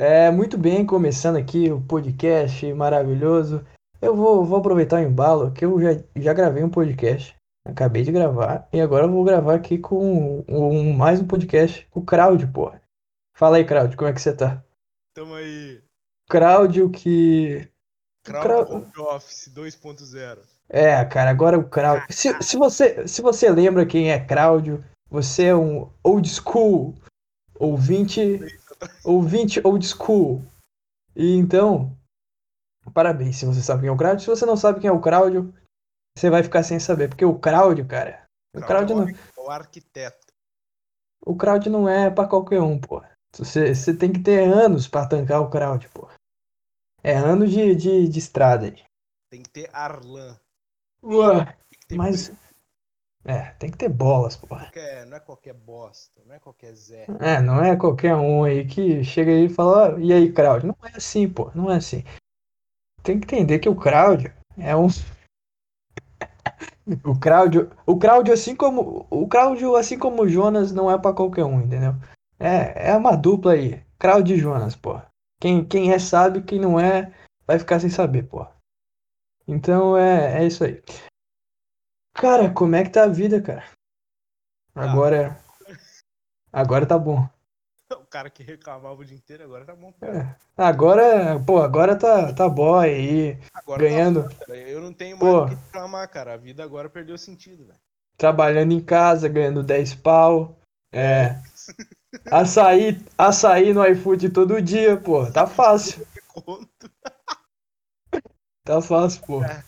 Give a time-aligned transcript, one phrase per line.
[0.00, 3.66] É, muito bem, começando aqui o podcast maravilhoso.
[4.00, 7.34] Eu vou, vou aproveitar o embalo que eu já, já gravei um podcast.
[7.66, 8.68] Acabei de gravar.
[8.72, 12.72] E agora eu vou gravar aqui com um, mais um podcast com o Crowd, pô.
[13.36, 14.62] Fala aí, Crowd, como é que você tá?
[15.16, 15.82] Tamo aí.
[16.30, 17.68] Crowd que.
[18.70, 20.38] Home Office 2.0.
[20.68, 22.06] É, cara, agora o Crowd.
[22.08, 24.78] Se, se, você, se você lembra quem é Crowd,
[25.10, 26.94] você é um old school
[27.58, 28.38] ouvinte
[29.04, 30.44] ouvinte old school.
[31.14, 31.96] E então,
[32.92, 34.22] parabéns se você sabe quem é o Crowd.
[34.22, 35.52] Se você não sabe quem é o Crowd,
[36.16, 37.08] você vai ficar sem saber.
[37.08, 38.24] Porque o Crowd, cara.
[38.54, 39.08] O Crowd não.
[39.08, 40.26] É o arquiteto.
[41.24, 43.02] O Crowd não é pra qualquer um, pô.
[43.32, 46.08] Você, você tem que ter anos pra tancar o Crowd, pô.
[47.02, 48.82] É anos de, de, de estrada aí.
[49.30, 50.38] Tem que ter Arlan.
[51.02, 51.56] Ué,
[51.92, 52.32] mas.
[53.24, 54.46] É, tem que ter bolas, pô.
[54.74, 57.06] É, não é qualquer bosta, não é qualquer Zé.
[57.20, 60.66] É, não é qualquer um aí que chega aí e fala, oh, e aí, Crowd?
[60.66, 62.04] Não é assim, pô, não é assim.
[63.02, 64.88] Tem que entender que o Crowd é um.
[67.04, 71.14] o Crowd, o Crowd assim como o Crowd assim como o Jonas não é para
[71.14, 71.94] qualquer um, entendeu?
[72.38, 75.00] É, é uma dupla aí, Crowd e Jonas, pô.
[75.40, 77.12] Quem, quem é sabe, quem não é
[77.46, 78.46] vai ficar sem saber, pô.
[79.46, 80.82] Então é, é isso aí.
[82.18, 83.64] Cara, como é que tá a vida, cara?
[84.74, 85.38] Agora.
[86.52, 87.28] Agora tá bom.
[87.92, 89.94] O cara que reclamava o dia inteiro agora tá bom.
[90.02, 90.34] É.
[90.56, 93.38] Agora, pô, agora tá, tá boy aí.
[93.54, 94.28] Agora ganhando.
[94.28, 96.34] Tá eu não tenho mais o que reclamar, cara.
[96.34, 97.78] A vida agora perdeu sentido, velho.
[98.16, 100.58] Trabalhando em casa, ganhando 10 pau.
[100.92, 101.40] É.
[102.32, 105.30] açaí, açaí no iFood todo dia, pô.
[105.30, 106.04] Tá fácil.
[108.64, 109.44] tá fácil, pô.
[109.44, 109.62] É.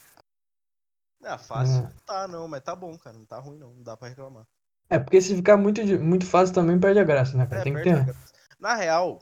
[1.22, 1.84] É fácil.
[1.84, 1.90] É.
[2.06, 3.16] Tá, não, mas tá bom, cara.
[3.16, 3.74] Não tá ruim, não.
[3.74, 4.46] Não dá pra reclamar.
[4.88, 7.60] É, porque se ficar muito, muito fácil também perde a graça, né, cara?
[7.60, 8.16] É, Tem que ter.
[8.58, 9.20] Na real,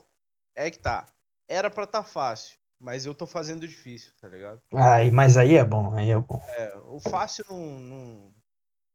[0.55, 1.05] é que tá.
[1.47, 4.59] Era pra tá fácil, mas eu tô fazendo difícil, tá ligado?
[4.73, 6.41] Ah, mas aí é bom, aí é bom.
[6.57, 8.33] É, o fácil não, não,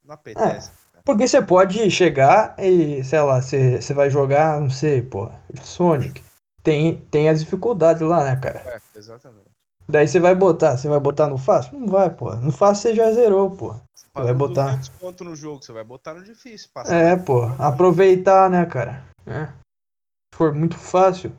[0.05, 0.71] não apetece.
[0.95, 5.31] É, porque você pode chegar e, sei lá, você, você vai jogar, não sei, pô,
[5.63, 6.23] Sonic.
[6.63, 8.61] Tem, tem as dificuldades lá, né, cara?
[8.67, 9.54] É, exatamente.
[9.89, 11.79] Daí você vai botar, você vai botar no fácil?
[11.79, 12.35] Não vai, pô.
[12.37, 13.75] No fácil você já zerou, pô.
[13.95, 14.81] Você vai botar.
[14.99, 16.71] pontos no jogo, você vai botar no difícil.
[16.87, 17.45] É, pô.
[17.59, 19.05] Aproveitar, né, cara?
[19.27, 19.47] É.
[19.47, 21.31] Se for muito fácil,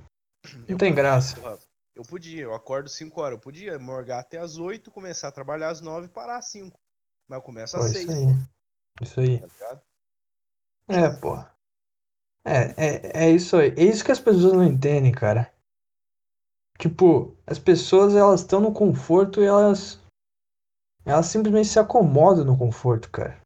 [0.54, 1.60] não eu tem podia, graça.
[1.96, 3.38] Eu podia, eu acordo 5 horas.
[3.38, 6.78] Eu podia morgar até as 8, começar a trabalhar às 9 e parar às 5.
[7.28, 8.04] Mas eu começo às 6.
[8.04, 8.26] Isso aí.
[9.02, 9.40] Isso aí.
[9.40, 9.82] Tá
[10.88, 11.38] é, pô.
[12.46, 13.74] É, é, é isso aí.
[13.76, 15.52] É isso que as pessoas não entendem, cara.
[16.78, 20.00] Tipo, as pessoas elas estão no conforto e elas
[21.06, 23.40] elas simplesmente se acomodam no conforto, cara.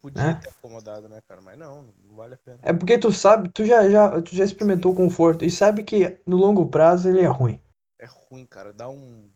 [0.00, 0.40] Podia né?
[0.40, 1.40] ter acomodado, né, cara?
[1.40, 2.60] Mas não, não vale a pena.
[2.62, 6.20] É porque tu sabe, tu já, já, tu já experimentou o conforto e sabe que
[6.24, 7.60] no longo prazo ele é ruim.
[7.98, 8.72] É ruim, cara.
[8.72, 9.28] Dá um.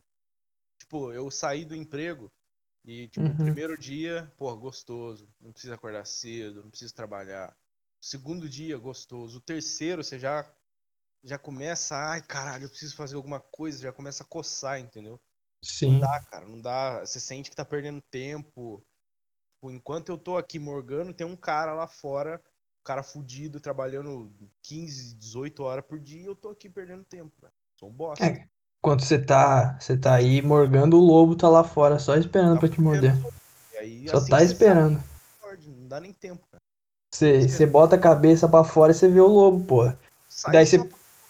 [0.79, 2.31] Tipo, eu saí do emprego
[2.85, 3.33] e, tipo, uhum.
[3.33, 5.29] o primeiro dia, pô, gostoso.
[5.41, 7.51] Não precisa acordar cedo, não precisa trabalhar.
[8.01, 9.39] O segundo dia, gostoso.
[9.39, 10.49] O terceiro, você já
[11.23, 15.21] já começa, ai caralho, eu preciso fazer alguma coisa, já começa a coçar, entendeu?
[15.63, 15.93] Sim.
[15.93, 17.01] Não dá, cara, não dá.
[17.01, 18.83] Você sente que tá perdendo tempo.
[19.63, 22.41] Enquanto eu tô aqui morgando, tem um cara lá fora,
[22.81, 24.33] um cara fudido, trabalhando
[24.63, 27.53] 15, 18 horas por dia, e eu tô aqui perdendo tempo, velho.
[27.79, 28.25] Sou um bosta.
[28.25, 28.49] É,
[28.79, 32.61] enquanto você tá, você tá aí morgando, o lobo tá lá fora, só esperando tá
[32.61, 33.13] pra te morder.
[33.79, 34.99] Aí, só assim, tá esperando.
[34.99, 36.61] Tá, não dá nem tempo, cara.
[37.13, 39.99] Você, você bota a cabeça pra fora e você vê o lobo, porra.
[40.29, 40.79] Sai Daí você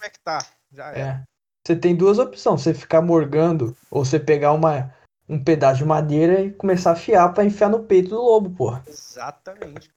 [0.01, 0.45] como é que tá.
[0.71, 0.99] Já é.
[0.99, 1.23] é.
[1.63, 4.91] Você tem duas opções, você ficar morgando ou você pegar uma,
[5.29, 8.83] um pedaço de madeira e começar a afiar para enfiar no peito do lobo, porra.
[8.87, 9.91] Exatamente.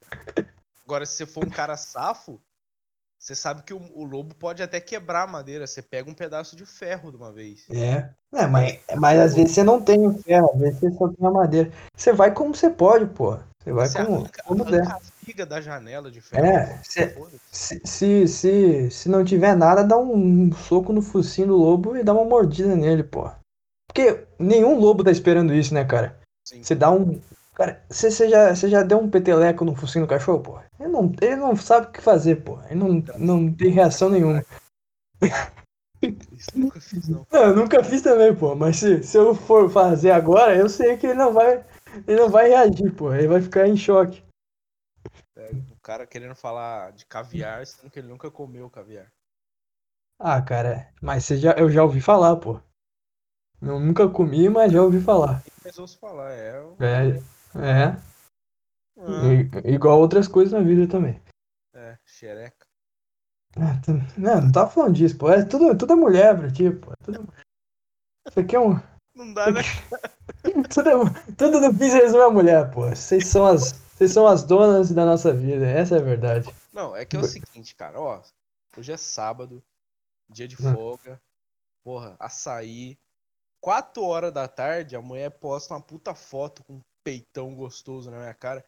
[0.84, 2.38] Agora, se você for um cara safo,
[3.18, 5.66] você sabe que o, o, lobo pode até quebrar a madeira.
[5.66, 7.64] Você pega um pedaço de ferro de uma vez.
[7.70, 8.10] É.
[8.34, 11.26] é mas, mas às vezes você não tem o ferro, às vezes você só tem
[11.26, 11.72] a madeira.
[11.96, 13.48] Você vai como você pode, porra.
[13.64, 14.86] Você vai você como, arranca, como der.
[14.86, 16.44] a da janela de ferro.
[16.44, 21.96] É, se, se, se, se, não tiver nada, dá um soco no focinho do lobo
[21.96, 23.30] e dá uma mordida nele, pô.
[23.86, 26.18] Porque nenhum lobo tá esperando isso, né, cara?
[26.46, 26.62] Sim.
[26.62, 27.18] Você dá um.
[27.54, 30.58] Cara, você, você, já, você já deu um peteleco no focinho do cachorro, pô?
[30.78, 32.58] Ele não, ele não sabe o que fazer, pô.
[32.68, 34.44] Ele não, não tem reação nenhuma.
[36.02, 37.26] Isso eu nunca fiz, não.
[37.32, 38.54] Não, eu nunca fiz também, pô.
[38.54, 41.64] Mas se, se eu for fazer agora, eu sei que ele não vai
[42.06, 43.12] ele não vai reagir, pô.
[43.12, 44.22] Ele vai ficar em choque.
[45.36, 49.12] É, o cara querendo falar de caviar, sendo que ele nunca comeu caviar.
[50.18, 52.60] Ah, cara, mas já, eu já ouvi falar, pô.
[53.60, 55.42] Eu nunca comi, mas já ouvi falar.
[55.64, 56.52] Mas ouço falar, é.
[56.80, 57.18] É.
[57.56, 58.14] É.
[58.96, 59.68] Ah.
[59.68, 61.20] igual outras coisas na vida também.
[61.74, 62.66] É, xereca.
[63.56, 65.30] Ah, tu- Não, não tá falando disso, pô.
[65.30, 66.92] É tudo, tudo é mulher pra ti, pô.
[67.02, 67.32] Tudo...
[68.28, 68.74] Isso aqui é um.
[69.14, 69.60] Não dá, né?
[70.74, 72.88] Tudo, é- tudo no Pix resume a mulher, pô.
[72.88, 73.72] Vocês são as.
[73.94, 76.52] Vocês são as donas da nossa vida, essa é a verdade.
[76.72, 78.20] Não, é que é o seguinte, cara, ó.
[78.76, 79.62] Hoje é sábado,
[80.28, 80.74] dia de Hum.
[80.74, 81.20] folga.
[81.84, 82.98] Porra, açaí.
[83.60, 88.18] Quatro horas da tarde, a mulher posta uma puta foto com um peitão gostoso na
[88.18, 88.64] minha cara.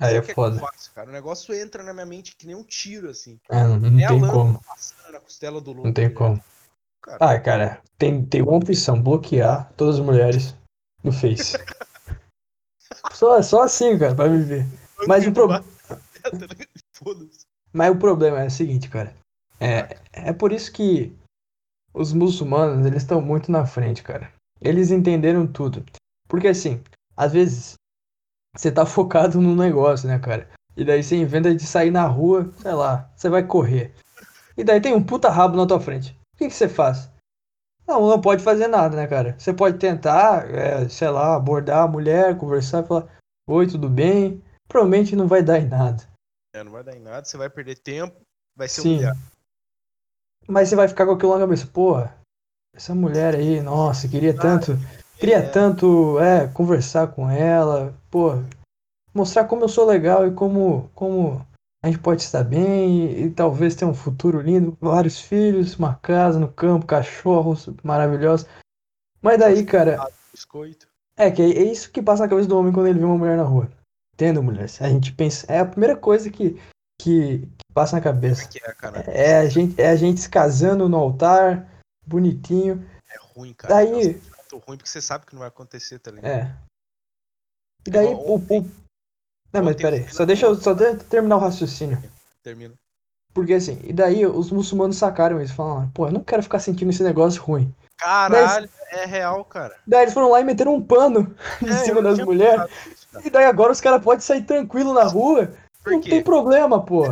[0.00, 0.58] Aí é eu foda.
[0.58, 1.10] faço, cara?
[1.10, 3.38] O negócio entra na minha mente que nem um tiro, assim.
[3.50, 4.60] Ah, não, não tem como.
[4.64, 5.74] passando na costela do.
[5.74, 6.14] Não tem direto.
[6.16, 6.42] como.
[7.02, 10.56] Cara, Ah, cara, tem, tem uma opção, bloquear todas as mulheres
[11.02, 11.56] no Face.
[13.12, 14.66] Só, só assim, cara, pra viver.
[15.06, 15.48] Mas o, pro...
[17.72, 19.14] Mas o problema é o seguinte, cara.
[19.58, 21.14] É, é por isso que
[21.94, 24.32] os muçulmanos, eles estão muito na frente, cara.
[24.60, 25.84] Eles entenderam tudo.
[26.28, 26.82] Porque assim,
[27.16, 27.74] às vezes,
[28.56, 30.48] você tá focado no negócio, né, cara?
[30.76, 33.94] E daí você inventa de sair na rua, sei lá, você vai correr.
[34.56, 36.16] E daí tem um puta rabo na tua frente.
[36.40, 37.10] O que, que você faz?
[37.86, 39.36] Não, não pode fazer nada, né, cara?
[39.38, 43.06] Você pode tentar, é, sei lá, abordar a mulher, conversar, falar,
[43.46, 44.42] oi, tudo bem?
[44.66, 46.02] Provavelmente não vai dar em nada.
[46.54, 48.18] É, não vai dar em nada, você vai perder tempo,
[48.56, 48.94] vai ser Sim.
[48.94, 49.18] humilhado.
[50.48, 52.16] Mas você vai ficar com aquilo na cabeça, porra,
[52.74, 54.78] essa mulher aí, nossa, queria tanto,
[55.18, 58.42] queria É, tanto, é, conversar com ela, pô,
[59.12, 61.46] mostrar como eu sou legal e como, como
[61.82, 65.94] a gente pode estar bem e, e talvez ter um futuro lindo, vários filhos, uma
[65.94, 68.46] casa no campo, cachorros maravilhosos.
[69.22, 70.86] Mas daí, cara, Biscoito.
[71.16, 73.16] é que é é isso que passa na cabeça do homem quando ele vê uma
[73.18, 73.70] mulher na rua.
[74.14, 74.64] Entendo, mulher?
[74.80, 76.50] A gente pensa, é a primeira coisa que,
[77.00, 78.44] que, que passa na cabeça.
[78.44, 79.00] É que é, cara?
[79.10, 81.66] É a gente, é a gente se casando no altar,
[82.06, 82.86] bonitinho.
[83.08, 83.74] É ruim, cara.
[83.74, 86.30] Daí- É um sentimento ruim porque você sabe que não vai acontecer, tá ligado?
[86.30, 86.54] É.
[87.86, 88.70] E daí Igual o, o-
[89.52, 92.00] Não, mas peraí, só deixa eu só de- terminar o raciocínio.
[92.42, 92.74] Termina.
[93.34, 96.90] Porque assim, e daí os muçulmanos sacaram isso, falaram, pô, eu não quero ficar sentindo
[96.90, 97.72] esse negócio ruim.
[97.96, 99.76] Caralho, é real, cara.
[99.86, 102.64] Daí eles foram lá e meteram um pano em É, cima eu das mulheres.
[103.24, 105.52] E daí agora os caras podem sair tranquilo na rua.
[105.82, 106.10] Por não quê?
[106.10, 107.04] tem problema, pô.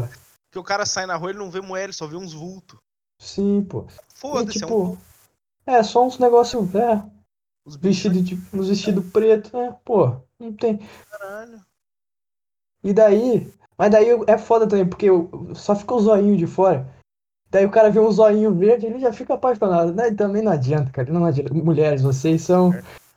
[0.46, 2.78] Porque o cara sai na rua, ele não vê mulher, ele só vê uns vultos.
[3.20, 3.86] Sim, pô.
[4.14, 4.98] Foda-se, é um tipo,
[5.66, 7.02] é só uns negócios, é,
[7.64, 9.76] Os bichos, vestido de, uns vestidos preto, né?
[9.84, 10.78] Pô, não tem.
[11.10, 11.64] caralho.
[12.88, 16.88] E daí, mas daí é foda também, porque eu- só fica o zoinho de fora.
[17.50, 19.94] Daí o cara vê um zoinho verde, ele já fica apaixonado.
[19.94, 20.08] Né?
[20.08, 21.12] E também não adianta, cara.
[21.12, 21.52] Não adianta.
[21.52, 22.72] Mulheres, vocês são.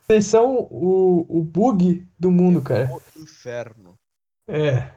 [0.06, 2.90] Vocês são o, o bug do mundo, cara.
[2.92, 3.98] O inferno.
[4.46, 4.92] É.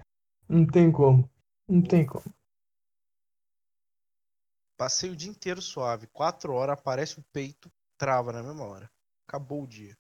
[0.50, 1.30] Não tem como.
[1.69, 2.25] Não tem como.
[4.77, 6.07] Passei o dia inteiro suave.
[6.07, 8.92] Quatro horas, aparece o peito, trava na mesma hora.
[9.25, 9.95] Acabou o dia.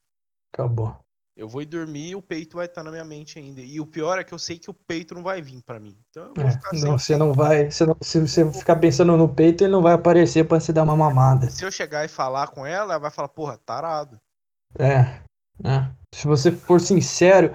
[0.53, 0.97] Acabou.
[1.37, 3.59] Eu vou ir dormir e o peito vai estar na minha mente ainda.
[3.59, 5.97] E o pior é que eu sei que o peito não vai vir pra mim.
[6.09, 7.69] Então eu vou É, ficar não, você não vai.
[7.69, 10.83] Você não, se você ficar pensando no peito, ele não vai aparecer pra você dar
[10.83, 11.49] uma mamada.
[11.49, 14.17] Se eu chegar e falar com ela, ela vai falar, porra, tarado.
[14.79, 15.19] É.
[15.63, 15.89] é.
[16.13, 17.53] Se você for sincero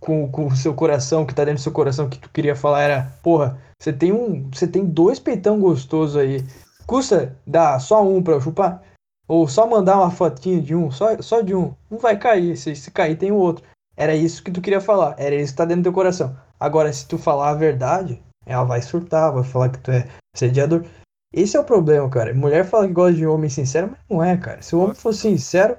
[0.00, 2.82] com, com o seu coração, que tá dentro do seu coração, que tu queria falar
[2.82, 4.48] era, porra, você tem um.
[4.50, 6.42] Você tem dois peitão gostosos aí.
[6.86, 8.82] Custa dar só um pra eu chupar?
[9.28, 11.74] Ou só mandar uma fotinha de um, só, só de um.
[11.90, 12.56] Não vai cair.
[12.56, 13.64] Se, se cair, tem o outro.
[13.96, 15.14] Era isso que tu queria falar.
[15.18, 16.36] Era isso que tá dentro do teu coração.
[16.58, 20.84] Agora, se tu falar a verdade, ela vai surtar, vai falar que tu é sediador.
[21.32, 22.34] Esse é o problema, cara.
[22.34, 24.60] Mulher fala que gosta de homem sincero, mas não é, cara.
[24.60, 25.78] Se o homem fosse sincero,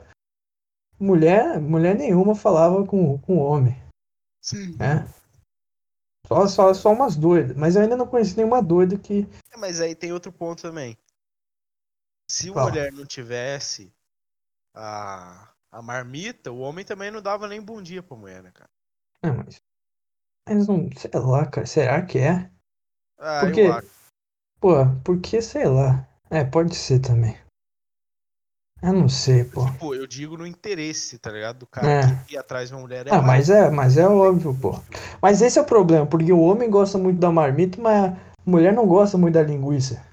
[1.00, 3.77] mulher, mulher nenhuma falava com, com homem,
[4.41, 4.75] Sim.
[4.77, 5.07] né?
[6.27, 7.55] Só, só, só umas doidas.
[7.55, 9.27] Mas eu ainda não conheci nenhuma doida que.
[9.57, 10.97] Mas aí tem outro ponto também.
[12.29, 12.65] Se a Qual?
[12.67, 13.93] mulher não tivesse
[14.75, 18.69] a, a marmita, o homem também não dava nem bom dia pra mulher, né, cara?
[19.23, 19.61] Não, mas.
[20.47, 20.89] Mas não.
[20.97, 21.65] Sei lá, cara.
[21.67, 22.49] Será que é?
[23.19, 23.61] Ah, Por quê?
[23.61, 23.89] eu acho.
[24.59, 26.07] Pô, porque sei lá.
[26.29, 27.37] É, pode ser também.
[28.81, 29.65] Eu não sei, pô.
[29.71, 31.59] Tipo, eu digo no interesse, tá ligado?
[31.59, 32.25] Do cara É.
[32.25, 33.47] que ir atrás de uma mulher é Ah, mais.
[33.47, 34.71] mas é, mas é óbvio, pô.
[35.21, 38.73] Mas esse é o problema, porque o homem gosta muito da marmita, mas a mulher
[38.73, 40.05] não gosta muito da linguiça.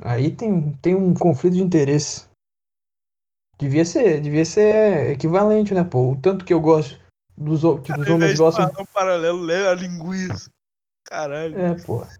[0.00, 2.26] Aí tem, tem um conflito de interesse.
[3.58, 6.12] Devia ser, devia ser equivalente, né, pô?
[6.12, 6.98] O tanto que eu gosto
[7.36, 8.70] dos, que os homens gostam.
[8.78, 10.50] um paralelo, lê a linguiça.
[11.04, 11.58] Caralho.
[11.58, 12.02] É, pô.
[12.02, 12.12] Eu Ué,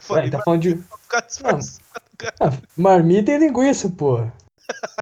[0.00, 0.84] falei, tá mas falando de
[2.40, 4.18] ah, marmita e linguiça, pô.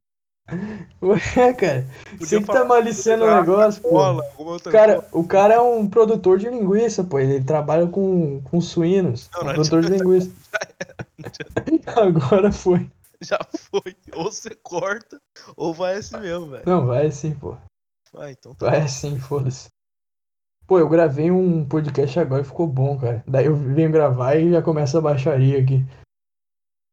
[1.03, 1.87] Ué, cara.
[2.19, 4.61] Você que tá maliciando o negócio, pô.
[4.71, 5.09] Cara, coisa.
[5.13, 7.19] o cara é um produtor de linguiça, pô.
[7.19, 9.31] Ele trabalha com, com suínos.
[9.35, 10.31] Não, não produtor de linguiça.
[11.97, 12.91] Agora foi.
[13.21, 13.97] Já foi.
[14.15, 15.21] Ou você corta,
[15.57, 16.65] ou vai assim mesmo, velho.
[16.67, 17.57] Não, vai sim, pô.
[18.13, 18.71] Vai, então tá.
[18.71, 19.69] Vai sim, foda-se.
[20.67, 23.23] Pô, eu gravei um podcast agora e ficou bom, cara.
[23.27, 25.85] Daí eu venho gravar e já começa a baixaria aqui.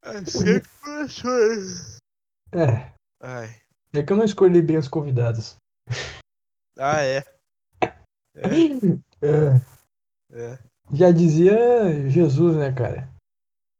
[0.04, 0.70] É, sempre.
[2.52, 2.92] É.
[3.22, 3.50] Ai.
[3.94, 5.56] É que eu não escolhi bem os convidados.
[6.78, 7.24] Ah, é.
[9.20, 9.62] É, É.
[10.32, 10.60] é.
[10.94, 13.10] Já dizia Jesus, né, cara?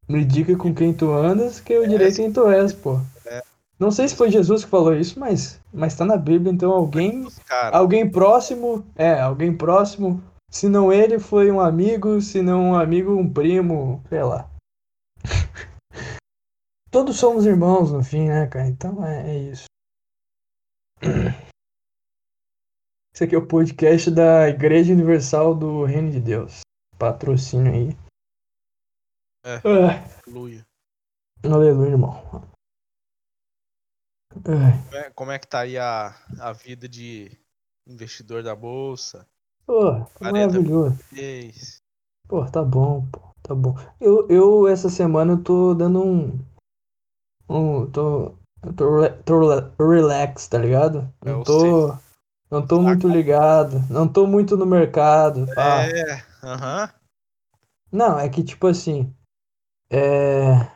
[0.10, 3.00] Me diga com quem tu andas, que eu direi quem tu és, pô.
[3.28, 3.44] É.
[3.80, 7.26] Não sei se foi Jesus que falou isso, mas, mas tá na Bíblia, então alguém.
[7.26, 7.80] Os caras.
[7.80, 8.84] Alguém próximo.
[8.96, 10.24] É, alguém próximo.
[10.50, 12.20] Se não ele, foi um amigo.
[12.20, 14.02] Se não um amigo, um primo.
[14.10, 14.50] Sei lá.
[16.98, 18.66] Todos somos irmãos no fim, né, cara?
[18.66, 19.66] Então é, é isso.
[23.14, 26.62] Esse aqui é o podcast da Igreja Universal do Reino de Deus.
[26.98, 27.90] Patrocínio aí.
[29.46, 29.58] É.
[29.58, 30.66] Ah, Aleluia.
[31.46, 32.16] aleluia, irmão.
[34.34, 37.32] Ah, Como é, como é que tá aí a, a vida de
[37.86, 39.30] investidor da bolsa?
[39.68, 40.98] Pô, Quarenta maravilhoso.
[42.28, 43.76] Pô, tá bom, pô, tá bom.
[44.02, 46.57] Eu, eu essa semana eu tô dando um.
[47.50, 47.86] Um.
[47.88, 48.36] Tô.
[48.64, 51.12] Eu tô, tô rela- relax, tá ligado?
[51.24, 51.96] Não Eu tô.
[52.50, 53.84] Não tô muito ligado.
[53.90, 55.46] Não tô muito no mercado.
[55.54, 55.84] pá.
[55.86, 56.90] É, aham.
[57.92, 59.14] Não, é que tipo assim.
[59.92, 60.68] É.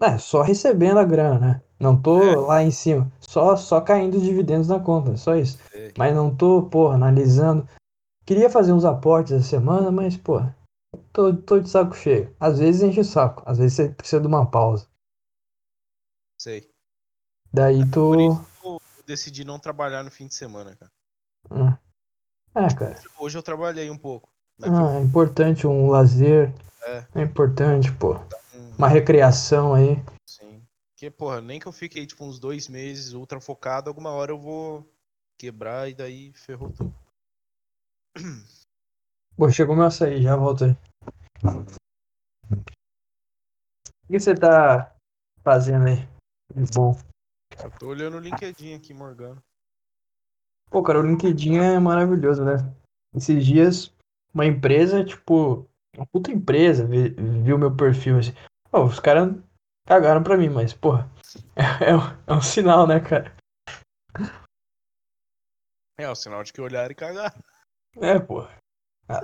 [0.00, 1.62] É, só recebendo a grana, né?
[1.78, 2.36] Não tô É.
[2.36, 3.10] lá em cima.
[3.20, 5.58] Só, só caindo os dividendos na conta, só isso.
[5.70, 5.92] Sei.
[5.96, 7.68] Mas não tô, porra, analisando.
[8.26, 10.56] Queria fazer uns aportes essa semana, mas, porra,
[11.12, 12.34] tô, tô de saco cheio.
[12.38, 14.86] Às vezes enche o saco, às vezes você precisa de uma pausa.
[16.42, 16.68] Sei.
[17.52, 17.90] Daí isso
[18.60, 20.90] que eu decidi não trabalhar no fim de semana, cara.
[21.48, 21.68] Hum.
[22.52, 23.00] É, cara.
[23.16, 24.28] Hoje eu trabalhei um pouco.
[24.60, 26.52] Ah, é importante um lazer.
[26.84, 27.06] É.
[27.14, 28.14] É importante, pô.
[28.52, 30.02] um- Uma recreação aí.
[30.28, 30.66] Sim.
[30.90, 34.38] Porque, porra, nem que eu fiquei, tipo, uns dois meses ultra focado, alguma hora eu
[34.40, 34.92] vou
[35.38, 36.92] quebrar e daí ferrou tudo.
[39.36, 40.76] Pô, chegou meu açaí, já volto aí.
[43.86, 44.92] O que você tá
[45.44, 46.11] fazendo aí?
[46.54, 46.92] De Bom.
[47.62, 49.42] Eu tô olhando o LinkedIn aqui, Morgano.
[50.70, 52.56] Pô, cara, o LinkedIn é maravilhoso, né?
[53.14, 53.92] Esses dias,
[54.32, 57.10] uma empresa, tipo, uma puta empresa, vi-
[57.42, 58.32] viu meu perfil assim.
[58.70, 59.34] Pô, os caras
[59.86, 61.10] cagaram pra mim, mas, porra,
[61.80, 63.34] é, um- é um sinal, né, cara?
[65.98, 67.34] É, o sinal de que olhar e cagar.
[68.00, 68.56] É, porra.
[69.08, 69.20] Ah,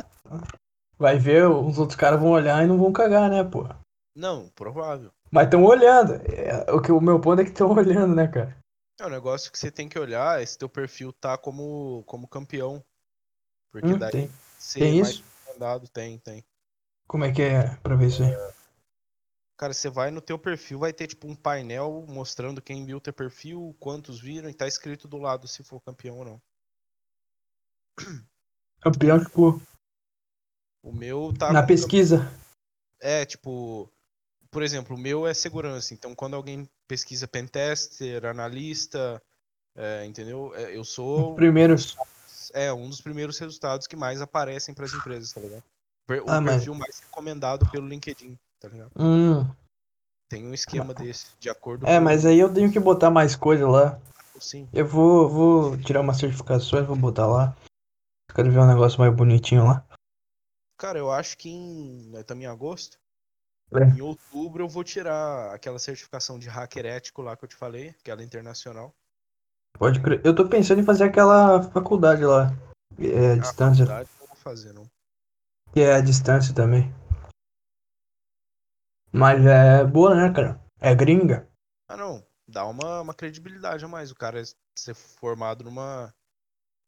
[0.98, 3.78] Vai ver, os outros caras vão olhar e não vão cagar, né, porra?
[4.14, 5.12] Não, provável.
[5.30, 6.14] Mas estão olhando.
[6.32, 8.56] É, o, que, o meu ponto é que estão olhando, né, cara?
[9.00, 12.26] É um negócio que você tem que olhar é se teu perfil tá como, como
[12.26, 12.84] campeão.
[13.70, 14.30] Porque Hum, daí tem.
[14.58, 15.24] você Tem mais isso?
[15.44, 16.44] recomendado, tem, tem.
[17.06, 18.32] Como é que é pra ver isso aí?
[19.56, 23.12] Cara, você vai no teu perfil, vai ter tipo um painel mostrando quem viu teu
[23.12, 26.42] perfil, quantos viram, e tá escrito do lado se for campeão ou não.
[28.80, 29.60] Campeão, tipo,
[30.82, 32.30] O meu tá na pesquisa.
[33.00, 33.92] É, tipo,
[34.50, 35.92] por exemplo, o meu é segurança.
[35.94, 39.22] Então, quando alguém pesquisa pentester, analista,
[39.76, 40.52] é, entendeu?
[40.54, 41.96] É, Eu sou Primeiros.
[42.52, 45.62] é, um dos primeiros resultados que mais aparecem para as empresas, tá ligado?
[46.06, 48.90] Per- O Ah, mas- perfil mais recomendado pelo LinkedIn, tá ligado?
[48.98, 49.44] Hum.
[50.30, 53.34] Tem um esquema desse, de acordo É, com mas aí eu tenho que botar mais
[53.34, 53.98] coisa lá.
[54.40, 54.68] Sim.
[54.72, 57.56] Eu vou, vou tirar umas certificações, vou botar lá.
[58.34, 59.84] Quero ver um negócio mais bonitinho lá.
[60.78, 62.12] Cara, eu acho que em.
[62.14, 62.98] Estamos em agosto.
[63.72, 63.84] É.
[63.96, 67.90] Em outubro eu vou tirar aquela certificação de hacker ético lá que eu te falei,
[68.00, 68.94] aquela internacional.
[69.78, 70.20] Pode crer.
[70.24, 72.50] Eu tô pensando em fazer aquela faculdade lá.
[72.98, 73.84] É, a distância.
[73.86, 74.90] faculdade não vou fazer, não.
[75.72, 76.92] Que é a distância também.
[79.12, 80.60] Mas é boa, né, cara?
[80.80, 81.48] É gringa.
[81.88, 82.26] Ah, não.
[82.46, 84.10] Dá uma, uma credibilidade a mais.
[84.10, 84.42] O cara
[84.76, 86.12] ser formado numa.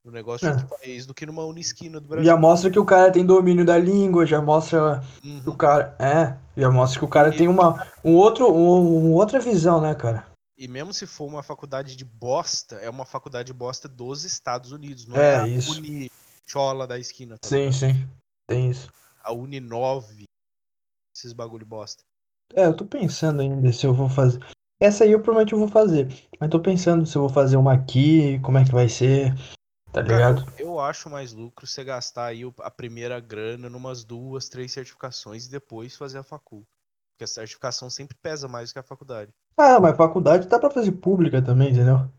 [0.04, 0.50] Num negócio É.
[0.52, 2.24] de outro país do que numa unisquina do Brasil.
[2.24, 5.42] Já mostra que o cara tem domínio da língua, já mostra Uhum.
[5.42, 5.94] que o cara.
[5.98, 9.94] É, já mostra que o cara E- tem uma, um outro, um, outra visão, né,
[9.94, 10.26] cara?
[10.56, 15.06] E mesmo se for uma faculdade de bosta, é uma faculdade bosta dos Estados Unidos.
[15.06, 15.70] Não É, é, a isso.
[15.80, 17.36] Unichola da esquina.
[17.38, 18.08] Tá Sim, sim.
[18.46, 18.90] Tem isso.
[19.22, 20.24] A Uninove.
[21.16, 22.02] Esses bagulho bosta.
[22.54, 24.40] É, eu tô pensando ainda se eu vou fazer.
[24.80, 26.08] Essa aí eu provavelmente eu vou fazer.
[26.38, 29.34] Mas tô pensando se eu vou fazer uma aqui, como é que vai ser.
[29.92, 30.44] Tá Cara, ligado?
[30.58, 35.50] eu acho mais lucro você gastar aí a primeira grana numas duas, três certificações e
[35.50, 36.66] depois fazer a facul.
[37.12, 39.32] Porque a certificação sempre pesa mais que a faculdade.
[39.56, 42.10] Ah, mas faculdade dá pra fazer pública também, entendeu?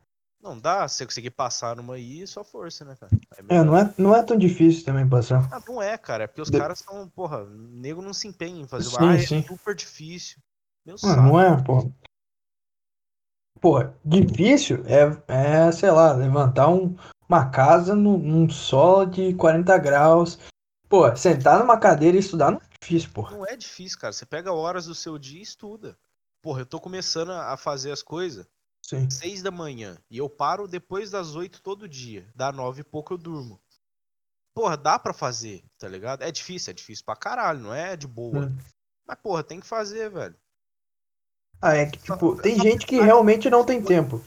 [0.41, 3.11] Não dá, se você conseguir passar numa aí, é só força, né, cara?
[3.37, 3.65] É, melhor.
[3.65, 5.41] não é, não é tão difícil também passar.
[5.51, 6.23] Ah, não é, cara.
[6.23, 8.89] É porque os De- caras são, porra, nego não se empenha em fazer.
[8.89, 9.43] Sim, ah, é sim.
[9.47, 10.41] super difícil.
[10.85, 11.91] Meu Ah, não é, pô.
[13.59, 16.95] Pô, difícil é, é, sei lá, levantar um,
[17.31, 20.37] uma casa num, num sol de 40 graus.
[20.89, 23.29] Pô, sentar numa cadeira e estudar não é difícil, pô.
[23.29, 24.11] Não é difícil, cara.
[24.11, 25.97] Você pega horas do seu dia e estuda.
[26.41, 28.45] Porra, eu tô começando a fazer as coisas
[28.85, 29.09] Sim.
[29.09, 32.27] seis da manhã e eu paro depois das oito todo dia.
[32.35, 33.61] Dá nove e pouco eu durmo.
[34.53, 36.23] Porra, dá pra fazer, tá ligado?
[36.23, 38.47] É difícil, é difícil pra caralho, não é de boa.
[38.47, 38.57] Hum.
[39.07, 40.35] Mas, porra, tem que fazer, velho.
[41.61, 44.21] Ah, é que, tipo, tem gente que realmente não tem tempo.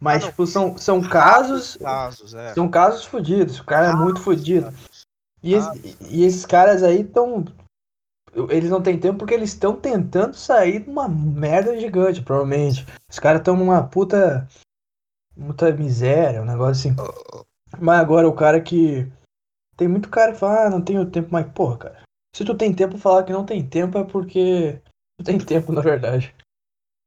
[0.00, 1.76] Mas, Ah, tipo, são, são casos.
[1.76, 2.54] Casos, é.
[2.54, 3.60] São casos fodidos.
[3.60, 4.66] O cara é muito Raros fodido.
[4.66, 5.04] casos.
[5.42, 7.44] E, esse- e esses caras aí estão.
[8.48, 12.86] Eles não têm tempo porque eles estão tentando sair de uma merda gigante, provavelmente.
[13.10, 14.48] Os caras estão numa puta.
[15.36, 16.96] Muita miséria, um negócio assim.
[17.78, 19.10] Mas agora o cara que.
[19.76, 22.02] Tem muito cara que fala, ah, não tenho tempo, mas porra, cara.
[22.36, 24.80] Se tu tem tempo, falar que não tem tempo é porque.
[25.18, 26.34] Tu tem tempo, na verdade.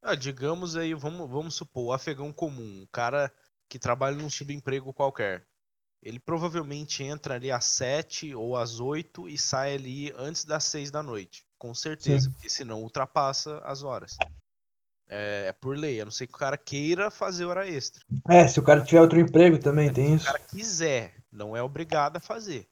[0.04, 3.34] Ah, digamos aí, vamos, vamos supor, o afegão comum, um cara
[3.70, 5.48] que trabalha num subemprego qualquer.
[6.02, 10.92] Ele provavelmente entra ali às 7 ou às 8 e sai ali antes das 6
[10.92, 11.46] da noite.
[11.58, 12.32] Com certeza, Sim.
[12.32, 14.18] porque senão ultrapassa as horas.
[15.08, 18.04] É, é por lei, a não ser que o cara queira fazer hora extra.
[18.28, 20.26] É, se o cara tiver outro emprego também, tem Se o isso.
[20.26, 22.68] cara quiser, não é obrigado a fazer.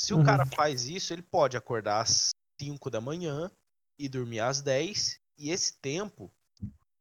[0.00, 0.24] Se o Uhum.
[0.24, 3.50] cara faz isso, ele pode acordar às 5 da manhã
[3.98, 5.20] e dormir às 10.
[5.36, 6.32] E esse tempo,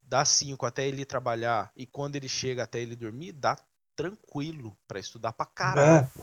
[0.08, 3.58] das 5 até ele trabalhar e quando ele chega até ele dormir, dá
[3.96, 6.08] tranquilo pra estudar pra caralho.
[6.08, 6.22] É,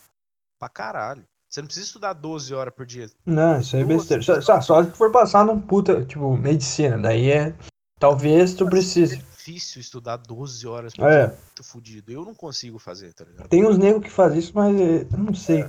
[0.58, 1.24] Pra caralho.
[1.48, 3.08] Você não precisa estudar 12 horas por dia.
[3.26, 4.22] não, isso aí é besteira.
[4.22, 6.96] Só, só, só se for passar num puta, tipo, medicina.
[6.98, 7.54] Daí é.
[8.00, 9.18] Talvez tu É precise.
[9.18, 11.26] difícil estudar 12 horas por É.
[11.26, 11.36] dia.
[11.36, 12.10] Muito fudido.
[12.12, 13.48] Eu não consigo fazer, tá ligado?
[13.48, 15.62] Tem uns negros que fazem isso, mas é, eu não sei.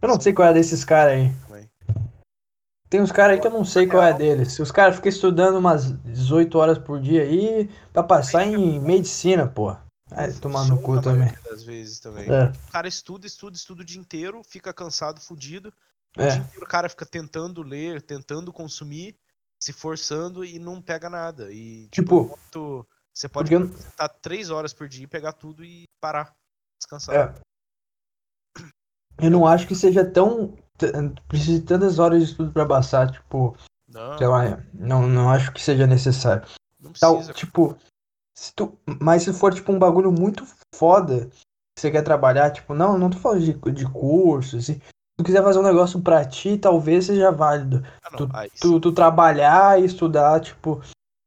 [0.00, 1.32] Eu não sei qual é desses caras aí.
[2.90, 4.52] Tem uns caras aí que eu não sei qual é deles.
[4.52, 9.46] Se os caras ficam estudando umas 18 horas por dia aí pra passar em medicina,
[9.46, 9.76] pô.
[10.10, 11.32] Aí tomar no cu também.
[11.48, 12.28] Das vezes também.
[12.28, 15.72] É, O cara estuda, estuda, estuda o dia inteiro, fica cansado, fudido.
[16.18, 16.26] O é.
[16.30, 19.14] dia inteiro o cara fica tentando ler, tentando consumir,
[19.62, 21.52] se forçando e não pega nada.
[21.52, 25.84] E, Tipo, enquanto você pode eu- estar três horas por dia e pegar tudo e
[26.00, 26.34] parar,
[26.80, 27.14] descansar.
[27.14, 27.34] É.
[29.24, 30.56] Eu não acho que seja tão.
[31.28, 33.56] Precise de tantas horas de estudo pra passar, tipo,
[33.88, 36.46] Não, sei lá, não, não acho que seja necessário.
[36.80, 37.32] não Tal, precisa.
[37.34, 37.76] tipo,
[38.36, 41.26] se tu, mas se for tipo um bagulho muito foda
[41.76, 44.74] que você quer trabalhar, tipo, não, não tô falando de, de curso, assim.
[44.74, 47.82] Se tu quiser fazer um negócio pra ti, talvez seja válido.
[48.02, 48.58] Ah, sim.
[48.60, 50.80] Tu, tu trabalhar e estudar, tipo.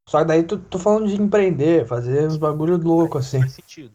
[0.08, 3.40] Só que daí tu tô falando de empreender, fazer uns bagulho louco assim.
[3.40, 3.94] faz sentido.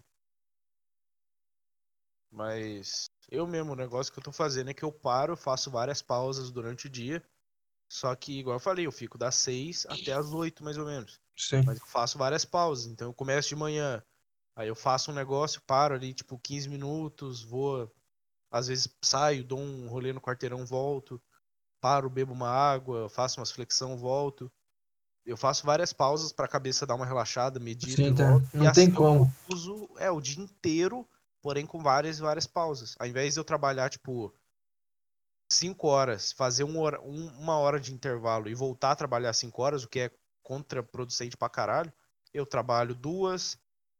[2.31, 6.01] Mas eu mesmo, o negócio que eu tô fazendo é que eu paro, faço várias
[6.01, 7.23] pausas durante o dia.
[7.91, 11.19] Só que, igual eu falei, eu fico das 6 até as 8, mais ou menos.
[11.35, 11.63] Sim.
[11.65, 12.85] Mas eu faço várias pausas.
[12.85, 14.03] Então eu começo de manhã,
[14.55, 17.91] aí eu faço um negócio, paro ali, tipo, 15 minutos, vou.
[18.51, 21.21] Às vezes saio, dou um rolê no quarteirão, volto.
[21.81, 24.51] Paro, bebo uma água, faço umas flexão, volto.
[25.25, 28.27] Eu faço várias pausas pra cabeça dar uma relaxada, medito Sim, e tá.
[28.27, 28.49] volto.
[28.53, 29.31] Não e tem assim como.
[29.49, 31.07] eu uso é, o dia inteiro,
[31.41, 32.95] porém com várias várias pausas.
[32.99, 34.33] Ao invés de eu trabalhar, tipo,
[35.51, 39.83] 5 horas, fazer hora- um- uma hora de intervalo e voltar a trabalhar 5 horas,
[39.83, 40.11] o que é
[40.43, 41.91] contraproducente pra caralho,
[42.33, 43.57] eu trabalho duas,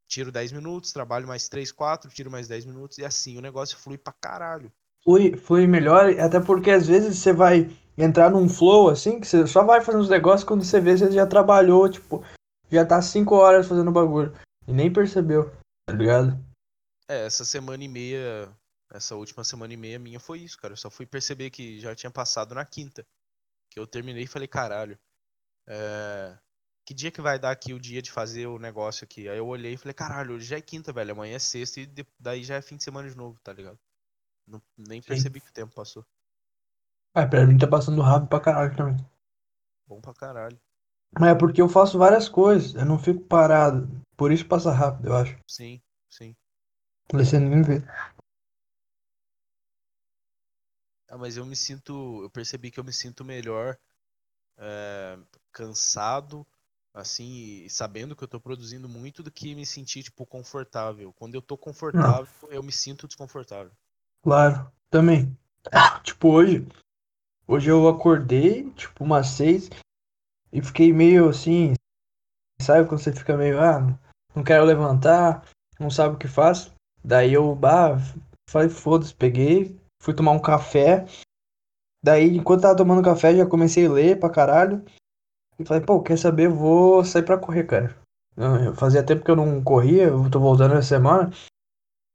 [0.08, 3.78] tiro 10 minutos, trabalho mais 3, 4, tiro mais 10 minutos, e assim o negócio
[3.78, 4.72] flui pra caralho.
[5.04, 9.48] Flui, flui melhor, até porque às vezes você vai entrar num flow assim, que você
[9.48, 12.24] só vai fazer uns negócios quando você vê você já trabalhou, tipo,
[12.70, 14.34] já tá 5 horas fazendo bagulho.
[14.68, 15.52] E nem percebeu,
[15.88, 16.38] tá ligado?
[17.10, 18.56] É, essa semana e meia,
[18.92, 20.74] essa última semana e meia minha foi isso, cara.
[20.74, 23.06] Eu só fui perceber que já tinha passado na quinta.
[23.70, 24.98] Que eu terminei e falei, caralho,
[25.68, 26.38] é,
[26.86, 29.30] que dia que vai dar aqui o dia de fazer o negócio aqui?
[29.30, 31.14] Aí eu olhei e falei, caralho, hoje já é quinta, velho.
[31.14, 33.80] Amanhã é sexta e de- daí já é fim de semana de novo, tá ligado?
[34.48, 35.10] Não- nem Sim.
[35.10, 36.06] percebi que o tempo passou.
[37.14, 38.98] Ah, pra mim tá passando rápido pra caralho também.
[39.86, 40.58] Bom pra caralho.
[41.20, 43.88] Mas é porque eu faço várias coisas, eu não fico parado.
[44.18, 45.38] Por isso passa rápido, eu acho.
[45.48, 45.82] Sim,
[47.14, 47.82] nem vê.
[51.08, 52.22] Ah, mas eu me sinto.
[52.24, 53.78] Eu percebi que eu me sinto melhor
[54.58, 55.18] é,
[55.52, 56.46] cansado,
[56.94, 61.12] assim, sabendo que eu tô produzindo muito do que me sentir, tipo, confortável.
[61.14, 63.72] Quando eu tô confortável, eu me sinto desconfortável.
[64.22, 65.36] Claro, também.
[66.04, 66.68] Tipo, hoje.
[67.48, 69.70] Hoje eu acordei, tipo, umas seis.
[70.52, 71.74] E fiquei meio assim.
[72.62, 73.80] Sabe quando você fica meio, ah,
[74.36, 75.48] não quero levantar,
[75.80, 76.72] não sabe o que faz.
[77.04, 77.98] Daí eu, bah,
[78.50, 81.06] falei, foda-se, peguei, fui tomar um café.
[82.04, 84.84] Daí, enquanto tava tomando café, já comecei a ler pra caralho.
[85.58, 86.48] E falei, pô, quer saber?
[86.50, 87.96] Vou sair pra correr, cara.
[88.38, 91.30] Eu- Fazia tempo que eu não corria, eu tô voltando essa semana.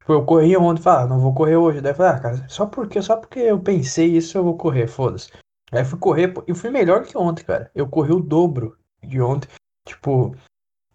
[0.01, 1.81] Tipo, eu corri ontem, falei, ah, não vou correr hoje.
[1.81, 4.87] Daí eu falei, ah, cara, só porque, só porque eu pensei isso eu vou correr,
[4.87, 5.31] foda-se.
[5.73, 7.70] Aí fui correr e fui melhor que ontem, cara.
[7.75, 9.49] Eu corri o dobro de ontem.
[9.87, 10.35] Tipo,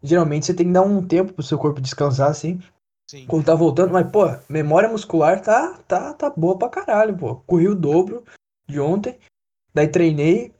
[0.01, 2.59] geralmente você tem que dar um tempo pro seu corpo descansar, assim.
[3.09, 3.25] Sim.
[3.25, 7.37] Quando tá voltando, mas, pô, memória muscular tá, tá, tá boa pra caralho, pô.
[7.37, 8.23] Corri o dobro
[8.67, 9.19] de ontem,
[9.73, 10.53] daí treinei,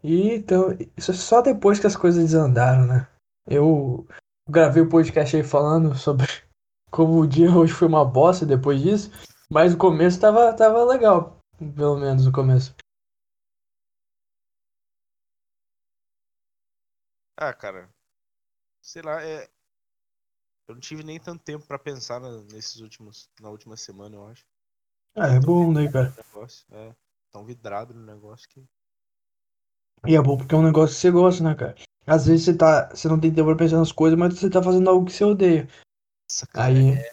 [0.00, 3.08] e então, isso é só depois que as coisas desandaram, né?
[3.44, 4.06] Eu
[4.48, 6.28] gravei o podcast aí falando sobre
[6.92, 9.10] como o dia hoje foi uma bosta depois disso,
[9.50, 11.38] mas o começo tava, tava legal,
[11.74, 12.72] pelo menos o começo.
[17.36, 17.90] Ah, cara,
[18.80, 19.50] sei lá, é...
[20.70, 24.26] eu não tive nem tanto tempo para pensar na, nesses últimos, na última semana, eu
[24.26, 24.44] acho.
[25.16, 26.14] Ah, é bom, né, cara?
[26.16, 26.94] Negócio, é,
[27.30, 28.64] tão vidrado no negócio que.
[30.06, 31.74] E é bom porque é um negócio que você gosta, né, cara?
[32.06, 32.88] Às vezes você tá.
[32.90, 35.24] Você não tem tempo pra pensar nas coisas, mas você tá fazendo algo que você
[35.24, 35.68] odeia.
[36.30, 36.90] Nossa, cara, Aí...
[36.92, 37.10] é,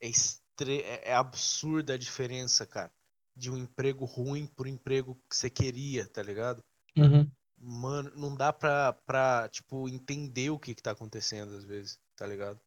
[0.00, 0.80] é, estre...
[0.82, 2.90] é, é absurda a diferença, cara.
[3.36, 6.62] De um emprego ruim pro emprego que você queria, tá ligado?
[6.96, 7.28] Uhum.
[7.58, 12.26] Mano, não dá pra, pra, tipo, entender o que que tá acontecendo às vezes, tá
[12.26, 12.60] ligado?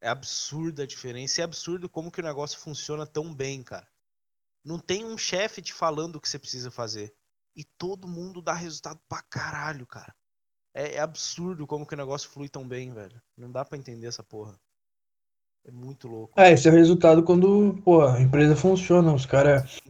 [0.00, 1.40] É absurda a diferença.
[1.40, 3.88] É absurdo como que o negócio funciona tão bem, cara.
[4.64, 7.14] Não tem um chefe te falando o que você precisa fazer
[7.56, 10.14] e todo mundo dá resultado pra caralho, cara.
[10.72, 13.20] É, é, absurdo como que o negócio flui tão bem, velho.
[13.36, 14.56] Não dá para entender essa porra.
[15.64, 16.38] É muito louco.
[16.38, 19.80] É, esse é o resultado quando, pô, a empresa funciona, os caras.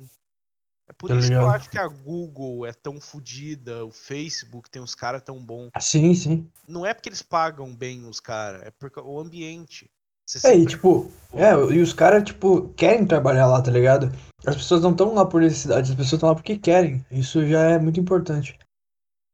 [0.88, 1.42] É por tá isso ligado?
[1.42, 5.44] que eu acho que a Google é tão fodida, o Facebook tem uns caras tão
[5.44, 5.70] bons.
[5.78, 6.50] Sim, sim.
[6.66, 9.90] Não é porque eles pagam bem os caras, é porque o ambiente.
[10.28, 10.62] Você é, sempre...
[10.62, 14.12] e tipo, é, e os caras, tipo, querem trabalhar lá, tá ligado?
[14.46, 17.04] As pessoas não estão lá por necessidade, as pessoas estão lá porque querem.
[17.10, 18.58] Isso já é muito importante.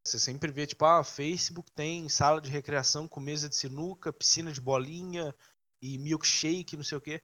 [0.06, 4.52] Você sempre vê, tipo, ah, Facebook tem sala de recreação com mesa de sinuca, piscina
[4.52, 5.34] de bolinha
[5.82, 7.20] e milkshake, não sei o quê.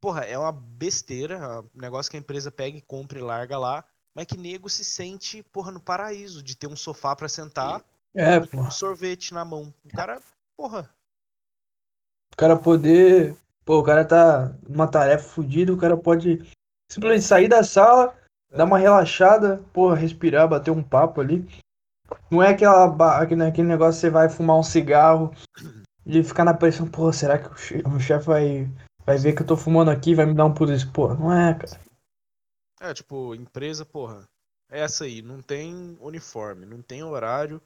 [0.00, 3.56] Porra, é uma besteira, é um negócio que a empresa pega e compra e larga
[3.56, 7.84] lá, mas que nego se sente, porra, no paraíso, de ter um sofá para sentar
[8.16, 9.72] é, e um sorvete na mão.
[9.84, 10.20] O cara,
[10.56, 10.90] porra,
[12.42, 13.36] cara poder.
[13.64, 16.42] Pô, o cara tá numa tarefa fodida, o cara pode
[16.90, 18.18] simplesmente sair da sala,
[18.50, 21.46] dar uma relaxada, porra, respirar, bater um papo ali.
[22.28, 25.32] Não é aquela, aquele, aquele negócio que você vai fumar um cigarro
[26.04, 27.48] e ficar na pressão, pô, será que
[27.86, 28.68] o chefe vai,
[29.06, 31.54] vai ver que eu tô fumando aqui vai me dar um pulo Pô, não é,
[31.54, 31.80] cara.
[32.80, 34.28] É, tipo, empresa, porra,
[34.68, 37.62] é essa aí, não tem uniforme, não tem horário,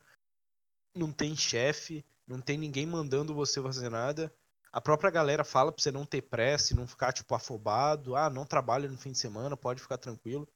[0.94, 4.30] não tem chefe, não tem ninguém mandando você fazer nada.
[4.72, 8.14] A própria galera fala pra você não ter pressa não ficar, tipo, afobado.
[8.16, 10.48] Ah, não trabalha no fim de semana, pode ficar tranquilo.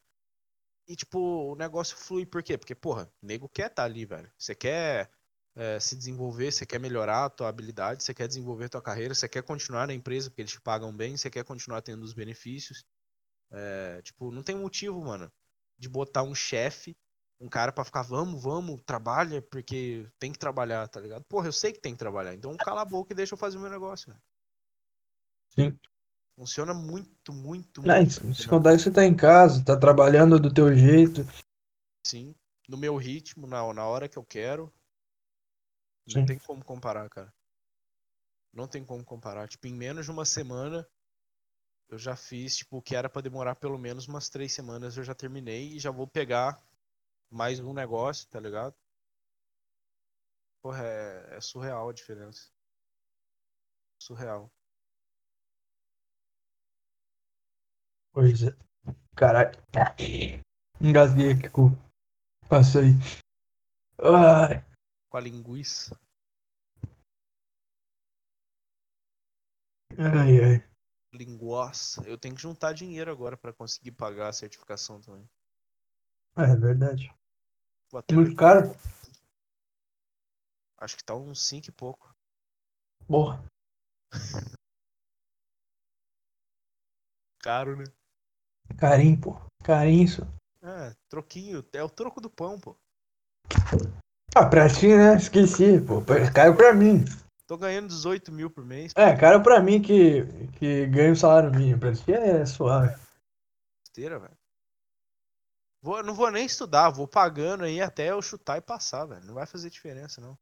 [0.88, 2.58] E, tipo, o negócio flui por quê?
[2.58, 4.30] Porque, porra, nego quer tá ali, velho.
[4.36, 5.10] Você quer
[5.54, 9.14] é, se desenvolver, você quer melhorar a tua habilidade, você quer desenvolver a tua carreira,
[9.14, 12.12] você quer continuar na empresa porque eles te pagam bem, você quer continuar tendo os
[12.12, 12.84] benefícios.
[13.52, 15.32] É, tipo, não tem motivo, mano,
[15.78, 16.96] de botar um chefe
[17.40, 21.24] um cara para ficar, vamos, vamos, trabalha, porque tem que trabalhar, tá ligado?
[21.24, 23.56] Porra, eu sei que tem que trabalhar, então cala a boca e deixa eu fazer
[23.56, 24.20] o meu negócio, né?
[25.48, 25.78] Sim.
[26.36, 28.34] Funciona muito, muito, Não, muito.
[28.34, 31.26] Se contar que você tá em casa, tá trabalhando do teu jeito.
[32.06, 32.34] Sim,
[32.68, 34.72] no meu ritmo, na, na hora que eu quero.
[36.06, 36.26] Não Sim.
[36.26, 37.32] tem como comparar, cara.
[38.52, 39.48] Não tem como comparar.
[39.48, 40.86] Tipo, em menos de uma semana,
[41.88, 45.04] eu já fiz, tipo, o que era para demorar pelo menos umas três semanas, eu
[45.04, 46.60] já terminei e já vou pegar
[47.30, 48.74] mais um negócio, tá ligado?
[50.62, 52.50] Porra, é, é surreal a diferença.
[53.98, 54.50] Surreal.
[58.12, 58.56] Pois é.
[59.16, 59.52] Caralho.
[60.80, 61.70] Engasguei aqui com.
[62.48, 62.90] Passei.
[63.98, 64.64] Ai.
[65.08, 65.98] Com a linguiça.
[69.96, 70.70] Ai, ai.
[71.12, 72.02] Linguossa.
[72.08, 75.28] Eu tenho que juntar dinheiro agora para conseguir pagar a certificação também.
[76.36, 77.14] É verdade.
[78.12, 78.74] Muito caro?
[80.78, 82.14] Acho que tá uns 5 e pouco.
[83.06, 83.44] Porra.
[87.42, 87.84] Caro, né?
[88.78, 89.36] Carinho, pô.
[89.64, 90.22] Carinho isso.
[90.62, 91.64] É, troquinho.
[91.72, 92.76] É o troco do pão, pô.
[94.36, 95.16] Ah, pra ti, né?
[95.16, 96.02] Esqueci, pô.
[96.34, 97.04] Caiu pra mim.
[97.46, 98.92] Tô ganhando 18 mil por mês.
[98.94, 100.24] É, caro pra mim que,
[100.58, 101.80] que ganho salário mínimo.
[101.80, 102.94] Pra ti é suave.
[103.84, 104.39] Esteira, velho.
[105.82, 109.24] Vou, não vou nem estudar, vou pagando aí até eu chutar e passar, velho.
[109.24, 110.38] Não vai fazer diferença, não.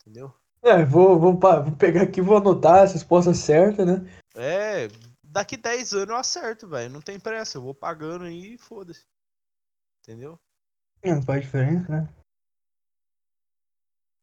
[0.00, 0.34] Entendeu?
[0.62, 3.96] É, vou, vou, vou pegar aqui, vou anotar as respostas certas, né?
[4.34, 4.88] É,
[5.22, 6.90] daqui 10 anos eu acerto, velho.
[6.90, 9.06] Não tem pressa, eu vou pagando aí e foda-se.
[10.02, 10.40] Entendeu?
[11.04, 12.08] Não faz diferença, né?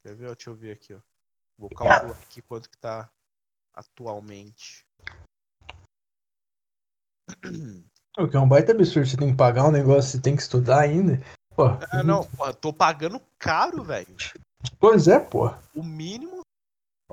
[0.02, 0.36] Quer ver?
[0.36, 1.00] Deixa eu ver aqui, ó.
[1.58, 3.10] Vou calcular aqui quanto que tá
[3.74, 4.86] atualmente.
[8.18, 10.42] O que é um baita absurdo, você tem que pagar um negócio, você tem que
[10.42, 11.22] estudar ainda.
[11.56, 14.08] Pô, Ah, não, porra, tô pagando caro, velho.
[14.80, 15.54] Pois é, pô.
[15.74, 16.42] O mínimo.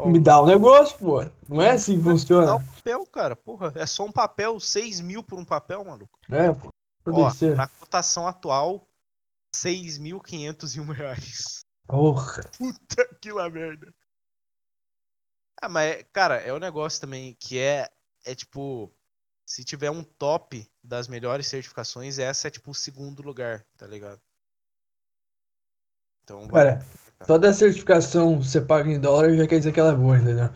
[0.07, 1.25] Me dá o um negócio, pô.
[1.49, 2.55] Não é assim que Dá funciona.
[2.55, 3.37] um papel, cara.
[3.37, 6.19] Porra, é só um papel, 6 mil por um papel, maluco.
[6.31, 6.71] É, pô.
[7.09, 7.57] Ó, descer.
[7.57, 8.87] na cotação atual,
[9.55, 11.65] 6.501 reais.
[11.87, 12.43] Porra.
[12.57, 13.93] Puta que lá merda.
[15.61, 17.89] Ah, mas, cara, é um negócio também que é,
[18.25, 18.91] é tipo,
[19.53, 24.19] se tiver um top das melhores certificações, essa é tipo o segundo lugar, tá ligado?
[26.25, 26.79] Então, vai-
[27.19, 30.49] Cara, toda certificação você paga em dólar já quer dizer que ela é boa, entendeu?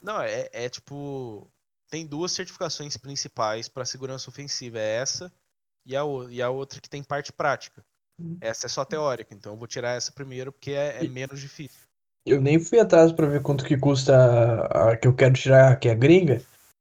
[0.00, 1.50] não, é, é tipo,
[1.90, 5.32] tem duas certificações principais para segurança ofensiva, é essa
[5.84, 7.84] e a, e a outra que tem parte prática.
[8.40, 11.80] Essa é só teórica, então eu vou tirar essa primeiro porque é, é menos difícil.
[12.24, 15.76] Eu nem fui atrás pra ver quanto que custa a, a que eu quero tirar,
[15.80, 16.40] que é gringa,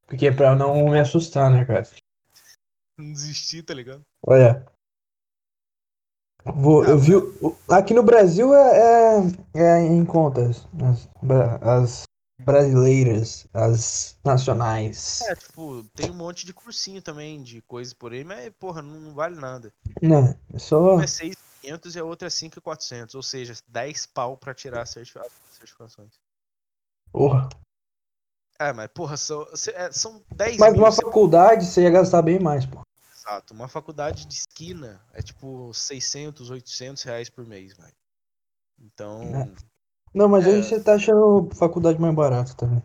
[0.09, 1.87] porque é pra eu não me assustar, né, cara?
[2.97, 4.01] Não desistir, tá ligado?
[4.25, 4.65] Olha.
[6.43, 7.13] Vou, eu vi.
[7.69, 9.19] Aqui no Brasil é,
[9.53, 10.67] é, é em contas.
[10.81, 11.07] As,
[11.61, 12.03] as
[12.39, 15.21] brasileiras, as nacionais.
[15.21, 19.13] É, tipo, tem um monte de cursinho também, de coisas por aí, mas, porra, não,
[19.13, 19.71] vale nada.
[20.01, 20.95] Não, é só.
[20.95, 24.89] Uma é 6.500 e a outra é 5.400, ou seja, 10 pau pra tirar as
[24.89, 26.13] certificações.
[27.11, 27.47] Porra.
[28.59, 29.43] É, mas, porra, são,
[29.73, 32.81] é, são 10 Mas mil, numa cê- faculdade você ia gastar bem mais, pô.
[33.15, 37.95] Exato, uma faculdade de esquina é tipo 600, 800 reais por mês, velho.
[38.79, 39.69] Então, É.
[40.13, 40.51] Não, mas É.
[40.55, 42.81] aí você tá achando faculdade mais barata também.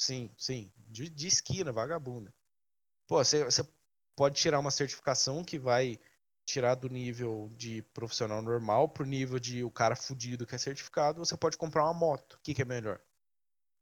[0.00, 2.32] sim, sim, de, de esquina, vagabunda.
[3.08, 3.66] Pô, você você
[4.16, 5.98] pode tirar uma certificação que vai
[6.46, 11.18] tirar do nível de profissional normal pro nível de o cara fudido que é certificado,
[11.24, 12.34] você pode comprar uma moto.
[12.34, 13.00] O que, que é melhor?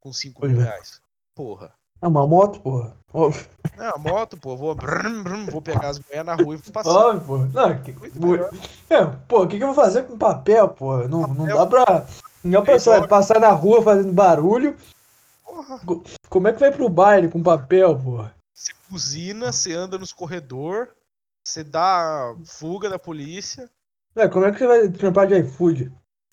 [0.01, 0.65] Com 5 Pois mil é.
[0.65, 1.01] reais.
[1.39, 1.73] Porra.
[2.03, 2.97] É uma moto, porra.
[3.15, 3.47] Óbvio,
[3.79, 6.73] É, a moto, pô, vou, brum, brum, vou pegar as mulheres na rua e vou
[6.73, 6.91] passar.
[6.91, 7.39] óbvio, pô.
[7.39, 7.95] Não, que,
[8.91, 10.99] é, pô, o que, que eu vou fazer com papel, pô?
[11.07, 12.07] Não, não dá pra.
[12.43, 14.77] Não dá pra só passar na rua fazendo barulho.
[15.45, 15.81] Porra.
[16.29, 18.35] Como é que vai pro baile com papel, porra?
[18.53, 20.89] Você buzina, você anda nos corredor,
[21.47, 23.71] você dá fuga da polícia.
[24.17, 25.93] É, como é que você vai trampar de iFood?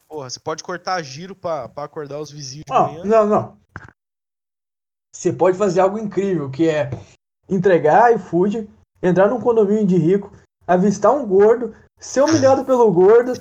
[0.10, 3.04] Porra, você pode cortar giro pra, pra acordar os vizinhos de Não, manhã.
[3.06, 3.65] não, não.
[5.16, 6.92] Você pode fazer algo incrível, que é
[7.50, 8.70] entregar iFood,
[9.02, 10.30] entrar num condomínio de rico,
[10.68, 13.32] avistar um gordo, ser humilhado pelo gordo,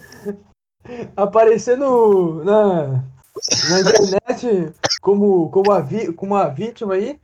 [1.17, 3.05] aparecer no, na,
[3.69, 7.21] na internet como, como, a vi, como a vítima aí,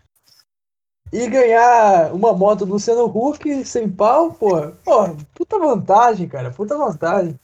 [1.12, 4.72] e ganhar uma moto do Luciano Huck sem pau, pô.
[4.84, 7.38] Pô, puta vantagem, cara, puta vantagem.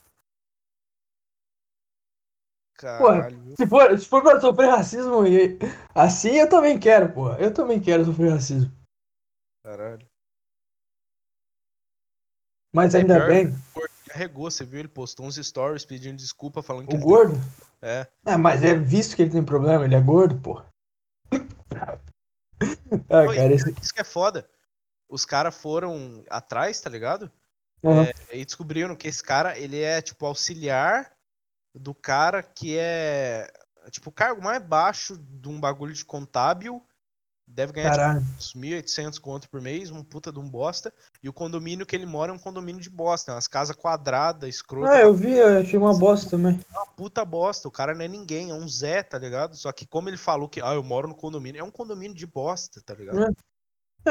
[2.79, 3.55] Viu?
[3.57, 5.57] Se for, se for pra sofrer racismo e-
[5.95, 7.33] assim, eu também quero, pô.
[7.33, 8.71] Eu também quero sofrer racismo.
[9.63, 10.05] Caralho.
[12.73, 13.27] Mas É ainda pior.
[13.27, 14.79] bem, O gordo arregou, você viu?
[14.79, 17.33] Ele postou uns stories pedindo desculpa, falando que o gordo.
[17.33, 18.07] tem- É.
[18.25, 20.61] Ah, mas é visto que ele tem problema, ele é gordo, pô.
[23.09, 23.69] Ah, Pô, cara, esse.
[23.81, 24.49] Isso que é foda.
[25.09, 27.31] Os caras foram atrás, tá ligado?
[27.83, 28.05] Aham.
[28.31, 31.11] É, e descobriram que esse cara, ele é, tipo, auxiliar
[31.79, 33.47] do cara que é,
[33.91, 36.83] tipo, o cargo mais baixo de um bagulho de contábil.
[37.49, 38.25] Deve ganhar, tipo, Caralho.
[38.37, 40.93] uns 1.800 conto por mês, um puta de um bosta.
[41.23, 44.93] E o condomínio que ele mora é um condomínio de bosta, umas casas quadradas, escrotas,
[44.93, 46.59] Ah, eu vi, eu achei uma bosta também.
[46.69, 47.65] uma puta bosta.
[47.65, 49.55] O cara não é ninguém, é um Zé, tá ligado?
[49.55, 52.27] Só que como ele falou que, ah, eu moro no condomínio, é um condomínio de
[52.27, 53.23] bosta, tá ligado?
[53.23, 53.29] É.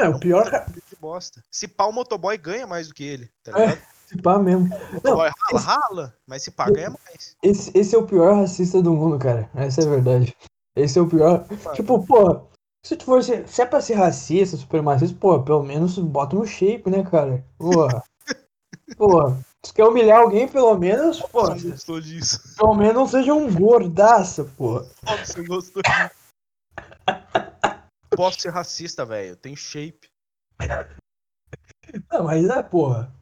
[0.03, 1.43] É, o pior ca- condomínio de bosta.
[1.51, 3.81] Se pá, o motoboy ganha mais do que ele, tá É.
[4.07, 4.73] se pá mesmo.
[4.73, 7.35] O motoboy rala, rala, mas se pá, ganha mais.
[7.43, 9.49] Esse, esse é o pior racista do mundo, cara.
[9.53, 10.35] Essa é a verdade.
[10.75, 11.45] Esse é o pior.
[11.73, 12.47] Tipo, pô,
[12.85, 16.45] se tu for ser, se é pra ser racista, supremacista, pô, pelo menos bota um
[16.45, 17.45] shape, né, cara?
[17.57, 18.01] Porra.
[18.97, 19.37] Porra.
[19.65, 22.55] Se quer humilhar alguém, pelo menos, pô, Você não gostou disso.
[22.55, 24.87] pelo menos não seja um gordaço, porra.
[25.25, 26.15] Você gostou disso?
[28.15, 29.35] Posso ser racista, velho.
[29.35, 30.07] Tem shape.
[32.09, 33.13] Não, mas é, porra.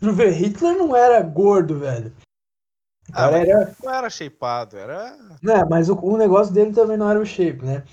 [0.00, 2.14] Ver, Hitler não era gordo, velho.
[3.08, 3.76] O Ah, cara era.
[3.82, 5.16] Não era shapeado, era.
[5.42, 7.84] Né, mas o, o negócio dele também não era o shape, né?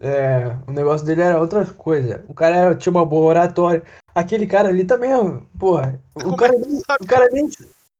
[0.00, 2.24] É, o negócio dele era outra coisa.
[2.28, 3.82] O cara era- tinha uma boa oratória.
[4.14, 5.16] Aquele cara ali também, é
[5.58, 6.00] porra.
[6.14, 6.80] O Como cara é nem.
[6.80, 7.04] sabe?
[7.04, 7.48] O cara nem.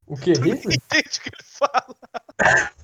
[0.07, 0.33] O que?
[0.35, 0.77] Tu Hitler?
[0.77, 1.97] entende o que ele fala,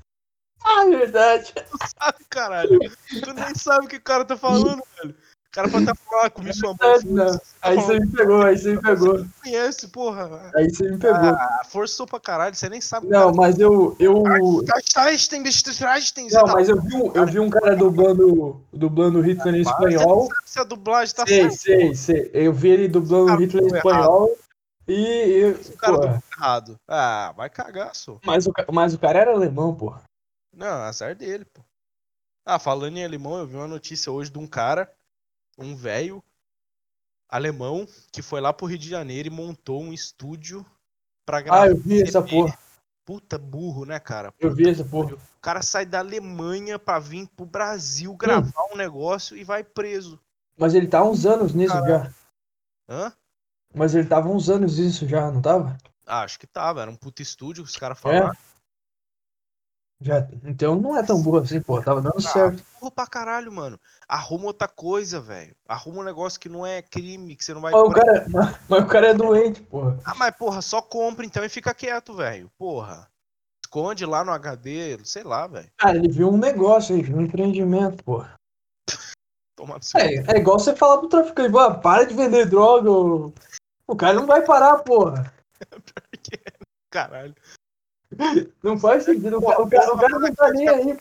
[0.65, 1.53] Ah, verdade.
[1.99, 2.79] sabe, caralho?
[3.11, 5.15] Tu nem sabe o que o cara tá falando, velho.
[5.53, 7.39] Cara pode estar falando, ah, comi sua mãe.
[7.61, 9.19] Aí você me pegou, aí você me pegou.
[9.19, 10.51] Você conhece, porra.
[10.57, 11.29] Aí você me pegou.
[11.29, 13.07] Ah, forçou pra caralho, você nem sabe.
[13.07, 13.37] Não, cara.
[13.37, 13.95] mas eu.
[14.01, 14.15] eu...
[16.33, 20.29] Não, mas eu vi, eu vi um cara dublando, dublando Hitler em espanhol.
[20.47, 22.31] Se a dublagem tá sei, sei, sei.
[22.33, 24.31] Eu vi ele dublando Hitler em espanhol.
[24.89, 24.95] E.
[24.95, 26.23] e o cara porra.
[26.37, 26.81] errado.
[26.89, 28.19] Ah, vai cagar, só.
[28.25, 30.03] Mas o, mas o cara era alemão, porra.
[30.53, 31.61] Não, azar dele, pô.
[32.45, 34.91] Ah, falando em alemão, eu vi uma notícia hoje de um cara
[35.59, 36.23] um velho
[37.29, 40.65] alemão que foi lá pro Rio de Janeiro e montou um estúdio
[41.25, 41.63] pra gravar.
[41.63, 42.59] Ah, eu vi essa porra.
[43.05, 44.31] Puta burro, né, cara?
[44.33, 45.15] Puta eu vi essa porra.
[45.15, 48.75] O cara sai da Alemanha pra vir pro Brasil gravar hum.
[48.75, 50.21] um negócio e vai preso.
[50.57, 52.13] Mas ele tá uns anos nisso já.
[52.89, 53.13] Hã?
[53.75, 55.77] Mas ele tava uns anos nisso já, não tava?
[56.07, 56.83] Ah, acho que tava.
[56.83, 58.29] Era um puta estúdio que os caras falaram.
[58.29, 58.52] É.
[60.03, 61.81] Já, então não é tão burro assim, pô.
[61.81, 62.65] Tava dando ah, certo.
[62.81, 63.79] Burro pra caralho, mano.
[64.09, 65.55] Arruma outra coisa, velho.
[65.67, 67.73] Arruma um negócio que não é crime, que você não vai.
[67.73, 69.99] Mas o cara, mas, mas, o cara é doente, porra.
[70.05, 72.51] Ah, mas porra, só compra então e fica quieto, velho.
[72.59, 73.09] Porra.
[73.65, 75.71] Esconde lá no HD, sei lá, velho.
[75.79, 78.35] Cara, ele viu um negócio aí, um empreendimento, porra.
[79.97, 82.91] é, é igual você falar pro traficante, ah, para de vender droga.
[83.87, 85.33] O cara não vai parar, porra.
[86.91, 87.35] Caralho.
[88.63, 89.39] Não faz sentido.
[89.39, 90.99] O, cara, o cara não tá nem aí.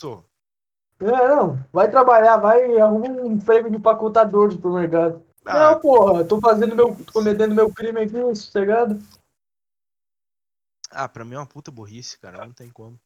[0.00, 0.22] Pô.
[1.00, 1.58] É, não.
[1.72, 5.24] Vai trabalhar, vai arrumar um emprego de empacotador do supermercado.
[5.44, 6.94] Ah, não, porra, tô fazendo meu.
[6.94, 8.98] tô cometendo meu crime aqui, sossegado.
[10.90, 12.44] Ah, pra mim é uma puta burrice, cara.
[12.44, 13.00] Não tem como.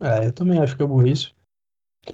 [0.00, 1.34] É, eu também acho que é burrice.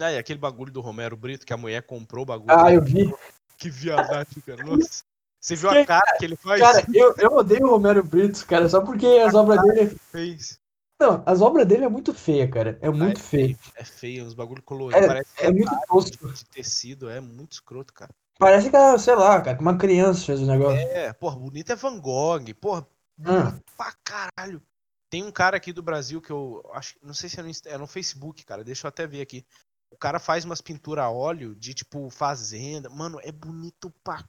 [0.00, 2.50] Ah, e aquele bagulho do Romero Brito que a mulher comprou o bagulho.
[2.50, 3.14] Ah, eu vi.
[3.56, 4.62] Que viadagem, cara.
[4.62, 5.04] Nossa.
[5.40, 6.60] Você viu a cara que ele faz?
[6.60, 9.96] Cara, eu, eu odeio o Romero Brito, cara, só porque as obras dele.
[10.10, 10.58] Fez.
[11.00, 12.76] Não, as obras dele é muito feia, cara.
[12.82, 13.58] É muito ah, é feio.
[13.76, 15.00] É feio, uns bagulho colorido.
[15.00, 16.32] É, Parece é muito tosco.
[16.32, 18.12] De tecido, é muito escroto, cara.
[18.36, 20.78] Parece que, sei lá, cara, que uma criança fez o negócio.
[20.78, 22.86] É, porra, bonito é Van Gogh, porra,
[23.18, 23.60] hum.
[23.76, 24.62] pra caralho.
[25.10, 27.78] Tem um cara aqui do Brasil que eu acho, não sei se é no, é
[27.78, 29.44] no Facebook, cara, deixa eu até ver aqui.
[29.90, 32.90] O cara faz umas pinturas a óleo de tipo fazenda.
[32.90, 34.22] Mano, é bonito pra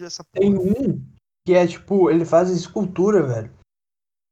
[0.00, 0.40] essa porra.
[0.40, 1.04] Tem um
[1.44, 3.52] que é tipo, ele faz escultura, velho.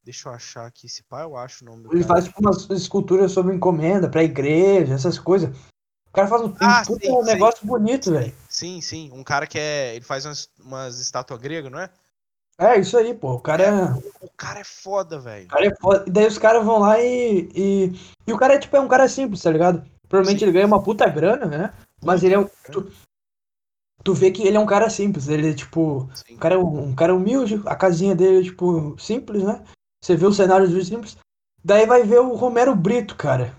[0.03, 2.15] Deixa eu achar aqui, se pá, eu acho o nome do Ele cara.
[2.15, 5.55] faz tipo umas esculturas sobre encomenda pra igreja, essas coisas.
[6.09, 8.35] O cara faz um, ah, um, sim, um negócio bonito, velho.
[8.49, 9.11] Sim, sim.
[9.13, 9.95] Um cara que é.
[9.95, 11.91] Ele faz umas, umas estátuas gregas, não é?
[12.59, 13.35] É, isso aí, pô.
[13.35, 14.25] O cara é.
[14.25, 15.47] O cara é foda, velho.
[15.47, 16.05] O cara é foda.
[16.07, 18.01] E daí os caras vão lá e, e.
[18.27, 19.85] E o cara é tipo, é um cara simples, tá ligado?
[20.09, 20.47] Provavelmente sim.
[20.47, 21.73] ele ganha uma puta grana, né?
[22.05, 22.49] Mas ele é um.
[22.73, 22.91] Tu,
[24.05, 27.15] tu vê que ele é um cara simples, ele é tipo, um cara, um cara
[27.15, 29.65] humilde, a casinha dele é tipo simples, né?
[30.03, 31.17] Você vê os cenários do simples.
[31.63, 33.57] Daí vai ver o Romero Brito, cara.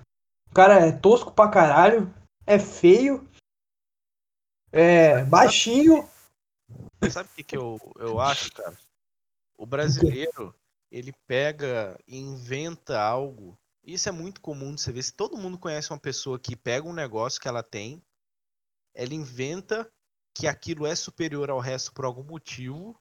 [0.50, 2.12] O cara é tosco pra caralho,
[2.46, 3.28] é feio,
[4.72, 6.10] é baixinho.
[7.10, 8.78] Sabe o que, que eu, eu acho, cara?
[9.58, 10.56] O brasileiro,
[10.92, 13.58] ele pega e inventa algo.
[13.84, 15.04] Isso é muito comum de você ver.
[15.04, 18.02] Se todo mundo conhece uma pessoa que pega um negócio que ela tem,
[18.94, 19.90] ela inventa
[20.34, 23.00] que aquilo é superior ao resto por algum motivo,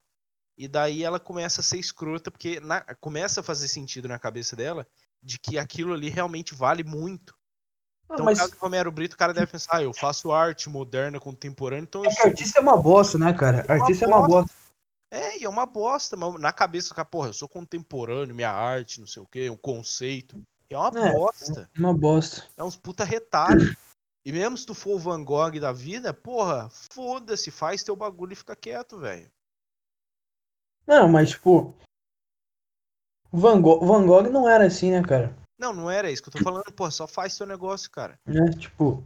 [0.57, 4.55] e daí ela começa a ser escrota, porque na, começa a fazer sentido na cabeça
[4.55, 4.85] dela
[5.23, 7.33] de que aquilo ali realmente vale muito.
[8.09, 8.37] Ah, então, mas...
[8.37, 12.05] caso do Romero Brito, o cara deve pensar, ah, eu faço arte moderna, contemporânea, então
[12.05, 12.25] é, sou...
[12.25, 13.65] Artista é uma bosta, né, cara?
[13.67, 14.53] É artista é uma bosta.
[15.09, 18.51] É, e é uma bosta, mas na cabeça do cara, porra, eu sou contemporâneo, minha
[18.51, 20.41] arte, não sei o quê, um conceito.
[20.69, 21.69] É uma é, bosta.
[21.75, 22.45] É uma bosta.
[22.55, 23.75] É uns puta retalho.
[24.23, 28.33] E mesmo se tu for o Van Gogh da vida, porra, foda-se, faz teu bagulho
[28.33, 29.29] e fica quieto, velho.
[30.85, 31.73] Não, mas tipo.
[33.31, 35.35] Van Gogh, Van Gogh não era assim, né, cara?
[35.57, 38.19] Não, não era isso que eu tô falando, porra, só faz teu negócio, cara.
[38.27, 39.03] É, tipo.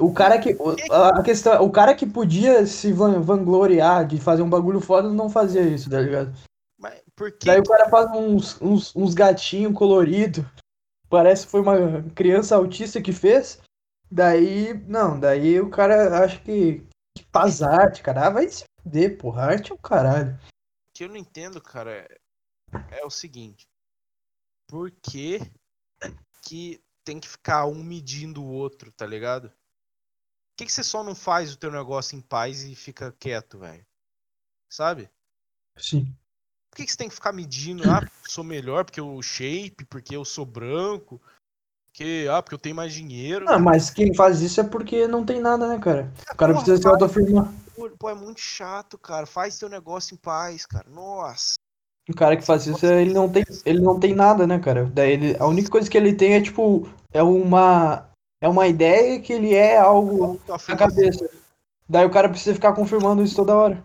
[0.00, 0.56] o cara que.
[0.90, 1.64] A questão.
[1.64, 6.00] O cara que podia se vangloriar de fazer um bagulho foda não fazia isso, tá
[6.00, 6.32] ligado?
[6.78, 7.46] Mas por que?
[7.46, 10.44] Daí o cara faz uns, uns, uns gatinhos coloridos.
[11.08, 13.60] Parece que foi uma criança autista que fez.
[14.10, 18.26] Daí, não, daí o cara acha que, que faz arte, cara.
[18.26, 19.42] Ah, vai se fuder, porra.
[19.44, 20.34] Arte é o caralho.
[20.34, 23.66] O que eu não entendo, cara, é, é o seguinte.
[24.68, 25.40] Por que,
[26.42, 29.50] que tem que ficar um medindo o outro, tá ligado?
[29.50, 33.58] Por que, que você só não faz o teu negócio em paz e fica quieto,
[33.58, 33.86] velho?
[34.68, 35.10] Sabe?
[35.76, 36.06] Sim.
[36.70, 37.88] Por que, que você tem que ficar medindo?
[37.90, 41.22] Ah, eu sou melhor porque eu shape, porque eu sou branco,
[41.96, 43.46] porque, ah, porque eu tenho mais dinheiro.
[43.48, 46.12] Ah, mas quem faz isso é porque não tem nada, né, cara?
[46.28, 47.50] É, o cara porra, precisa se autoafirmar.
[47.98, 49.24] Pô, é muito chato, cara.
[49.24, 50.86] Faz seu negócio em paz, cara.
[50.90, 51.54] Nossa.
[52.06, 54.84] O cara que faz isso, ele não tem, ele não tem nada, né, cara?
[54.84, 58.06] Daí ele, a única coisa que ele tem é tipo é uma
[58.42, 61.26] é uma ideia que ele é algo na cabeça.
[61.88, 63.82] Daí o cara precisa ficar confirmando isso toda hora.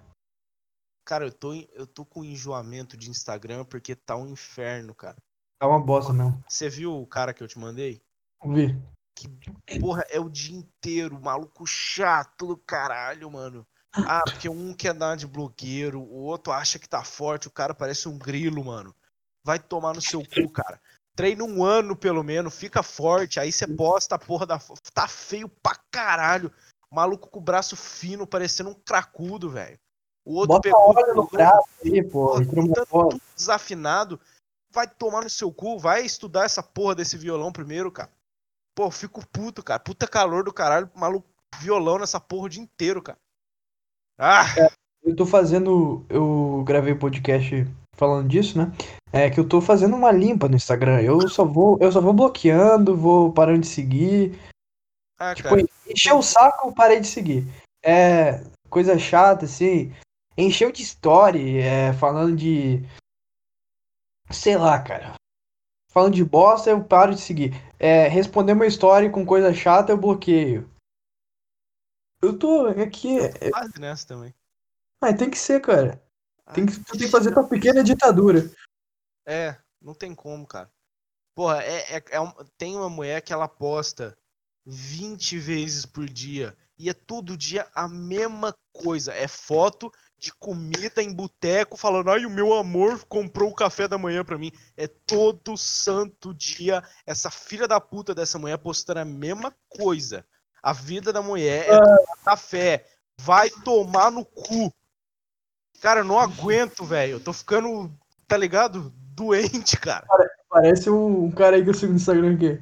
[1.06, 5.16] Cara, eu tô, eu tô com enjoamento de Instagram porque tá um inferno, cara.
[5.62, 6.44] Tá uma bosta mesmo.
[6.50, 8.02] Você viu o cara que eu te mandei?
[8.44, 8.76] Vi.
[9.16, 13.64] Que porra, é o dia inteiro, maluco chato do caralho, mano.
[13.96, 17.76] Ah, porque um quer dar de blogueiro, o outro acha que tá forte, o cara
[17.76, 18.92] parece um grilo, mano.
[19.46, 20.82] Vai tomar no seu cu, cara.
[21.16, 24.60] Treina um ano, pelo menos, fica forte, aí você posta a porra da.
[24.96, 26.52] Tá feio pra caralho.
[26.90, 29.78] Maluco com o braço fino, parecendo um cracudo, velho.
[30.26, 30.98] O outro Bota pegou.
[30.98, 32.44] Óleo no braço aí, pô.
[32.44, 34.20] Tudo desafinado.
[34.74, 38.10] Vai tomar no seu cu, vai estudar essa porra desse violão primeiro, cara.
[38.76, 39.80] Pô, eu fico puto, cara.
[39.80, 41.28] Puta calor do caralho, maluco,
[41.60, 43.18] violão nessa porra o dia inteiro, cara.
[44.18, 44.46] Ah!
[44.58, 44.72] É,
[45.04, 46.06] eu tô fazendo.
[46.10, 48.72] Eu gravei podcast falando disso, né?
[49.12, 51.02] É que eu tô fazendo uma limpa no Instagram.
[51.02, 54.40] Eu só vou, eu só vou bloqueando, vou parando de seguir.
[55.20, 55.62] Ah, tipo, cara.
[55.88, 57.46] encheu o saco, parei de seguir.
[57.84, 59.94] É coisa chata, assim.
[60.38, 62.84] Encheu de story, é, falando de.
[64.34, 65.16] Sei lá, cara.
[65.92, 67.54] Falando de bosta, eu paro de seguir.
[67.78, 70.70] É, responder uma story com coisa chata, eu bloqueio.
[72.22, 73.20] Eu tô aqui.
[73.20, 74.34] É quase nessa também.
[75.02, 76.02] Mas tem que ser, cara.
[76.54, 78.50] Tem que, tem que fazer tua pequena ditadura.
[79.26, 80.72] É, não tem como, cara.
[81.34, 84.18] Porra, é, é, é um, tem uma mulher que ela posta
[84.66, 86.56] 20 vezes por dia.
[86.78, 89.14] E é todo dia a mesma coisa.
[89.14, 93.98] É foto de comida em boteco falando, ai, o meu amor comprou o café da
[93.98, 94.52] manhã pra mim.
[94.78, 100.24] É todo santo dia essa filha da puta dessa mulher postando a mesma coisa.
[100.62, 102.86] A vida da mulher é tomar café.
[103.20, 104.72] Vai tomar no cu.
[105.82, 107.14] Cara, eu não aguento, velho.
[107.14, 107.92] Eu tô ficando,
[108.28, 108.94] tá ligado?
[109.16, 110.06] Doente, cara.
[110.48, 112.60] Parece um, cara aí que eu sigo no Instagram aqui.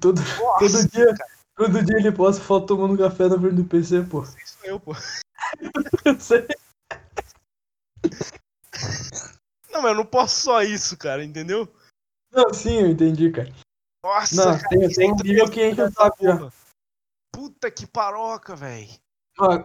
[0.00, 1.14] Todo, Nossa, todo dia.
[1.14, 1.30] Cara.
[1.54, 4.22] Todo dia ele posta foto tomando café na frente do PC, pô.
[4.22, 4.92] Isso eu, pô.
[6.04, 6.46] eu sei.
[9.70, 11.68] Não, mas eu não posso só isso, cara, entendeu?
[12.32, 13.52] Não, sim, eu entendi, cara.
[14.04, 16.52] Nossa, não, cara, tem, tem um nível que enche o.
[17.32, 18.88] Puta que paroca, velho.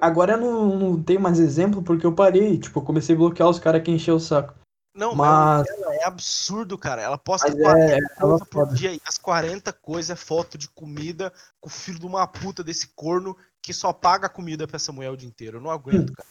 [0.02, 2.60] Agora eu não, não tenho mais exemplo porque eu parei.
[2.60, 4.54] Tipo, eu comecei a bloquear os caras que encheu o saco.
[4.94, 7.02] Não, mas, mas é absurdo, cara.
[7.02, 10.68] Ela posta mas 40 é, coisas por dia e as 40 coisas é foto de
[10.68, 14.92] comida com o filho de uma puta desse corno que só paga comida pra essa
[14.92, 15.58] mulher o dia inteiro.
[15.58, 16.14] Eu não aguento, hum.
[16.14, 16.28] cara.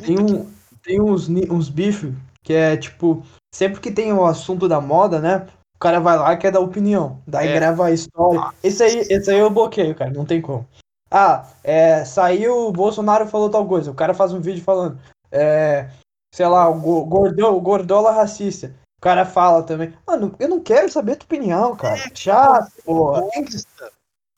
[0.00, 0.50] Tem, um,
[0.82, 3.24] tem uns, uns bifes que é tipo,
[3.54, 5.46] sempre que tem o assunto da moda, né?
[5.76, 7.22] O cara vai lá e quer dar opinião.
[7.26, 7.54] Daí é.
[7.54, 8.40] grava a história.
[8.40, 10.10] Ah, esse aí, esse aí eu bloqueio, cara.
[10.10, 10.66] Não tem como.
[11.10, 13.90] Ah, é, saiu, o Bolsonaro falou tal coisa.
[13.90, 14.98] O cara faz um vídeo falando.
[15.32, 15.90] É,
[16.34, 18.74] sei lá, o gordão, o gordola racista.
[18.98, 19.94] O cara fala também.
[20.06, 21.98] Mano, eu não quero saber a tua opinião, cara.
[21.98, 23.22] É, Chato, porra.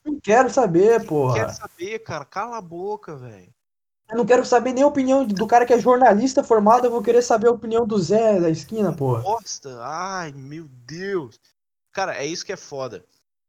[0.04, 1.38] Não quero saber, porra.
[1.38, 2.24] Não quero saber, cara.
[2.24, 3.52] Cala a boca, velho.
[4.12, 7.02] Eu não quero saber nem a opinião do cara que é jornalista formado, eu vou
[7.02, 9.22] querer saber a opinião do Zé da esquina, porra.
[9.22, 11.40] Bosta, ai, meu Deus.
[11.90, 13.02] Cara, é isso que é foda.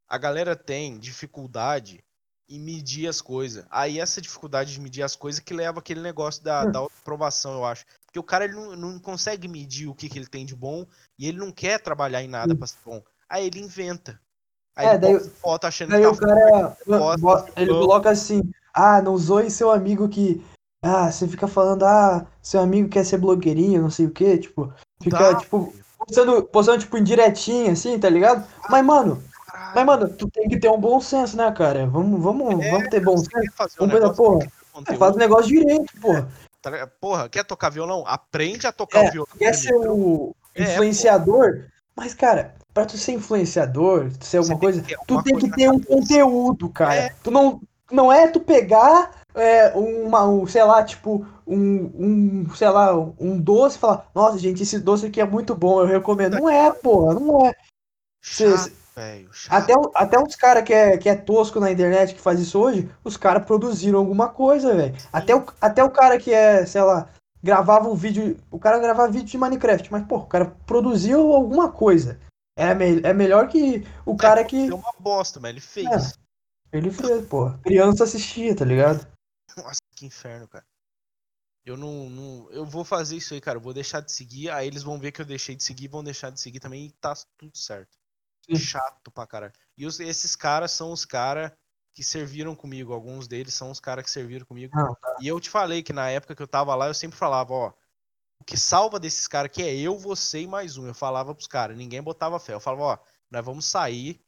[0.08, 2.02] A galera tem dificuldade
[2.48, 3.66] em medir as coisas.
[3.70, 6.72] Aí essa dificuldade de medir as coisas que leva aquele negócio da, hum.
[6.72, 7.86] da aprovação, eu acho.
[8.06, 10.86] Porque o cara ele não, não consegue medir o que, que ele tem de bom
[11.20, 12.58] e ele não quer trabalhar em nada hum.
[12.58, 13.04] pra ser bom.
[13.28, 14.18] Aí ele inventa.
[14.78, 16.78] Aí é, daí, foto achando daí que tá o cara
[17.20, 18.42] posta, ele coloca assim,
[18.74, 20.44] ah, não zoe seu amigo que.
[20.84, 24.72] Ah, você fica falando, ah, seu amigo quer ser blogueirinho, não sei o que, tipo,
[25.02, 28.46] fica, tá, tipo, postando, postando, tipo, indiretinho, assim, tá ligado?
[28.70, 29.24] Mas, mano,
[29.74, 31.88] mas, mano, tu tem que ter um bom senso, né, cara?
[31.88, 33.32] Vamos, vamos, é, vamos ter bom senso.
[33.78, 34.52] Vamos um porra.
[34.88, 36.28] É, faz o negócio direito, porra.
[36.62, 38.04] Tá porra, quer tocar violão?
[38.06, 39.30] Aprende a tocar é, violão.
[39.38, 41.66] Quer ser o é, influenciador?
[41.96, 46.70] Mas, cara, pra tu ser influenciador, ser alguma coisa, tu tem que ter um conteúdo,
[46.70, 46.96] cara.
[46.96, 47.16] É.
[47.24, 47.62] Tu não,
[47.92, 53.40] não é tu pegar é, uma, um, sei lá, tipo, um, um, sei lá, um
[53.40, 56.38] doce e falar, nossa, gente, esse doce aqui é muito bom, eu recomendo.
[56.38, 57.54] Não é, porra, não é.
[58.96, 62.60] Véio, até, até uns caras que é, que é tosco na internet que faz isso
[62.60, 64.96] hoje, os caras produziram alguma coisa, velho.
[65.12, 67.10] Até o, até o cara que é, sei lá,
[67.42, 68.38] gravava um vídeo.
[68.52, 72.20] O cara gravava vídeo de Minecraft, mas, pô, o cara produziu alguma coisa.
[72.56, 74.70] É, me, é melhor que o é, cara que.
[74.70, 76.14] É uma bosta, mas ele fez.
[76.72, 77.52] É, ele fez, pô.
[77.64, 79.08] Criança assistia, tá ligado?
[79.58, 80.66] Nossa, que inferno, cara.
[81.66, 83.58] Eu não, não, Eu vou fazer isso aí, cara.
[83.58, 84.50] Eu vou deixar de seguir.
[84.50, 86.92] Aí eles vão ver que eu deixei de seguir, vão deixar de seguir também e
[86.92, 87.98] tá tudo certo.
[88.56, 89.54] Chato pra caralho.
[89.78, 91.52] E os, esses caras são os caras
[91.94, 92.92] que serviram comigo.
[92.92, 94.78] Alguns deles são os caras que serviram comigo.
[94.78, 95.18] Ah, tá.
[95.22, 97.74] E eu te falei que na época que eu tava lá, eu sempre falava, ó.
[98.40, 100.86] O que salva desses caras aqui é eu, você e mais um.
[100.86, 102.54] Eu falava pros caras, ninguém botava fé.
[102.54, 102.98] Eu falava, ó,
[103.32, 104.22] nós vamos sair.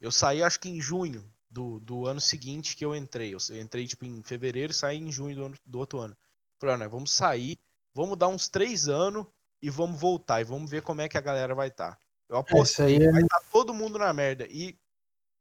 [0.00, 1.24] Eu saí acho que em junho
[1.56, 3.34] do, do ano seguinte que eu entrei.
[3.34, 6.14] Eu entrei tipo em fevereiro e saí em junho do, ano, do outro ano.
[6.60, 7.58] Falei, né, vamos sair,
[7.94, 9.26] vamos dar uns três anos
[9.62, 11.92] e vamos voltar e vamos ver como é que a galera vai estar.
[11.92, 11.98] Tá.
[12.28, 13.10] Eu aposto é, é...
[13.10, 14.46] vai estar tá todo mundo na merda.
[14.50, 14.78] E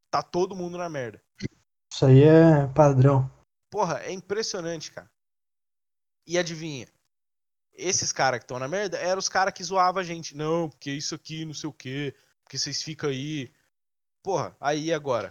[0.10, 1.22] tá todo mundo na merda.
[1.92, 3.30] Isso aí é padrão.
[3.70, 5.12] Porra, é impressionante, cara.
[6.26, 6.88] E adivinha?
[7.74, 10.36] Esses caras que estão na merda eram os caras que zoavam a gente.
[10.36, 12.16] Não, porque isso aqui, não sei o quê.
[12.42, 13.52] Porque vocês ficam aí.
[14.24, 15.30] Porra, aí agora.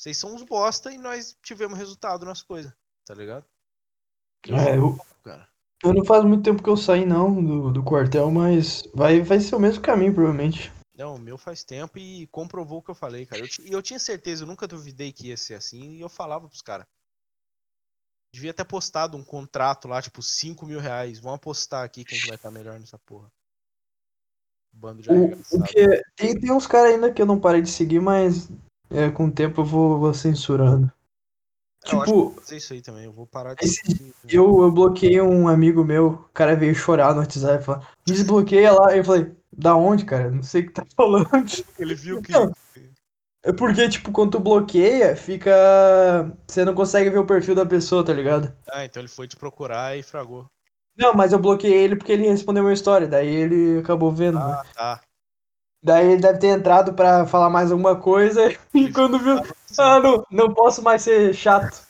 [0.00, 2.72] Vocês são uns bosta e nós tivemos resultado nas coisas,
[3.04, 3.44] tá ligado?
[4.48, 4.98] é, eu,
[5.84, 9.38] eu não faz muito tempo que eu saí, não, do, do quartel, mas vai, vai
[9.40, 10.72] ser o mesmo caminho, provavelmente.
[10.94, 13.42] Não, o meu faz tempo e comprovou o que eu falei, cara.
[13.44, 16.48] E eu, eu, tinha certeza, eu nunca duvidei que ia ser assim, e eu falava
[16.48, 16.86] pros caras.
[18.34, 21.18] Devia ter postado um contrato lá, tipo, 5 mil reais.
[21.18, 23.30] Vamos apostar aqui quem vai estar melhor nessa porra.
[24.72, 27.68] Bando de o, o que tem, tem uns caras ainda que eu não parei de
[27.68, 28.48] seguir, mas
[28.90, 30.92] é, com o tempo eu vou, vou censurando.
[31.84, 35.20] É, eu tipo, fazer isso aí também, eu vou parar de esse, eu, eu bloqueei
[35.20, 38.94] um amigo meu, o cara veio chorar no WhatsApp e falou, desbloqueia lá.
[38.94, 40.30] Eu falei, da onde, cara?
[40.30, 41.28] Não sei o que tá falando.
[41.78, 42.32] Ele viu que.
[42.32, 42.52] Não,
[43.42, 45.50] é porque, tipo, quando tu bloqueia, fica.
[46.46, 48.54] Você não consegue ver o perfil da pessoa, tá ligado?
[48.70, 50.46] Ah, então ele foi te procurar e fragou.
[50.96, 54.38] Não, mas eu bloqueei ele porque ele respondeu uma história, daí ele acabou vendo.
[54.38, 54.70] Ah, né?
[54.74, 55.00] tá.
[55.82, 58.42] Daí ele deve ter entrado pra falar mais alguma coisa
[58.74, 59.36] e quando viu.
[59.78, 61.86] Ah, não, não posso mais ser chato.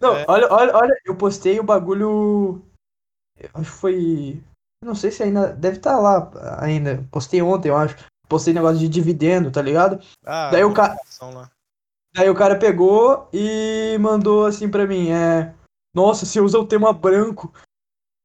[0.00, 0.24] Não, é.
[0.28, 2.62] olha, olha, olha, eu postei o bagulho.
[3.54, 4.42] Acho que foi.
[4.84, 5.48] Não sei se ainda.
[5.52, 6.30] Deve estar tá lá
[6.60, 7.04] ainda.
[7.10, 7.96] Postei ontem, eu acho
[8.30, 10.00] postei negócio de dividendo, tá ligado?
[10.24, 10.96] Ah, daí o cara.
[12.14, 15.52] Daí o cara pegou e mandou assim pra mim, é.
[15.92, 17.52] Nossa, você usa o tema branco.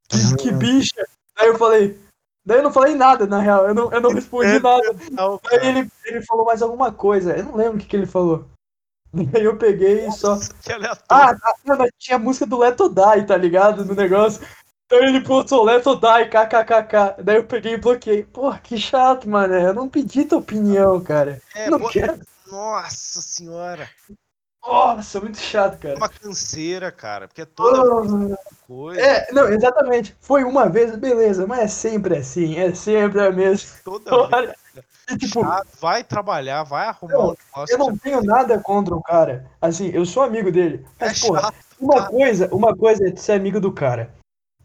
[0.08, 1.04] Que, que bicha.
[1.36, 2.00] Daí eu falei.
[2.46, 3.68] Daí eu não falei nada, na real.
[3.68, 4.96] Eu não, eu não respondi nada.
[5.12, 7.36] Não, Daí ele, ele falou mais alguma coisa.
[7.36, 8.46] Eu não lembro o que, que ele falou.
[9.12, 10.54] Daí eu peguei Nossa, e só.
[10.62, 11.40] Que aleatório.
[11.44, 13.84] Ah, não, tinha a música do Leto Die, tá ligado?
[13.84, 14.46] No negócio.
[14.86, 17.24] Então ele postou Let Die, kkkk.
[17.24, 18.24] Daí eu peguei e bloqueei.
[18.24, 19.56] Porra, que chato, mano.
[19.56, 21.42] Eu não pedi tua opinião, cara.
[21.56, 22.20] É, não quero.
[22.52, 23.90] Nossa senhora.
[24.66, 25.94] Nossa, muito chato, cara.
[25.94, 28.36] É uma canseira, cara, porque é toda oh,
[28.68, 29.00] coisa.
[29.00, 30.16] É, não, exatamente.
[30.20, 33.70] Foi uma vez, beleza, mas é sempre assim, é sempre a mesma.
[33.84, 34.56] Toda hora.
[35.10, 37.74] E, tipo, chato, vai trabalhar, vai arrumar eu, um negócio.
[37.74, 39.46] Eu não tenho nada contra o cara.
[39.62, 40.84] Assim, eu sou amigo dele.
[41.00, 44.12] Mas, é porra, chato, uma coisa, uma coisa é ser amigo do cara.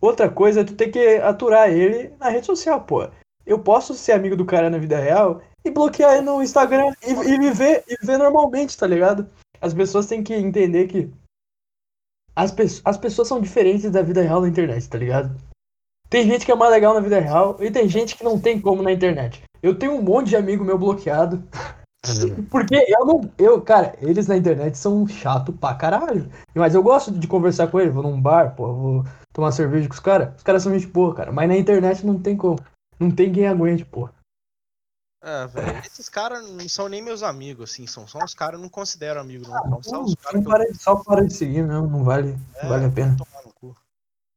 [0.00, 3.06] Outra coisa é tu ter que aturar ele na rede social, pô.
[3.44, 7.10] Eu posso ser amigo do cara na vida real e bloquear ele no Instagram e,
[7.10, 9.28] e me ver, e ver normalmente, tá ligado?
[9.60, 11.10] As pessoas têm que entender que
[12.34, 15.36] as, pe as pessoas são diferentes da vida real na internet, tá ligado?
[16.08, 18.60] Tem gente que é mais legal na vida real e tem gente que não tem
[18.60, 19.42] como na internet.
[19.62, 21.42] Eu tenho um monte de amigo meu bloqueado.
[22.50, 23.30] Porque eu não.
[23.38, 26.28] Eu, cara, eles na internet são chato pra caralho.
[26.54, 27.92] Mas eu gosto de conversar com eles.
[27.92, 30.34] Vou num bar, pô, vou tomar cerveja com os caras.
[30.36, 31.30] Os caras são gente boa, cara.
[31.30, 32.58] Mas na internet não tem como.
[32.98, 34.08] Não tem quem aguente, pô.
[35.22, 35.78] É, velho.
[35.84, 37.86] Esses caras não são nem meus amigos, assim.
[37.86, 39.66] São só os caras não considero amigos, não.
[39.66, 40.68] não só os caras.
[40.68, 40.74] Eu...
[40.74, 41.86] Só para de seguir, não.
[41.86, 43.16] Não vale, é, não vale a pena.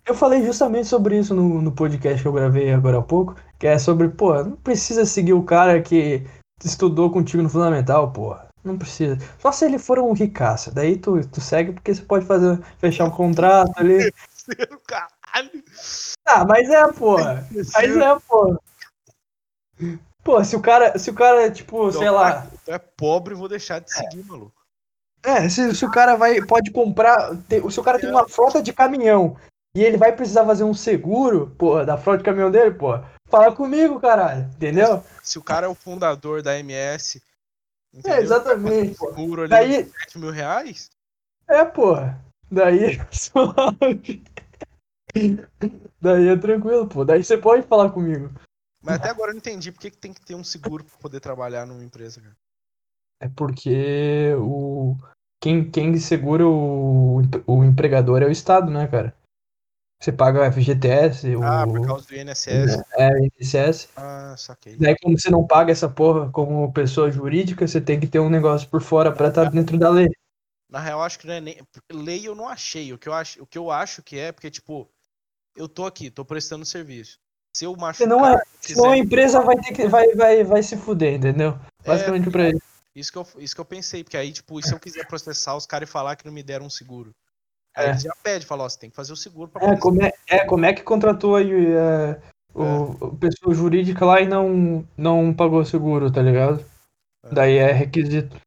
[0.05, 3.35] Eu falei justamente sobre isso no, no podcast que eu gravei agora há pouco.
[3.57, 6.27] Que é sobre, pô, não precisa seguir o cara que
[6.63, 8.35] estudou contigo no fundamental, pô.
[8.61, 9.17] Não precisa.
[9.39, 10.71] Só se ele for um ricaça.
[10.71, 14.11] Daí tu, tu segue porque você pode fazer, fechar um contrato ali.
[14.85, 15.63] caralho.
[16.25, 17.47] Ah, mas é, porra.
[17.51, 18.59] Mas é, porra.
[20.23, 22.47] Pô, se o cara, se o cara, tipo, sei lá.
[22.63, 24.23] Tu é pobre, vou deixar de seguir, é.
[24.23, 24.63] maluco.
[25.23, 27.35] É, se, se o cara vai, pode comprar.
[27.69, 29.37] se o cara tem uma frota de caminhão
[29.75, 33.53] e ele vai precisar fazer um seguro, pô, da frota de caminhão dele, pô, fala
[33.53, 35.03] comigo, caralho, entendeu?
[35.21, 37.21] Se o cara é o fundador da MS.
[37.93, 38.17] Entendeu?
[38.17, 38.95] É, exatamente.
[38.95, 39.85] seguro ali Daí...
[39.85, 40.89] 7 mil reais?
[41.47, 42.19] É, porra.
[42.51, 42.99] Daí
[46.01, 47.05] Daí é tranquilo, pô.
[47.05, 48.29] Daí você pode falar comigo.
[48.83, 51.21] Mas até agora eu não entendi por que, tem que ter um seguro pra poder
[51.21, 52.35] trabalhar numa empresa, cara.
[53.21, 54.97] É porque o.
[55.41, 59.15] Quem, quem segura o, o empregador é o Estado, né, cara?
[60.01, 61.27] Você paga o FGTS.
[61.41, 61.73] Ah, o...
[61.73, 62.83] por causa do INSS.
[62.97, 63.89] É, o INSS.
[63.95, 64.75] Ah, saquei.
[64.75, 68.29] Daí, como você não paga essa porra como pessoa jurídica, você tem que ter um
[68.29, 70.09] negócio por fora pra estar tá dentro da lei.
[70.69, 71.57] Na real, acho que não é nem.
[71.89, 72.91] Lei eu não achei.
[72.91, 74.89] O que eu acho, o que eu acho que é, porque, tipo,
[75.55, 77.22] eu tô aqui, tô prestando serviço.
[77.55, 77.95] Se eu machucar.
[77.95, 78.75] Senão, é, quiser...
[78.75, 79.87] senão a empresa vai ter que.
[79.87, 81.59] Vai, vai, vai se fuder, entendeu?
[81.83, 82.59] É, Basicamente é, pra ele.
[82.95, 85.65] Isso que, eu, isso que eu pensei, porque aí, tipo, se eu quiser processar os
[85.65, 87.13] caras e falar que não me deram um seguro.
[87.75, 87.89] Aí é.
[87.89, 90.13] eles já pedem, falam, ó, você tem que fazer o seguro pra é, como é,
[90.27, 92.21] é, como é que contratou aí é,
[92.53, 93.17] o, é.
[93.19, 96.63] pessoa jurídica lá e não, não pagou seguro, tá ligado?
[97.23, 97.33] É.
[97.33, 98.39] Daí é requisito.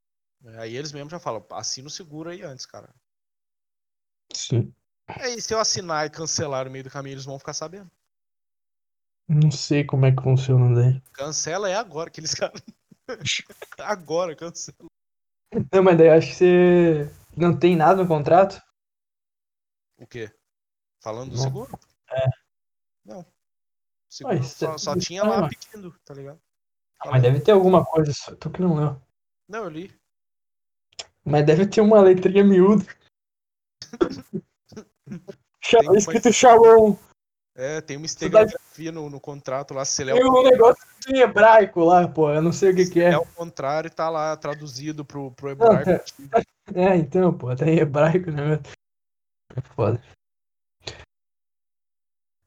[0.59, 2.89] Aí eles mesmos já falam, assina o seguro aí antes, cara.
[4.33, 4.73] Sim.
[5.09, 7.91] Aí se eu assinar e cancelar no meio do caminho, eles vão ficar sabendo.
[9.29, 11.01] Não sei como é que funciona daí.
[11.12, 12.62] Cancela é agora, aqueles caras.
[13.79, 14.77] agora, cancela.
[15.72, 18.61] Não, mas daí eu acho que você não tem nada no contrato.
[19.99, 20.31] O quê?
[21.03, 21.43] Falando do Não.
[21.43, 21.79] seguro?
[22.11, 22.27] É.
[23.05, 23.20] Não.
[23.20, 23.27] O
[24.09, 25.49] seguro Ué, só, cê- só tinha lá Ah.
[25.49, 26.41] pedindo, tá ligado?
[27.01, 29.01] Ah, mas deve ter alguma coisa, só tu que não leu.
[29.49, 29.95] Não, eu li.
[31.24, 32.85] Mas deve ter uma letrinha miúda.
[35.97, 36.97] Escrito Sharon.
[37.59, 40.85] É, tem uma estereografia no, no contrato lá, se ele é Tem o, um negócio
[41.09, 42.31] em hebraico lá, pô.
[42.31, 43.15] Eu não sei o que, que é é.
[43.15, 46.05] ao contrário, tá lá traduzido pro, pro Não, hebraico.
[46.75, 48.61] É, então, pô, tá em hebraico, né?
[49.57, 50.03] É foda.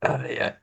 [0.01, 0.59] Ai, ai.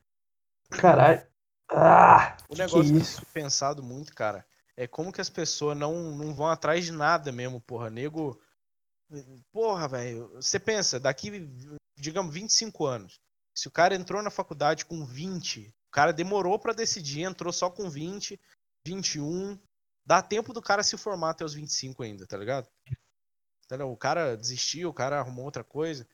[0.71, 1.27] Caralho.
[1.71, 3.17] Ah, O que negócio que eu isso?
[3.17, 7.33] tenho pensado muito, cara, é como que as pessoas não, não vão atrás de nada
[7.33, 7.89] mesmo, porra.
[7.89, 8.39] Nego.
[9.51, 10.29] Porra, velho.
[10.35, 11.49] Você pensa, daqui,
[11.99, 13.19] digamos, 25 anos.
[13.57, 17.71] Se o cara entrou na faculdade com 20, o cara demorou pra decidir, entrou só
[17.71, 18.39] com 20,
[18.87, 19.59] 21.
[20.05, 22.69] Dá tempo do cara se formar até os 25 ainda, tá ligado?
[23.81, 26.07] O cara desistiu, o cara arrumou outra coisa.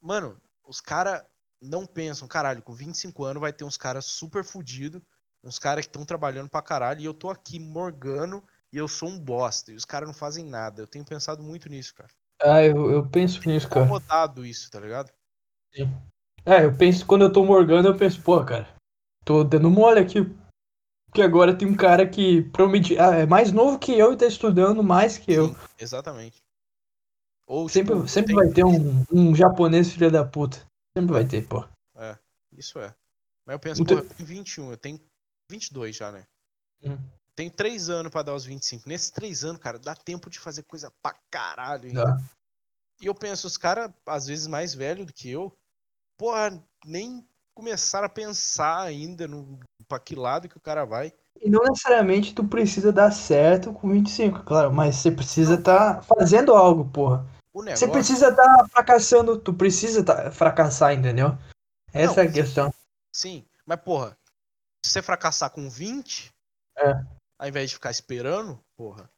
[0.00, 1.24] Mano, os caras
[1.60, 5.00] não pensam, caralho, com 25 anos vai ter uns caras super fudidos,
[5.42, 9.08] uns caras que estão trabalhando pra caralho, e eu tô aqui morgando e eu sou
[9.08, 10.82] um bosta, e os caras não fazem nada.
[10.82, 12.10] Eu tenho pensado muito nisso, cara.
[12.40, 13.86] Ah, eu, eu penso nisso, cara.
[13.86, 15.10] Incomodado isso, tá ligado?
[16.44, 18.68] É, eu penso, quando eu tô morgando, eu penso, pô, cara,
[19.24, 20.18] tô dando mole aqui.
[21.06, 22.98] Porque agora tem um cara que promete.
[22.98, 25.48] Ah, é mais novo que eu e tá estudando mais que eu.
[25.48, 26.42] Sim, exatamente.
[27.46, 30.64] Ou Sempre, tipo, sempre tem- vai ter um, um japonês filho da puta.
[30.96, 31.64] Sempre vai ter, pô.
[32.52, 32.94] Isso é.
[33.46, 35.00] Mas eu penso, Então- porra, eu tenho 21, eu tenho
[35.50, 36.24] 22 já, né?
[36.82, 36.98] Hum.
[37.34, 38.88] Tenho 3 anos pra dar os 25.
[38.88, 42.04] Nesses 3 anos, cara, dá tempo de fazer coisa pra caralho ainda.
[42.04, 42.18] Dá.
[43.00, 45.52] E eu penso, os caras, às vezes mais velhos do que eu,
[46.16, 49.58] porra, nem começaram a pensar ainda no
[49.88, 51.12] pra que lado que o cara vai.
[51.40, 56.54] E não necessariamente tu precisa dar certo com 25, claro, mas você precisa tá fazendo
[56.54, 57.26] algo, porra.
[57.52, 61.36] Você precisa tá fracassando, tu precisa tá, fracassar, entendeu?
[61.92, 62.74] Essa Não, é a questão.
[63.14, 64.16] Sim, mas porra,
[64.84, 66.32] se você fracassar com 20,
[66.78, 67.04] É.
[67.38, 69.10] ao invés de ficar esperando, porra.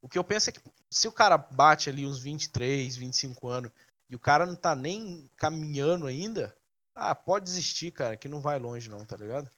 [0.00, 3.72] O que eu penso é que se o cara bate ali uns 23, 25 anos
[4.12, 6.54] e o cara não tá nem caminhando ainda,
[6.94, 9.48] ah, pode desistir, cara, que não vai longe não, tá ligado?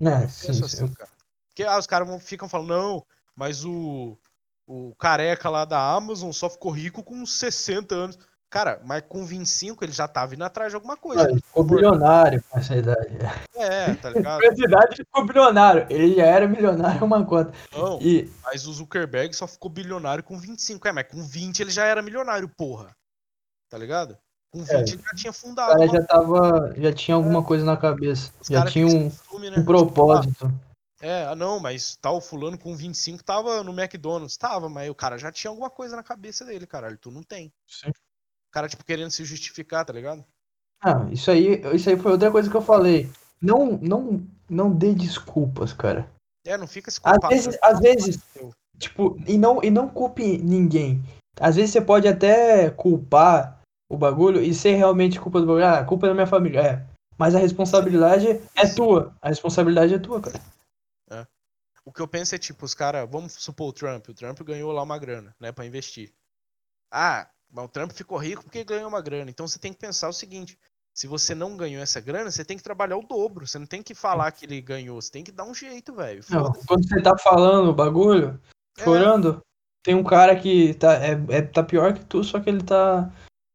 [0.00, 0.64] É, sim, sim.
[0.64, 1.10] assim, cara.
[1.48, 4.16] Porque ah, os caras ficam falando, não, mas o,
[4.64, 8.18] o careca lá da Amazon só ficou rico com uns 60 anos.
[8.48, 11.28] Cara, mas com 25 ele já tava indo atrás de alguma coisa.
[11.28, 13.18] Ele ficou bilionário com essa idade.
[13.56, 14.40] É, tá ligado?
[14.40, 15.86] Com essa idade ficou bilionário.
[15.90, 17.52] Ele já era milionário é uma conta.
[17.72, 20.86] Não, E mas o Zuckerberg só ficou bilionário com 25.
[20.86, 22.94] É, mas com 20 ele já era milionário, porra.
[23.72, 24.18] Tá ligado?
[24.52, 24.86] Com 20 É.
[24.86, 25.72] já tinha o fundado.
[25.72, 26.74] cara uma- já tava.
[26.76, 28.30] Já tinha alguma coisa na cabeça.
[28.38, 29.04] Os Já tinha um,
[29.40, 29.56] né?
[29.56, 30.52] um propósito.
[31.00, 34.36] É, ah, não, mas tal fulano com 25 tava no McDonald's.
[34.36, 36.98] Tava, mas o cara já tinha alguma coisa na cabeça dele, caralho.
[36.98, 37.50] Tu não tem.
[37.66, 37.88] Sim.
[37.88, 40.22] O cara, tipo, querendo se justificar, tá ligado?
[40.82, 43.10] Ah, isso aí, isso aí foi outra coisa que eu falei.
[43.40, 46.06] Não, não, não dê desculpas, cara.
[46.44, 47.34] É, não fica se Às culpando.
[47.34, 48.18] vezes, às vezes,
[48.78, 51.02] tipo, e não, e não culpe ninguém.
[51.40, 53.61] Às vezes você pode até culpar
[53.92, 55.66] o bagulho e ser realmente culpa do bagulho.
[55.66, 56.60] Ah, a culpa é da minha família.
[56.60, 56.86] É.
[57.18, 58.26] Mas a responsabilidade
[58.56, 59.14] é tua.
[59.20, 60.40] A responsabilidade é tua, cara.
[61.84, 64.08] O que eu penso é, tipo, os caras, vamos supor o Trump.
[64.08, 66.12] O Trump ganhou lá uma grana, né, pra investir.
[66.92, 69.30] Ah, mas o Trump ficou rico porque ganhou uma grana.
[69.30, 70.56] Então você tem que pensar o seguinte:
[70.94, 73.46] se você não ganhou essa grana, você tem que trabalhar o dobro.
[73.46, 76.22] Você não tem que falar que ele ganhou, você tem que dar um jeito, velho.
[76.66, 78.40] Quando você tá falando o bagulho,
[78.78, 78.84] É.
[78.84, 79.42] chorando,
[79.82, 83.10] tem um cara que tá, é, é- tá pior que tu, só que ele tá,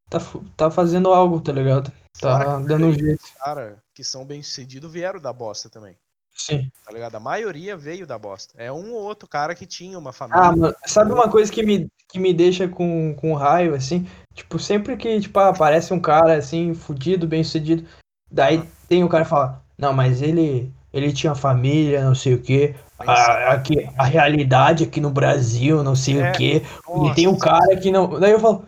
[0.10, 0.20] tá,
[0.56, 1.92] tá fazendo algo, tá ligado?
[2.20, 3.24] Tá que dando um jeito.
[3.24, 5.96] Os caras que são bem sucedidos vieram da bosta também.
[6.38, 6.70] Sim.
[6.86, 7.16] Tá ligado?
[7.16, 8.54] A maioria veio da bosta.
[8.58, 10.44] É um ou outro cara que tinha uma família.
[10.44, 14.08] Ah, mano, sabe uma coisa que me, que me deixa com, com raiva, assim?
[14.34, 17.88] Tipo, sempre que, tipo, ah, aparece um cara, assim, fudido, bem sucedido,
[18.32, 22.42] daí tem o cara que fala, não, mas ele, ele tinha família, não sei o
[22.42, 26.62] quê, a, aqui, a realidade aqui no Brasil, não sei É, o quê,
[27.10, 28.20] e tem um cara que não...
[28.20, 28.64] Daí eu falo,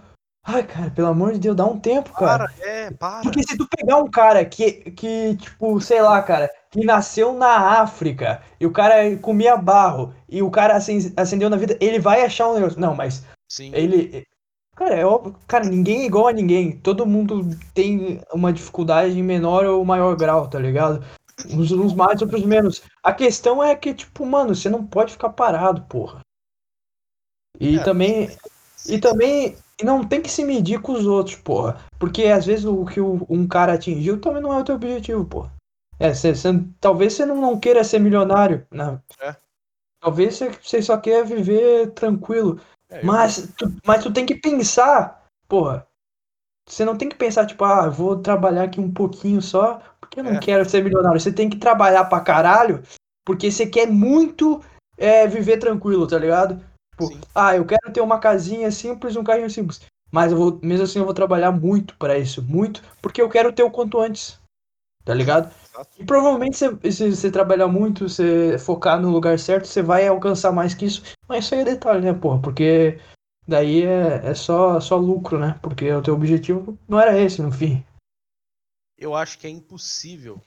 [0.50, 2.48] ai, cara, pelo amor de Deus, dá um tempo, cara.
[2.48, 3.22] Para, é, para.
[3.22, 7.82] Porque se tu pegar um cara que, que, tipo, sei lá, cara, que nasceu na
[7.82, 12.24] África e o cara comia barro e o cara acen- acendeu na vida, ele vai
[12.24, 12.80] achar um negócio.
[12.80, 13.72] Não, mas Sim.
[13.74, 14.26] ele.
[14.76, 15.36] Cara, é óbvio.
[15.46, 16.72] Cara, ninguém é igual a ninguém.
[16.72, 21.04] Todo mundo tem uma dificuldade em menor ou maior grau, tá ligado?
[21.52, 22.82] Uns, uns mais, outros menos.
[23.04, 26.22] A questão é que, tipo, mano, você não pode ficar parado, porra.
[27.60, 28.30] E é, também.
[28.88, 31.80] E também não tem que se medir com os outros, porra.
[31.98, 35.54] Porque às vezes o que um cara atingiu também não é o teu objetivo, porra.
[36.00, 36.50] É, cê, cê,
[36.80, 39.00] talvez você não, não queira ser milionário, né?
[39.22, 39.36] É.
[40.02, 42.60] Talvez você só queira viver tranquilo.
[42.90, 45.86] É, mas, tu, mas tu tem que pensar, porra.
[46.68, 50.24] Você não tem que pensar, tipo, ah, vou trabalhar aqui um pouquinho só, porque eu
[50.24, 50.40] não é.
[50.40, 51.20] quero ser milionário.
[51.20, 52.82] Você tem que trabalhar pra caralho,
[53.26, 54.64] porque você quer muito
[54.98, 56.64] é, viver tranquilo, tá ligado?
[57.00, 57.22] Tipo, Sim.
[57.34, 59.82] ah, eu quero ter uma casinha simples, um carrinho simples.
[60.12, 63.54] Mas eu vou, mesmo assim eu vou trabalhar muito para isso, muito, porque eu quero
[63.54, 64.38] ter o quanto antes.
[65.06, 65.54] Tá ligado?
[65.98, 70.52] E provavelmente se, se você trabalhar muito, você focar no lugar certo, você vai alcançar
[70.52, 71.02] mais que isso.
[71.28, 72.42] Mas isso aí é detalhe, né, porra?
[72.42, 73.00] Porque
[73.48, 75.58] daí é, é só, só lucro, né?
[75.62, 77.84] Porque o teu objetivo não era esse, no fim.
[78.98, 80.42] Eu acho que é impossível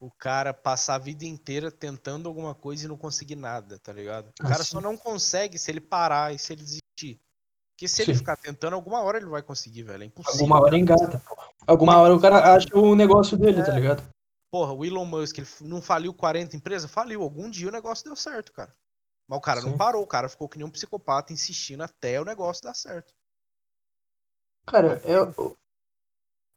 [0.00, 4.30] o cara passar a vida inteira tentando alguma coisa e não conseguir nada, tá ligado?
[4.40, 4.70] O cara assim.
[4.70, 7.20] só não consegue se ele parar e se ele desistir.
[7.72, 8.02] Porque se Sim.
[8.02, 10.02] ele ficar tentando, alguma hora ele vai conseguir, velho.
[10.02, 10.40] É impossível.
[10.40, 11.22] Alguma hora engata,
[11.66, 13.66] Alguma hora o cara acha o negócio dele, tá é.
[13.66, 14.02] tá ligado?
[14.50, 16.90] Porra, o Elon Musk, ele não faliu 40 empresas?
[16.90, 17.22] Faliu.
[17.22, 18.74] Algum dia o negócio deu certo, cara.
[19.28, 19.70] Mas o cara Sim.
[19.70, 23.14] não parou, o cara ficou que nem um psicopata insistindo até o negócio dar certo.
[24.66, 25.14] Cara, é,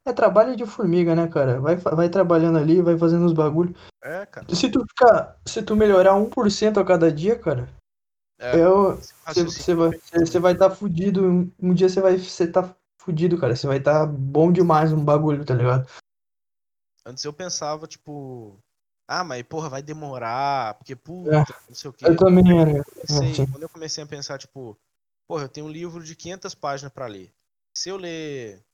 [0.06, 1.60] é trabalho de formiga, né, cara?
[1.60, 3.76] Vai, vai trabalhando ali, vai fazendo os bagulhos.
[4.02, 4.46] É, cara.
[4.54, 5.38] Se tu ficar.
[5.46, 7.68] Se tu melhorar 1% a cada dia, cara.
[8.38, 9.90] É, você é vai
[10.22, 11.24] estar vai tá fudido.
[11.24, 13.56] Um, um dia você vai você tá fudido, cara.
[13.56, 15.88] Você vai estar tá bom demais um bagulho, tá ligado?
[17.06, 18.58] Antes eu pensava, tipo.
[19.06, 22.06] Ah, mas porra, vai demorar, porque puta, é, não sei o quê.
[22.06, 22.82] Eu também era.
[23.06, 24.76] Comecei, quando eu comecei a pensar, tipo,
[25.26, 27.30] porra, eu tenho um livro de 500 páginas para ler.
[27.76, 28.64] Se eu ler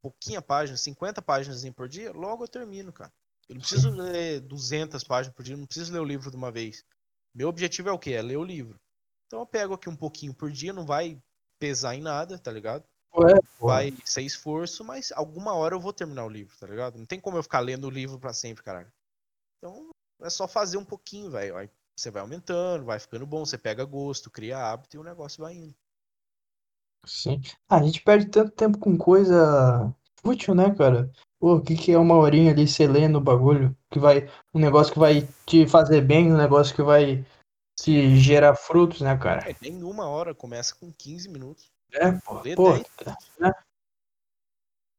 [0.00, 3.12] pouquinha página, 50 páginas por dia, logo eu termino, cara.
[3.48, 6.50] Eu não preciso ler 200 páginas por dia, não preciso ler o livro de uma
[6.50, 6.84] vez.
[7.34, 8.12] Meu objetivo é o quê?
[8.12, 8.80] É ler o livro.
[9.26, 11.20] Então eu pego aqui um pouquinho por dia, não vai
[11.58, 12.84] pesar em nada, tá ligado?
[13.14, 16.98] Ué, vai ser esforço, mas alguma hora eu vou terminar o livro, tá ligado?
[16.98, 18.92] Não tem como eu ficar lendo o livro para sempre, caralho.
[19.58, 19.90] Então
[20.20, 21.56] é só fazer um pouquinho, velho.
[21.56, 25.42] Aí você vai aumentando, vai ficando bom, você pega gosto, cria hábito e o negócio
[25.42, 25.74] vai indo.
[27.06, 27.40] Sim.
[27.68, 31.10] Ah, a gente perde tanto tempo com coisa fútil, né, cara?
[31.38, 33.76] Pô, o que, que é uma horinha ali você lendo o bagulho?
[33.90, 34.28] Que vai.
[34.52, 37.24] Um negócio que vai te fazer bem, um negócio que vai
[37.78, 39.48] te gerar frutos, né, cara?
[39.48, 41.70] É, nem uma hora, começa com 15 minutos.
[41.92, 42.42] É, pô.
[42.56, 42.72] Pô,
[43.38, 43.52] né?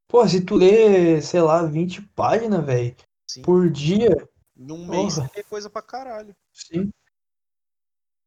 [0.07, 2.95] pô, se tu lê, sei lá, 20 páginas, velho,
[3.43, 4.15] por dia.
[4.55, 5.31] Num mês porra.
[5.35, 6.35] lê coisa pra caralho.
[6.53, 6.89] Sim.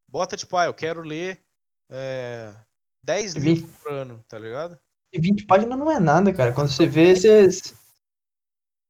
[0.07, 1.41] Bota tipo, ah, eu quero ler
[1.89, 2.55] é,
[3.05, 3.45] 10 20...
[3.45, 4.79] livros por ano, tá ligado?
[5.13, 6.53] E 20 páginas não é nada, cara.
[6.53, 7.49] Quando você vê, você.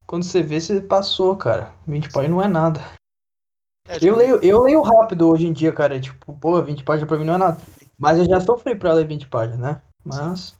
[0.06, 1.74] Quando você vê, você passou, cara.
[1.86, 2.80] 20 páginas não é nada.
[3.88, 4.06] É, tipo...
[4.06, 6.00] eu, leio, eu leio rápido hoje em dia, cara.
[6.00, 7.60] Tipo, pô, 20 páginas pra mim não é nada.
[7.98, 9.82] Mas eu já sofri pra ler 20 páginas, né?
[10.04, 10.56] Mas.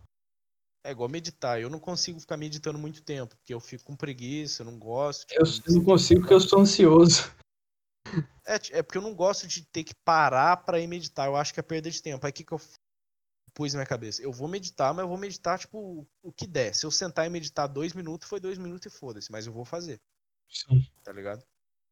[0.84, 1.60] É igual meditar.
[1.60, 5.26] Eu não consigo ficar meditando muito tempo, porque eu fico com preguiça, eu não gosto.
[5.26, 7.30] Tipo, eu não consigo porque eu sou ansioso.
[8.46, 11.26] É, é porque eu não gosto de ter que parar pra ir meditar.
[11.26, 12.24] Eu acho que é perda de tempo.
[12.24, 12.60] Aí o que, que eu
[13.60, 14.22] pus na minha cabeça.
[14.22, 16.74] Eu vou meditar, mas eu vou meditar, tipo, o que der.
[16.74, 19.66] Se eu sentar e meditar dois minutos, foi dois minutos e foda-se, mas eu vou
[19.66, 20.00] fazer.
[20.48, 20.82] Sim.
[21.04, 21.44] Tá ligado?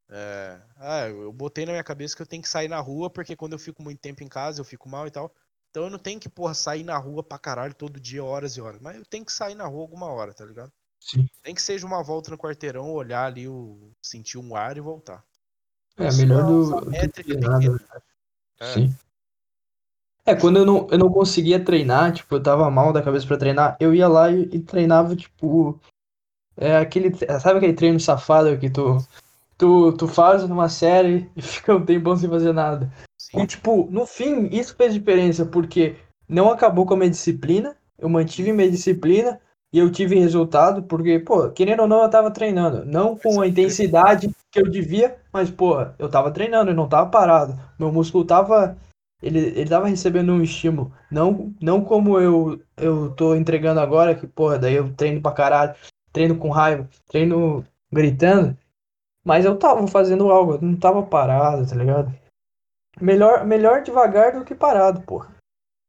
[0.08, 0.58] É...
[0.76, 3.52] Ah, eu botei na minha cabeça que eu tenho que sair na rua, porque quando
[3.52, 5.30] eu fico muito tempo em casa, eu fico mal e tal.
[5.70, 8.62] Então eu não tenho que, porra, sair na rua pra caralho todo dia, horas e
[8.62, 8.80] horas.
[8.80, 10.72] Mas eu tenho que sair na rua alguma hora, tá ligado?
[10.98, 11.28] Sim.
[11.44, 13.92] Nem que seja uma volta no quarteirão, olhar ali, o...
[14.00, 15.22] sentir um ar e voltar.
[15.98, 16.90] É, melhor do.
[16.90, 17.72] Métrica do nada.
[17.72, 18.00] Né?
[18.60, 18.72] É.
[18.72, 18.96] Sim.
[20.28, 23.38] É, quando eu não, eu não conseguia treinar, tipo, eu tava mal da cabeça pra
[23.38, 25.80] treinar, eu ia lá e, e treinava, tipo.
[26.54, 27.14] É aquele.
[27.40, 28.98] Sabe aquele treino safado que tu,
[29.56, 32.92] tu, tu faz numa série e fica um tempão sem fazer nada?
[33.18, 33.40] Sim.
[33.40, 35.96] E, tipo, no fim, isso fez diferença, porque
[36.28, 39.40] não acabou com a minha disciplina, eu mantive minha disciplina
[39.72, 42.84] e eu tive resultado, porque, pô, querendo ou não, eu tava treinando.
[42.84, 47.08] Não com a intensidade que eu devia, mas, pô, eu tava treinando, eu não tava
[47.08, 47.58] parado.
[47.78, 48.76] Meu músculo tava
[49.22, 50.94] ele, ele tava recebendo um estímulo.
[51.10, 55.74] Não, não como eu, eu tô entregando agora, que, porra, daí eu treino pra caralho,
[56.12, 58.56] treino com raiva, treino gritando.
[59.24, 62.16] Mas eu tava fazendo algo, eu não tava parado, tá ligado?
[63.00, 65.36] Melhor, melhor devagar do que parado, porra.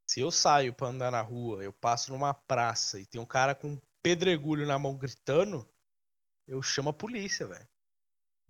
[0.09, 3.53] Se eu saio pra andar na rua, eu passo numa praça e tem um cara
[3.53, 5.67] com um pedregulho na mão gritando,
[6.47, 7.67] eu chamo a polícia, velho.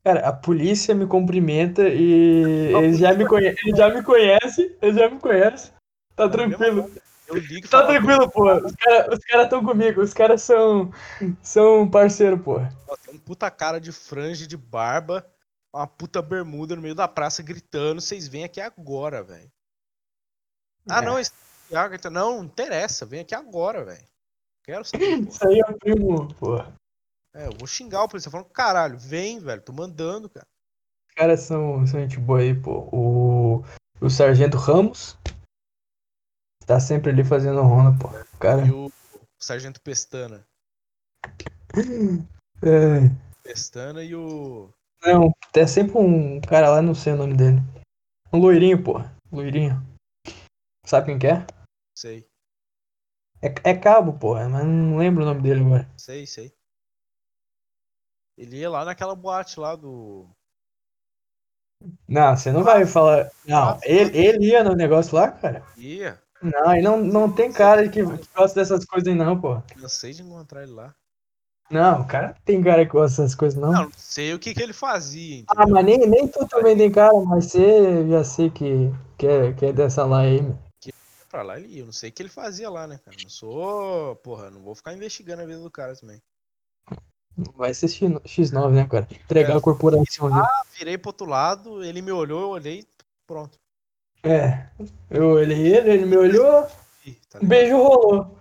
[0.03, 3.47] Cara, a polícia me cumprimenta e eles já me, conhe...
[3.47, 5.71] ele já me conhece, ele já me conhece.
[6.15, 6.89] Tá tranquilo.
[7.27, 8.51] Eu ligo Tá tranquilo, pô.
[8.55, 10.91] Os caras cara estão comigo, os caras são,
[11.43, 12.59] são parceiro, pô.
[13.05, 15.25] Tem um puta cara de franja de barba,
[15.71, 18.01] uma puta bermuda no meio da praça gritando.
[18.01, 19.51] Vocês vêm aqui agora, velho.
[20.89, 21.05] Ah, é.
[21.05, 21.21] não,
[21.67, 24.07] Thiago, então, não, não interessa, vem aqui agora, velho.
[24.63, 26.63] Quero saber, Isso aí é o primo, pô.
[27.33, 30.47] É, eu vou xingar o policial falando, caralho, vem, velho, tô mandando, cara.
[31.07, 32.89] Os caras são, são gente boa aí, pô.
[32.91, 33.63] O,
[34.01, 35.17] o Sargento Ramos
[36.65, 38.09] tá sempre ali fazendo ronda, pô.
[38.39, 38.65] Cara.
[38.65, 40.47] E o, o Sargento Pestana.
[42.61, 43.07] É.
[43.41, 44.69] Pestana e o.
[45.01, 47.57] Não, tem sempre um cara lá, não sei o nome dele.
[48.33, 48.95] Um loirinho, pô.
[49.31, 49.81] Loirinho.
[50.85, 51.47] Sabe quem que é?
[51.97, 52.27] Sei,
[53.41, 55.89] É, é cabo, pô, mas não lembro o nome dele agora.
[55.97, 56.53] sei, sei.
[58.39, 60.25] Ele ia lá naquela boate lá do.
[62.07, 63.29] Não, você não vai falar.
[63.45, 65.61] Não, ele, ele ia no negócio lá, cara?
[65.75, 66.17] Ia.
[66.41, 69.61] Não, ele não, não tem cara que gosta dessas coisas aí, não, pô.
[69.77, 70.95] Cansei de encontrar ele lá.
[71.69, 73.73] Não, o cara tem cara que gosta dessas coisas, não.
[73.73, 75.73] Não, não sei o que, que ele fazia, Ah, entendeu?
[75.75, 79.65] mas nem, nem tu também tem cara, mas você já sei que, que, é, que
[79.65, 80.57] é dessa lá aí, meu.
[81.29, 81.81] Pra lá ele ia.
[81.81, 83.17] Eu não sei o que ele fazia lá, né, cara?
[83.21, 84.15] Não sou.
[84.15, 86.21] Porra, não vou ficar investigando a vida do cara também.
[87.55, 89.07] Vai ser X- X9, né, cara?
[89.11, 89.57] Entregar É.
[89.57, 90.39] a corporação ali.
[90.39, 92.87] Ah, virei pro outro lado, ele me olhou, eu olhei,
[93.27, 93.57] pronto.
[94.23, 94.69] É,
[95.09, 96.67] eu olhei ele, ele me olhou,
[97.29, 98.37] tá um beijo rolou.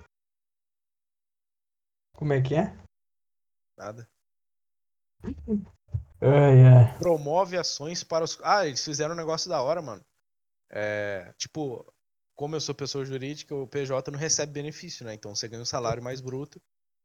[2.17, 2.77] Como é que é?
[3.77, 4.09] Nada.
[6.21, 6.99] Ai, ai.
[6.99, 8.39] Promove ações para os.
[8.43, 10.05] Ah, eles fizeram um negócio da hora, mano.
[10.71, 11.87] É, tipo,
[12.35, 15.15] como eu sou pessoa jurídica, o PJ não recebe benefício, né?
[15.15, 16.61] Então você ganha um salário mais bruto,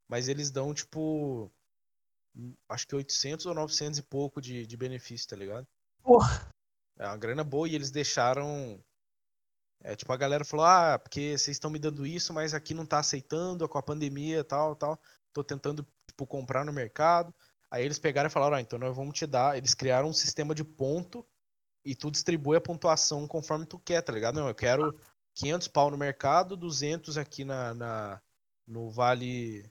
[0.08, 1.52] mas eles dão, tipo,
[2.70, 5.68] acho que 800 ou 900 e pouco de, de benefício, tá ligado?
[6.02, 6.50] Porra.
[6.98, 8.80] É uma grana boa e eles deixaram.
[9.82, 12.86] É, tipo, a galera falou: ah, porque vocês estão me dando isso, mas aqui não
[12.86, 15.00] tá aceitando, com a pandemia e tal, tal.
[15.32, 17.34] Tô tentando, tipo, comprar no mercado.
[17.70, 19.58] Aí eles pegaram e falaram: ah, então nós vamos te dar.
[19.58, 21.26] Eles criaram um sistema de ponto
[21.84, 24.36] e tu distribui a pontuação conforme tu quer, tá ligado?
[24.36, 24.98] Não, eu quero
[25.36, 28.22] 500 pau no mercado, 200 aqui na, na
[28.66, 29.70] no Vale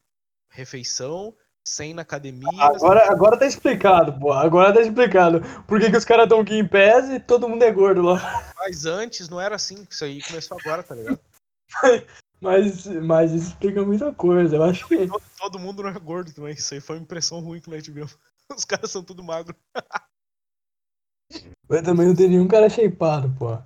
[0.49, 1.35] Refeição,
[1.67, 2.49] 100 na academia.
[2.61, 4.33] Agora, agora tá explicado, pô.
[4.33, 5.41] Agora tá explicado.
[5.67, 8.19] Por que, que os caras tão aqui em pés e todo mundo é gordo lá.
[8.59, 11.19] Mas antes não era assim, isso aí começou agora, tá ligado?
[12.41, 14.57] Mas, mas isso explica muita coisa.
[14.57, 15.07] Eu acho que.
[15.07, 16.55] Todo, todo mundo não é gordo também.
[16.55, 18.19] Isso aí foi uma impressão ruim que nós tivemos.
[18.55, 19.55] Os caras são tudo magro.
[21.69, 23.59] Eu também não tem nenhum cara shapeado, pô.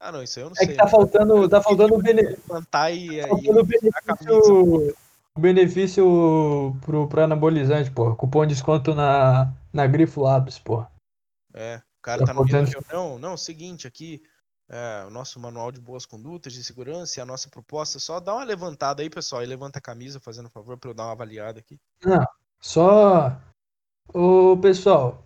[0.00, 0.68] Ah, não, isso aí eu não É sei.
[0.68, 4.94] que tá faltando, tá faltando o bene- Levantar e, tá faltando o e benefício, o
[5.38, 8.14] benefício pro, pro anabolizante, pô.
[8.16, 10.84] Cupom de desconto na, na Grifo Labs, pô.
[11.54, 13.18] É, o cara Tá tá no reunião.
[13.18, 14.22] Não, seguinte, aqui
[14.70, 17.98] é, o nosso manual de boas condutas de segurança e a nossa proposta.
[17.98, 21.04] Só dá uma levantada aí, pessoal, e levanta a camisa, fazendo favor, pra eu dar
[21.04, 21.78] uma avaliada aqui.
[22.60, 23.40] Só.
[24.12, 25.22] Ô, pessoal,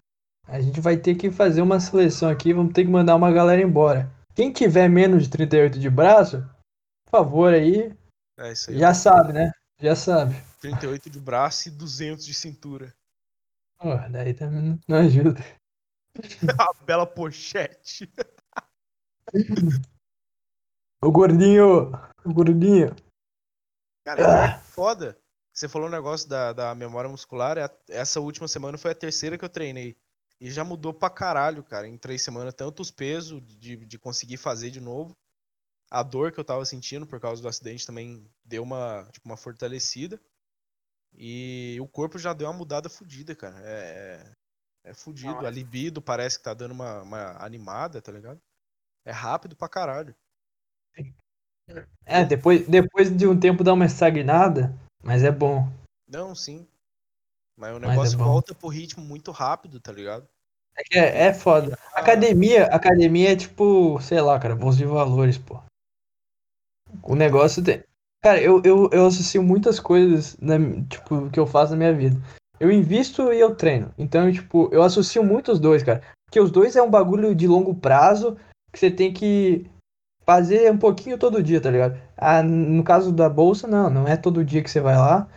[0.46, 3.62] a gente vai ter que fazer uma seleção aqui, vamos ter que mandar uma galera
[3.62, 4.10] embora.
[4.34, 6.38] Quem tiver menos de 38 de braço,
[7.04, 7.94] por favor aí,
[8.38, 8.78] É isso aí.
[8.78, 9.52] já sabe, né?
[9.83, 10.35] Já sabe.
[10.61, 12.95] 38 de braço e 200 de cintura.
[13.78, 15.41] Pô, daí também não- ajuda.
[16.43, 18.09] Uma bela pochete.
[21.03, 21.91] O gordinho,
[22.24, 22.95] o gordinho.
[24.07, 24.20] Cara,
[24.55, 25.18] é foda.
[25.53, 27.59] Você falou um negócio da, da memória muscular.
[27.59, 29.97] é a- Essa última semana foi a terceira que eu treinei.
[30.41, 32.55] E já mudou pra caralho, cara, em três semanas.
[32.55, 35.16] Tanto os pesos de, de conseguir fazer de novo.
[35.93, 39.36] A dor que eu tava sentindo por causa do acidente também deu uma, tipo, uma
[39.36, 40.18] fortalecida.
[41.12, 43.61] E o corpo já deu uma mudada fodida, cara.
[43.61, 44.32] É,
[44.86, 45.47] é, é fudido.
[45.47, 48.40] A libido parece que tá dando uma, uma animada, tá ligado?
[49.05, 50.16] É rápido pra caralho.
[52.07, 55.70] É, depois, depois de um tempo dá uma estagnada, mas é bom.
[56.09, 56.66] Não, sim.
[57.55, 60.26] Mas o Mas é negócio volta pro ritmo muito rápido, tá ligado?
[60.74, 61.78] É, que é, é foda.
[61.93, 65.62] Academia, academia é tipo, sei lá, cara, bolsa de valores, pô.
[67.03, 67.82] O negócio tem.
[68.22, 70.57] Cara, eu, eu, eu associo muitas coisas, na,
[70.88, 72.20] tipo, que eu faço na minha vida.
[72.61, 73.93] Eu invisto e eu treino.
[73.99, 76.03] Então, tipo, eu associo muito os dois, cara.
[76.26, 78.36] Porque os dois é um bagulho de longo prazo
[78.72, 79.66] que você tem que
[80.24, 82.01] fazer um pouquinho todo dia, tá ligado?
[82.16, 85.28] Ah, no caso da bolsa, não, não é todo dia que você vai lá.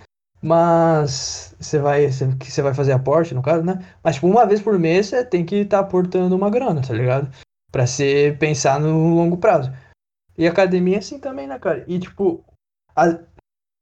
[0.41, 3.83] Mas você vai, você, que você vai fazer aporte, no caso, né?
[4.03, 7.31] Mas, tipo, uma vez por mês você tem que estar aportando uma grana, tá ligado?
[7.71, 9.71] Pra você pensar no longo prazo.
[10.37, 11.85] E academia é assim também, né, cara?
[11.87, 12.43] E, tipo,
[12.95, 13.23] a-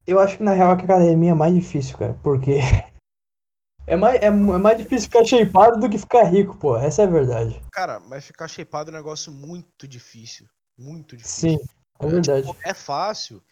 [0.05, 2.57] eu acho que na real a academia é mais difícil, cara, porque
[3.87, 6.77] é mais, é, é mais difícil ficar shapeado do que ficar rico, pô.
[6.77, 7.61] Essa é a verdade.
[7.71, 10.47] Cara, mas ficar shapeado é um negócio muito difícil.
[10.77, 11.57] Muito difícil.
[11.57, 11.59] Sim,
[11.99, 12.47] é verdade.
[12.47, 13.43] Tipo, é fácil.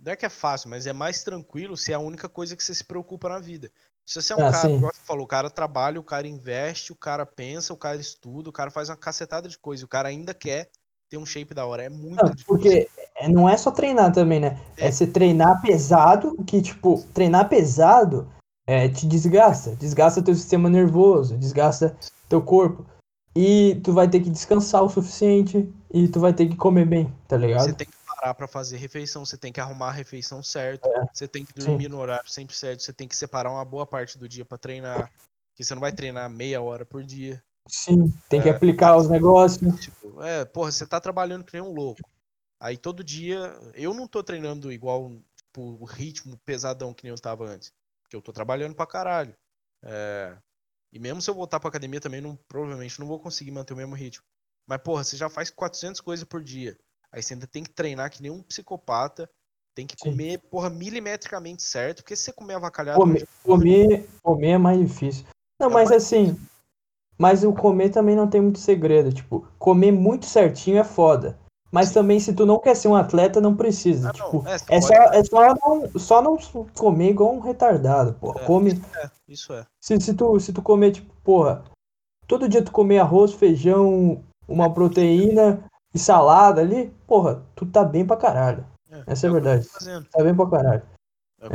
[0.00, 2.62] Não é que é fácil, mas é mais tranquilo se é a única coisa que
[2.62, 3.70] você se preocupa na vida.
[4.06, 6.92] Se você é um Ah, cara, igual você falou, o cara trabalha, o cara investe,
[6.92, 10.08] o cara pensa, o cara estuda, o cara faz uma cacetada de coisa, o cara
[10.08, 10.70] ainda quer
[11.08, 11.82] ter um shape da hora.
[11.82, 12.46] É muito Não, difícil.
[12.46, 14.60] porque é, não é só treinar também, né?
[14.76, 18.30] É, é você treinar pesado, que, tipo, treinar pesado
[18.66, 19.74] é, te desgasta.
[19.76, 21.96] Desgasta teu sistema nervoso, desgasta
[22.28, 22.86] teu corpo.
[23.34, 27.14] E tu vai ter que descansar o suficiente e tu vai ter que comer bem,
[27.26, 27.64] tá ligado?
[27.64, 31.06] Você tem que parar pra fazer refeição, você tem que arrumar a refeição certa, é.
[31.12, 31.90] você tem que dormir Sim.
[31.90, 35.10] no horário sempre certo, você tem que separar uma boa parte do dia para treinar.
[35.50, 37.42] Porque você não vai treinar meia hora por dia.
[37.68, 39.80] Sim, tem que é, aplicar os negócios.
[39.80, 42.00] Tipo, é, porra, você tá trabalhando que nem um louco.
[42.60, 47.20] Aí todo dia, eu não tô treinando igual tipo, o ritmo pesadão que nem eu
[47.20, 47.72] tava antes.
[48.02, 49.34] Porque eu tô trabalhando pra caralho.
[49.82, 50.36] É,
[50.92, 53.76] e mesmo se eu voltar pra academia também, não, provavelmente não vou conseguir manter o
[53.76, 54.24] mesmo ritmo.
[54.66, 56.76] Mas, porra, você já faz 400 coisas por dia.
[57.12, 59.30] Aí você ainda tem que treinar que nem um psicopata.
[59.74, 60.48] Tem que comer, Sim.
[60.50, 62.02] porra, milimetricamente certo.
[62.02, 62.98] Porque se você comer avacalhado.
[62.98, 65.24] Comer, comer, comer é mais difícil.
[65.60, 66.32] Não, é mas mais assim.
[66.32, 66.48] Difícil.
[67.18, 69.12] Mas o comer também não tem muito segredo.
[69.12, 71.36] Tipo, comer muito certinho é foda.
[71.70, 74.08] Mas também, se tu não quer ser um atleta, não precisa.
[74.08, 74.50] Ah, tipo, não.
[74.50, 76.38] É, é, só, é só, não, só não
[76.74, 78.40] comer igual um retardado, porra.
[78.40, 78.70] É, Come.
[78.70, 79.66] Isso é, isso é.
[79.80, 81.62] Se, se, tu, se tu comer, tipo, porra,
[82.26, 85.62] todo dia tu comer arroz, feijão, uma proteína
[85.94, 88.64] e salada ali, porra, tu tá bem pra caralho.
[88.90, 89.68] É, Essa é a verdade.
[90.10, 90.82] Tá bem pra caralho.
[91.40, 91.48] É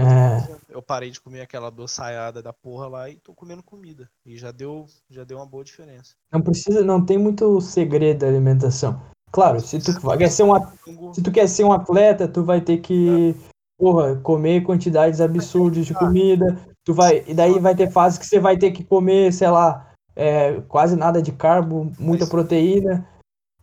[0.70, 4.10] eu parei de comer aquela doçaiada da porra lá e tô comendo comida.
[4.26, 6.16] E já deu, já deu uma boa diferença.
[6.32, 9.02] Não precisa, não tem muito segredo da alimentação.
[9.32, 12.78] Claro, se tu quer ser um, se tu quer ser um atleta, tu vai ter
[12.78, 13.36] que,
[13.78, 16.58] porra, comer quantidades absurdas de comida.
[16.86, 19.92] Tu vai, e daí vai ter fases que você vai ter que comer, sei lá,
[20.16, 23.08] é, quase nada de carbo, muita proteína.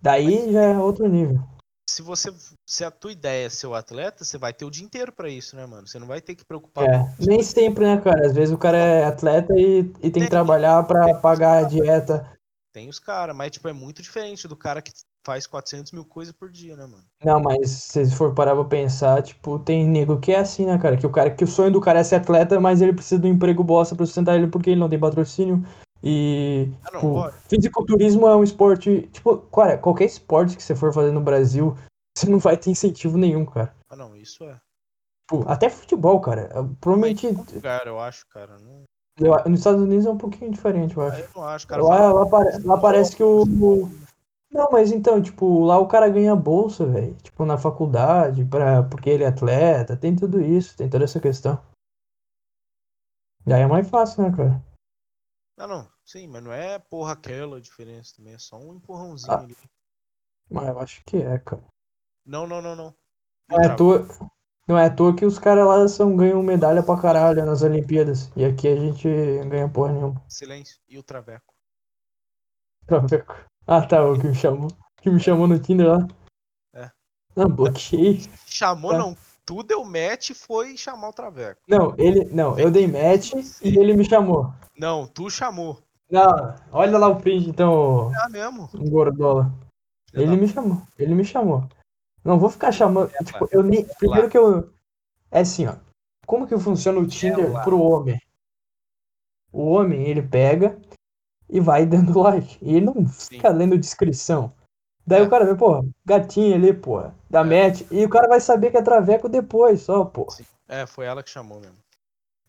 [0.03, 1.41] Daí já é outro nível.
[1.91, 2.33] Se você,
[2.65, 5.29] se a tua ideia é ser o atleta, você vai ter o dia inteiro para
[5.29, 5.89] isso, né, mano?
[5.89, 6.89] Você não vai ter que preocupar.
[6.89, 8.27] É, nem sempre, né, cara?
[8.27, 12.31] Às vezes o cara é atleta e, e tem que trabalhar para pagar a dieta.
[12.73, 14.93] Tem os caras, mas tipo, é muito diferente do cara que
[15.27, 17.03] faz 400 mil coisas por dia, né, mano?
[17.25, 20.97] Não, mas se for parar pra pensar, tipo, tem nego que é assim, né, cara?
[20.97, 23.27] Que o cara que o sonho do cara é ser atleta, mas ele precisa do
[23.27, 25.67] emprego bosta pra sustentar ele porque ele não tem patrocínio.
[26.03, 30.93] E ah, não, tipo, fisiculturismo é um esporte, tipo, cara, qualquer esporte que você for
[30.93, 31.77] fazer no Brasil,
[32.17, 33.75] você não vai ter incentivo nenhum, cara.
[33.89, 34.57] Ah, não, isso é.
[35.29, 36.49] Tipo, até futebol, cara.
[36.81, 37.29] Provavelmente.
[37.29, 38.59] Lugar, eu acho, cara.
[38.59, 38.85] Não...
[39.19, 41.17] Eu, nos Estados Unidos é um pouquinho diferente, eu acho.
[41.17, 41.83] Ah, eu não acho, cara.
[41.83, 42.27] Lá, lá,
[42.65, 43.45] lá parece que o,
[44.53, 47.15] não, mas então, tipo, lá o cara ganha bolsa, velho.
[47.23, 51.61] Tipo, na faculdade, pra, porque ele é atleta, tem tudo isso, tem toda essa questão.
[53.47, 54.63] Daí é mais fácil, né, cara?
[55.61, 59.31] Não, não, sim, mas não é porra aquela a diferença também, é só um empurrãozinho
[59.31, 59.57] ah, ali.
[60.49, 61.63] Mas eu acho que é, cara.
[62.25, 62.95] Não, não, não, não.
[63.47, 64.09] Não é, à toa,
[64.67, 68.33] não é à toa que os caras lá são, ganham medalha pra caralho nas Olimpíadas.
[68.35, 69.07] E aqui a gente
[69.51, 70.25] ganha porra nenhuma.
[70.31, 70.81] Silêncio.
[70.89, 71.53] E o Traveco?
[72.87, 73.37] Traveco.
[73.67, 74.71] Ah, tá, o que me chamou.
[75.03, 76.09] Que me chamou no Tinder lá.
[76.73, 76.91] É.
[77.37, 78.23] Não, bloqueei.
[78.47, 78.99] Chamou, tá.
[78.99, 79.17] não.
[79.51, 81.61] Tu deu match e foi chamar o Traveco.
[81.67, 82.25] Não, ele.
[82.27, 84.55] Não, eu dei match e ele me chamou.
[84.79, 85.83] Não, tu chamou.
[86.09, 88.13] Não, olha lá o print, então.
[88.25, 88.71] É mesmo?
[88.73, 89.53] Gordola.
[90.15, 90.81] Ele me chamou.
[90.97, 91.69] Ele me chamou.
[92.25, 93.11] Não vou ficar chamando.
[93.21, 93.85] É, tipo, eu nem.
[93.99, 94.73] Primeiro que eu.
[95.33, 95.75] É assim, ó.
[96.25, 98.23] Como que funciona o Tinder é pro homem?
[99.53, 100.81] O homem, ele pega,
[101.49, 102.57] e vai dando like.
[102.63, 103.35] E ele não Sim.
[103.35, 104.53] fica lendo descrição.
[105.11, 105.25] Daí é.
[105.25, 107.43] o cara vê, pô, gatinho ali, pô, da é.
[107.43, 107.83] match.
[107.91, 110.29] E o cara vai saber que é traveco depois, só, pô.
[110.69, 111.75] É, foi ela que chamou mesmo.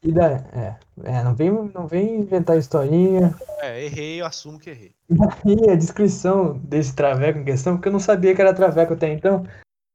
[0.04, 3.36] E daí, é, é não, vem, não vem inventar historinha.
[3.60, 4.94] É, errei, eu assumo que errei.
[5.44, 9.12] E a descrição desse traveco em questão, porque eu não sabia que era traveco até
[9.12, 9.44] então.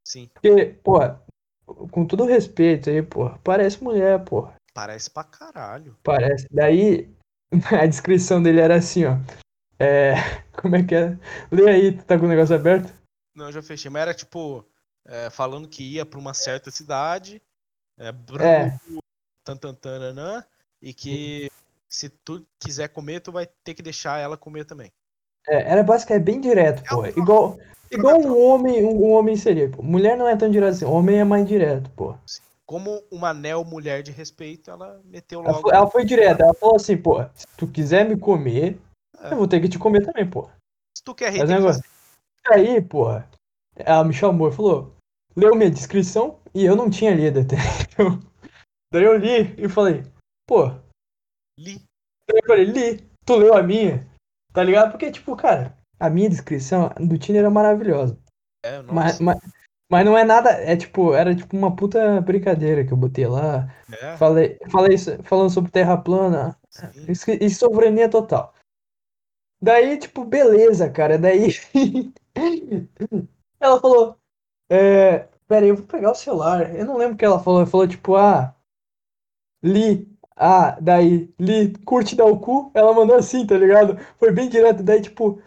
[0.04, 0.28] Sim.
[0.34, 0.98] Porque, pô,
[1.92, 4.48] com todo respeito aí, pô, parece mulher, pô.
[4.74, 5.96] Parece pra caralho.
[6.02, 6.48] Parece.
[6.50, 7.08] Daí,
[7.80, 9.18] a descrição dele era assim, ó.
[9.78, 10.14] É.
[10.60, 11.18] Como é que é?
[11.50, 12.92] Lê aí, tu tá com o negócio aberto?
[13.34, 14.64] Não, eu já fechei, mas era tipo.
[15.08, 17.40] É, falando que ia pra uma certa cidade.
[17.98, 18.08] É.
[18.08, 18.78] é.
[19.44, 20.44] Tantantanã,
[20.82, 21.48] e que
[21.88, 24.92] se tu quiser comer, tu vai ter que deixar ela comer também.
[25.48, 27.06] É, era basicamente é bem direto, é pô.
[27.06, 27.58] igual,
[27.90, 29.70] igual um homem, um, homem seria.
[29.70, 29.82] Pô.
[29.82, 32.14] Mulher não é tão direto assim, homem é mais direto, pô.
[32.66, 35.50] Como uma neo mulher de respeito, ela meteu logo.
[35.50, 38.86] Ela foi, ela foi direta, ela falou assim, pô, se tu quiser me comer, é.
[39.22, 40.48] Eu vou ter que te comer também, pô.
[40.96, 41.82] Se tu quer rir, negócio...
[42.48, 43.06] Aí, pô,
[43.74, 44.94] ela me chamou e falou,
[45.34, 47.56] leu minha descrição e eu não tinha lido até.
[48.92, 50.02] Daí eu li e falei,
[50.46, 50.68] pô.
[51.58, 51.82] Li.
[52.28, 54.06] Daí eu falei, li, tu leu a minha?
[54.52, 54.92] Tá ligado?
[54.92, 58.18] Porque, tipo, cara, a minha descrição do Tinder era maravilhosa.
[58.64, 59.38] É, mas, mas,
[59.90, 63.72] mas não é nada, é tipo, era tipo uma puta brincadeira que eu botei lá.
[63.92, 64.16] É.
[64.16, 66.56] Falei, falei falando sobre terra plana.
[67.40, 68.52] E soberania total.
[69.60, 71.18] Daí, tipo, beleza, cara.
[71.18, 71.48] Daí.
[73.60, 74.16] Ela falou.
[74.70, 76.74] É, eu vou pegar o celular.
[76.74, 77.60] Eu não lembro o que ela falou.
[77.60, 78.54] Ela falou, tipo, ah.
[79.62, 80.08] Li.
[80.36, 82.70] Ah, daí, Li, curte dar o cu.
[82.74, 83.98] Ela mandou assim, tá ligado?
[84.18, 84.82] Foi bem direto.
[84.82, 85.40] Daí, tipo,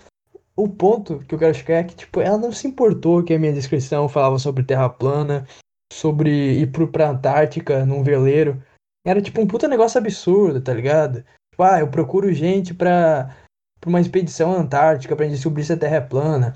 [0.56, 3.40] o ponto que eu quero chegar é que, tipo, ela não se importou que a
[3.40, 5.48] minha descrição falava sobre terra plana,
[5.94, 8.62] sobre ir pro, pra Antártica num veleiro.
[9.06, 11.24] Era, tipo, um puta negócio absurdo, tá ligado?
[11.52, 13.36] Tipo, ah, eu procuro gente pra,
[13.80, 16.54] pra uma expedição antártica pra descobrir se a terra é plana.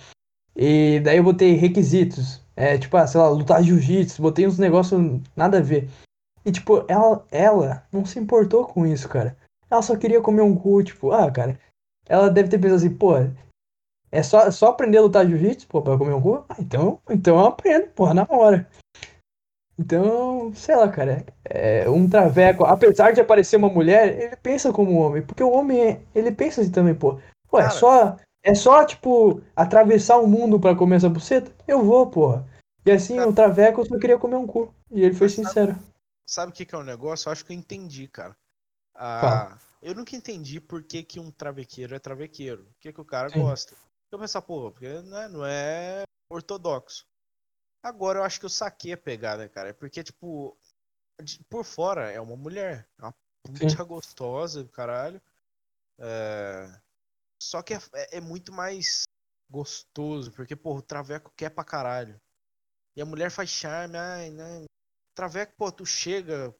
[0.55, 2.41] E daí eu botei requisitos.
[2.55, 5.01] É, tipo, ah, sei lá, lutar jiu-jitsu, botei uns negócios
[5.35, 5.89] nada a ver.
[6.45, 9.35] E, tipo, ela, ela não se importou com isso, cara.
[9.69, 11.59] Ela só queria comer um cu, tipo, ah, cara.
[12.07, 13.13] Ela deve ter pensado assim, pô,
[14.11, 16.45] é só, só aprender a lutar jiu-jitsu, pô, pra comer um cu?
[16.47, 18.69] Ah, então, então eu aprendo, porra, na hora.
[19.77, 24.91] Então, sei lá, cara, é um traveco, apesar de aparecer uma mulher, ele pensa como
[24.91, 27.19] um homem, porque o homem, ele pensa assim também, pô.
[27.49, 31.49] Pô, é só é só, tipo, atravessar o mundo para comer essa buceta?
[31.65, 32.45] Eu vou, porra.
[32.85, 34.75] E assim, cara, o Traveco só queria comer um cu.
[34.91, 35.79] E ele foi sincero.
[36.27, 37.29] Sabe o que, que é o um negócio?
[37.29, 38.35] Eu acho que eu entendi, cara.
[38.93, 42.63] Ah, eu nunca entendi por que, que um travequeiro é travequeiro.
[42.63, 43.39] O que, que o cara Sim.
[43.39, 43.75] gosta.
[44.11, 47.05] Eu pensar, porra, porque não é, não é ortodoxo.
[47.83, 49.69] Agora eu acho que eu saquei a pegada, cara.
[49.69, 50.57] É porque, tipo,
[51.49, 52.89] por fora é uma mulher.
[52.97, 53.85] É uma puta Sim.
[53.85, 55.21] gostosa, caralho.
[55.99, 56.81] É...
[57.41, 59.03] Só que é, é, é, muito mais
[59.49, 62.19] gostoso, porque, pô, o Traveco quer pra caralho.
[62.95, 64.65] E a mulher faz charme, ai, né?
[65.13, 66.55] Traveco, pô, tu chega.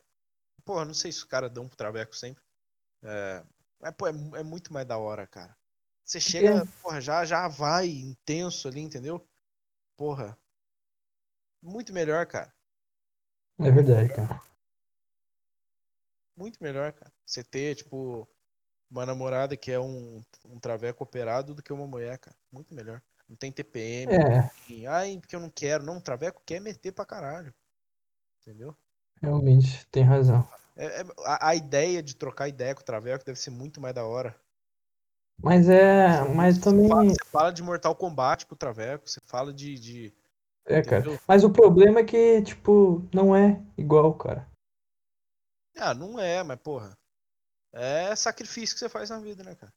[0.66, 2.44] Pô, não sei se os caras dão pro Traveco sempre.
[3.02, 3.44] É,
[3.80, 5.58] mas, pô, é, é muito mais da hora, cara.
[6.04, 9.26] Você chega, porra, já, já vai intenso ali, entendeu?
[9.96, 10.38] Porra.
[11.64, 12.54] Muito melhor, cara.
[13.60, 14.42] É verdade, cara.
[16.36, 17.12] Muito melhor, cara.
[17.26, 18.28] Você ter, tipo,
[18.92, 22.36] uma namorada que é um, um traveco operado do que uma mulher, cara.
[22.52, 23.02] Muito melhor.
[23.30, 24.14] Não tem TPM.
[24.14, 24.52] É.
[24.68, 25.84] Tem, Ai, porque eu não quero.
[25.84, 27.54] Não, um traveco quer meter pra caralho.
[28.42, 28.76] Entendeu?
[29.22, 30.46] Realmente, tem razão.
[30.76, 33.96] É, é, a, a, ideia de trocar ideia com o traveco deve ser muito mais
[33.96, 34.36] da hora.
[35.42, 36.24] Mas é.
[36.24, 36.90] Você, mas você também.
[36.90, 39.80] Fala, você fala de Mortal Kombat com o traveco, você fala de.
[39.80, 40.14] de...
[40.66, 41.14] É, Entendeu?
[41.14, 41.22] cara.
[41.28, 44.48] Mas o problema é que, tipo, não é igual, cara.
[45.78, 46.98] Ah, não é, mas porra.
[47.74, 49.74] É sacrifício que você faz na vida, né, cara?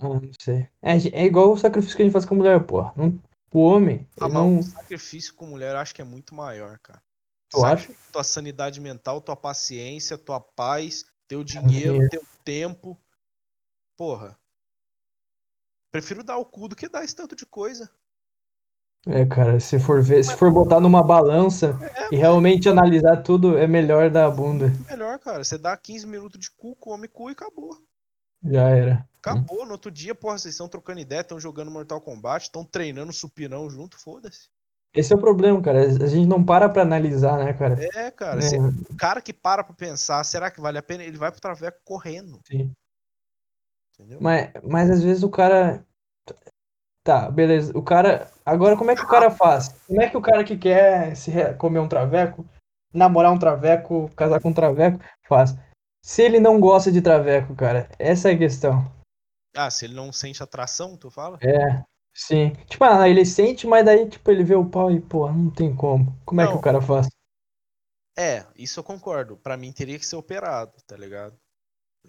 [0.00, 0.68] Ah, não sei.
[0.82, 2.82] É, é igual o sacrifício que a gente faz com a mulher, pô.
[2.96, 3.20] Não,
[3.52, 4.08] o homem.
[4.18, 4.58] Ah, não...
[4.58, 7.02] O sacrifício com mulher eu acho que é muito maior, cara.
[7.50, 7.92] Tu acha?
[8.12, 12.08] Tua sanidade mental, tua paciência, tua paz, teu dinheiro, é.
[12.08, 12.98] teu tempo.
[13.96, 14.38] Porra.
[15.90, 17.90] Prefiro dar o cu do que dar esse tanto de coisa.
[19.06, 23.56] É, cara, se for ver, se for botar numa balança é, e realmente analisar tudo,
[23.56, 24.70] é melhor dar a bunda.
[24.88, 25.42] Melhor, cara.
[25.42, 27.70] Você dá 15 minutos de cu, come cu e acabou.
[28.42, 29.08] Já era.
[29.18, 29.64] Acabou.
[29.64, 33.70] No outro dia, porra, vocês estão trocando ideia, estão jogando Mortal Kombat, estão treinando supinão
[33.70, 34.48] junto, foda-se.
[34.92, 35.82] Esse é o problema, cara.
[35.82, 37.78] A gente não para pra analisar, né, cara?
[37.94, 38.40] É, cara.
[38.42, 38.58] É.
[38.58, 41.04] o cara que para pra pensar, será que vale a pena?
[41.04, 42.40] Ele vai pro traveco correndo.
[42.46, 42.72] Sim.
[43.94, 44.18] Entendeu?
[44.20, 45.86] Mas, mas às vezes o cara
[47.02, 47.76] Tá, beleza.
[47.76, 48.30] O cara.
[48.44, 49.68] Agora, como é que o cara faz?
[49.86, 52.44] Como é que o cara que quer se comer um traveco,
[52.92, 55.54] namorar um traveco, casar com um traveco, faz?
[56.04, 58.90] Se ele não gosta de traveco, cara, essa é a questão.
[59.56, 61.38] Ah, se ele não sente atração, tu fala?
[61.42, 61.82] É,
[62.14, 62.52] sim.
[62.66, 65.74] Tipo, ah, ele sente, mas daí, tipo, ele vê o pau e, pô, não tem
[65.74, 66.16] como.
[66.24, 66.48] Como não.
[66.48, 67.08] é que o cara faz?
[68.16, 69.36] É, isso eu concordo.
[69.36, 71.36] Pra mim teria que ser operado, tá ligado?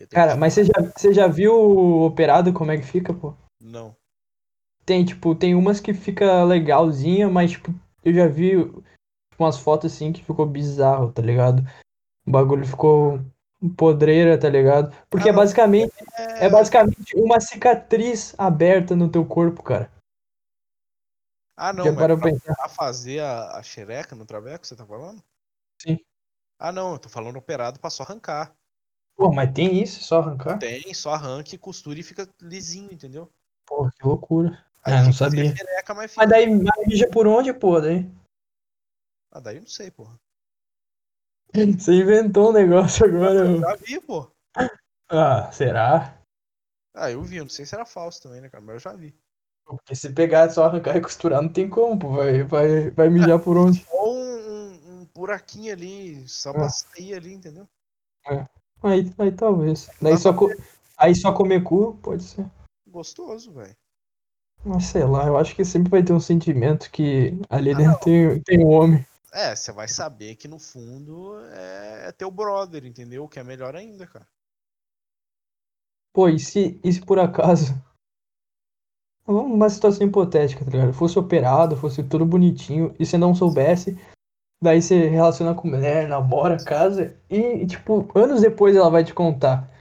[0.09, 3.35] Cara, mas você já, você já viu o operado como é que fica, pô?
[3.59, 3.95] Não.
[4.91, 7.73] Tem, tipo, tem umas que fica legalzinha, mas, tipo,
[8.03, 8.55] eu já vi
[9.39, 11.61] umas fotos assim que ficou bizarro, tá ligado?
[12.27, 13.21] O bagulho ficou
[13.77, 14.93] podreira, tá ligado?
[15.09, 16.47] Porque é basicamente é...
[16.47, 19.89] é basicamente uma cicatriz aberta no teu corpo, cara.
[21.55, 25.23] Ah, não, Já mas pra, pra, fazer a, a xereca no traveco, você tá falando?
[25.81, 25.99] Sim.
[26.59, 28.53] Ah, não, eu tô falando operado pra só arrancar.
[29.15, 30.59] Pô, mas tem isso, só arrancar?
[30.59, 33.31] Tem, só arranca e costura e fica lisinho, entendeu?
[33.65, 34.69] Pô, que loucura.
[34.83, 35.55] Aí ah, não sabia.
[35.55, 36.47] Xereca, mas, mas daí
[36.87, 38.09] mija por onde, pô, daí?
[39.31, 40.19] Ah, daí eu não sei, porra.
[41.79, 43.39] Você inventou um negócio agora.
[43.39, 44.31] Eu já vi, pô.
[45.09, 46.17] Ah, será?
[46.93, 48.63] Ah, eu vi, eu não sei se era falso também, né, cara?
[48.63, 49.15] Mas eu já vi.
[49.65, 52.09] Porque se pegar só arrancar e costurar, não tem como, pô.
[52.13, 53.85] Vai, vai, vai mijar por onde?
[53.91, 56.69] Ou um, um, um buraquinho ali, só pra ah.
[56.69, 57.67] sair ali, entendeu?
[58.27, 58.47] É.
[58.83, 59.89] Aí, aí talvez.
[60.01, 60.31] Daí só,
[60.97, 62.45] aí só comer cu, pode ser.
[62.87, 63.75] Gostoso, velho.
[64.63, 67.99] Mas sei lá, eu acho que sempre vai ter um sentimento que ali ah, dentro
[67.99, 69.05] tem, tem um homem.
[69.33, 73.27] É, você vai saber que no fundo é, é teu brother, entendeu?
[73.27, 74.27] Que é melhor ainda, cara.
[76.13, 77.73] Pô, e se, e se por acaso.
[79.25, 80.93] uma situação hipotética, tá ligado?
[80.93, 83.97] Fosse operado, fosse tudo bonitinho, e você não soubesse,
[84.61, 89.71] daí você relaciona com mulher, namora, casa, e, tipo, anos depois ela vai te contar.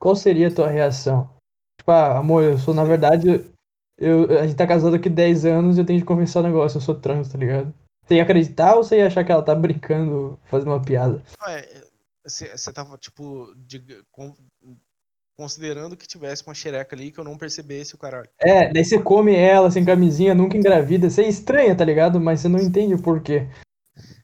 [0.00, 1.30] Qual seria a tua reação?
[1.78, 3.48] Tipo, ah, amor, eu sou, na verdade,
[3.98, 6.76] eu, a gente tá casado aqui 10 anos e eu tenho que confessar um negócio,
[6.76, 7.72] eu sou trans, tá ligado?
[8.06, 11.22] Você ia acreditar ou você ia achar que ela tá brincando, fazendo uma piada?
[12.24, 13.82] Você tava, tipo, de,
[14.12, 14.32] com,
[15.36, 18.28] considerando que tivesse uma xereca ali que eu não percebesse o caralho.
[18.40, 21.10] É, daí você come ela sem camisinha, nunca engravida.
[21.10, 22.20] Você é estranha, tá ligado?
[22.20, 23.48] Mas você não entende o porquê.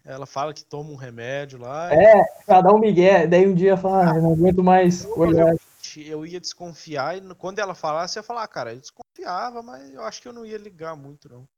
[0.04, 1.92] Ela fala que toma um remédio lá.
[1.92, 5.54] É, ela dá um migué, daí um dia fala, ah, eu não aguento mais olhar.
[5.96, 8.80] Eu ia desconfiar e quando ela falasse, eu ia falar, ah, cara, eu
[9.12, 11.48] desconfiava, mas eu acho que eu não ia ligar muito, não.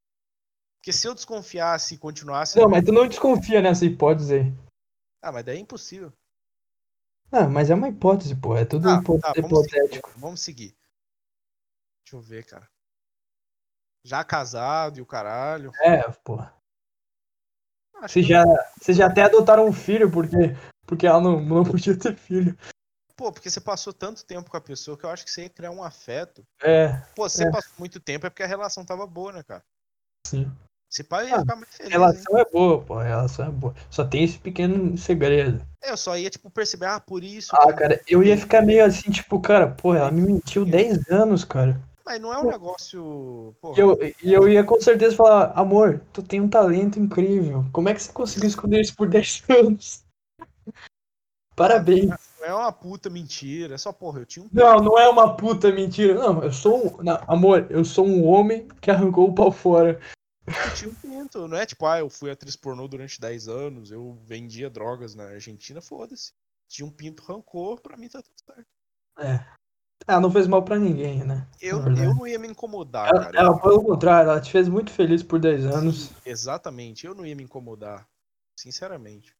[0.79, 2.59] Porque se eu desconfiasse e continuasse.
[2.59, 4.55] Não, mas tu não desconfia nessa hipótese aí.
[5.23, 6.13] Ah, mas daí é impossível.
[7.33, 8.55] Ah, mas é uma hipótese, pô.
[8.57, 10.09] É tudo ah, hipo tá, vamos hipotético.
[10.09, 10.77] Seguir, vamos seguir.
[12.05, 12.69] Deixa eu ver, cara.
[14.05, 15.73] Já casado e o caralho.
[15.81, 16.39] É, pô.
[18.03, 18.45] Vocês já,
[18.87, 20.37] já até adotaram um filho porque,
[20.87, 22.55] porque ela não, não podia ter filho.
[23.16, 25.49] Pô, porque você passou tanto tempo com a pessoa que eu acho que você ia
[25.49, 26.45] criar um afeto.
[26.62, 27.01] É.
[27.15, 27.51] Pô, você é.
[27.51, 29.62] passou muito tempo é porque a relação tava boa, né, cara?
[30.27, 30.51] Sim.
[30.91, 31.93] Esse pai ia ah, ficar muito feliz.
[31.93, 32.45] A relação hein?
[32.47, 32.95] é boa, pô.
[32.95, 33.74] A relação é boa.
[33.91, 35.65] Só tem esse pequeno segredo.
[35.82, 37.51] É, eu só ia, tipo, perceber, ah, por isso.
[37.55, 41.45] Ah, cara, eu ia ficar meio assim, tipo, cara, pô, ela me mentiu 10 anos,
[41.45, 41.81] cara.
[42.07, 43.57] Mas não é um negócio.
[43.77, 47.65] E eu, eu ia com certeza falar, amor, tu tem um talento incrível.
[47.73, 50.05] Como é que você conseguiu esconder isso por 10 anos?
[51.57, 52.11] Parabéns.
[52.45, 54.49] É uma puta mentira, é só, porra, eu tinha um.
[54.53, 56.12] Não, não é uma puta mentira.
[56.15, 57.03] Não, eu sou um.
[57.03, 59.99] Não, amor, eu sou um homem que arrancou o pau fora.
[60.47, 63.91] Eu tinha um pinto, não é tipo, ah, eu fui atriz pornô durante 10 anos,
[63.91, 66.33] eu vendia drogas na Argentina, foda-se.
[66.69, 68.69] Tinha um pinto rancor, pra mim tá tudo certo.
[69.19, 69.43] É.
[70.07, 71.49] Ela não fez mal pra ninguém, né?
[71.62, 73.39] Eu, eu não ia me incomodar, ela, cara.
[73.39, 76.09] Ela, pelo contrário, ela te fez muito feliz por 10 anos.
[76.09, 78.07] Sim, exatamente, eu não ia me incomodar.
[78.55, 79.35] Sinceramente.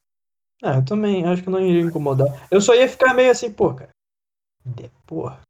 [0.63, 2.47] É, eu também acho que eu não iria incomodar.
[2.51, 3.91] Eu só ia ficar meio assim, pô, cara.
[4.65, 5.41] De, porra.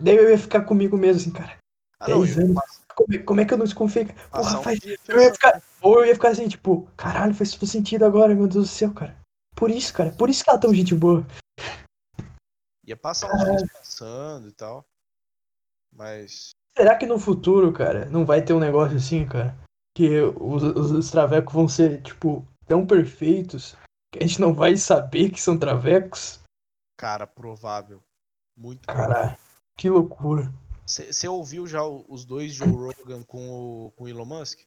[0.00, 1.56] Daí eu ia ficar comigo mesmo assim, cara.
[2.00, 2.82] Ah, não, anos.
[2.94, 4.06] Como, como, é que eu não desconfio?
[4.30, 4.78] Porra, faz.
[5.08, 8.46] Eu ia ficar, ou eu ia ficar assim, tipo, caralho, faz todo sentido agora, meu
[8.46, 9.16] Deus do céu, cara.
[9.54, 10.12] Por isso, cara.
[10.12, 11.26] Por isso que ela é tão gente boa.
[12.86, 14.84] Ia passar uns dias pensando e tal.
[15.92, 16.50] Mas.
[16.76, 19.56] Será que no futuro, cara, não vai ter um negócio assim, cara?
[19.96, 23.76] Que os, os, os travecos vão ser, tipo, tão perfeitos
[24.14, 26.40] que a gente não vai saber que são travecos?
[26.96, 28.02] Cara, provável.
[28.56, 29.36] Muito Caralho,
[29.76, 30.52] que loucura.
[30.86, 33.50] Você ouviu já os dois Joe Rogan com
[33.86, 34.60] o, com o Elon Musk?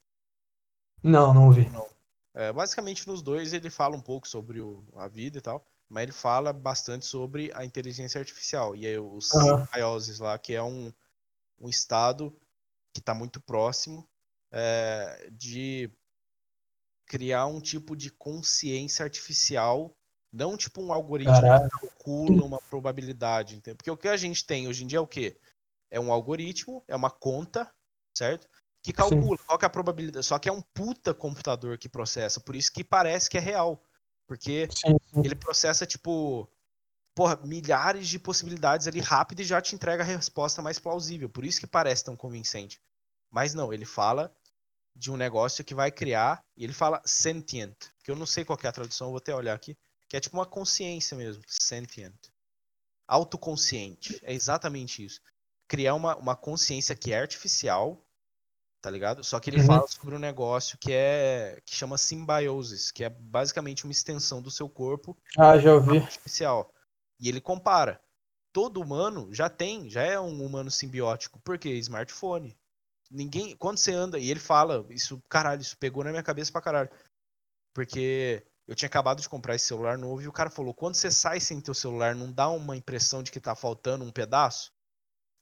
[1.02, 1.68] Não, não ouvi.
[1.70, 1.88] Não.
[2.34, 6.02] É, basicamente, nos dois ele fala um pouco sobre o, a vida e tal, mas
[6.02, 8.76] ele fala bastante sobre a inteligência artificial.
[8.76, 9.66] E aí os uhum.
[9.74, 10.92] IOSs lá, que é um,
[11.58, 12.36] um estado
[12.92, 14.06] que está muito próximo
[14.50, 15.90] é, de
[17.08, 19.92] criar um tipo de consciência artificial,
[20.32, 21.68] não tipo um algoritmo Caraca.
[21.68, 23.56] que calcula uma probabilidade.
[23.56, 23.76] Entendeu?
[23.76, 25.36] Porque o que a gente tem hoje em dia é o quê?
[25.90, 27.70] é um algoritmo, é uma conta,
[28.16, 28.48] certo?
[28.82, 29.44] Que calcula Sim.
[29.46, 30.24] qual que é a probabilidade.
[30.24, 33.82] Só que é um puta computador que processa, por isso que parece que é real.
[34.26, 34.96] Porque Sim.
[35.24, 36.48] ele processa, tipo,
[37.14, 41.28] porra, milhares de possibilidades ali rápido e já te entrega a resposta mais plausível.
[41.28, 42.80] Por isso que parece tão convincente.
[43.30, 44.34] Mas não, ele fala
[44.98, 48.58] de um negócio que vai criar, e ele fala sentient, que eu não sei qual
[48.62, 49.76] é a tradução, vou até olhar aqui,
[50.08, 52.16] que é tipo uma consciência mesmo, sentient.
[53.06, 55.20] Autoconsciente, é exatamente isso
[55.68, 58.02] criar uma, uma consciência que é artificial,
[58.80, 59.22] tá ligado?
[59.22, 59.66] Só que ele uhum.
[59.66, 64.50] fala sobre um negócio que é que chama simbiosis, que é basicamente uma extensão do
[64.50, 65.16] seu corpo.
[65.36, 65.98] Ah, já ouvi.
[65.98, 66.72] Artificial.
[67.20, 68.00] E ele compara.
[68.50, 71.38] Todo humano já tem, já é um humano simbiótico.
[71.40, 71.74] Por quê?
[71.74, 72.56] Smartphone.
[73.10, 76.60] Ninguém, quando você anda, e ele fala, isso, caralho, isso pegou na minha cabeça pra
[76.60, 76.90] caralho.
[77.74, 81.10] Porque eu tinha acabado de comprar esse celular novo e o cara falou: quando você
[81.10, 84.70] sai sem teu celular, não dá uma impressão de que tá faltando um pedaço?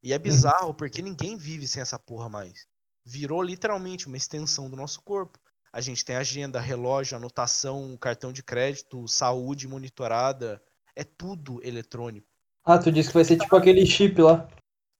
[0.00, 0.22] E é uhum.
[0.22, 2.66] bizarro porque ninguém vive sem essa porra mais.
[3.04, 5.38] Virou literalmente uma extensão do nosso corpo.
[5.72, 10.62] A gente tem agenda, relógio, anotação, cartão de crédito, saúde monitorada.
[10.94, 12.28] É tudo eletrônico.
[12.64, 14.48] Ah, tu disse que vai ser tipo aquele chip lá.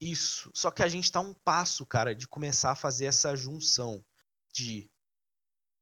[0.01, 0.51] Isso.
[0.55, 4.05] Só que a gente tá um passo, cara, de começar a fazer essa junção
[4.53, 4.91] de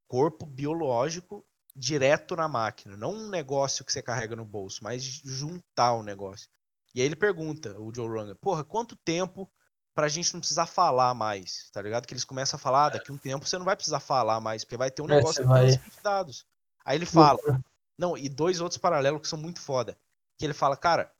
[0.06, 2.96] corpo biológico direto na máquina.
[2.96, 6.48] Não um negócio que você carrega no bolso, mas juntar o negócio.
[6.94, 9.50] E aí ele pergunta, o Joe Rogan, porra, quanto tempo
[9.94, 12.06] pra gente não precisar falar mais, tá ligado?
[12.06, 14.64] Que eles começam a falar, ah, daqui um tempo você não vai precisar falar mais,
[14.64, 15.66] porque vai ter um é, negócio é, vai...
[15.66, 16.46] de dados.
[16.84, 17.38] Aí ele fala,
[17.96, 19.96] não, e dois outros paralelos que são muito foda.
[20.36, 21.12] Que ele fala, cara,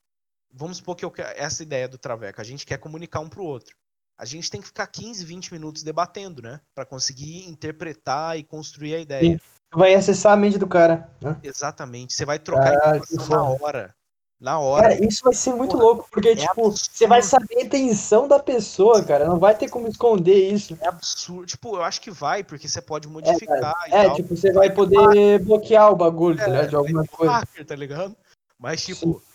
[0.55, 3.77] vamos supor que eu, essa ideia do Traveco, a gente quer comunicar um pro outro.
[4.17, 6.61] a gente tem que ficar 15, 20 minutos debatendo, né?
[6.75, 9.39] Para conseguir interpretar e construir a ideia.
[9.39, 9.41] Sim.
[9.75, 11.11] Vai acessar a mente do cara.
[11.21, 11.37] Né?
[11.43, 12.15] Exatamente.
[12.15, 13.95] Você vai trocar ah, na hora.
[14.41, 14.91] Na hora.
[14.91, 16.79] Cara, isso vai ser muito Porra, louco, porque, é tipo, absurdo.
[16.93, 19.27] você vai saber a intenção da pessoa, cara.
[19.27, 20.77] Não vai ter como esconder isso.
[20.81, 21.47] É absurdo.
[21.47, 23.75] Tipo, eu acho que vai, porque você pode modificar.
[23.87, 27.07] É, é tipo, você vai, vai poder bloquear o bagulho, tá é, tá De alguma
[27.07, 27.33] coisa.
[27.33, 28.17] Hacker, tá ligado?
[28.59, 29.27] Mas, tipo, Sim.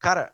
[0.00, 0.32] cara,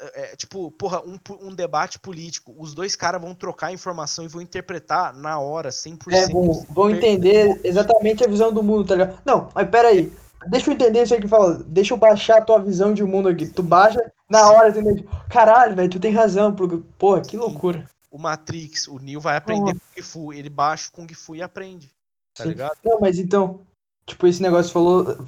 [0.00, 2.54] é, é, tipo, porra, um, um debate político.
[2.58, 6.12] Os dois caras vão trocar informação e vão interpretar na hora, 100%.
[6.12, 9.18] É, vão, vão entender exatamente a visão do mundo, tá ligado?
[9.24, 10.12] Não, mas peraí.
[10.46, 11.62] Deixa eu entender isso aí que fala.
[11.66, 13.46] Deixa eu baixar a tua visão de mundo aqui.
[13.46, 15.04] Tu baixa na hora, entendeu?
[15.28, 16.54] Caralho, velho, tu tem razão.
[16.54, 17.86] Porque, porra, que loucura.
[18.10, 20.32] O Matrix, o Neo vai aprender com Kung Fu.
[20.32, 21.92] Ele baixa o Kung Fu e aprende.
[22.34, 22.50] Tá Sim.
[22.50, 22.76] ligado?
[22.82, 23.60] Não, mas então,
[24.06, 25.24] tipo, esse negócio falou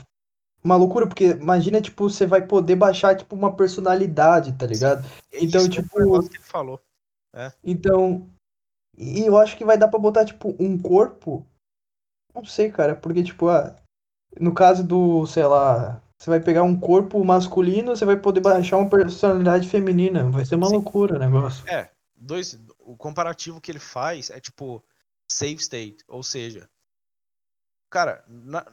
[0.64, 5.04] uma loucura, porque imagina, tipo, você vai poder baixar, tipo, uma personalidade, tá ligado?
[5.32, 5.88] É então, tipo.
[6.28, 6.80] que ele falou.
[7.34, 7.52] É.
[7.64, 8.28] Então.
[8.96, 11.46] E eu acho que vai dar pra botar, tipo, um corpo.
[12.34, 13.74] Não sei, cara, porque, tipo, ah,
[14.38, 18.76] no caso do, sei lá, você vai pegar um corpo masculino, você vai poder baixar
[18.76, 20.30] uma personalidade feminina.
[20.30, 20.74] Vai ser uma Sim.
[20.74, 21.68] loucura o negócio.
[21.68, 22.58] É, dois.
[22.78, 24.84] O comparativo que ele faz é tipo
[25.28, 26.68] save state, ou seja,
[27.88, 28.66] cara, na,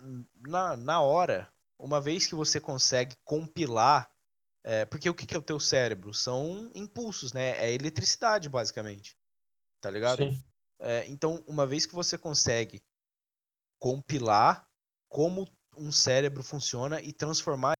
[0.45, 1.47] na, na hora
[1.79, 4.11] uma vez que você consegue compilar,
[4.63, 6.13] é, porque o que, que é o teu cérebro?
[6.13, 7.51] São impulsos, né?
[7.57, 9.17] É eletricidade, basicamente.
[9.79, 10.23] Tá ligado?
[10.23, 10.43] Sim.
[10.79, 12.83] É, então, uma vez que você consegue
[13.79, 14.67] compilar
[15.07, 15.47] como
[15.77, 17.78] um cérebro funciona e transformar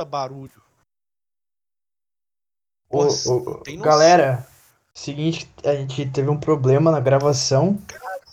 [0.00, 0.62] puta barulho.
[2.90, 4.46] Nossa, ô, galera,
[4.94, 7.78] seguinte, a gente teve um problema na gravação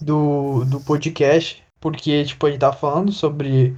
[0.01, 3.77] do, do podcast, porque, tipo, a gente tava falando sobre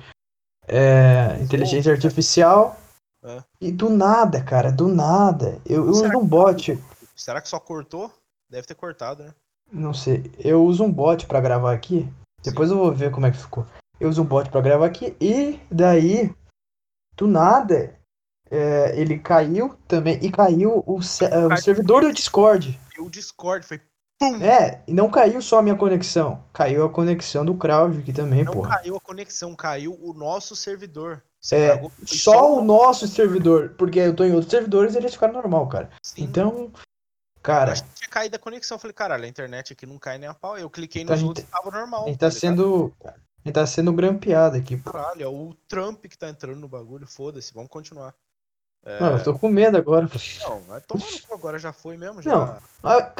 [0.68, 2.80] é, inteligência artificial
[3.24, 3.44] é.
[3.60, 6.82] e do nada, cara, do nada, eu, eu uso um bot.
[7.16, 8.12] Será que só cortou?
[8.50, 9.34] Deve ter cortado, né?
[9.72, 12.08] Não sei, eu uso um bot para gravar aqui,
[12.42, 12.76] depois Sim.
[12.76, 13.68] eu vou ver como é que ficou.
[14.00, 16.34] Eu uso um bot para gravar aqui e daí
[17.20, 17.94] do nada,
[18.50, 20.18] é, ele caiu também.
[20.22, 22.80] E caiu o, é, o servidor do Discord.
[22.98, 23.82] O Discord foi
[24.18, 24.42] pum!
[24.42, 26.44] É, e não caiu só a minha conexão.
[26.54, 28.56] Caiu a conexão do Crowd aqui também, pô.
[28.56, 31.22] Não caiu a conexão, caiu o nosso servidor.
[31.42, 33.76] Você é, só, só o nosso servidor.
[33.78, 35.90] Porque eu tô em outros servidores e eles ficaram normal, cara.
[36.02, 36.24] Sim.
[36.24, 36.72] Então.
[37.42, 37.72] Cara.
[37.72, 38.76] Eu tinha caído a conexão.
[38.76, 40.58] Eu falei, caralho, a internet aqui não cai nem a pau.
[40.58, 42.04] Eu cliquei nos então, outros e tava normal.
[42.04, 42.94] A gente tá, tá sendo.
[43.46, 44.92] Ele tá sendo grampeado aqui, pô.
[44.92, 48.14] Caralho, é o Trump que tá entrando no bagulho, foda-se, vamos continuar.
[48.86, 49.00] É...
[49.00, 50.10] Não, eu tô com medo agora.
[50.42, 52.22] Não, vai tomar agora já foi mesmo.
[52.22, 52.32] Já...
[52.32, 52.60] Não,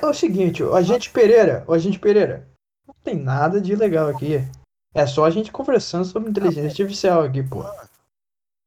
[0.02, 2.48] é o seguinte, o agente Pereira, o agente Pereira,
[2.88, 4.46] não tem nada de legal aqui.
[4.94, 7.64] É só a gente conversando sobre inteligência ah, artificial aqui, pô.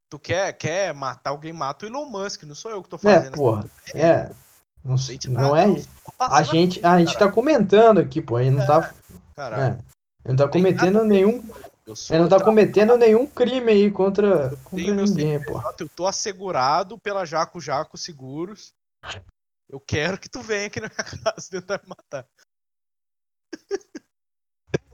[0.08, 2.98] Tu quer, quer matar alguém, mata o Elon Musk, não sou eu que tô é,
[2.98, 3.32] fazendo.
[3.32, 3.64] É, porra,
[3.94, 4.30] é.
[4.84, 5.66] Não, sei, não é.
[6.18, 8.92] A gente, a gente tá comentando aqui, pô, aí não tá.
[9.34, 9.78] Caralho.
[9.78, 9.91] É.
[10.24, 11.44] Ele não tá cometendo nenhum.
[12.10, 15.60] Ele não tá cometendo nenhum crime aí contra, contra ninguém, pô.
[15.78, 18.72] Eu tô assegurado pela Jaco Jaco Seguros.
[19.68, 22.26] Eu quero que tu venha aqui na minha casa tentar me matar.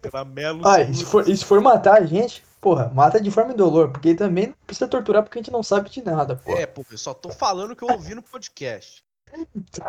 [0.00, 3.30] pela Melo ah, e se, for, e se for matar a gente, porra, mata de
[3.30, 6.52] forma indolor, porque também não precisa torturar porque a gente não sabe de nada, pô.
[6.52, 9.04] É, pô, eu só tô falando que eu ouvi no podcast.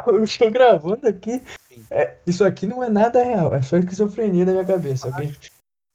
[0.08, 1.42] Eu estou gravando aqui.
[1.90, 5.36] É, isso aqui não é nada real, é só esquizofrenia na minha cabeça, ok?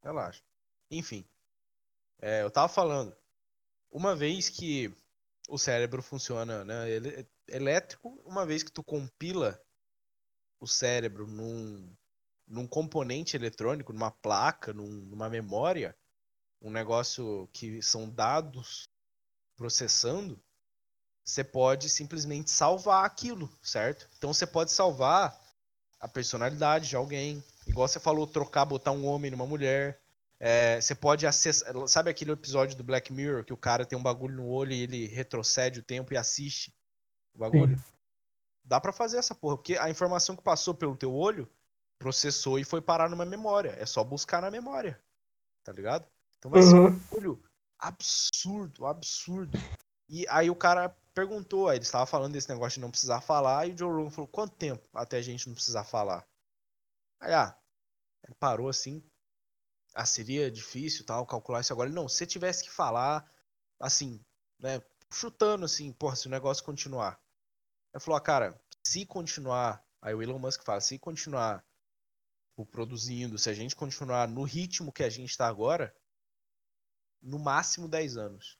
[0.02, 0.42] Relaxa.
[0.90, 1.24] Enfim.
[2.20, 3.14] É, eu tava falando.
[3.90, 4.92] Uma vez que
[5.48, 9.60] o cérebro funciona né, ele, elétrico, uma vez que tu compila
[10.58, 11.94] o cérebro num,
[12.46, 15.96] num componente eletrônico, numa placa, num, numa memória,
[16.60, 18.88] um negócio que são dados
[19.56, 20.42] processando,
[21.24, 24.06] você pode simplesmente salvar aquilo, certo?
[24.18, 25.40] Então você pode salvar
[25.98, 29.98] a personalidade de alguém, igual você falou, trocar, botar um homem numa mulher.
[30.38, 31.72] É, você pode acessar.
[31.88, 34.82] Sabe aquele episódio do Black Mirror que o cara tem um bagulho no olho e
[34.82, 36.74] ele retrocede o tempo e assiste
[37.34, 37.78] o bagulho?
[37.78, 37.84] Sim.
[38.62, 41.48] Dá para fazer essa porra, porque a informação que passou pelo teu olho
[41.98, 43.74] processou e foi parar numa memória.
[43.78, 45.00] É só buscar na memória.
[45.62, 46.06] Tá ligado?
[46.38, 46.70] Então vai uhum.
[46.70, 47.42] ser um bagulho
[47.78, 49.58] absurdo, absurdo.
[50.08, 53.66] E aí o cara perguntou, aí ele estava falando desse negócio de não precisar falar,
[53.66, 56.26] e o Joe Rogan falou, quanto tempo até a gente não precisar falar?
[57.20, 57.56] Aí, ah,
[58.24, 59.02] ele parou assim,
[59.94, 61.88] ah, seria difícil tal, calcular isso agora.
[61.88, 63.30] Não, se tivesse que falar,
[63.78, 64.20] assim,
[64.58, 64.82] né,
[65.12, 67.20] chutando assim, porra, se o negócio continuar.
[67.92, 71.64] Ele falou, ah, cara, se continuar, aí o Elon Musk fala, se continuar
[72.50, 75.94] tipo, produzindo, se a gente continuar no ritmo que a gente está agora,
[77.22, 78.58] no máximo 10 anos.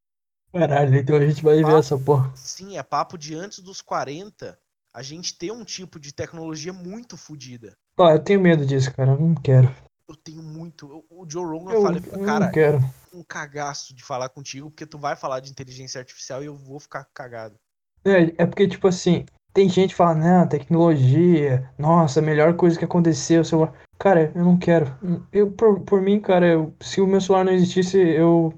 [0.55, 2.33] Caralho, então a gente vai papo, ver essa porra.
[2.37, 4.57] Sim, é papo de antes dos 40,
[4.95, 7.77] a gente ter um tipo de tecnologia muito fodida.
[7.99, 9.69] Ah, eu tenho medo disso, cara, eu não quero.
[10.09, 11.05] Eu tenho muito.
[11.11, 12.79] O Joe Rogan eu, fala, eu cara, não quero.
[13.13, 16.79] um cagaço de falar contigo, porque tu vai falar de inteligência artificial e eu vou
[16.79, 17.57] ficar cagado.
[18.05, 22.79] É, é porque, tipo assim, tem gente que fala, não, tecnologia, nossa, a melhor coisa
[22.79, 23.73] que aconteceu, celular.
[23.99, 24.87] Cara, eu não quero.
[25.33, 28.53] Eu, por, por mim, cara, eu, se o meu celular não existisse, eu,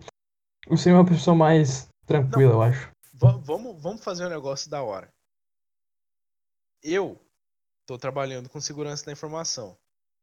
[0.68, 2.90] eu seria uma pessoa mais tranquila, não, eu acho.
[3.14, 5.12] Vamos, vamos fazer um negócio da hora.
[6.82, 7.20] Eu
[7.86, 9.76] tô trabalhando com segurança da informação.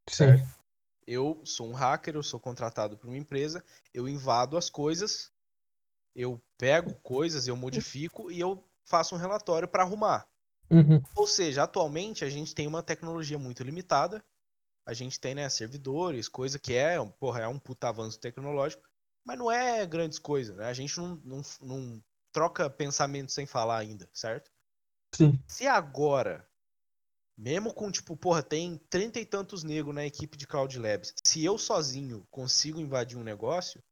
[0.08, 0.16] Sim.
[0.16, 0.64] Certo?
[1.06, 3.62] Eu sou um hacker, eu sou contratado por uma empresa,
[3.92, 5.30] eu invado as coisas,
[6.14, 10.26] eu pego coisas, eu modifico e eu faço um relatório para arrumar.
[10.70, 11.02] Uhum.
[11.14, 14.24] Ou seja, atualmente a gente tem uma tecnologia muito limitada.
[14.86, 18.82] A gente tem, né, servidores, coisa que é, porra, é um puta avanço tecnológico,
[19.24, 20.66] mas não é grandes coisas, né?
[20.66, 24.50] A gente não, não, não troca pensamento sem falar ainda, certo?
[25.14, 25.38] Sim.
[25.46, 26.46] Se agora
[27.36, 31.12] mesmo com, tipo, porra, tem trinta e tantos negros na equipe de Cloud Labs.
[31.24, 33.82] Se eu sozinho consigo invadir um negócio,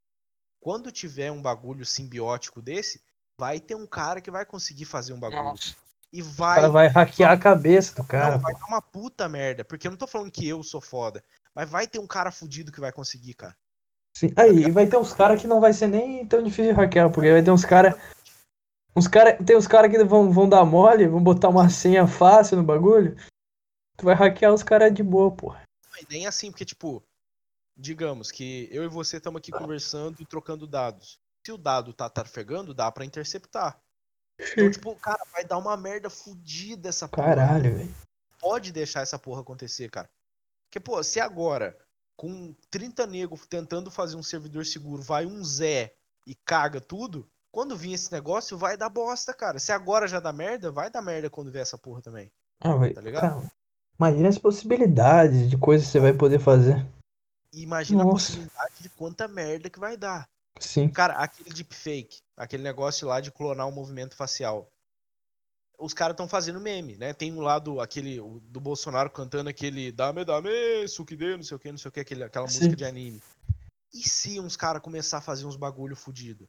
[0.60, 3.02] quando tiver um bagulho simbiótico desse,
[3.36, 5.42] vai ter um cara que vai conseguir fazer um bagulho.
[5.42, 5.74] Nossa.
[6.12, 6.58] E vai.
[6.58, 8.32] O cara vai hackear a cabeça do cara.
[8.32, 9.64] Não, vai dar uma puta merda.
[9.64, 11.24] Porque eu não tô falando que eu sou foda.
[11.54, 13.56] Mas vai ter um cara fudido que vai conseguir, cara.
[14.16, 14.32] Sim.
[14.36, 17.32] Aí, vai ter uns caras que não vai ser nem tão difícil de hackear, porque
[17.32, 17.94] vai ter uns caras.
[18.94, 22.58] Uns cara, tem uns caras que vão, vão dar mole, vão botar uma senha fácil
[22.58, 23.16] no bagulho.
[23.96, 25.54] Tu vai hackear os caras de boa, pô.
[26.00, 27.02] E nem assim, porque, tipo,
[27.76, 31.18] digamos que eu e você estamos aqui conversando e trocando dados.
[31.44, 33.80] Se o dado tá trafegando, dá para interceptar.
[34.38, 37.28] Então, tipo, cara, vai dar uma merda fodida essa porra.
[37.28, 37.94] Caralho, velho.
[38.38, 40.10] Pode deixar essa porra acontecer, cara.
[40.66, 41.76] Porque, pô, se agora,
[42.22, 45.92] com 30 negros tentando fazer um servidor seguro, vai um Zé
[46.24, 49.58] e caga tudo, quando vir esse negócio, vai dar bosta, cara.
[49.58, 52.30] Se agora já dá merda, vai dar merda quando vier essa porra também.
[52.60, 52.92] Ah, vai.
[52.92, 53.22] Tá ligado?
[53.22, 53.52] Cara,
[53.98, 56.86] Imagina as possibilidades de coisas que você vai poder fazer.
[57.52, 58.10] Imagina Nossa.
[58.10, 60.28] a possibilidade de quanta merda que vai dar.
[60.60, 60.88] Sim.
[60.90, 64.70] Cara, aquele deepfake, aquele negócio lá de clonar o um movimento facial.
[65.78, 67.12] Os caras estão fazendo meme, né?
[67.12, 71.70] Tem um lado, aquele do Bolsonaro cantando aquele dame, dame, sukide, não sei o que,
[71.70, 72.58] não sei o que, aquele, aquela Sim.
[72.58, 73.22] música de anime.
[73.92, 76.48] E se uns caras começar a fazer uns bagulho fudido?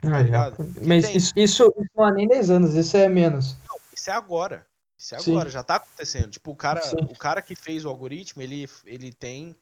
[0.00, 0.52] Tá ah,
[0.84, 3.56] Mas isso, isso, isso, não há nem 10 anos, isso é menos.
[3.68, 4.66] Não, isso é agora.
[4.98, 5.54] Isso é agora, Sim.
[5.54, 6.30] já tá acontecendo.
[6.30, 9.56] Tipo, o cara, o cara que fez o algoritmo, ele, ele tem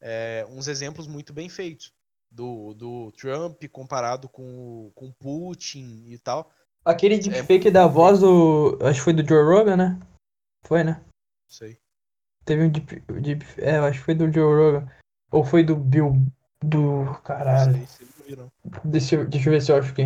[0.00, 1.94] é, uns exemplos muito bem feitos.
[2.30, 6.50] Do, do Trump comparado com, com Putin e tal.
[6.86, 8.78] Aquele deepfake é, da voz do.
[8.80, 9.98] Acho que foi do Joe Rogan, né?
[10.64, 11.04] Foi, né?
[11.48, 11.76] Sei.
[12.44, 13.44] Teve um deep, deep.
[13.58, 14.92] É, acho que foi do Joe Rogan.
[15.32, 16.14] Ou foi do Bill.
[16.62, 17.12] Do.
[17.24, 17.84] Caralho.
[17.88, 18.06] Sei,
[18.84, 20.04] deixa, eu, deixa eu ver se eu acho que.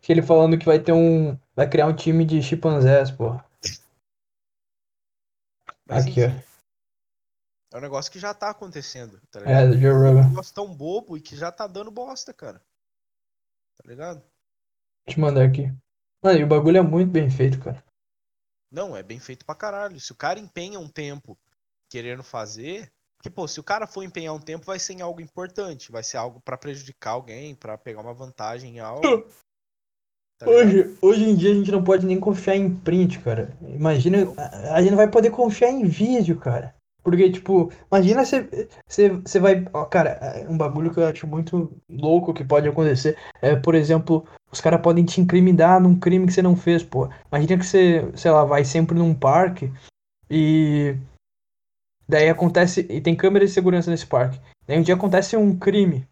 [0.00, 1.38] Que ele falando que vai ter um.
[1.54, 3.44] Vai criar um time de chimpanzés, porra.
[5.86, 6.42] Mas, Aqui, enfim,
[7.72, 7.76] ó.
[7.76, 9.54] É um negócio que já tá acontecendo, tá ligado?
[9.54, 10.20] É, do Joe Rogan.
[10.22, 12.62] É um negócio tão bobo e que já tá dando bosta, cara.
[13.76, 14.20] Tá ligado?
[14.20, 15.70] Vou te mandar aqui.
[16.24, 17.82] E o bagulho é muito bem feito, cara.
[18.70, 19.98] Não, é bem feito pra caralho.
[20.00, 21.38] Se o cara empenha um tempo
[21.90, 22.90] querendo fazer.
[23.16, 25.90] Porque, pô, se o cara for empenhar um tempo, vai ser em algo importante.
[25.90, 29.02] Vai ser algo para prejudicar alguém, para pegar uma vantagem em algo.
[30.38, 33.58] Tá hoje, hoje em dia a gente não pode nem confiar em print, cara.
[33.60, 36.76] Imagina, a, a gente não vai poder confiar em vídeo, cara.
[37.02, 39.64] Porque, tipo, imagina você vai.
[39.72, 43.16] Ó, cara, é um bagulho que eu acho muito louco que pode acontecer.
[43.42, 47.08] É, por exemplo, os caras podem te incriminar num crime que você não fez, pô.
[47.30, 49.72] Imagina que você, sei lá, vai sempre num parque
[50.30, 50.96] e.
[52.08, 52.86] Daí acontece.
[52.88, 54.40] E tem câmera de segurança nesse parque.
[54.66, 56.08] Daí um dia acontece um crime.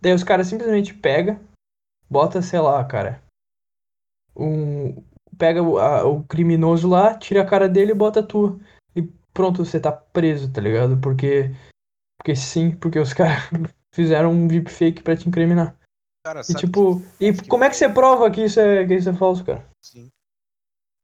[0.00, 1.40] Daí os caras simplesmente pega,
[2.08, 3.22] bota, sei lá, cara,
[4.34, 5.02] um,
[5.38, 8.60] pega o, a, o criminoso lá, tira a cara dele e bota tu.
[8.96, 9.02] E
[9.32, 10.98] pronto, você tá preso, tá ligado?
[10.98, 11.54] Porque.
[12.18, 13.48] Porque sim, porque os caras
[13.94, 15.76] fizeram um deepfake pra te incriminar.
[16.22, 19.14] Cara, e tipo, e como é que você prova que isso é, que isso é
[19.14, 19.66] falso, cara?
[19.80, 20.10] Sim.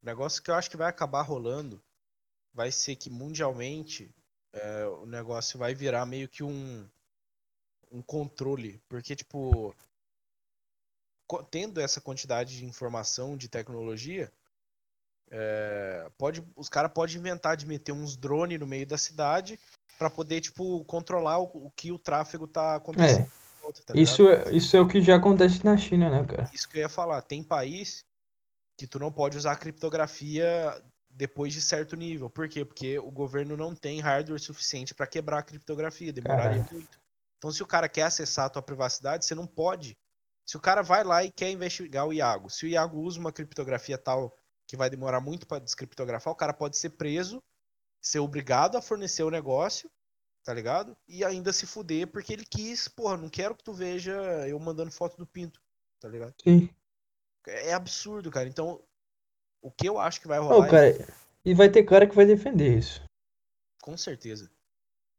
[0.02, 1.82] O negócio que eu acho que vai acabar rolando
[2.52, 4.14] vai ser que mundialmente
[4.52, 6.88] é, o negócio vai virar meio que um,
[7.90, 8.80] um controle.
[8.88, 9.74] Porque, tipo,
[11.50, 14.32] tendo essa quantidade de informação, de tecnologia,
[15.30, 19.58] é, pode, os caras podem inventar de meter uns drones no meio da cidade
[19.98, 23.26] para poder, tipo, controlar o, o, que o tráfego tá acontecendo.
[23.26, 23.45] É.
[23.72, 26.50] tá isso, é, isso é o que já acontece na China, né, cara?
[26.52, 27.22] Isso que eu ia falar.
[27.22, 28.04] Tem país
[28.76, 32.28] que tu não pode usar criptografia depois de certo nível.
[32.28, 32.64] Por quê?
[32.64, 37.00] Porque o governo não tem hardware suficiente para quebrar a criptografia, demoraria muito.
[37.38, 39.96] Então, se o cara quer acessar a tua privacidade, você não pode.
[40.44, 43.32] Se o cara vai lá e quer investigar o Iago, se o Iago usa uma
[43.32, 44.36] criptografia tal
[44.66, 47.42] que vai demorar muito para descriptografar, o cara pode ser preso,
[48.00, 49.90] ser obrigado a fornecer o negócio,
[50.46, 50.96] tá ligado?
[51.08, 54.12] E ainda se fuder porque ele quis, porra, não quero que tu veja
[54.46, 55.60] eu mandando foto do pinto,
[56.00, 56.32] tá ligado?
[56.40, 56.70] Sim.
[57.48, 58.48] É absurdo, cara.
[58.48, 58.80] Então,
[59.60, 60.60] o que eu acho que vai rolar.
[60.60, 61.08] Não, cara, é...
[61.44, 63.02] E vai ter cara que vai defender isso.
[63.82, 64.48] Com certeza.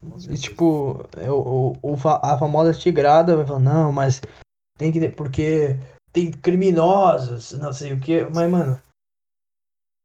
[0.02, 0.34] Com certeza.
[0.34, 1.94] E tipo, é o, o,
[2.24, 4.22] a famosa tigrada vai falar, não, mas
[4.78, 5.10] tem que.
[5.10, 5.78] Porque
[6.14, 8.24] tem criminosos, não sei o que.
[8.34, 8.82] Mas, mano.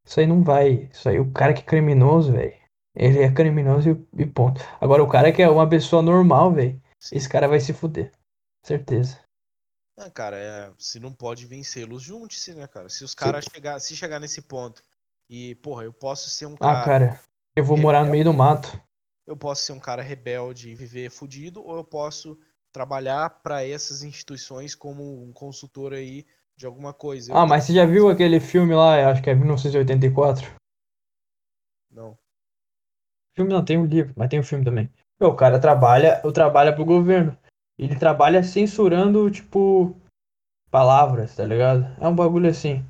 [0.05, 0.89] Isso aí não vai.
[0.93, 2.62] Isso aí, o cara que é criminoso, velho.
[2.95, 4.61] Ele é criminoso e, ponto.
[4.81, 6.81] Agora, o cara que é uma pessoa normal, velho.
[7.11, 8.13] Esse cara vai se fuder.
[8.65, 9.19] Certeza.
[9.97, 12.89] Ah, cara, é, se não pode vencê-los, junte-se, né, cara?
[12.89, 14.83] Se os caras chegar, se chegar nesse ponto
[15.29, 16.81] e, porra, eu posso ser um cara.
[16.81, 17.21] Ah, cara,
[17.57, 18.81] eu vou rebelde, morar no meio do mato.
[19.27, 22.39] Eu posso ser um cara rebelde e viver fudido, ou eu posso
[22.73, 27.33] trabalhar para essas instituições como um consultor aí de alguma coisa.
[27.33, 30.55] Eu ah, mas você já viu aquele filme lá, acho que é 1984?
[31.91, 32.19] Não.
[33.35, 34.91] Filme não, tem um livro, mas tem um filme também.
[35.21, 37.37] O cara trabalha, eu trabalho pro governo.
[37.79, 39.97] Ele trabalha censurando, tipo,
[40.71, 41.87] palavras, tá ligado?
[42.01, 42.85] É um bagulho assim.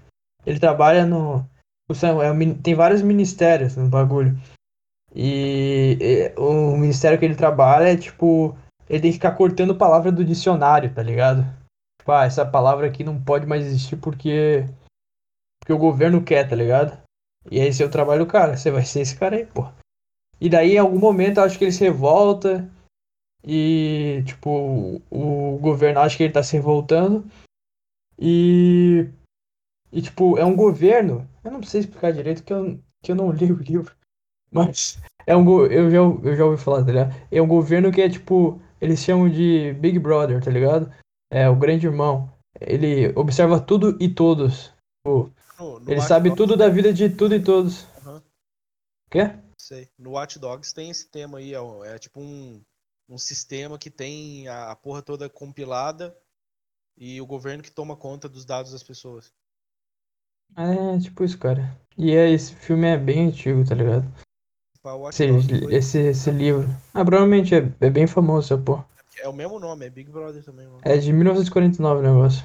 [0.47, 1.47] Ele trabalha no.
[1.90, 4.39] É, tem vários ministérios no bagulho.
[5.14, 8.56] E, e o ministério que ele trabalha é tipo.
[8.89, 11.44] Ele tem que ficar cortando palavra do dicionário, tá ligado?
[11.98, 14.64] Tipo, ah, essa palavra aqui não pode mais existir porque.
[15.60, 16.98] Porque o governo quer, tá ligado?
[17.51, 18.56] E esse é o trabalho do cara.
[18.56, 19.66] Você vai ser esse cara aí, pô.
[20.43, 22.69] E daí, em algum momento, eu acho que ele se revolta.
[23.47, 27.24] E, tipo, o governo acha que ele tá se revoltando.
[28.19, 29.09] E.
[29.93, 31.28] E, tipo, é um governo.
[31.44, 33.94] Eu não sei explicar direito que eu, que eu não li o livro.
[34.51, 35.48] Mas é um.
[35.66, 37.14] Eu já, eu já ouvi falar, tá ligado?
[37.31, 38.60] É um governo que é, tipo.
[38.81, 40.93] Eles chamam de Big Brother, tá ligado?
[41.31, 42.28] É o grande irmão.
[42.60, 44.74] Ele observa tudo e todos.
[45.06, 47.86] Tipo, no ele sabe tudo da vida de tudo e todos.
[48.05, 48.20] Uhum.
[49.09, 49.31] Quê?
[49.62, 49.89] Sei.
[49.97, 51.55] No Watch Dogs tem esse tema aí.
[51.55, 52.60] É, é tipo um
[53.09, 56.16] um sistema que tem a, porra toda compilada
[56.97, 59.32] e o governo que toma conta dos dados das pessoas.
[60.56, 61.76] É, tipo isso, cara.
[61.97, 64.06] E é, esse filme é bem antigo, tá ligado?
[65.10, 65.24] Esse,
[65.70, 66.68] esse, esse, livro.
[66.93, 68.82] Ah, provavelmente é, é bem famoso, pô.
[69.18, 70.80] É o mesmo nome, é Big Brother também, mano.
[70.82, 72.44] É de 1949 o negócio.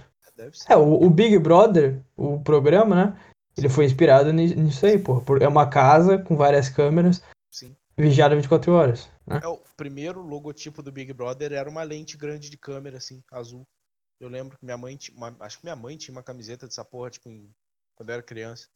[0.69, 3.19] É, o, o Big Brother, o programa, né?
[3.57, 5.21] Ele foi inspirado nisso aí, pô.
[5.41, 7.23] É uma casa com várias câmeras.
[7.51, 7.75] Sim.
[7.97, 9.09] Vigiada 24 horas.
[9.25, 9.39] Né?
[9.43, 13.67] É, o primeiro logotipo do Big Brother era uma lente grande de câmera, assim, azul.
[14.19, 15.17] Eu lembro que minha mãe tinha.
[15.17, 17.49] Uma, acho que minha mãe tinha uma camiseta dessa porra, tipo, em,
[17.95, 18.67] quando eu era criança.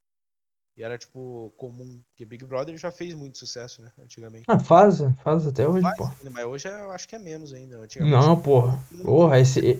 [0.77, 2.01] E era, tipo, comum.
[2.09, 3.91] Porque Big Brother já fez muito sucesso, né?
[3.99, 4.45] Antigamente.
[4.47, 7.85] Ah, faz, faz até hoje, faz, Ainda, mas hoje eu acho que é menos ainda.
[7.99, 8.79] Não, porra.
[9.03, 9.79] Porra, esse,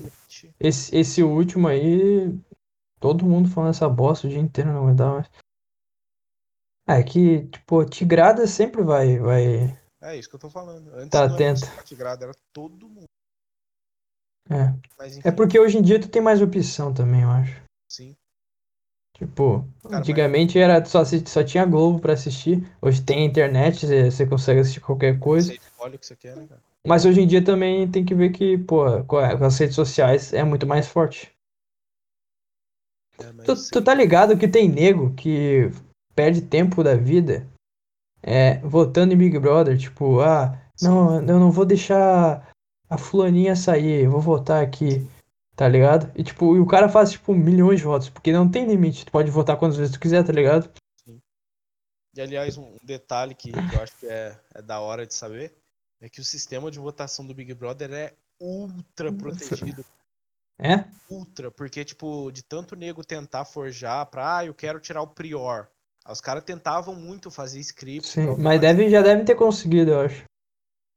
[0.60, 2.38] esse, esse último aí.
[3.02, 5.30] Todo mundo falando essa bosta o dia inteiro, não aguentava mais.
[6.88, 10.92] É que, tipo, Tigrada sempre vai, vai, é isso que eu tô falando.
[10.96, 11.62] Antes tá atento.
[12.00, 13.06] era era todo mundo.
[14.50, 14.74] É.
[14.98, 17.62] Mas, é porque hoje em dia tu tem mais opção também, eu acho.
[17.88, 18.16] Sim.
[19.16, 20.64] Tipo, Cara, antigamente mas...
[20.64, 22.68] era só, só tinha Globo pra assistir.
[22.82, 25.50] Hoje tem internet, você consegue assistir qualquer coisa.
[25.50, 26.62] Você escolhe o que você quer, né, cara?
[26.86, 30.44] Mas hoje em dia também tem que ver que, pô, com as redes sociais é
[30.44, 31.32] muito mais forte.
[33.22, 35.72] É, tu, tu tá ligado que tem nego que
[36.16, 37.48] perde tempo da vida
[38.22, 42.54] é, votando em Big Brother, tipo, ah, não, eu não vou deixar
[42.90, 45.08] a fulaninha sair, eu vou votar aqui,
[45.56, 46.12] tá ligado?
[46.16, 49.12] E tipo, e o cara faz tipo milhões de votos, porque não tem limite, tu
[49.12, 50.72] pode votar quantas vezes tu quiser, tá ligado?
[51.04, 51.20] Sim.
[52.16, 55.56] E aliás, um detalhe que eu acho que é, é da hora de saber
[56.00, 59.86] é que o sistema de votação do Big Brother é ultra protegido.
[60.62, 60.86] É?
[61.10, 65.68] Ultra, porque, tipo, de tanto nego tentar forjar pra, ah, eu quero tirar o Prior.
[66.08, 68.08] Os caras tentavam muito fazer script.
[68.08, 70.24] Sim, mas deve, já devem ter conseguido, eu acho.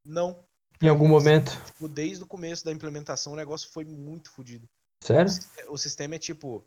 [0.05, 0.45] Não.
[0.83, 1.51] Em algum momento.
[1.67, 4.69] Tipo, desde o começo da implementação, o negócio foi muito fodido.
[5.03, 5.31] Sério?
[5.69, 6.65] O, sistema é tipo.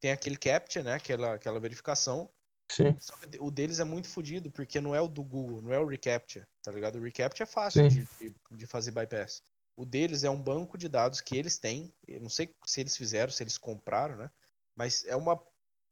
[0.00, 0.94] Tem aquele captcha, né?
[0.94, 2.28] Aquela, aquela verificação.
[2.70, 2.96] Sim.
[3.40, 6.48] o deles é muito fodido, porque não é o do Google, não é o reCAPTCHA,
[6.62, 6.96] tá ligado?
[6.96, 8.08] O reCAPTCHA é fácil de,
[8.50, 9.42] de, fazer bypass.
[9.76, 11.92] O deles é um banco de dados que eles têm.
[12.06, 14.30] Eu não sei se eles fizeram, se eles compraram, né?
[14.74, 15.40] Mas é uma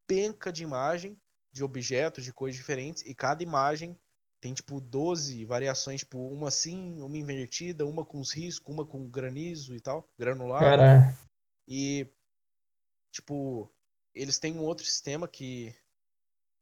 [0.06, 1.20] penca de imagem
[1.52, 3.98] de objetos, de cores diferentes, e cada imagem
[4.40, 9.08] tem tipo 12 variações, tipo uma assim, uma invertida, uma com os riscos, uma com
[9.08, 10.60] granizo e tal, granular.
[10.60, 11.18] Cara.
[11.68, 12.08] E
[13.12, 13.70] tipo,
[14.14, 15.74] eles têm um outro sistema que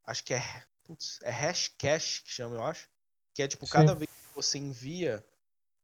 [0.04, 0.40] acho que é,
[0.84, 2.90] Putz, é hashcash que chama, eu acho.
[3.32, 3.72] Que é tipo, Sim.
[3.72, 5.24] cada vez que você envia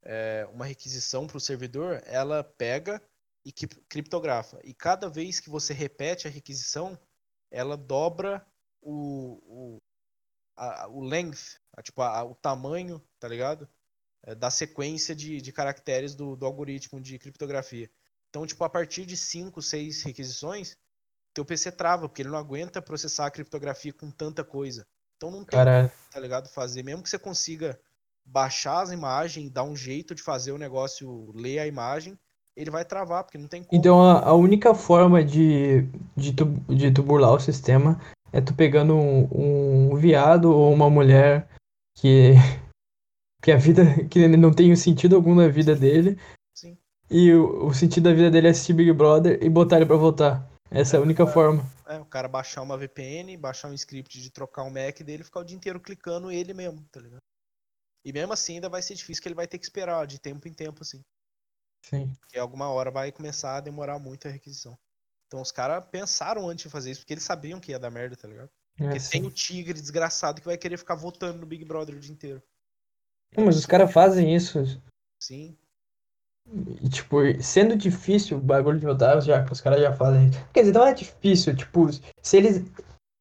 [0.09, 3.03] é, uma requisição para o servidor, ela pega
[3.45, 4.61] e criptografa.
[4.63, 6.99] E cada vez que você repete a requisição,
[7.51, 8.47] ela dobra
[8.81, 9.83] o, o,
[10.57, 13.69] a, o length, a, tipo, a, o tamanho, tá ligado?
[14.23, 17.91] É, da sequência de, de caracteres do, do algoritmo de criptografia.
[18.31, 20.77] Então, tipo, a partir de 5, 6 requisições,
[21.35, 24.87] teu PC trava, porque ele não aguenta processar a criptografia com tanta coisa.
[25.17, 25.91] Então não tem, Caralho.
[26.11, 26.49] tá ligado?
[26.49, 27.81] Fazer, mesmo que você consiga
[28.27, 32.19] baixar as imagens, dar um jeito de fazer o negócio ler a imagem,
[32.57, 33.79] ele vai travar, porque não tem como.
[33.79, 35.83] Então a, a única forma de,
[36.17, 38.01] de, tu, de tu burlar o sistema
[38.33, 41.49] é tu pegando um, um viado ou uma mulher
[41.95, 42.35] que,
[43.43, 46.19] que a vida que não tem sentido algum na vida dele.
[46.55, 46.77] Sim.
[47.11, 49.97] E o, o sentido da vida dele é assistir Big Brother e botar ele pra
[49.97, 50.49] votar.
[50.71, 51.65] Essa é, é a única cara, forma.
[51.87, 55.25] É, o cara baixar uma VPN, baixar um script de trocar o Mac dele e
[55.25, 57.21] ficar o dia inteiro clicando ele mesmo, tá ligado?
[58.07, 60.47] E mesmo assim ainda vai ser difícil que ele vai ter que esperar de tempo
[60.47, 61.03] em tempo, assim.
[61.83, 62.13] Sim.
[62.21, 64.79] Porque alguma hora vai começar a demorar muito a requisição.
[65.27, 68.15] Então os caras pensaram antes de fazer isso, porque eles sabiam que ia dar merda,
[68.15, 68.49] tá ligado?
[68.77, 71.99] Porque é, tem o tigre desgraçado que vai querer ficar votando no Big Brother o
[71.99, 72.41] dia inteiro.
[73.37, 74.81] Não, mas os caras fazem isso.
[75.21, 75.59] Sim.
[76.81, 80.49] E, tipo, sendo difícil o bagulho de votar, já, os caras já fazem isso.
[80.55, 81.89] Quer dizer, não é difícil, tipo,
[82.23, 82.65] se eles.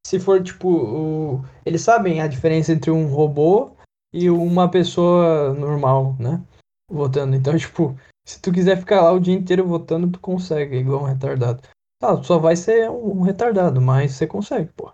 [0.06, 3.75] Se for, tipo, o, eles sabem a diferença entre um robô
[4.16, 6.42] e uma pessoa normal, né?
[6.90, 7.36] Votando.
[7.36, 11.06] Então, tipo, se tu quiser ficar lá o dia inteiro votando, tu consegue, igual um
[11.06, 11.62] retardado.
[12.00, 14.92] Tá, só vai ser um retardado, mas você consegue, pô.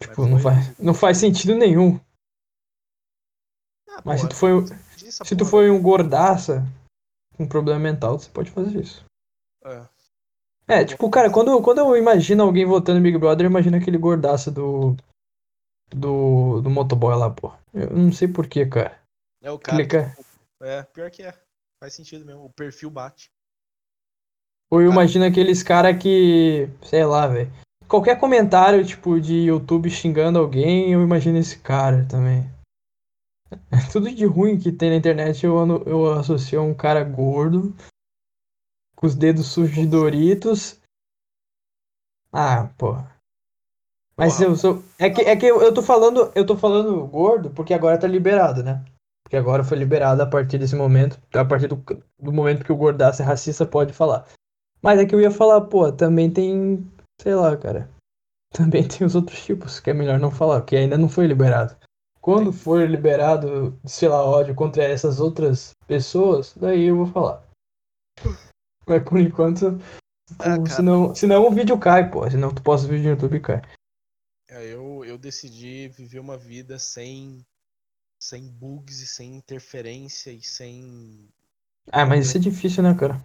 [0.00, 1.98] Tipo, não faz, não faz sentido nenhum.
[3.88, 4.50] Ah, mas se tu foi,
[4.96, 6.66] se tu foi um gordaça
[7.36, 9.04] com problema mental, você pode fazer isso.
[9.64, 9.86] É.
[10.68, 14.50] É, tipo, cara, quando, quando eu imagino alguém votando Big Brother, eu imagino aquele gordaça
[14.50, 14.96] do.
[15.90, 16.60] Do.
[16.60, 17.52] Do motoboy lá, pô.
[17.72, 18.98] Eu não sei porquê, cara.
[19.42, 19.86] É o cara.
[19.86, 19.96] Que,
[20.62, 21.34] é, pior que é.
[21.80, 22.44] Faz sentido mesmo.
[22.44, 23.30] O perfil bate.
[24.70, 26.68] Ou eu imagino aqueles cara que.
[26.82, 27.50] Sei lá, velho.
[27.88, 32.50] Qualquer comentário, tipo, de YouTube xingando alguém, eu imagino esse cara também.
[33.92, 35.56] Tudo de ruim que tem na internet eu,
[35.86, 37.72] eu associo a um cara gordo,
[38.96, 40.80] com os dedos sujos de Doritos.
[42.32, 42.96] Ah, pô.
[44.18, 44.82] Mas eu sou.
[44.98, 46.32] É que, é que eu, eu tô falando.
[46.34, 48.82] Eu tô falando gordo porque agora tá liberado, né?
[49.22, 51.18] Porque agora foi liberado a partir desse momento.
[51.34, 51.76] A partir do,
[52.18, 54.26] do momento que o gordaço é racista, pode falar.
[54.80, 56.90] Mas é que eu ia falar, pô, também tem.
[57.20, 57.90] Sei lá, cara.
[58.52, 61.76] Também tem os outros tipos que é melhor não falar, que ainda não foi liberado.
[62.20, 67.42] Quando for liberado, sei lá, ódio contra essas outras pessoas, daí eu vou falar.
[68.86, 69.78] Mas por enquanto,
[70.38, 72.28] ah, senão, senão o vídeo cai, pô.
[72.30, 73.62] Senão tu posta o vídeo no YouTube e cai.
[74.48, 77.44] É, eu, eu decidi viver uma vida sem,
[78.18, 81.28] sem bugs e sem interferência e sem.
[81.90, 83.20] Ah, mas isso é difícil, né, cara?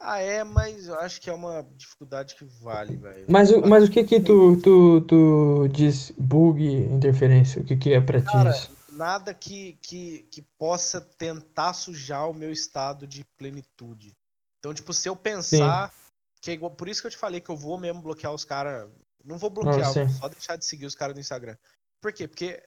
[0.00, 3.26] Ah, é, mas eu acho que é uma dificuldade que vale, velho.
[3.28, 7.60] Mas, o, mas o que que tu, tu, tu diz bug, interferência?
[7.60, 8.78] O que que é pra Cara, ti isso?
[8.92, 14.16] Nada que, que, que possa tentar sujar o meu estado de plenitude.
[14.58, 15.92] Então, tipo, se eu pensar...
[16.40, 18.44] Que é igual, por isso que eu te falei que eu vou mesmo bloquear os
[18.44, 18.88] caras...
[19.28, 21.54] Não vou bloquear, vou só deixar de seguir os caras no Instagram.
[22.00, 22.26] Por quê?
[22.26, 22.66] Porque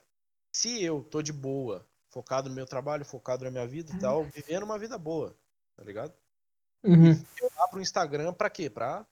[0.56, 4.26] se eu tô de boa, focado no meu trabalho, focado na minha vida e tal,
[4.26, 5.36] vivendo uma vida boa,
[5.76, 6.14] tá ligado?
[6.84, 7.14] Uhum.
[7.42, 8.70] Eu abro o Instagram pra quê?
[8.70, 9.04] Pra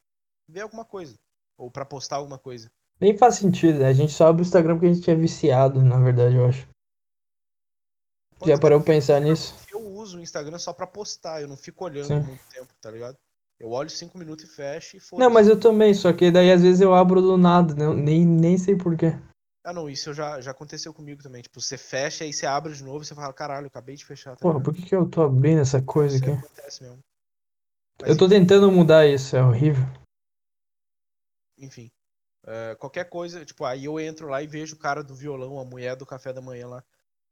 [0.47, 1.17] ver alguma coisa.
[1.57, 2.71] Ou pra postar alguma coisa.
[3.01, 3.88] Nem faz sentido, né?
[3.88, 6.67] A gente só abre o Instagram porque a gente é viciado, na verdade, eu acho.
[8.38, 9.55] Pode Já parou pra pensar nisso?
[9.71, 12.19] Eu uso o Instagram só pra postar, eu não fico olhando Sim.
[12.19, 13.17] muito tempo, tá ligado?
[13.60, 16.52] Eu olho cinco minutos e fecho e foda Não, mas eu também, só que daí
[16.52, 17.94] às vezes eu abro do nada, né?
[17.94, 19.07] nem, nem sei porquê.
[19.64, 21.41] Ah, não, isso já, já aconteceu comigo também.
[21.41, 24.06] Tipo, você fecha e você abre de novo e você fala, caralho, eu acabei de
[24.06, 24.36] fechar.
[24.36, 26.31] Tá Porra, por que, que eu tô abrindo essa coisa isso aqui?
[26.31, 26.99] Acontece mesmo.
[28.02, 28.40] Mas, eu tô enfim.
[28.40, 29.84] tentando mudar isso, é horrível.
[31.57, 31.91] Enfim.
[32.45, 35.65] Uh, qualquer coisa, tipo, aí eu entro lá e vejo o cara do violão, a
[35.65, 36.84] mulher do café da manhã lá.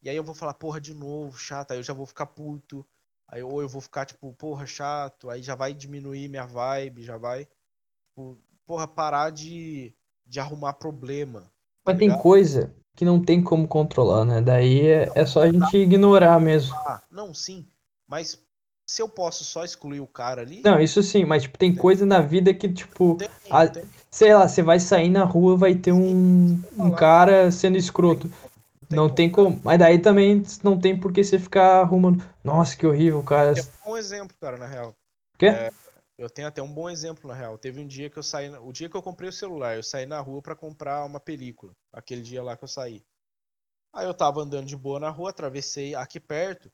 [0.01, 1.71] E aí eu vou falar, porra, de novo, chato.
[1.71, 2.85] Aí eu já vou ficar puto.
[3.27, 5.29] Aí, ou eu vou ficar, tipo, porra, chato.
[5.29, 7.45] Aí já vai diminuir minha vibe, já vai.
[8.09, 9.93] Tipo, porra, parar de,
[10.25, 11.41] de arrumar problema.
[11.41, 12.15] Tá Mas ligado?
[12.15, 14.41] tem coisa que não tem como controlar, né?
[14.41, 16.73] Daí é, é só a gente ignorar mesmo.
[16.75, 17.67] Ah, não, sim.
[18.07, 18.41] Mas
[18.87, 20.61] se eu posso só excluir o cara ali.
[20.63, 21.79] Não, isso sim, mas tipo, tem, tem.
[21.79, 23.15] coisa na vida que, tipo.
[23.15, 23.83] Tem, a, tem.
[24.09, 28.31] Sei lá, você vai sair na rua, vai ter um, um cara sendo escroto.
[28.89, 29.59] Não tem como.
[29.63, 32.23] Mas daí também não tem por que você ficar arrumando.
[32.43, 33.53] Nossa, que horrível, cara.
[33.59, 34.95] É um exemplo, cara, na real.
[35.37, 35.47] Quê?
[35.47, 35.69] É,
[36.17, 37.57] Eu tenho até um bom exemplo, na real.
[37.57, 38.49] Teve um dia que eu saí.
[38.49, 41.73] O dia que eu comprei o celular, eu saí na rua para comprar uma película.
[41.93, 43.03] Aquele dia lá que eu saí.
[43.93, 46.71] Aí eu tava andando de boa na rua, atravessei aqui perto.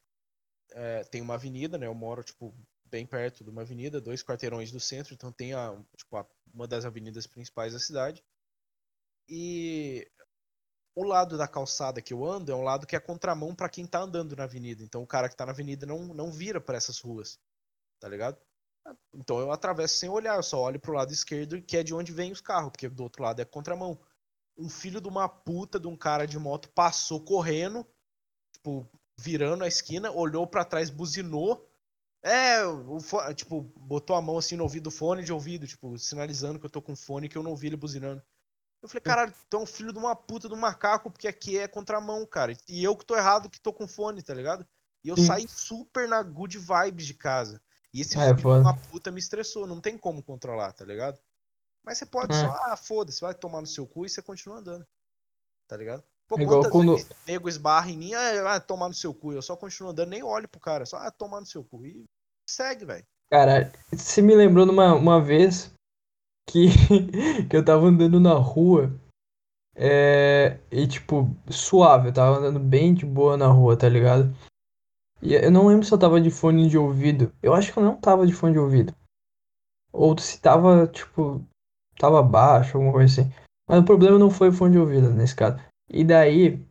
[0.71, 1.87] É, tem uma avenida, né?
[1.87, 2.53] Eu moro, tipo,
[2.85, 6.67] bem perto de uma avenida, dois quarteirões do centro, então tem a, tipo, a, uma
[6.67, 8.23] das avenidas principais da cidade.
[9.27, 10.07] E
[10.95, 13.85] o lado da calçada que eu ando é um lado que é contramão para quem
[13.85, 14.83] tá andando na avenida.
[14.83, 17.39] Então o cara que tá na avenida não, não vira para essas ruas.
[17.99, 18.37] Tá ligado?
[19.13, 22.11] Então eu atravesso sem olhar, eu só olho pro lado esquerdo, que é de onde
[22.11, 23.99] vem os carros, porque do outro lado é contramão.
[24.57, 27.87] Um filho de uma puta de um cara de moto passou correndo,
[28.53, 28.87] tipo,
[29.17, 31.67] virando a esquina, olhou para trás, buzinou.
[32.21, 32.99] É, o,
[33.33, 36.81] tipo, botou a mão assim no ouvido, fone de ouvido, tipo, sinalizando que eu tô
[36.81, 38.21] com fone que eu não ouvi ele buzinando.
[38.83, 41.57] Eu falei, caralho, tu é um filho de uma puta de um macaco, porque aqui
[41.57, 42.53] é contramão, cara.
[42.67, 44.67] E eu que tô errado que tô com fone, tá ligado?
[45.01, 45.25] E eu Sim.
[45.25, 47.61] saí super na good vibes de casa.
[47.93, 51.17] E esse é, filho de uma puta me estressou, não tem como controlar, tá ligado?
[51.81, 52.41] Mas você pode é.
[52.41, 54.85] só, ah, foda-se, vai tomar no seu cu e você continua andando.
[55.65, 56.03] Tá ligado?
[56.27, 56.95] Pô, é Igual quando...
[56.95, 60.23] vezes nego esbarra em mim, ah, tomar no seu cu, eu só continuo andando, nem
[60.23, 61.85] olho pro cara, só, ah, tomar no seu cu.
[61.85, 62.05] E
[62.49, 63.05] segue, velho.
[63.31, 65.73] Cara, você me lembrou numa uma vez
[67.49, 68.93] que, eu tava andando na rua
[69.75, 74.35] é, e, tipo, suave, eu tava andando bem de boa na rua, tá ligado?
[75.21, 77.33] E eu não lembro se eu tava de fone de ouvido.
[77.41, 78.93] Eu acho que eu não tava de fone de ouvido.
[79.91, 81.41] Ou se tava, tipo,
[81.97, 83.31] tava baixo, alguma coisa assim.
[83.67, 85.57] Mas o problema não foi o fone de ouvido nesse caso.
[85.89, 86.65] E daí,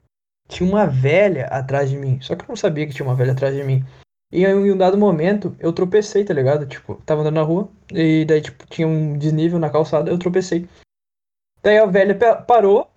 [0.49, 2.21] tinha uma velha atrás de mim.
[2.21, 3.85] Só que eu não sabia que tinha uma velha atrás de mim.
[4.33, 6.67] E em um dado momento, eu tropecei, tá ligado?
[6.67, 10.67] Tipo, tava andando na rua, e daí, tipo, tinha um desnível na calçada, eu tropecei.
[11.63, 12.15] Daí a velha
[12.47, 12.89] parou,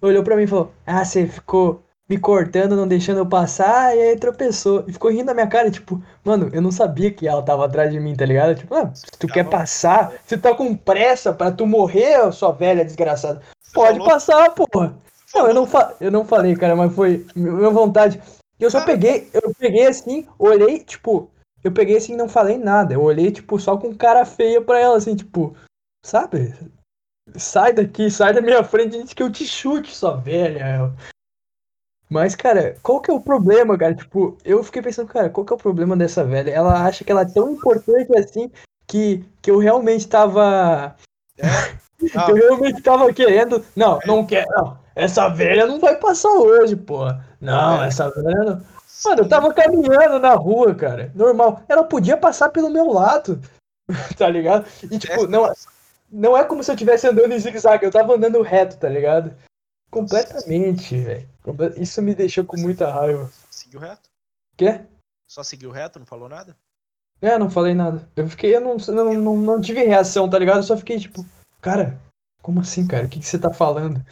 [0.00, 4.00] olhou pra mim e falou: Ah, você ficou me cortando, não deixando eu passar, e
[4.00, 4.84] aí tropeçou.
[4.86, 7.92] E ficou rindo na minha cara, tipo, mano, eu não sabia que ela tava atrás
[7.92, 8.54] de mim, tá ligado?
[8.54, 9.50] Tipo, ah, se tu tá quer bom.
[9.50, 13.42] passar, se tá com pressa pra tu morrer, sua velha desgraçada,
[13.74, 14.12] pode falou?
[14.12, 14.96] passar, porra.
[15.34, 15.68] Não, eu não,
[16.00, 18.20] eu não falei, cara, mas foi minha vontade.
[18.58, 21.30] Eu só peguei, eu peguei assim, olhei, tipo,
[21.62, 22.94] eu peguei assim e não falei nada.
[22.94, 25.54] Eu olhei, tipo, só com cara feia pra ela, assim, tipo,
[26.04, 26.54] sabe?
[27.34, 30.94] Sai daqui, sai da minha frente antes que eu te chute, sua velha.
[32.08, 33.94] Mas, cara, qual que é o problema, cara?
[33.94, 36.50] Tipo, eu fiquei pensando, cara, qual que é o problema dessa velha?
[36.50, 38.50] Ela acha que ela é tão importante assim
[38.86, 40.96] que, que eu realmente tava.
[41.36, 41.46] É?
[41.98, 43.64] que eu realmente tava querendo.
[43.74, 44.48] Não, não quero.
[44.50, 44.85] Não.
[44.96, 47.22] Essa velha não vai passar hoje, porra.
[47.38, 47.88] Não, é.
[47.88, 48.62] essa velha não.
[49.04, 51.12] Mano, eu tava caminhando na rua, cara.
[51.14, 51.62] Normal.
[51.68, 53.38] Ela podia passar pelo meu lado.
[54.16, 54.66] tá ligado?
[54.90, 55.28] E tipo, é.
[55.28, 55.52] não,
[56.10, 57.84] não é como se eu estivesse andando em zigue-zague.
[57.84, 59.36] Eu tava andando reto, tá ligado?
[59.90, 61.28] Completamente, velho.
[61.76, 63.30] Isso me deixou com muita raiva.
[63.50, 64.08] Seguiu reto?
[64.56, 64.80] Quê?
[65.28, 66.56] Só seguiu reto, não falou nada?
[67.20, 68.08] É, não falei nada.
[68.16, 70.58] Eu fiquei, eu não, não, não, não tive reação, tá ligado?
[70.58, 71.24] Eu só fiquei tipo,
[71.60, 71.98] cara,
[72.42, 73.06] como assim, cara?
[73.06, 74.02] O que, que você tá falando?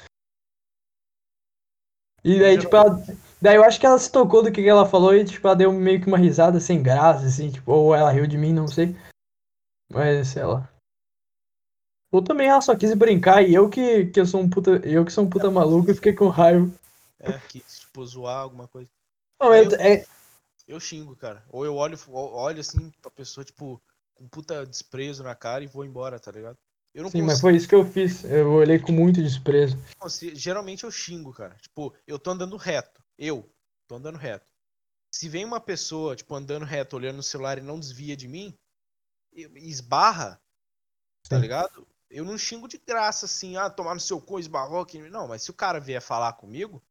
[2.25, 3.05] E daí, tipo, ela,
[3.41, 5.71] daí eu acho que ela se tocou do que ela falou e, tipo, ela deu
[5.71, 8.97] meio que uma risada sem graça, assim, tipo, ou ela riu de mim, não sei.
[9.93, 10.67] Mas, sei lá.
[12.11, 14.71] Ou também ela só quis brincar e eu que, que eu sou um puta.
[14.89, 16.71] Eu que sou um puta maluco e fiquei com raiva.
[17.19, 18.89] É, quis, tipo, zoar alguma coisa.
[19.41, 20.07] Não, é, eu, é...
[20.67, 21.45] eu xingo, cara.
[21.51, 23.83] Ou eu olho, olho assim pra pessoa, tipo,
[24.15, 26.57] com puta desprezo na cara e vou embora, tá ligado?
[26.95, 27.27] Eu não Sim, consigo...
[27.27, 28.23] mas foi isso que eu fiz.
[28.23, 29.77] Eu olhei com muito desprezo.
[30.35, 31.57] Geralmente eu xingo, cara.
[31.57, 33.03] Tipo, eu tô andando reto.
[33.19, 33.53] Eu
[33.89, 34.47] tô andando reto.
[35.12, 38.57] Se vem uma pessoa, tipo, andando reto, olhando no celular e não desvia de mim,
[39.33, 40.41] esbarra,
[41.29, 41.43] tá Sim.
[41.43, 41.87] ligado?
[42.09, 44.99] Eu não xingo de graça, assim, ah, tomar no seu cu, esbarrou aqui.
[45.11, 46.83] Não, mas se o cara vier falar comigo,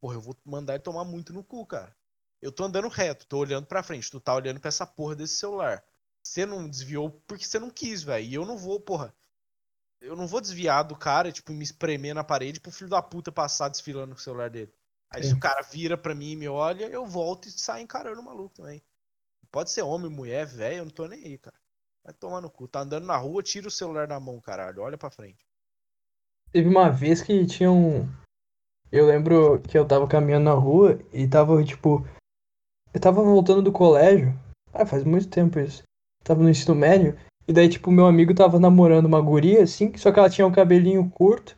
[0.00, 1.94] porra, eu vou mandar ele tomar muito no cu, cara.
[2.40, 5.34] Eu tô andando reto, tô olhando pra frente, tu tá olhando pra essa porra desse
[5.34, 5.84] celular.
[6.22, 8.26] Você não desviou porque você não quis, velho.
[8.26, 9.14] E eu não vou, porra
[10.00, 13.30] eu não vou desviar do cara, tipo, me espremer na parede pro filho da puta
[13.30, 14.72] passar desfilando com o celular dele.
[15.10, 18.20] Aí se o cara vira pra mim e me olha, eu volto e saio encarando
[18.20, 18.80] o maluco também.
[19.50, 21.56] Pode ser homem, mulher, velho, eu não tô nem aí, cara.
[22.04, 22.68] Vai tomar no cu.
[22.68, 24.82] Tá andando na rua, tira o celular da mão, caralho.
[24.82, 25.44] Olha pra frente.
[26.52, 28.08] Teve uma vez que tinha um.
[28.90, 32.06] Eu lembro que eu tava caminhando na rua e tava, tipo.
[32.94, 34.32] Eu tava voltando do colégio.
[34.72, 35.82] Ah, faz muito tempo isso.
[36.24, 37.18] tava no ensino médio.
[37.50, 40.52] E daí, tipo, meu amigo tava namorando uma guria, assim, só que ela tinha um
[40.52, 41.56] cabelinho curto.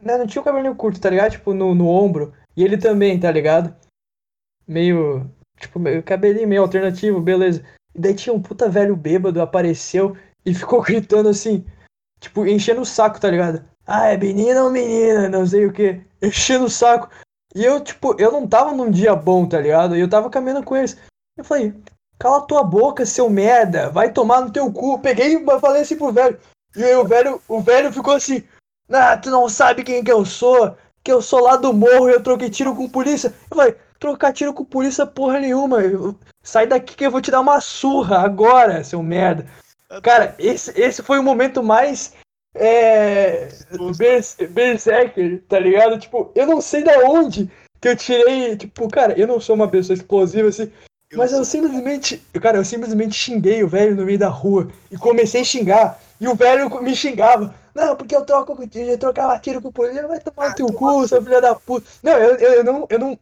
[0.00, 1.32] Não, não tinha um cabelinho curto, tá ligado?
[1.32, 2.32] Tipo, no, no ombro.
[2.56, 3.74] E ele também, tá ligado?
[4.68, 5.28] Meio.
[5.58, 7.64] Tipo, meio, cabelinho meio alternativo, beleza.
[7.92, 11.66] E daí tinha um puta velho bêbado, apareceu e ficou gritando assim,
[12.20, 13.68] tipo, enchendo o saco, tá ligado?
[13.84, 16.00] Ah, é menina ou menina, não sei o que.
[16.22, 17.10] Enchendo o saco.
[17.52, 19.96] E eu, tipo, eu não tava num dia bom, tá ligado?
[19.96, 20.96] E eu tava caminhando com eles.
[21.36, 21.74] Eu falei,
[22.18, 24.98] cala tua boca, seu merda, vai tomar no teu cu.
[24.98, 26.38] Peguei e falei assim pro velho.
[26.76, 28.42] E aí o velho, o velho ficou assim,
[28.90, 32.12] ah, tu não sabe quem que eu sou, que eu sou lá do morro e
[32.12, 33.32] eu troquei tiro com polícia.
[33.50, 35.78] Eu falei, trocar tiro com polícia porra nenhuma.
[36.42, 39.46] Sai daqui que eu vou te dar uma surra agora, seu merda.
[40.02, 42.14] Cara, esse, esse foi o momento mais
[42.54, 43.48] é,
[44.50, 45.98] berserker, tá ligado?
[45.98, 47.50] Tipo, eu não sei da onde
[47.80, 50.70] que eu tirei, tipo, cara, eu não sou uma pessoa explosiva assim,
[51.10, 54.96] eu mas eu simplesmente, cara, eu simplesmente xinguei o velho no meio da rua e
[54.96, 56.00] comecei a xingar.
[56.20, 57.54] E o velho me xingava.
[57.74, 60.66] Não, porque eu troco com eu trocava tiro com o polícia, vai tomar ah, teu
[60.66, 61.86] cu, seu filho da puta.
[62.02, 63.18] Não, eu, eu, eu não, eu não.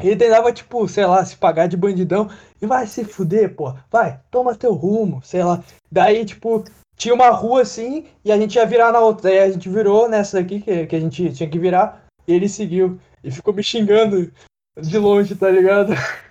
[0.00, 2.30] Ele tentava, tipo, sei lá, se pagar de bandidão
[2.62, 3.74] e vai se fuder, pô.
[3.90, 5.64] Vai, toma teu rumo, sei lá.
[5.90, 6.64] Daí, tipo,
[6.96, 9.30] tinha uma rua assim e a gente ia virar na outra.
[9.30, 12.04] Aí a gente virou nessa aqui que, que a gente tinha que virar.
[12.28, 13.00] E ele seguiu.
[13.24, 14.30] E ficou me xingando
[14.78, 15.94] de longe, tá ligado?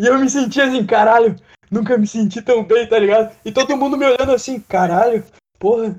[0.00, 1.36] E eu me sentia assim, caralho,
[1.70, 3.36] nunca me senti tão bem, tá ligado?
[3.44, 5.22] E todo mundo me olhando assim, caralho,
[5.58, 5.94] porra.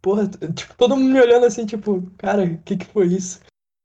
[0.00, 3.40] Porra, tipo, todo mundo me olhando assim, tipo, cara, o que que foi isso?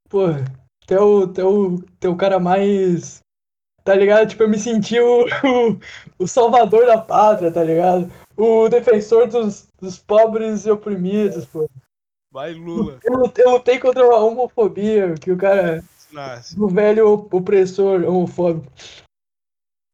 [0.10, 0.46] Porra,
[0.86, 3.20] teu, teu, teu cara mais.
[3.84, 4.30] Tá ligado?
[4.30, 8.10] Tipo, eu me senti o, o, o salvador da pátria, tá ligado?
[8.38, 11.70] O defensor dos, dos pobres e oprimidos, pô.
[12.32, 13.00] Vai, Lula.
[13.04, 15.84] Eu, eu lutei contra a homofobia, que o cara.
[16.12, 16.60] Nasce.
[16.60, 18.72] O velho opressor homofóbico.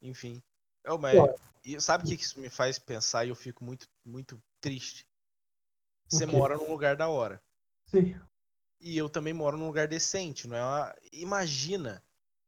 [0.02, 0.41] Enfim.
[0.85, 1.15] É, mas,
[1.64, 5.06] e sabe o que isso me faz pensar e eu fico muito, muito triste?
[6.10, 7.41] Você mora num lugar da hora.
[7.88, 8.15] Sim.
[8.80, 10.61] E eu também moro num lugar decente, não é?
[10.61, 10.95] Uma...
[11.11, 12.03] Imagina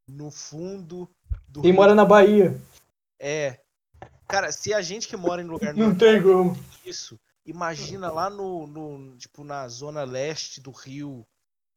[0.08, 1.10] no fundo
[1.48, 1.62] do.
[1.62, 1.80] Quem Rio...
[1.80, 2.60] mora na Bahia.
[3.20, 3.60] É.
[4.28, 6.56] Cara, se a gente que mora em lugar não tem como.
[6.86, 7.20] Isso.
[7.46, 11.26] Imagina lá no, no, tipo, na zona leste do Rio.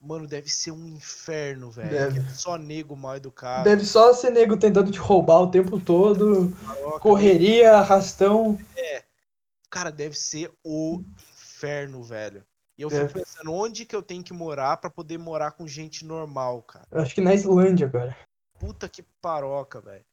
[0.01, 1.91] Mano, deve ser um inferno, velho.
[1.91, 2.21] Deve.
[2.21, 3.65] É só nego mal educado.
[3.65, 6.53] Deve só ser nego tentando te roubar o tempo todo.
[7.01, 8.59] correria, arrastão.
[8.77, 9.03] É.
[9.69, 11.03] Cara, deve ser o
[11.33, 12.45] inferno, velho.
[12.79, 16.05] E eu fico pensando, onde que eu tenho que morar para poder morar com gente
[16.05, 16.87] normal, cara?
[16.93, 18.17] Eu acho que na Islândia, cara.
[18.57, 20.05] Puta que paroca, velho.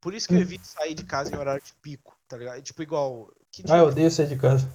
[0.00, 2.60] Por isso que eu evito sair de casa em horário de pico, tá ligado?
[2.60, 3.32] Tipo, igual.
[3.68, 4.68] ah, eu odeio sair de casa.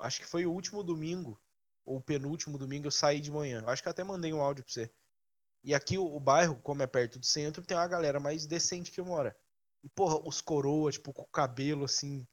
[0.00, 1.38] Acho que foi o último domingo,
[1.92, 3.62] ou o penúltimo domingo, eu saí de manhã.
[3.66, 4.90] Acho que até mandei um áudio pra você.
[5.62, 8.90] E aqui o, o bairro, como é perto do centro, tem uma galera mais decente
[8.90, 9.36] que mora.
[9.84, 12.26] E, porra, os coroas, tipo, com o cabelo assim,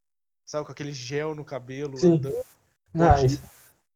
[0.45, 2.21] sabe, com aquele gel no cabelo, Sim.
[2.93, 3.41] Nice.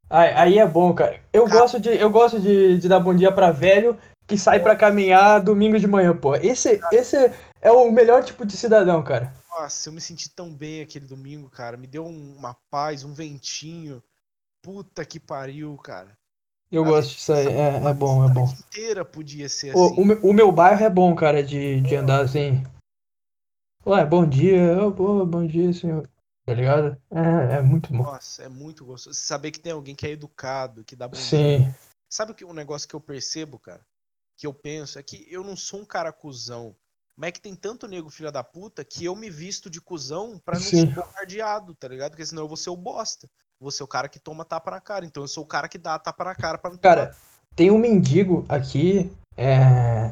[0.09, 1.23] Aí é bom, cara.
[1.31, 1.61] Eu cara...
[1.61, 5.41] gosto, de, eu gosto de, de dar bom dia pra velho que sai para caminhar
[5.41, 6.35] domingo de manhã, pô.
[6.35, 7.31] Esse, esse
[7.61, 9.33] é o melhor tipo de cidadão, cara.
[9.49, 11.77] Nossa, eu me senti tão bem aquele domingo, cara.
[11.77, 14.03] Me deu uma paz, um ventinho.
[14.63, 16.17] Puta que pariu, cara.
[16.71, 18.45] Eu a gosto disso aí, é, é bom, é bom.
[18.45, 20.01] inteira podia ser o, assim.
[20.01, 22.63] O, o, meu bairro é bom, cara, de, de andar assim.
[23.85, 26.09] Ué, bom dia, oh, bom dia, senhor.
[26.45, 26.97] Tá ligado?
[27.11, 28.03] É, é muito bom.
[28.03, 29.19] Nossa, é muito gostoso.
[29.19, 31.59] Saber que tem alguém que é educado, que dá bom Sim.
[31.59, 31.75] Dia.
[32.09, 33.85] Sabe que um negócio que eu percebo, cara?
[34.37, 36.73] Que eu penso é que eu não sou um cara cuzão.
[37.15, 40.39] Mas é que tem tanto nego filha da puta que eu me visto de cuzão
[40.39, 40.87] pra não Sim.
[40.87, 42.11] ser bombardeado, tá ligado?
[42.11, 43.29] Porque senão eu vou ser o bosta.
[43.63, 45.05] Vou ser o cara que toma tapa na cara.
[45.05, 47.17] Então eu sou o cara que dá tapa na cara pra não Cara, tomar.
[47.55, 50.11] tem um mendigo aqui é...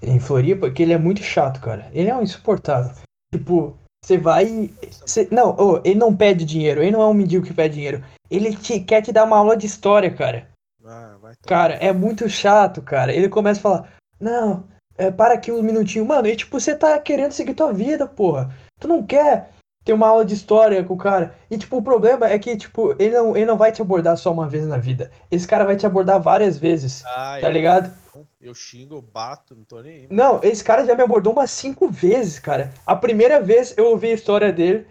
[0.00, 1.90] em Floripa que ele é muito chato, cara.
[1.92, 2.96] Ele é um insuportável.
[3.30, 4.72] Tipo, você vai.
[5.04, 8.02] Você, não, oh, ele não pede dinheiro, ele não é um mendigo que pede dinheiro.
[8.30, 10.48] Ele te, quer te dar uma aula de história, cara.
[10.82, 11.16] Ah,
[11.46, 13.12] cara, é muito chato, cara.
[13.12, 14.64] Ele começa a falar: Não,
[14.96, 16.08] é, para aqui uns minutinhos.
[16.08, 18.50] Mano, e tipo, você tá querendo seguir tua vida, porra.
[18.80, 19.53] Tu não quer
[19.84, 21.34] ter uma aula de história com o cara.
[21.50, 24.32] E tipo, o problema é que, tipo, ele não, ele não vai te abordar só
[24.32, 25.10] uma vez na vida.
[25.30, 27.04] Esse cara vai te abordar várias vezes.
[27.04, 27.92] Ah, tá ligado?
[28.40, 30.06] Eu xingo, eu bato, não tô nem aí.
[30.10, 32.72] Não, esse cara já me abordou umas cinco vezes, cara.
[32.86, 34.86] A primeira vez eu ouvi a história dele.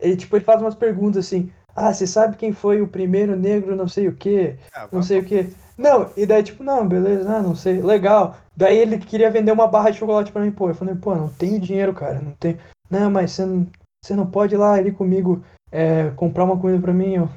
[0.00, 1.50] Ele, tipo, ele faz umas perguntas assim.
[1.74, 5.18] Ah, você sabe quem foi o primeiro negro, não sei o que, ah, não sei
[5.18, 5.48] o que.
[5.76, 8.36] Não, e daí, tipo, não, beleza, ah, não sei, legal.
[8.56, 10.68] Daí ele queria vender uma barra de chocolate pra mim, pô.
[10.68, 12.58] Eu falei, pô, não tenho dinheiro, cara, não tenho.
[12.90, 13.66] Não, mas você não,
[14.02, 17.28] você não pode ir lá ali comigo é, comprar uma comida pra mim, ó.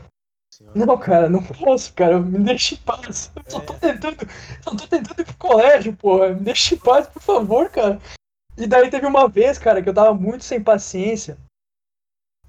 [0.74, 2.20] Não, cara, não posso, cara.
[2.20, 3.32] Me deixe em paz.
[3.36, 3.78] Eu só tô é.
[3.78, 4.18] tentando.
[4.62, 6.30] Só tô tentando ir pro colégio, porra.
[6.30, 8.00] Me deixe em paz, por favor, cara.
[8.58, 11.38] E daí teve uma vez, cara, que eu tava muito sem paciência.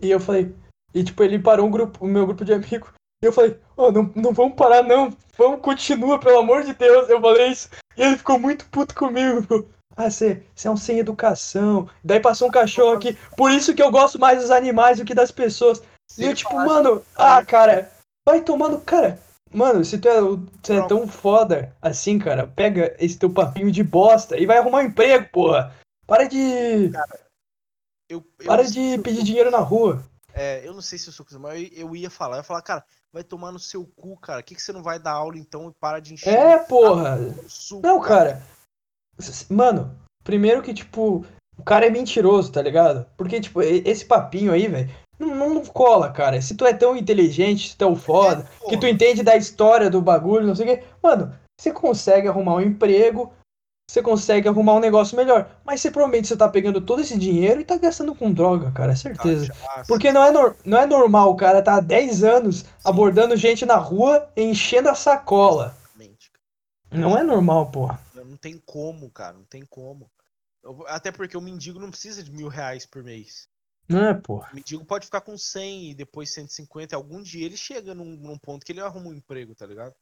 [0.01, 0.55] E eu falei.
[0.95, 2.91] E tipo, ele parou um grupo, o meu grupo de amigos.
[3.23, 5.15] E eu falei, oh, não, não vamos parar, não.
[5.37, 7.09] Vamos, continua, pelo amor de Deus.
[7.11, 7.69] Eu falei isso.
[7.97, 9.69] E ele ficou muito puto comigo.
[9.99, 11.91] Ah, você é um sem educação.
[12.05, 13.19] Daí passou um cachorro aqui.
[13.37, 15.83] Por isso que eu gosto mais dos animais do que das pessoas.
[16.17, 17.91] E eu, tipo, mano, ah, cara,
[18.29, 18.79] Vai tomando.
[18.83, 19.19] Cara,
[19.51, 20.21] mano, se tu é,
[20.63, 24.81] tu é tão foda assim, cara, pega esse teu papinho de bosta e vai arrumar
[24.81, 25.75] um emprego, porra.
[26.07, 26.91] Para de.
[26.91, 27.21] Cara,
[28.09, 30.05] eu, eu para de eu pedir dinheiro na rua.
[30.35, 32.37] É, eu não sei se eu sou mas eu, eu ia falar.
[32.37, 34.43] Eu ia falar, cara, vai tomar no seu cu, cara.
[34.43, 37.19] Por que, que você não vai dar aula então e para de encher É, porra.
[37.49, 38.31] sul, Não, cara.
[38.31, 38.58] S-
[39.51, 39.91] Mano,
[40.25, 41.25] primeiro que, tipo,
[41.59, 43.07] o cara é mentiroso, tá ligado?
[43.17, 46.41] Porque, tipo, esse papinho aí, velho, não, não cola, cara.
[46.41, 49.37] Se tu é tão inteligente, se tu é o foda, É, que tu entende da
[49.37, 50.85] história do bagulho, não sei o quê.
[51.03, 53.33] Mano, você consegue arrumar um emprego,
[53.91, 55.49] você consegue arrumar um negócio melhor.
[55.65, 58.93] Mas você provavelmente você tá pegando todo esse dinheiro e tá gastando com droga, cara,
[58.93, 59.53] é certeza.
[59.69, 63.35] Ah, Porque não é, nor- não é normal o cara tá há 10 anos abordando
[63.37, 65.75] gente na rua e enchendo a sacola.
[66.93, 67.99] Não é normal, porra.
[68.29, 69.37] Não tem como, cara.
[69.37, 70.11] Não tem como.
[70.63, 73.49] Eu- até porque o mendigo não precisa de mil reais por mês.
[73.89, 74.51] Não é, porra.
[74.53, 76.95] O mendigo pode ficar com 100 e depois 150.
[76.95, 79.95] Algum dia ele chega num, num ponto que ele arruma um emprego, tá ligado?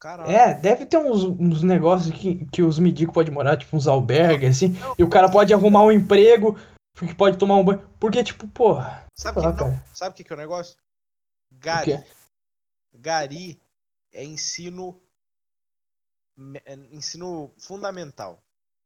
[0.00, 0.30] Caralho.
[0.30, 4.56] É, deve ter uns, uns negócios que, que os mendigos podem morar, tipo uns albergues,
[4.56, 6.58] assim, e o cara pode arrumar um emprego,
[6.94, 7.86] porque pode tomar um banho.
[8.00, 9.06] Porque, tipo, porra.
[9.14, 10.74] Sabe o que, não, sabe o que, que é o negócio?
[11.52, 11.98] O Gari.
[11.98, 12.04] quê?
[12.94, 13.62] Gari
[14.12, 15.00] é ensino.
[16.40, 18.38] Me- é ensino fundamental.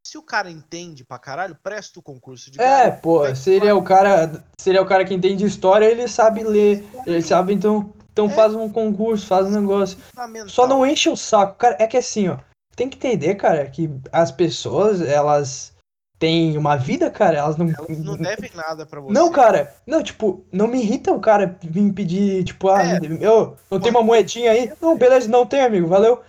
[0.06, 3.01] Se o cara entende pra caralho, presta o concurso de É, Gari.
[3.01, 4.44] pô, Vai- se ele é o cara.
[4.60, 6.85] Se ele é o cara que entende história, ele sabe ler.
[7.06, 7.90] Ele sabe, então.
[8.12, 8.31] Então É.
[8.31, 9.97] faz um concurso, faz um negócio.
[10.47, 11.56] Só não enche o saco.
[11.56, 12.36] Cara, é que assim, ó.
[12.76, 15.72] Tem que entender, cara, que as pessoas, elas
[16.18, 17.39] têm uma vida, cara.
[17.39, 17.66] Elas não.
[17.68, 19.12] Elas não devem nada pra você.
[19.12, 23.01] Não, cara, não, tipo, não me irrita o cara vir pedir, tipo, ah, É.
[23.20, 24.72] eu não tem uma moedinha aí?
[24.81, 26.22] Não, beleza, não tem, amigo, valeu.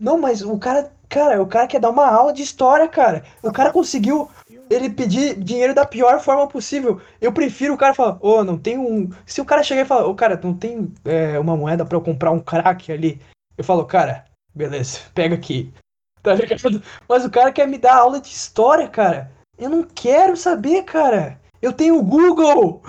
[0.00, 3.22] Não, mas o cara, cara, o cara quer dar uma aula de história, cara.
[3.42, 4.30] O cara conseguiu
[4.70, 7.02] ele pedir dinheiro da pior forma possível.
[7.20, 9.10] Eu prefiro o cara falar, ô, não tem um.
[9.26, 12.00] Se o cara chegar e falar, ô, cara, não tem é, uma moeda pra eu
[12.00, 13.20] comprar um crack ali.
[13.58, 14.24] Eu falo, cara,
[14.54, 15.72] beleza, pega aqui.
[16.22, 16.82] Tá ligado?
[17.08, 19.32] Mas o cara quer me dar aula de história, cara.
[19.56, 21.40] Eu não quero saber, cara.
[21.62, 22.82] Eu tenho o Google.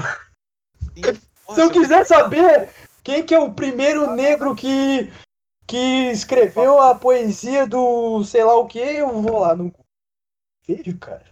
[0.93, 1.01] Sim.
[1.55, 2.67] Se eu quiser saber
[3.01, 5.09] quem que é o primeiro negro que,
[5.71, 9.73] que escreveu a poesia do sei lá o que, eu vou lá no.
[10.67, 11.25] Vejo, cara.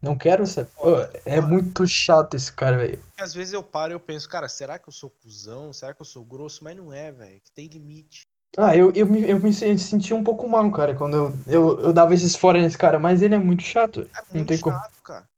[0.00, 0.70] Não quero saber.
[0.76, 0.90] Pô,
[1.24, 3.02] é muito chato esse cara, velho.
[3.18, 5.72] Às vezes eu paro e eu penso, cara, será que eu sou cuzão?
[5.72, 6.62] Será que eu sou grosso?
[6.62, 7.40] Mas não é, velho.
[7.40, 8.26] Que tem limite.
[8.58, 11.80] Ah, eu, eu, me, eu me se- senti um pouco mal, cara, quando eu, eu,
[11.80, 14.00] eu dava esses fora nesse cara, mas ele é muito chato.
[14.02, 14.76] É Não muito tem como.
[14.76, 15.28] chato, cara.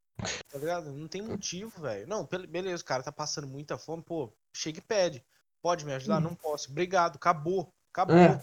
[0.51, 0.93] Tá ligado?
[0.93, 2.07] Não tem motivo, velho.
[2.07, 5.25] Não, be- beleza, o cara tá passando muita fome, pô, chega e pede.
[5.61, 6.21] Pode me ajudar?
[6.21, 6.71] Não posso.
[6.71, 7.73] Obrigado, acabou.
[7.93, 8.17] Acabou.
[8.17, 8.41] É.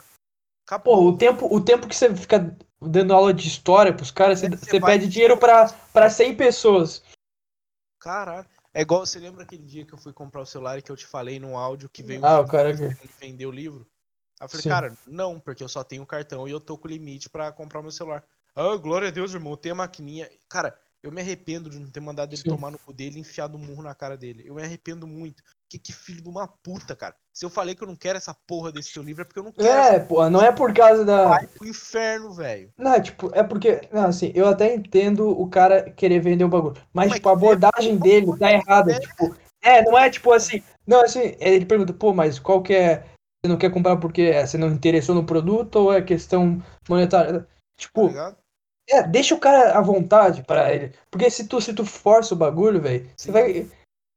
[0.66, 0.96] Acabou.
[0.96, 4.48] Pô, o tempo, o tempo que você fica dando aula de história pros caras, você,
[4.48, 7.04] É, você você vai- pede dinheiro pra, pra 100 pessoas.
[8.00, 8.48] Caralho.
[8.74, 10.98] É igual, você lembra aquele dia que eu fui comprar o celular e que eu
[10.98, 13.88] te falei no áudio que veio Ah, um o cara que vendeu o livro?
[14.40, 14.70] Aí eu falei, Sim.
[14.70, 17.84] cara, não, porque eu só tenho cartão e eu tô com limite pra comprar o
[17.84, 18.24] meu celular.
[18.54, 20.30] Ah, glória a Deus, irmão, tem a maquininha.
[20.50, 22.50] Cara, eu me arrependo de não ter mandado ele Sim.
[22.50, 24.44] tomar no cu dele e enfiado um murro na cara dele.
[24.46, 25.42] Eu me arrependo muito.
[25.70, 27.16] Que, que filho de uma puta, cara.
[27.34, 29.44] Se eu falei que eu não quero essa porra desse teu livro, é porque eu
[29.44, 29.68] não quero.
[29.68, 31.28] É, pô, não é por causa da.
[31.30, 32.72] Vai pro inferno, velho.
[32.78, 36.76] Não, tipo, é porque, não, assim, eu até entendo o cara querer vender o bagulho,
[36.94, 39.00] mas, Mas tipo, a abordagem dele tá errada, É.
[39.00, 43.00] tipo, é, não é tipo assim, não, assim, ele pergunta, pô, mas qual que é,
[43.44, 47.42] você não quer comprar porque você não interessou no produto ou é questão monetária?
[47.42, 47.48] Tá
[47.78, 48.38] Tipo, ligado?
[48.88, 52.38] é, deixa o cara à vontade pra ele, porque se tu, se tu força o
[52.38, 53.68] bagulho, velho, você vai,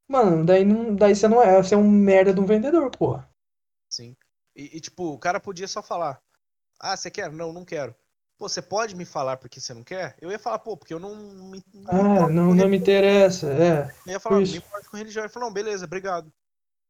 [0.09, 3.29] mano, daí, não, daí você não é, você é um merda de um vendedor, porra.
[3.89, 4.17] Sim.
[4.57, 6.21] E, e, tipo, o cara podia só falar:
[6.81, 7.31] Ah, você quer?
[7.31, 7.95] Não, não quero.
[8.39, 10.17] Pô, você pode me falar porque você não quer?
[10.21, 11.63] Eu ia falar, pô, porque eu não me.
[11.75, 15.25] me Ah, não, não me interessa, é, Eu ia falar, não me importo com religião.
[15.25, 16.33] Ele falou, não, beleza, obrigado.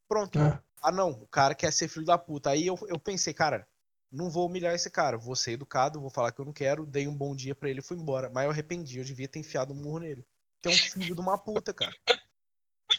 [0.06, 0.38] Pronto.
[0.38, 0.60] É.
[0.82, 2.50] Ah, não, o cara quer ser filho da puta.
[2.50, 3.66] Aí eu, eu pensei, cara,
[4.12, 7.08] não vou humilhar esse cara, vou ser educado, vou falar que eu não quero, dei
[7.08, 8.30] um bom dia pra ele e fui embora.
[8.30, 10.24] Mas eu arrependi, eu devia ter enfiado um murro nele.
[10.60, 11.94] Que é um filho de uma puta, cara.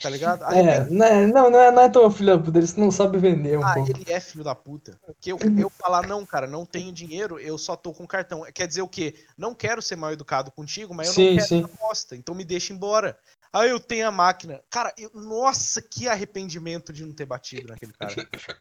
[0.01, 0.43] Tá ligado?
[0.43, 0.89] é, Arrependi.
[0.89, 3.63] né, não, não é, não é tão filho da puta, eles não sabem vender um
[3.63, 3.89] Ah, pouco.
[3.89, 4.99] ele é filho da puta.
[5.19, 8.43] Que eu, eu falar, não, cara, não tenho dinheiro, eu só tô com cartão.
[8.53, 9.13] Quer dizer o quê?
[9.37, 11.63] Não quero ser mal educado contigo, mas eu Sim, não quero sim.
[11.65, 13.17] essa bosta, então me deixa embora.
[13.51, 14.61] Aí eu tenho a máquina.
[14.69, 18.15] Cara, eu- nossa, que arrependimento de não ter batido naquele cara.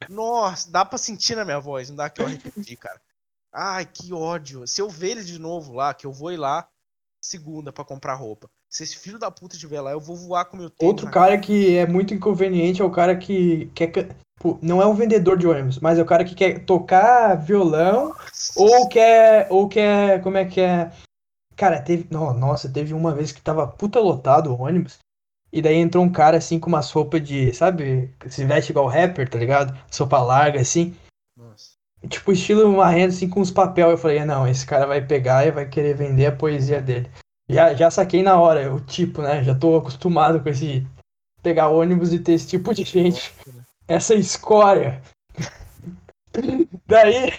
[0.09, 3.01] Nossa, dá pra sentir na minha voz, não dá que eu arrependi, cara.
[3.53, 4.67] Ai, que ódio.
[4.67, 6.69] Se eu ver ele de novo lá, que eu vou ir lá
[7.21, 8.51] segunda pra comprar roupa.
[8.71, 10.89] Se esse filho da puta estiver lá, eu vou voar com o meu tênis.
[10.91, 13.91] Outro na cara que é muito inconveniente é o cara que quer.
[14.61, 18.15] não é um vendedor de ônibus, mas é o cara que quer tocar violão
[18.57, 19.47] ou quer.
[19.51, 20.23] Ou quer.
[20.23, 20.91] Como é que é?
[21.57, 22.07] Cara, teve.
[22.11, 24.99] no- Nossa, teve uma vez que tava puta lotado o ônibus.
[25.51, 27.53] E daí entrou um cara assim com umas roupas de.
[27.55, 28.13] Sabe?
[28.29, 29.77] Se veste igual rapper, tá ligado?
[29.91, 30.95] Sopa larga assim.
[31.35, 31.71] Nossa.
[32.07, 33.91] Tipo, estilo marrendo assim com os papel.
[33.91, 37.11] Eu falei, não, esse cara vai pegar e vai querer vender a poesia dele.
[37.49, 39.43] Já, já saquei na hora, o tipo, né?
[39.43, 40.87] Já tô acostumado com esse.
[41.43, 43.33] Pegar ônibus e ter esse tipo de gente.
[43.87, 45.01] Essa escória.
[46.87, 47.33] Daí.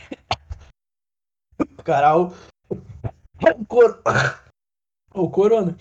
[1.83, 2.33] Caralho.
[2.69, 4.01] O, cor...
[5.13, 5.77] o Corona.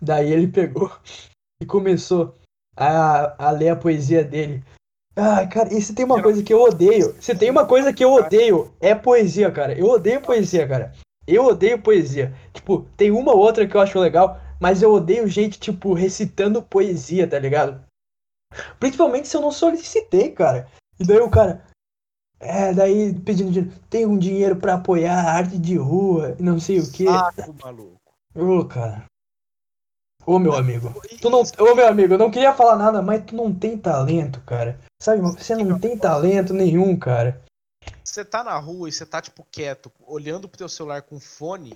[0.00, 0.92] Daí ele pegou
[1.60, 2.36] e começou
[2.76, 4.62] a, a ler a poesia dele.
[5.16, 7.20] Ai, cara, e se tem uma coisa que eu odeio.
[7.20, 9.76] Se tem uma coisa que eu odeio, é poesia, cara.
[9.76, 10.92] Eu odeio poesia, cara.
[11.28, 12.34] Eu odeio poesia.
[12.54, 16.62] Tipo, tem uma ou outra que eu acho legal, mas eu odeio gente, tipo, recitando
[16.62, 17.84] poesia, tá ligado?
[18.80, 20.66] Principalmente se eu não solicitei, cara.
[20.98, 21.62] E daí o cara.
[22.40, 23.78] É, daí pedindo dinheiro.
[23.90, 27.04] Tem um dinheiro para apoiar a arte de rua e não sei o que.
[27.04, 28.00] Saco, maluco.
[28.34, 29.04] Ô, cara.
[30.24, 30.94] Ô, meu amigo.
[31.20, 34.40] Tu não, ô, meu amigo, eu não queria falar nada, mas tu não tem talento,
[34.46, 34.80] cara.
[35.02, 37.38] Sabe, você não tem talento nenhum, cara.
[38.08, 41.74] Você tá na rua e você tá, tipo, quieto, olhando pro teu celular com fone,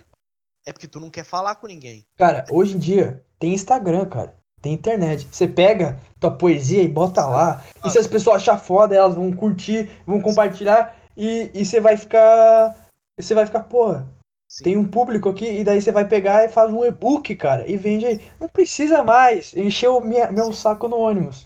[0.64, 2.06] é porque tu não quer falar com ninguém.
[2.16, 4.34] Cara, hoje em dia tem Instagram, cara.
[4.62, 5.28] Tem internet.
[5.30, 7.62] Você pega tua poesia e bota lá.
[7.84, 10.96] E se as pessoas achar foda, elas vão curtir, vão compartilhar.
[11.14, 12.88] E, e você vai ficar.
[13.20, 14.08] Você vai ficar, porra,
[14.48, 14.64] Sim.
[14.64, 17.76] Tem um público aqui, e daí você vai pegar e faz um e-book, cara, e
[17.76, 18.20] vende aí.
[18.38, 21.44] Não precisa mais encher o minha, meu saco no ônibus.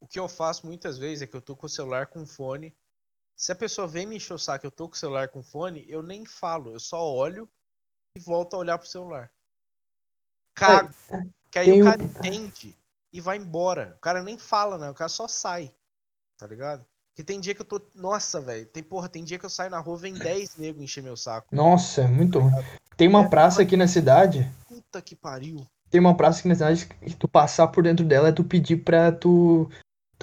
[0.00, 2.74] O que eu faço muitas vezes é que eu tô com o celular com fone.
[3.36, 5.84] Se a pessoa vem me encher o saco eu tô com o celular com fone,
[5.88, 7.48] eu nem falo, eu só olho
[8.16, 9.30] e volto a olhar pro celular.
[10.54, 10.94] Cago.
[11.10, 12.76] É, que aí o cara entende
[13.12, 13.94] e vai embora.
[13.96, 14.90] O cara nem fala, né?
[14.90, 15.72] O cara só sai.
[16.38, 16.84] Tá ligado?
[17.14, 17.80] Que tem dia que eu tô.
[17.94, 18.66] Nossa, velho.
[18.66, 21.54] Tem, porra, tem dia que eu saio na rua vem 10 negros encher meu saco.
[21.54, 22.52] Nossa, é muito ruim.
[22.96, 24.50] Tem uma é, praça aqui na cidade.
[24.66, 25.64] Puta que pariu.
[25.90, 28.78] Tem uma praça aqui na cidade que tu passar por dentro dela é tu pedir
[28.78, 29.70] pra tu.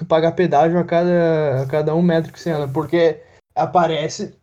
[0.02, 2.66] Tu pagar pedágio a cada, a cada um metro que você anda.
[2.66, 3.22] Porque
[3.54, 4.36] aparece.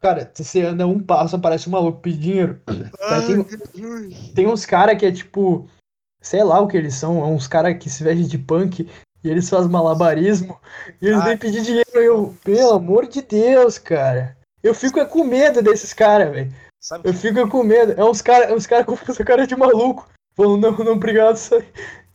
[0.00, 2.60] Cara, se você anda um passo, aparece um maluco pedindo dinheiro.
[3.00, 5.68] Ai, tem, tem uns caras que é tipo.
[6.20, 7.20] Sei lá o que eles são.
[7.20, 8.88] É uns caras que se vestem de punk
[9.22, 10.58] e eles fazem malabarismo.
[11.00, 11.88] E eles vêm pedir dinheiro.
[11.94, 14.36] Eu, pelo amor de Deus, cara.
[14.62, 16.52] Eu fico é com medo desses caras, velho.
[17.04, 17.92] Eu fico é com medo.
[17.92, 20.08] É uns caras é uns cara com essa cara de maluco.
[20.34, 21.36] Falando, não, não, obrigado.
[21.36, 21.64] Sai,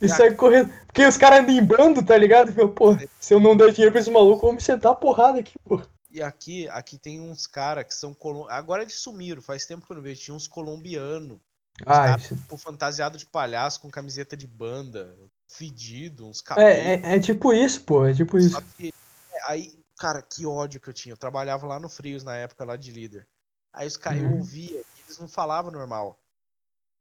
[0.02, 0.72] e sai correndo.
[0.86, 2.53] Porque os caras andam em bando, tá ligado?
[2.53, 4.95] Meu, pô, se eu não der dinheiro pra esse maluco, eu vou me sentar a
[4.95, 5.82] porrada aqui, pô.
[6.10, 8.15] E aqui, aqui tem uns caras que são.
[8.49, 10.22] Agora eles sumiram, faz tempo que eu não vejo.
[10.22, 11.40] Tinha uns colombianos.
[11.82, 15.15] Ah, cara, tipo, fantasiado de palhaço com camiseta de banda
[15.48, 16.72] fedido, uns cabelos.
[16.72, 18.60] É, é, é, tipo isso, pô, é tipo isso.
[18.78, 18.90] Que,
[19.32, 21.14] é, aí, cara, que ódio que eu tinha.
[21.14, 23.28] Eu trabalhava lá no Frios na época lá de líder.
[23.72, 24.32] Aí os caras, uhum.
[24.32, 26.19] eu ouvia, eles não falavam normal.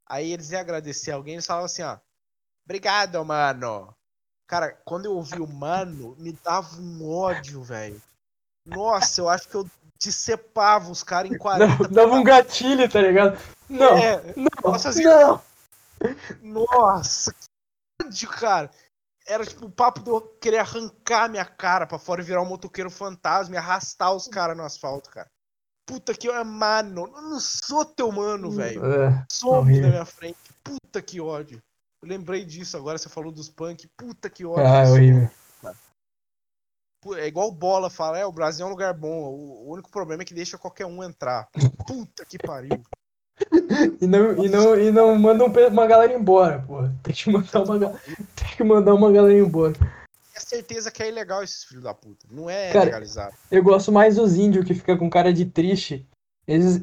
[0.07, 1.99] Aí eles iam agradecer alguém, eles falavam assim, ó.
[2.67, 3.95] Obrigado, mano.
[4.47, 8.03] Cara, quando eu ouvi o mano, me dava um ódio, velho.
[8.67, 9.67] Nossa, eu acho que eu
[10.03, 11.85] decepava os caras em 40.
[11.85, 13.39] Não, dava um gatilho, tá ligado?
[13.69, 15.41] Não, é, não, nossa, assim, não.
[16.43, 17.35] Nossa,
[18.03, 18.71] ódio, cara.
[19.29, 22.47] Era tipo o papo de eu querer arrancar minha cara pra fora e virar um
[22.47, 25.29] motoqueiro fantasma e arrastar os caras no asfalto, cara.
[25.85, 28.85] Puta que eu, mano, eu não sou teu mano, velho.
[28.85, 30.39] É, Some na minha frente.
[30.63, 31.61] Puta que ódio.
[32.07, 33.89] Eu lembrei disso agora, você falou dos punk.
[33.97, 34.65] Puta que ódio.
[34.65, 35.31] Ah, é horrível.
[37.17, 39.09] É igual bola fala, é, o Brasil é um lugar bom.
[39.09, 41.49] O único problema é que deixa qualquer um entrar.
[41.85, 42.81] Puta que pariu.
[44.01, 46.83] e, não, e, não, e não mandam uma galera embora, pô.
[47.03, 47.79] Tem que mandar uma,
[48.37, 49.75] tem que mandar uma galera embora.
[50.35, 52.27] É certeza que é ilegal esses filhos da puta.
[52.31, 53.35] Não é cara, legalizado.
[53.51, 56.07] Eu gosto mais dos índios que fica com cara de triste.
[56.47, 56.81] Eles,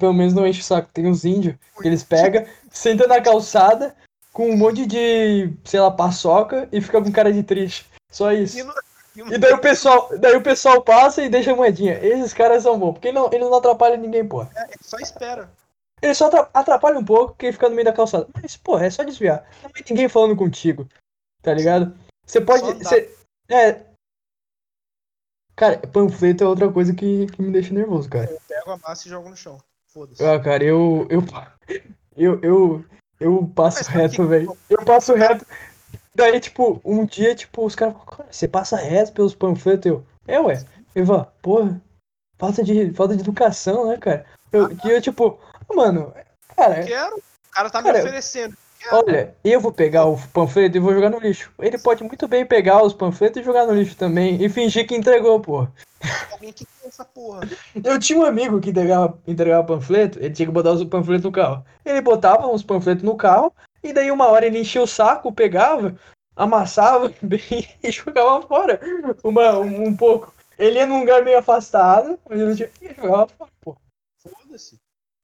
[0.00, 0.90] pelo menos não enche o saco.
[0.92, 3.94] Tem uns índios que eles pegam, sentam na calçada
[4.34, 7.86] com um monte de, sei lá, paçoca e fica com cara de triste.
[8.10, 8.58] Só isso.
[9.16, 12.04] E daí o pessoal, daí o pessoal passa e deixa a moedinha.
[12.04, 14.42] Esses caras são bons, porque não, eles não atrapalham ninguém, pô.
[14.42, 15.48] É, só espera.
[16.02, 18.26] Ele só atrapalha um pouco quem fica no meio da calçada.
[18.34, 19.48] Mas, pô, é só desviar.
[19.62, 20.88] Não tem ninguém falando contigo.
[21.40, 21.96] Tá ligado?
[22.26, 22.62] Você pode.
[22.82, 23.16] Você,
[23.48, 23.82] é.
[25.54, 28.28] Cara, panfleto é outra coisa que, que me deixa nervoso, cara.
[28.28, 29.58] Eu pego a massa e jogo no chão.
[29.86, 30.24] Foda-se.
[30.24, 31.06] Ah, cara, eu.
[31.08, 31.22] Eu.
[32.16, 32.40] Eu.
[32.42, 32.84] Eu,
[33.24, 34.56] eu passo reto, velho.
[34.68, 35.46] Eu passo reto.
[36.14, 40.04] Daí, tipo, um dia, tipo, os caras falam, você passa reto pelos panfletos, eu.
[40.26, 40.64] É, ué.
[40.94, 41.82] Eu falo, porra,
[42.38, 44.24] falta de, falta de educação, né, cara?
[44.52, 45.38] Eu, ah, eu tipo,
[45.72, 46.12] Mano,
[46.56, 46.82] cara.
[46.84, 47.16] Quero.
[47.16, 48.56] O cara tá cara, me oferecendo.
[48.92, 51.50] Olha, eu vou pegar o panfleto e vou jogar no lixo.
[51.58, 54.42] Ele pode muito bem pegar os panfletos e jogar no lixo também.
[54.42, 55.66] E fingir que entregou, pô.
[56.32, 57.48] Alguém que tem essa porra.
[57.82, 61.32] Eu tinha um amigo que entregava, entregava panfleto, ele tinha que botar os panfletos no
[61.32, 61.64] carro.
[61.84, 63.52] Ele botava os panfletos no carro,
[63.82, 65.96] e daí uma hora ele enchia o saco, pegava,
[66.36, 68.80] amassava bem e jogava fora
[69.22, 70.34] uma, um, um pouco.
[70.58, 73.76] Ele ia num lugar meio afastado, mas ele jogava fora, pô.
[74.18, 74.80] Foda-se.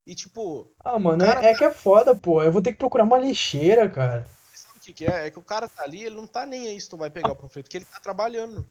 [0.07, 0.73] E tipo.
[0.85, 1.47] Ah, mano, cara...
[1.47, 2.43] é, é, que é foda, pô.
[2.43, 4.27] Eu vou ter que procurar uma lixeira, cara.
[4.55, 5.27] Sabe o que, que é?
[5.27, 7.33] É que o cara tá ali, ele não tá nem aí se tu vai pegar
[7.33, 8.67] o panfleto, porque ele tá trabalhando.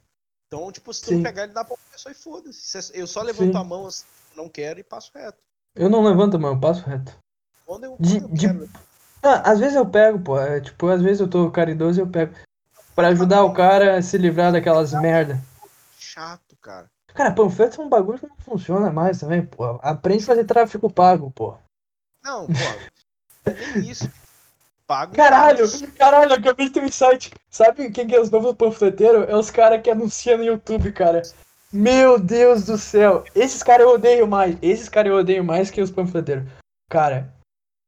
[0.50, 1.22] Então, tipo, se tu Sim.
[1.22, 2.98] pegar, ele dá pra pessoa e foda-se.
[2.98, 3.58] Eu só levanto Sim.
[3.58, 4.06] a mão assim,
[4.36, 5.38] não quero e passo reto.
[5.76, 7.16] Eu não levanto a mão, eu passo reto.
[7.66, 8.70] Quando eu, de, quando eu de...
[9.22, 10.40] Ah, às vezes eu pego, pô.
[10.40, 12.34] É, tipo, às vezes eu tô caridoso e eu pego.
[12.96, 15.40] Pra ajudar o cara a se livrar daquelas merda.
[15.98, 16.90] Chato, cara.
[17.14, 19.80] Cara, panfleto é um bagulho que não funciona mais também, pô.
[19.84, 21.56] Aprende a fazer tráfico pago, pô.
[22.24, 22.54] Não, pô.
[23.46, 24.10] É isso.
[24.90, 25.16] Pago.
[25.16, 27.32] Caralho, caralho, acabei de ter um insight.
[27.48, 29.30] Sabe quem que é os novos panfleteiros?
[29.30, 31.22] É os caras que anunciam no YouTube, cara.
[31.72, 33.24] Meu Deus do céu.
[33.36, 34.58] Esses caras eu odeio mais.
[34.64, 36.44] Esses caras eu odeio mais que os panfleteiros.
[36.90, 37.32] Cara,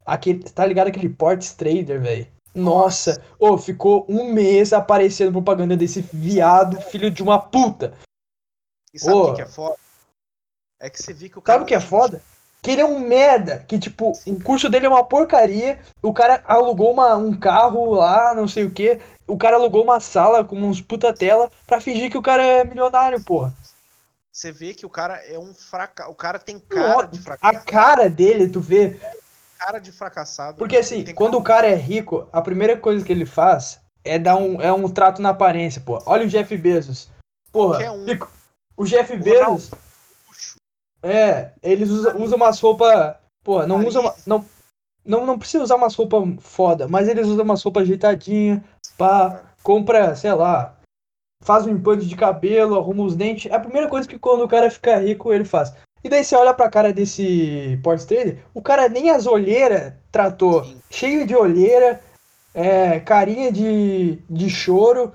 [0.05, 2.27] aquele, tá ligado aquele Ports Trader, velho?
[2.53, 7.97] Nossa, ô, oh, ficou um mês aparecendo propaganda desse viado, filho de uma puta.
[8.93, 9.33] E sabe o oh.
[9.33, 9.75] que é foda?
[10.79, 11.55] É que você viu que o cara.
[11.55, 12.21] Sabe o que é foda?
[12.61, 13.65] Que ele é um merda.
[13.67, 14.33] Que, tipo, Sim.
[14.33, 15.79] o curso dele é uma porcaria.
[16.01, 18.99] O cara alugou uma, um carro lá, não sei o que.
[19.27, 22.63] O cara alugou uma sala com uns puta tela pra fingir que o cara é
[22.63, 23.53] milionário, porra.
[24.31, 26.09] Você vê que o cara é um fracasso.
[26.09, 27.57] O cara tem cara de fracasso.
[27.57, 28.99] A cara dele, tu vê.
[29.57, 30.57] Cara de fracassado.
[30.57, 34.35] Porque assim, quando o cara é rico, a primeira coisa que ele faz é dar
[34.35, 36.01] um, é um trato na aparência, pô.
[36.05, 37.09] Olha o Jeff Bezos.
[37.51, 38.05] Porra, um.
[38.77, 39.71] o Jeff Bezos.
[41.03, 43.15] É, eles usam, usam umas roupas.
[43.43, 44.13] Pô, não usam.
[44.25, 44.45] Não,
[45.05, 48.61] não, não precisa usar umas roupas foda, mas eles usam umas roupas ajeitadinhas,
[48.97, 50.77] pá, compra, sei lá,
[51.43, 53.51] faz um implante de cabelo, arruma os dentes.
[53.51, 55.73] É a primeira coisa que quando o cara fica rico, ele faz.
[56.03, 60.63] E daí você olha pra cara desse Port Trader, o cara nem as olheiras tratou.
[60.63, 60.81] Sim.
[60.89, 62.01] Cheio de olheira,
[62.53, 65.13] é, carinha de, de choro,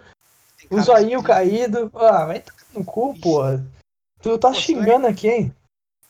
[0.71, 1.91] o zoinho caído.
[1.95, 2.43] Ah, vai
[2.75, 3.65] no cu, porra.
[4.23, 5.11] Tu tá Pô, xingando é...
[5.11, 5.56] aqui, hein?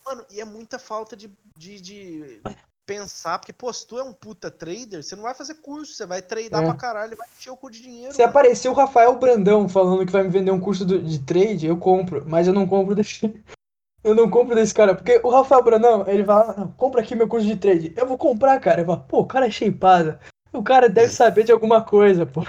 [0.07, 2.41] Mano, e é muita falta de, de, de,
[2.85, 6.05] pensar, porque, pô, se tu é um puta trader, você não vai fazer curso, você
[6.05, 6.65] vai tradar é.
[6.65, 8.13] pra caralho, vai encher o cu de dinheiro.
[8.13, 8.29] Se mano.
[8.29, 12.23] aparecer o Rafael Brandão falando que vai me vender um curso de trade, eu compro,
[12.25, 13.19] mas eu não compro desse.
[14.03, 17.27] Eu não compro desse cara, porque o Rafael Brandão, ele vai, ah, compra aqui meu
[17.27, 17.93] curso de trade.
[17.97, 18.81] Eu vou comprar, cara.
[18.81, 20.17] Eu falo, pô, o cara é shapeado.
[20.53, 22.41] O cara deve saber de alguma coisa, pô.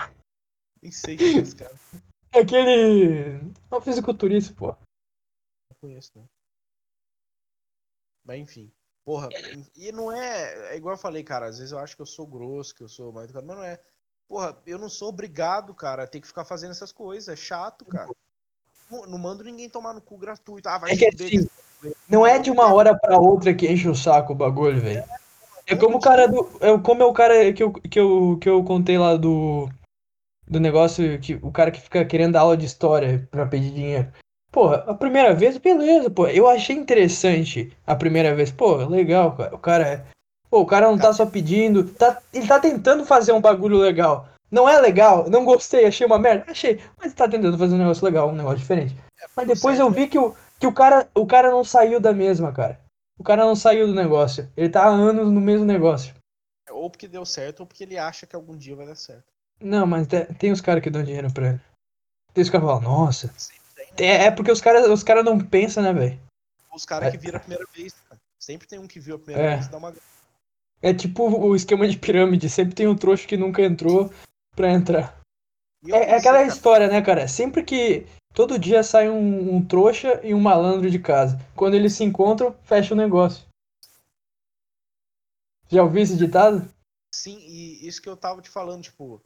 [0.80, 1.74] Nem sei quem é esse cara.
[2.30, 3.40] É aquele.
[3.70, 4.66] É um fisiculturista, pô.
[4.66, 6.28] Não conheço, não.
[8.28, 8.70] Mas enfim.
[9.06, 9.30] Porra,
[9.74, 10.74] e não é.
[10.74, 12.88] É igual eu falei, cara, às vezes eu acho que eu sou grosso, que eu
[12.88, 13.80] sou mais educado, mas não é.
[14.28, 17.26] Porra, eu não sou obrigado, cara, a ter que ficar fazendo essas coisas.
[17.26, 18.10] É chato, cara.
[18.90, 20.68] Não, não mando ninguém tomar no cu gratuito.
[20.68, 21.48] Ah, vai é que assim,
[22.06, 25.04] não é de uma hora pra outra que enche o saco o bagulho, velho.
[25.66, 26.50] É como o cara do.
[26.60, 29.70] É como é o cara que eu, que eu, que eu contei lá do.
[30.46, 34.12] Do negócio que o cara que fica querendo dar aula de história pra pedir dinheiro.
[34.50, 36.26] Porra, a primeira vez, beleza, pô.
[36.26, 38.50] Eu achei interessante a primeira vez.
[38.50, 39.54] Pô, legal, cara.
[39.54, 40.04] O cara é.
[40.50, 41.84] Pô, o cara não tá só pedindo.
[41.84, 44.28] Tá, ele tá tentando fazer um bagulho legal.
[44.50, 46.50] Não é legal, não gostei, achei uma merda.
[46.50, 48.96] Achei, mas tá tentando fazer um negócio legal, um negócio diferente.
[49.20, 52.14] É, mas depois eu vi que, o, que o, cara, o cara não saiu da
[52.14, 52.80] mesma, cara.
[53.18, 54.50] O cara não saiu do negócio.
[54.56, 56.14] Ele tá há anos no mesmo negócio.
[56.70, 59.24] Ou porque deu certo, ou porque ele acha que algum dia vai dar certo.
[59.60, 61.60] Não, mas tem, tem os caras que dão dinheiro pra ele.
[62.32, 63.34] Tem os caras que falam, nossa,
[63.98, 66.20] é, é porque os caras os cara não pensam, né, velho?
[66.74, 67.10] Os caras é.
[67.10, 68.20] que viram a primeira vez, cara.
[68.38, 69.54] Sempre tem um que viu a primeira é.
[69.54, 69.94] vez e dá uma.
[70.80, 74.12] É tipo o esquema de pirâmide, sempre tem um trouxa que nunca entrou
[74.54, 75.18] pra entrar.
[75.86, 76.46] É, é, aquela cara.
[76.46, 77.28] história, né, cara?
[77.28, 78.06] Sempre que.
[78.34, 81.38] Todo dia sai um, um, trouxa e um malandro de casa.
[81.56, 83.44] Quando eles se encontram, fecha o negócio.
[85.68, 86.68] Já ouviu esse ditado?
[87.12, 89.20] Sim, e isso que eu tava te falando, tipo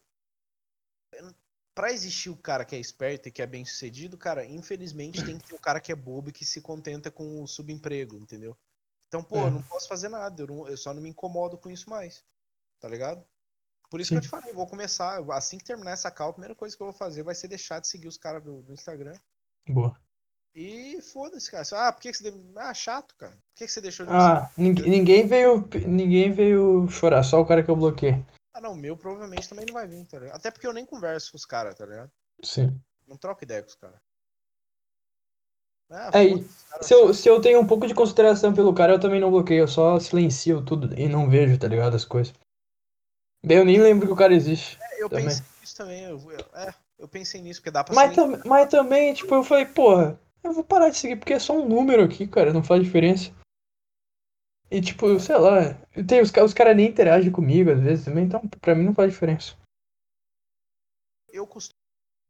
[1.75, 5.39] para existir o cara que é esperto e que é bem sucedido, cara, infelizmente tem
[5.39, 8.57] que ter o cara que é bobo e que se contenta com o subemprego, entendeu?
[9.09, 9.47] Então, pô, é.
[9.47, 12.25] eu não posso fazer nada, eu, não, eu, só não me incomodo com isso mais,
[12.81, 13.25] tá ligado?
[13.91, 14.15] Por isso Sim.
[14.15, 16.77] que eu te falei, eu vou começar, assim que terminar essa call, a primeira coisa
[16.77, 19.15] que eu vou fazer vai ser deixar de seguir os caras do, do, Instagram.
[19.69, 19.95] Boa.
[20.55, 21.65] E foda-se, cara.
[21.73, 22.35] Ah, por que, que você.
[22.57, 23.33] Ah, chato, cara.
[23.33, 27.63] Por que, que você deixou de Ah, ninguém veio, ninguém veio chorar, só o cara
[27.63, 28.23] que eu bloqueei.
[28.55, 30.37] Ah, não, o meu provavelmente também não vai vir, tá ligado?
[30.37, 32.11] Até porque eu nem converso com os caras, tá ligado?
[32.43, 32.79] Sim.
[33.07, 33.99] Não troco ideia com os caras.
[35.91, 39.21] Ah, é, se, eu, se eu tenho um pouco de consideração pelo cara, eu também
[39.21, 41.95] não bloqueio, eu só silencio tudo e não vejo, tá ligado?
[41.95, 42.33] As coisas.
[43.45, 44.79] Bem, eu nem lembro que o cara existe.
[44.81, 45.27] É, eu também.
[45.27, 49.13] pensei nisso também, eu, é, eu pensei nisso, porque dá pra mas, tam, mas também,
[49.13, 52.27] tipo, eu falei, porra, eu vou parar de seguir, porque é só um número aqui,
[52.27, 53.31] cara, não faz diferença.
[54.73, 55.75] E tipo, sei lá,
[56.09, 59.13] tem, os, os caras nem interagem comigo às vezes também, então pra mim não faz
[59.13, 59.55] diferença.
[61.29, 61.79] Eu costumo,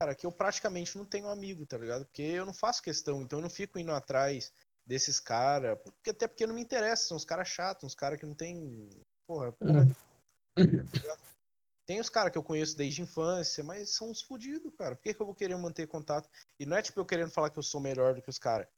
[0.01, 2.05] cara, que eu praticamente não tenho amigo, tá ligado?
[2.05, 4.53] Porque eu não faço questão, então eu não fico indo atrás.
[4.87, 5.79] desses caras.
[5.83, 8.91] Porque, até porque não me interessa, são os caras chatos, uns caras que não tem.
[9.27, 9.97] Porra, porra de...
[11.85, 14.95] Tem os caras que eu conheço desde a infância, mas são uns fodidos, cara.
[14.95, 16.29] Por que, que eu vou querer manter contato?
[16.59, 18.69] E não é tipo eu querendo falar que eu sou melhor do que os caras.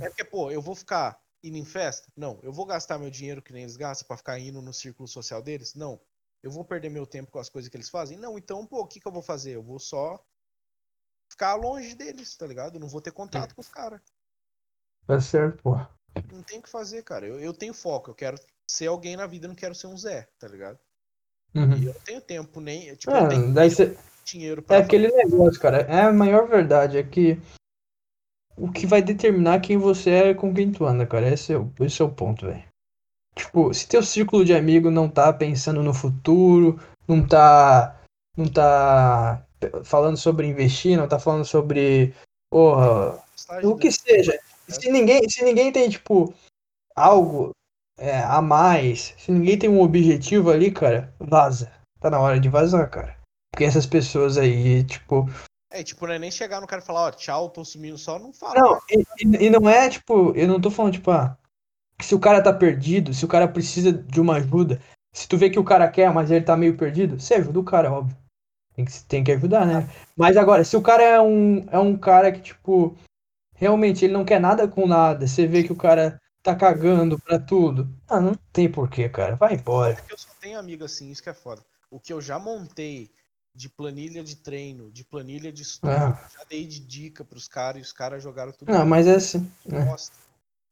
[0.00, 2.10] É porque, pô, eu vou ficar indo em festa?
[2.16, 2.38] Não.
[2.42, 5.42] Eu vou gastar meu dinheiro que nem eles gastam pra ficar indo no círculo social
[5.42, 5.74] deles?
[5.74, 6.00] Não.
[6.42, 8.16] Eu vou perder meu tempo com as coisas que eles fazem?
[8.18, 8.38] Não.
[8.38, 9.52] Então, pô, o que, que eu vou fazer?
[9.56, 10.22] Eu vou só
[11.30, 12.76] ficar longe deles, tá ligado?
[12.76, 14.00] Eu não vou ter contato com os caras.
[15.06, 15.74] Tá certo, pô.
[16.32, 17.26] Não tem o que fazer, cara.
[17.26, 18.10] Eu, eu tenho foco.
[18.10, 18.38] Eu quero
[18.70, 20.78] ser alguém na vida, não quero ser um Zé, tá ligado?
[21.54, 21.76] Uhum.
[21.76, 22.94] E eu não tenho tempo nem.
[22.96, 25.78] Tipo, É, eu tenho daí cê- dinheiro É pra aquele negócio, cara.
[25.82, 26.98] É a maior verdade.
[26.98, 27.40] É que
[28.58, 31.28] o que vai determinar quem você é com quem tu anda, cara.
[31.28, 32.64] Esse é o, esse é o ponto, velho.
[33.34, 37.94] Tipo, se teu círculo de amigo não tá pensando no futuro, não tá.
[38.36, 39.44] Não tá
[39.84, 42.14] falando sobre investir, não tá falando sobre.
[42.50, 43.22] Porra,
[43.62, 43.92] o que né?
[43.92, 44.38] seja.
[44.68, 46.34] Se ninguém, se ninguém tem, tipo,
[46.94, 47.50] algo
[47.98, 51.72] é, a mais, se ninguém tem um objetivo ali, cara, vaza.
[52.00, 53.16] Tá na hora de vazar, cara.
[53.52, 55.28] Porque essas pessoas aí, tipo.
[55.70, 58.18] É, tipo, não é nem chegar no cara e falar, ó, tchau, tô sumindo só,
[58.18, 58.54] não fala.
[58.58, 61.36] Não, e, e- não é, tipo, eu não tô falando, tipo, ah,
[62.00, 64.80] se o cara tá perdido, se o cara precisa de uma ajuda,
[65.12, 67.64] se tu vê que o cara quer, mas ele tá meio perdido, você ajuda o
[67.64, 68.16] cara, óbvio.
[68.74, 69.88] Tem que, tem que ajudar, né?
[70.16, 72.96] Mas agora, se o cara é um, é um cara que, tipo,
[73.56, 77.38] realmente ele não quer nada com nada, você vê que o cara tá cagando pra
[77.40, 77.88] tudo.
[78.08, 79.34] Ah, não tem porquê, cara.
[79.34, 79.96] Vai embora.
[79.96, 81.60] Porque eu só tenho amigo assim, isso que é foda.
[81.90, 83.10] O que eu já montei
[83.58, 86.28] de planilha de treino, de planilha de estudo, Ah.
[86.32, 88.70] já dei de dica pros caras e os caras jogaram tudo.
[88.70, 89.50] Não, mas é assim.
[89.66, 90.12] Nossa.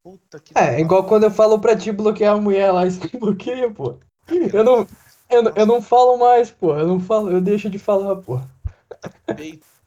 [0.04, 3.18] Puta que É, igual quando eu falo pra te bloquear a mulher lá, isso me
[3.18, 3.98] bloqueia, pô.
[4.28, 4.86] Eu não,
[5.28, 6.78] eu, eu não falo mais, pô.
[6.78, 8.40] Eu não falo, eu deixo de falar, pô.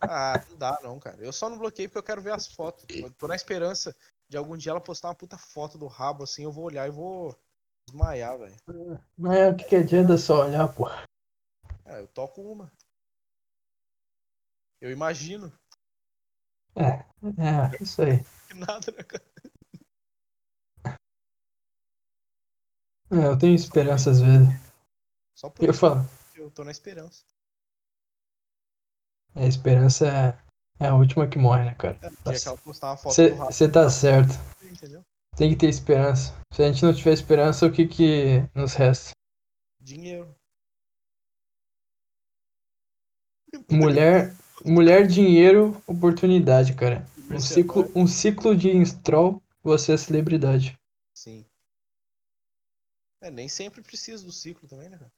[0.01, 1.15] Ah, não dá não, cara.
[1.21, 2.83] Eu só não bloqueei porque eu quero ver as fotos.
[2.89, 3.95] Eu tô na esperança
[4.27, 6.91] de algum dia ela postar uma puta foto do rabo assim, eu vou olhar e
[6.91, 7.33] vou
[7.87, 8.55] desmaiar, velho.
[9.17, 10.89] Mas é o que, que adianta só olhar, pô.
[11.85, 12.71] É, eu toco uma.
[14.81, 15.51] Eu imagino.
[16.75, 17.05] É,
[17.41, 18.23] é, isso aí.
[18.55, 19.25] Nada, né, cara?
[23.11, 24.47] É, eu tenho esperança às vezes.
[25.35, 26.01] Só por Eu isso falo,
[26.35, 27.23] eu tô na esperança.
[29.35, 31.97] a esperança é, é a última que morre, né, cara?
[32.01, 34.33] É, no dia que ela postar uma foto do rabo, Você tá certo.
[34.63, 35.03] entendeu?
[35.35, 36.33] Tem que ter esperança.
[36.53, 39.11] Se a gente não tiver esperança, o que que nos resta?
[39.79, 40.35] Dinheiro.
[43.71, 47.05] Mulher, mulher, dinheiro, oportunidade, cara.
[47.29, 50.77] Um ciclo, um ciclo de install, você é celebridade.
[51.13, 51.45] Sim.
[53.21, 55.11] É, nem sempre precisa do ciclo também, né, cara?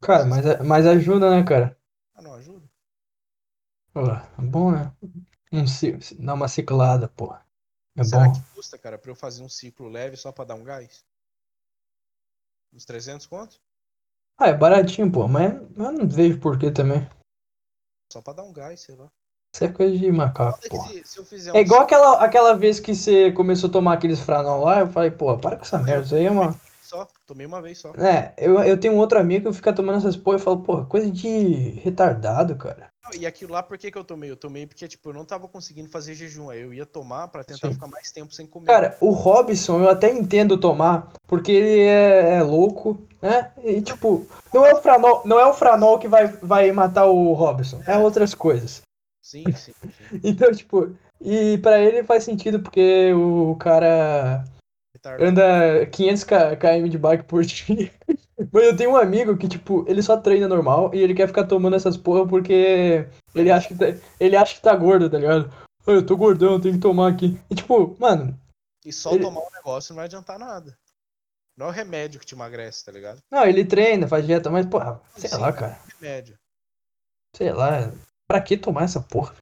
[0.00, 1.76] Cara, mas, mas ajuda, né, cara?
[2.14, 2.68] Ah, não ajuda?
[3.92, 4.92] Pô, é bom, né?
[5.52, 5.64] Um,
[6.24, 7.34] dar uma ciclada, pô.
[7.96, 8.32] É Será bom.
[8.32, 11.04] que custa, cara, pra eu fazer um ciclo leve só pra dar um gás?
[12.72, 13.60] Uns 300 conto?
[14.38, 17.08] Ah, é baratinho, pô, mas eu não vejo porquê também.
[18.12, 19.08] Só pra dar um gás, sei lá.
[19.54, 20.82] Isso é coisa de macaco, que pô.
[20.82, 24.64] se, se É um igual aquela, aquela vez que você começou a tomar aqueles Franol
[24.64, 26.58] lá, eu falei, pô, para com essa merda, isso aí é uma.
[26.84, 27.92] Só, tomei uma vez só.
[27.94, 30.84] É, eu, eu tenho um outro amigo que fica tomando essas porra e falo, pô,
[30.84, 32.88] coisa de retardado, cara.
[33.18, 34.30] E aquilo lá, por que, que eu tomei?
[34.30, 36.48] Eu tomei porque, tipo, eu não tava conseguindo fazer jejum.
[36.48, 37.74] Aí eu ia tomar pra tentar Sim.
[37.74, 38.66] ficar mais tempo sem comer.
[38.66, 43.52] Cara, o Robson eu até entendo tomar, porque ele é, é louco, né?
[43.62, 47.32] E tipo, não é o Franol, não é o Franol que vai, vai matar o
[47.34, 48.82] Robson, é outras coisas.
[49.22, 49.72] Sim, sim, sim.
[50.24, 54.44] Então, tipo, e pra ele faz sentido porque o cara
[55.20, 57.90] Anda 500 k- km de bike por dia.
[58.52, 61.44] Mas eu tenho um amigo que, tipo, ele só treina normal e ele quer ficar
[61.44, 63.86] tomando essas porra porque ele acha que tá,
[64.18, 65.52] ele acha que tá gordo, tá ligado?
[65.86, 67.38] "Ah, Eu tô gordão, tenho que tomar aqui.
[67.50, 68.38] E tipo, mano,
[68.84, 70.76] E só ele- tomar o negócio não vai adiantar nada.
[71.56, 73.20] Não é o remédio que te emagrece, tá ligado?
[73.30, 75.74] não, ele treina, faz dieta, mas, porra, sei Sim, lá, cara.
[75.74, 75.82] cara.
[76.00, 76.36] Remédio.
[77.36, 77.92] Sei lá.
[78.26, 79.34] Pra que tomar essa porra?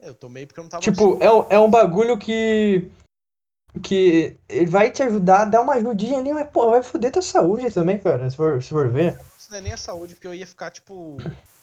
[0.00, 2.90] É, Eu tomei porque eu não tava Tipo, é, um- é um bagulho que.
[3.82, 7.22] Que ele vai te ajudar a dar uma ajudinha ali, mas, pô, vai foder tua
[7.22, 9.20] saúde também, cara, se for, se for ver.
[9.38, 11.16] Isso não é nem a saúde, porque eu ia ficar, tipo,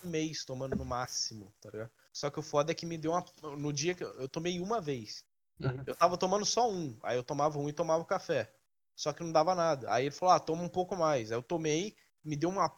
[0.04, 1.90] um mês tomando no máximo, tá ligado?
[2.14, 3.26] Só que o foda é que me deu uma.
[3.58, 5.24] No dia que eu, eu tomei uma vez.
[5.60, 5.84] Uhum.
[5.86, 6.96] Eu tava tomando só um.
[7.04, 8.50] Aí eu tomava um e tomava o café.
[8.96, 9.92] Só que não dava nada.
[9.92, 11.32] Aí ele falou, ah, toma um pouco mais.
[11.32, 12.72] Aí eu tomei, me deu uma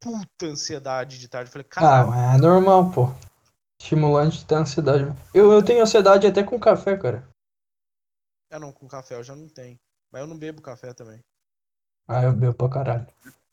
[0.00, 1.48] puta ansiedade de tarde.
[1.48, 3.12] Eu falei, Ah, cara, mas é normal, pô.
[3.80, 5.12] Estimulante da ansiedade.
[5.34, 7.26] Eu, eu tenho ansiedade até com café, cara.
[8.54, 9.78] Ah não, com café eu já não tenho.
[10.10, 11.20] Mas eu não bebo café também.
[12.06, 13.06] Ah, eu bebo pra caralho.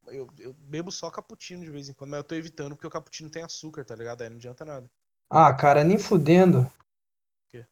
[0.07, 2.91] Eu, eu bebo só cappuccino de vez em quando, mas eu tô evitando porque o
[2.91, 4.21] cappuccino tem açúcar, tá ligado?
[4.21, 4.89] Aí não adianta nada.
[5.29, 6.71] Ah, cara, nem fudendo.
[7.49, 7.65] quê?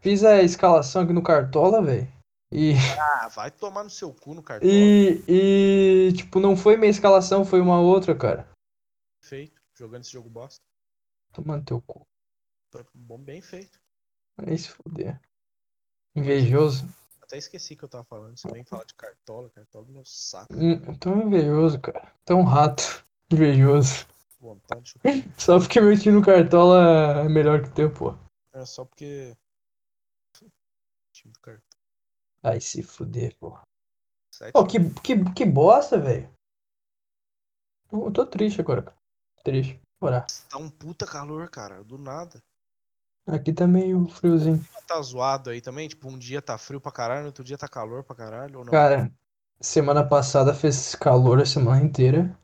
[0.00, 2.10] fiz a escalação aqui no Cartola, velho.
[2.50, 4.68] E, Ah, vai tomar no seu cu no cartão.
[4.68, 8.48] e, e, tipo, não foi minha escalação, foi uma outra, cara.
[9.20, 9.60] Feito.
[9.74, 10.60] Jogando esse jogo bosta.
[11.32, 12.06] Tomando teu cu.
[12.94, 13.80] Bom, bem feito.
[14.38, 15.20] Aí se fuder.
[16.14, 16.86] Invejoso.
[17.22, 18.36] Até esqueci que eu tava falando.
[18.36, 20.52] Você vem falar de cartola, cartola do meu saco.
[20.54, 22.12] Hum, Tão invejoso, cara.
[22.24, 23.04] Tão rato.
[23.32, 24.06] Invejoso.
[24.38, 24.94] Vontade.
[25.38, 28.14] Só porque meu time no Cartola é melhor que o teu, pô.
[28.52, 29.34] É só porque.
[31.14, 31.78] Time do cartão.
[32.42, 33.56] Ai, se fuder, pô.
[34.34, 34.52] Sete.
[34.52, 36.28] Pô, que, que, que bosta, velho.
[37.92, 38.96] Eu tô triste agora, cara.
[39.44, 39.80] Triste.
[40.00, 40.26] Bora.
[40.50, 41.84] Tá um puta calor, cara.
[41.84, 42.42] Do nada.
[43.26, 44.64] Aqui tá meio friozinho.
[44.86, 45.88] Tá zoado aí também?
[45.88, 48.72] Tipo, um dia tá frio pra caralho, outro dia tá calor pra caralho, ou não?
[48.72, 49.10] Cara,
[49.60, 52.36] semana passada fez calor a semana inteira.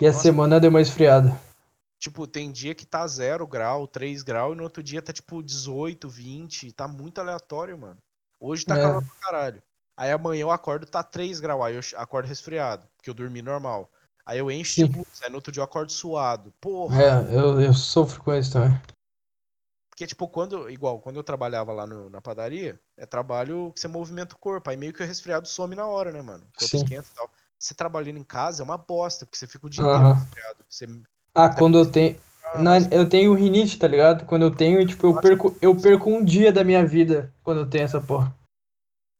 [0.00, 0.22] E a Nossa.
[0.22, 1.38] semana deu uma esfriada.
[1.98, 5.42] Tipo, tem dia que tá 0 grau, 3 grau, e no outro dia tá tipo
[5.42, 6.72] 18, 20.
[6.72, 7.98] Tá muito aleatório, mano.
[8.40, 8.82] Hoje tá É.
[8.82, 9.62] calor pra caralho.
[9.96, 11.62] Aí amanhã eu acordo, tá 3 graus.
[11.64, 13.90] Aí eu acordo resfriado, porque eu dormi normal.
[14.26, 16.52] Aí eu encho de luz, aí no outro dia eu acordo suado.
[16.60, 17.02] Porra.
[17.02, 18.76] É, eu, eu sofro com isso também.
[19.96, 23.88] Porque, tipo, quando, igual, quando eu trabalhava lá no- na padaria, é trabalho que você
[23.88, 24.68] movimenta o corpo.
[24.68, 26.44] Aí meio que o resfriado some na hora, né, mano?
[26.44, 26.84] O corpo Sim.
[26.84, 27.30] esquenta e tal.
[27.58, 30.58] Você trabalhando em casa é uma bosta, porque você fica o dia inteiro resfriado.
[30.68, 30.86] Você
[31.34, 32.20] Ah, quando eu tenho.
[32.44, 34.26] Ah, Na, eu tenho rinite, tá ligado?
[34.26, 37.70] Quando eu tenho, tipo, eu perco, eu perco um dia da minha vida quando eu
[37.70, 38.36] tenho essa porra.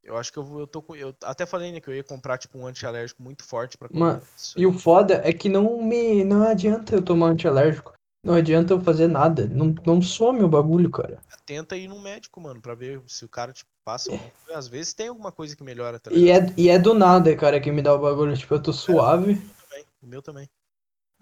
[0.04, 0.94] Eu acho que eu, vou- eu tô com.
[0.94, 4.20] Eu até falei, né, que eu ia comprar, tipo, um antialérgico muito forte pra Mano,
[4.20, 4.58] comer isso.
[4.58, 6.22] E o foda é que não me.
[6.22, 7.95] Não adianta eu tomar antialérgico.
[8.26, 9.46] Não adianta eu fazer nada.
[9.46, 11.20] Não, não some o bagulho, cara.
[11.46, 14.32] Tenta ir no médico, mano, pra ver se o cara te passa coisa.
[14.52, 17.60] Às vezes tem alguma coisa que melhora, tá E é, e é do nada, cara,
[17.60, 18.36] que me dá o bagulho.
[18.36, 19.36] Tipo, eu tô suave.
[19.36, 20.50] Também, o meu também.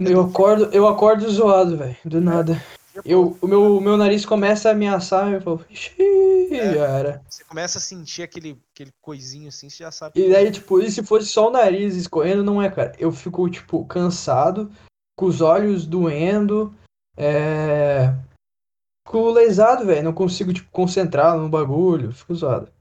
[0.01, 1.95] Eu acordo, eu acordo zoado, velho.
[2.07, 2.59] Do nada.
[3.05, 5.95] Eu, o, meu, o meu nariz começa a ameaçar eu falo, ixi,
[6.53, 6.75] É.
[6.75, 7.23] já era.
[7.29, 10.19] Você começa a sentir aquele, aquele coisinho assim, você já sabe.
[10.19, 12.95] E daí, tipo, e se fosse só o nariz escorrendo, não é, cara.
[12.99, 14.73] Eu fico, tipo, cansado,
[15.17, 16.75] com os olhos doendo,
[17.17, 18.09] é.
[19.07, 20.03] Fico lesado, velho.
[20.03, 22.13] Não consigo, tipo, concentrar no bagulho.
[22.13, 22.73] Fico zoado.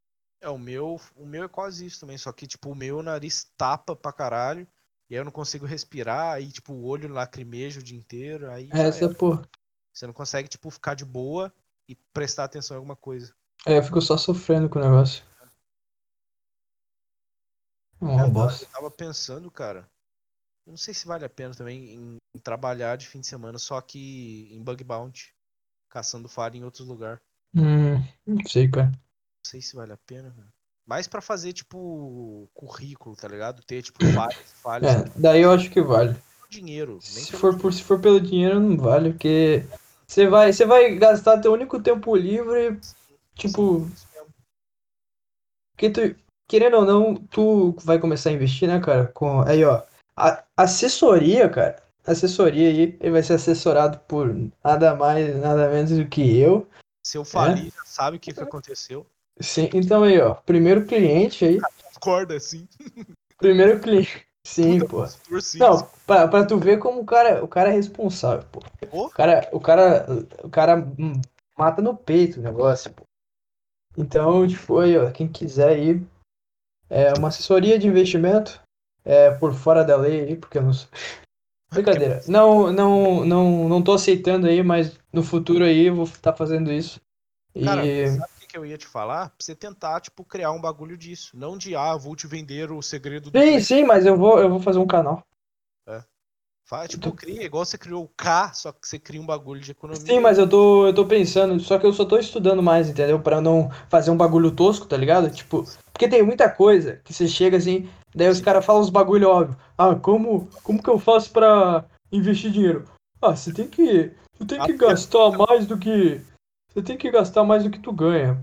[0.42, 3.50] É, o meu, o meu é quase isso também, só que, tipo, o meu nariz
[3.58, 4.68] tapa pra caralho,
[5.10, 8.68] e aí eu não consigo respirar, aí, tipo, o olho lacrimeja o dia inteiro, aí
[8.74, 9.48] Essa porra.
[9.94, 11.54] Você não consegue, tipo, ficar de boa
[11.88, 13.34] e prestar atenção em alguma coisa.
[13.66, 15.24] É, eu fico só sofrendo com o negócio.
[18.02, 18.66] É É, uma eu, tava, bosta.
[18.66, 19.90] eu tava pensando, cara,
[20.66, 23.80] não sei se vale a pena também em, em trabalhar de fim de semana, só
[23.82, 25.34] que em bug bounty,
[25.90, 27.22] caçando falha em outros lugares.
[27.56, 27.96] Hum,
[28.26, 28.88] não sei, cara.
[28.88, 30.52] Não sei se vale a pena, velho.
[30.86, 33.64] Mais pra fazer, tipo, currículo, tá ligado?
[33.64, 36.16] Ter, tipo, falhas, falhas, É, daí eu acho que vale.
[36.50, 37.00] dinheiro.
[37.02, 39.64] Se for, por, se for pelo dinheiro, não vale, porque
[40.08, 42.80] você vai, você vai gastar teu único tempo livre,
[43.36, 43.88] tipo,
[45.74, 46.16] porque tu,
[46.48, 49.08] querendo ou não, tu vai começar a investir, né, cara?
[49.08, 49.82] Com, aí, ó,
[50.16, 54.34] a assessoria, cara, assessoria aí, ele vai ser assessorado por
[54.64, 56.68] nada mais, nada menos do que eu.
[57.06, 59.06] Se eu falir, já sabe o que, que aconteceu.
[59.40, 61.60] Sim, então aí, ó, primeiro cliente aí,
[61.96, 62.68] Acorda assim.
[63.38, 64.26] primeiro cliente.
[64.46, 65.08] Sim, pô.
[65.40, 65.60] Sim.
[65.60, 68.60] Não, pra, pra tu ver como o cara, o cara é responsável, pô.
[68.92, 70.06] O cara, o cara,
[70.44, 70.86] o cara
[71.58, 73.04] mata no peito o negócio, pô.
[73.98, 76.06] Então, tipo, aí, ó, quem quiser aí,
[76.90, 78.62] é uma assessoria de investimento,
[79.06, 80.90] é por fora da lei aí, porque eu não sou...
[81.72, 82.22] Brincadeira.
[82.28, 86.72] Não, não, não, não tô aceitando aí, mas no futuro aí eu vou estar fazendo
[86.72, 87.02] isso.
[87.56, 89.30] E Cara, sabe o que, eu ia te falar?
[89.30, 91.36] Pra você tentar, tipo, criar um bagulho disso.
[91.36, 93.62] Não de, ah, vou te vender o segredo do sim, Play.
[93.62, 95.24] sim, mas eu vou, eu vou fazer um canal.
[96.66, 99.72] Faz, tipo, cria, igual você criou o K, só que você cria um bagulho de
[99.72, 100.06] economia.
[100.06, 103.20] Sim, mas eu tô, eu tô pensando, só que eu só tô estudando mais, entendeu?
[103.20, 105.30] Pra não fazer um bagulho tosco, tá ligado?
[105.30, 109.30] Tipo, porque tem muita coisa que você chega assim, daí os caras falam uns bagulho
[109.30, 109.58] óbvio.
[109.78, 112.86] Ah, como, como que eu faço pra investir dinheiro?
[113.22, 116.22] Ah, você tem que, você tem que gastar mais do que,
[116.70, 118.42] você tem que gastar mais do que tu ganha.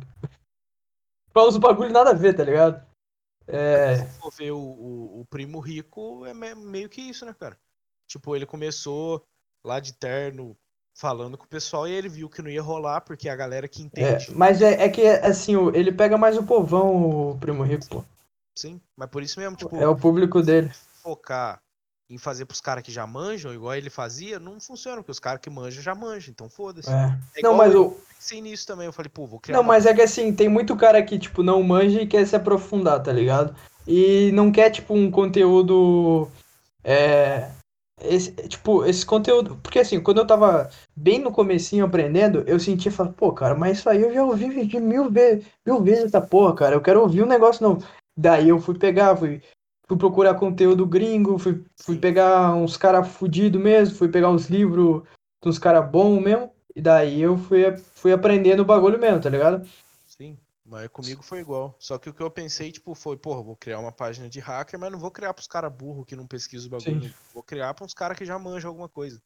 [1.33, 2.85] Fala uns bagulho nada a ver, tá ligado?
[3.47, 7.35] É, Se for ver o, o, o primo rico, é me- meio que isso, né,
[7.39, 7.59] cara?
[8.09, 9.25] Tipo, ele começou
[9.65, 10.57] lá de terno
[10.95, 13.83] falando com o pessoal e ele viu que não ia rolar, porque a galera que
[13.83, 14.33] é, entende.
[14.35, 18.05] mas é, é que, assim, ele pega mais o povão, o Primo Rico, pô.
[18.61, 20.71] Sim, mas por isso mesmo, tipo, É o público dele.
[21.03, 21.61] focar
[22.11, 25.41] em fazer pros caras que já manjam, igual ele fazia, não funciona, porque os caras
[25.41, 26.91] que manjam já manjam, então foda-se.
[26.91, 27.17] É.
[27.37, 29.69] É Não, mas eu o, pensei nisso também, eu falei, pô, vou criar Não, uma
[29.69, 33.01] mas é que assim, tem muito cara que, tipo, não manja e quer se aprofundar,
[33.01, 33.55] tá ligado?
[33.87, 36.29] E não quer, tipo, um conteúdo.
[36.85, 37.49] É.
[38.03, 39.59] Esse, tipo, esse conteúdo.
[39.63, 43.79] Porque assim, quando eu tava bem no comecinho aprendendo, eu sentia, falava, pô, cara, mas
[43.79, 47.01] isso aí eu já ouvi de mil vezes, mil vezes essa porra, cara, eu quero
[47.01, 47.87] ouvir um negócio novo.
[48.21, 49.43] Daí eu fui pegar, fui,
[49.89, 55.05] fui procurar conteúdo gringo, fui, fui pegar uns caras fudidos mesmo, fui pegar uns livros
[55.43, 59.67] dos caras bons mesmo, e daí eu fui, fui aprendendo o bagulho mesmo, tá ligado?
[60.07, 60.39] Sim.
[60.67, 61.75] Mas comigo foi igual.
[61.79, 64.79] Só que o que eu pensei, tipo, foi, porra, vou criar uma página de hacker,
[64.79, 67.03] mas não vou criar pros caras burros que não pesquisam o bagulho.
[67.03, 67.15] Sim.
[67.33, 69.21] Vou criar pra uns caras que já manjam alguma coisa.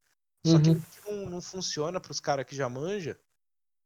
[0.47, 0.62] Só uhum.
[0.62, 3.16] que não, não funciona pros caras que já manjam,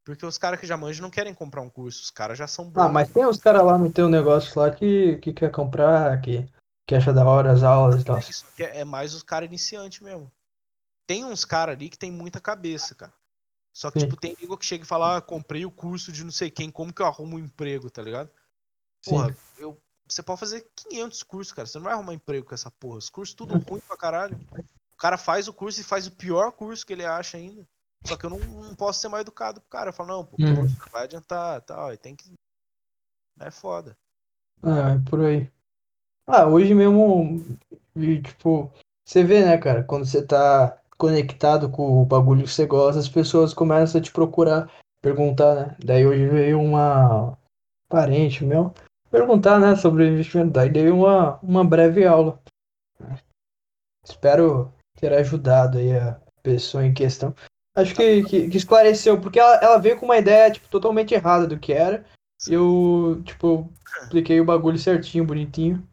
[0.08, 2.70] porque os caras que já manjam não querem comprar um curso, os caras já são
[2.70, 2.80] bons.
[2.80, 6.50] Ah, mas tem os caras lá no teu negócio lá que, que quer comprar, que,
[6.86, 8.16] que acha da hora as aulas e tal.
[8.58, 10.32] É, é mais os caras iniciantes mesmo.
[11.06, 13.12] Tem uns caras ali que tem muita cabeça, cara.
[13.70, 14.06] Só que, Sim.
[14.06, 16.70] tipo, tem nego que chega e fala, ah, comprei o curso de não sei quem,
[16.70, 18.30] como que eu arrumo um emprego, tá ligado?
[19.04, 19.78] Porra, eu,
[20.08, 21.66] você pode fazer 500 cursos, cara.
[21.66, 22.96] Você não vai arrumar emprego com essa porra.
[22.96, 24.40] Os cursos tudo ruim pra caralho.
[24.94, 27.68] O cara faz o curso e faz o pior curso que ele acha ainda.
[28.04, 29.90] Só que eu não, não posso ser mais educado pro cara.
[29.90, 30.66] Eu falo, não, pô, uhum.
[30.92, 31.92] vai adiantar, tal.
[31.92, 32.32] E tem que.
[33.40, 33.96] É foda.
[34.62, 35.50] Ah, é por aí.
[36.26, 37.42] Ah, hoje mesmo,
[38.22, 38.70] tipo,
[39.04, 43.08] você vê, né, cara, quando você tá conectado com o bagulho que você gosta, as
[43.08, 44.70] pessoas começam a te procurar,
[45.00, 45.76] perguntar, né?
[45.82, 47.38] Daí hoje veio uma
[47.88, 48.74] parente meu
[49.10, 50.52] perguntar, né, sobre investimento.
[50.52, 52.40] Daí dei uma, uma breve aula.
[54.04, 57.34] Espero ter ajudado aí a pessoa em questão.
[57.78, 61.46] Acho que, que, que esclareceu, porque ela, ela veio com uma ideia, tipo, totalmente errada
[61.46, 62.04] do que era.
[62.48, 63.72] E eu, tipo,
[64.02, 65.88] expliquei o bagulho certinho, bonitinho.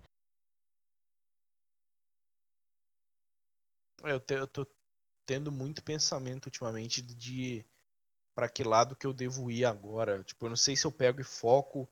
[4.03, 4.65] Eu, te, eu tô
[5.27, 7.63] tendo muito pensamento ultimamente de
[8.33, 10.23] para que lado que eu devo ir agora.
[10.23, 11.87] Tipo, eu não sei se eu pego e foco.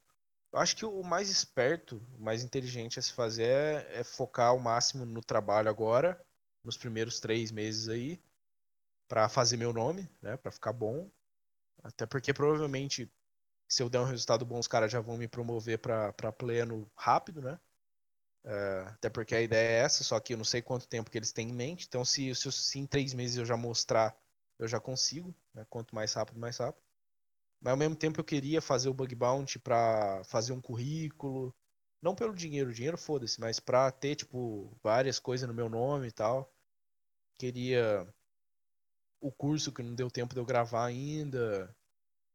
[0.51, 4.47] Eu acho que o mais esperto, o mais inteligente a se fazer é, é focar
[4.47, 6.19] ao máximo no trabalho agora,
[6.63, 8.19] nos primeiros três meses aí,
[9.13, 11.07] para fazer meu nome, né, para ficar bom.
[11.83, 13.07] Até porque provavelmente
[13.69, 17.39] se eu der um resultado bom, os caras já vão me promover para pleno rápido,
[17.39, 17.59] né?
[18.43, 21.17] É, até porque a ideia é essa, só que eu não sei quanto tempo que
[21.19, 21.85] eles têm em mente.
[21.87, 24.17] Então, se, se, se em três meses eu já mostrar,
[24.57, 25.31] eu já consigo.
[25.53, 25.63] Né?
[25.69, 26.83] Quanto mais rápido, mais rápido.
[27.61, 31.55] Mas ao mesmo tempo eu queria fazer o bug bounty para fazer um currículo.
[32.01, 36.11] Não pelo dinheiro, dinheiro foda-se, mas pra ter, tipo, várias coisas no meu nome e
[36.11, 36.51] tal.
[37.37, 38.11] Queria
[39.23, 41.73] o curso que não deu tempo de eu gravar ainda.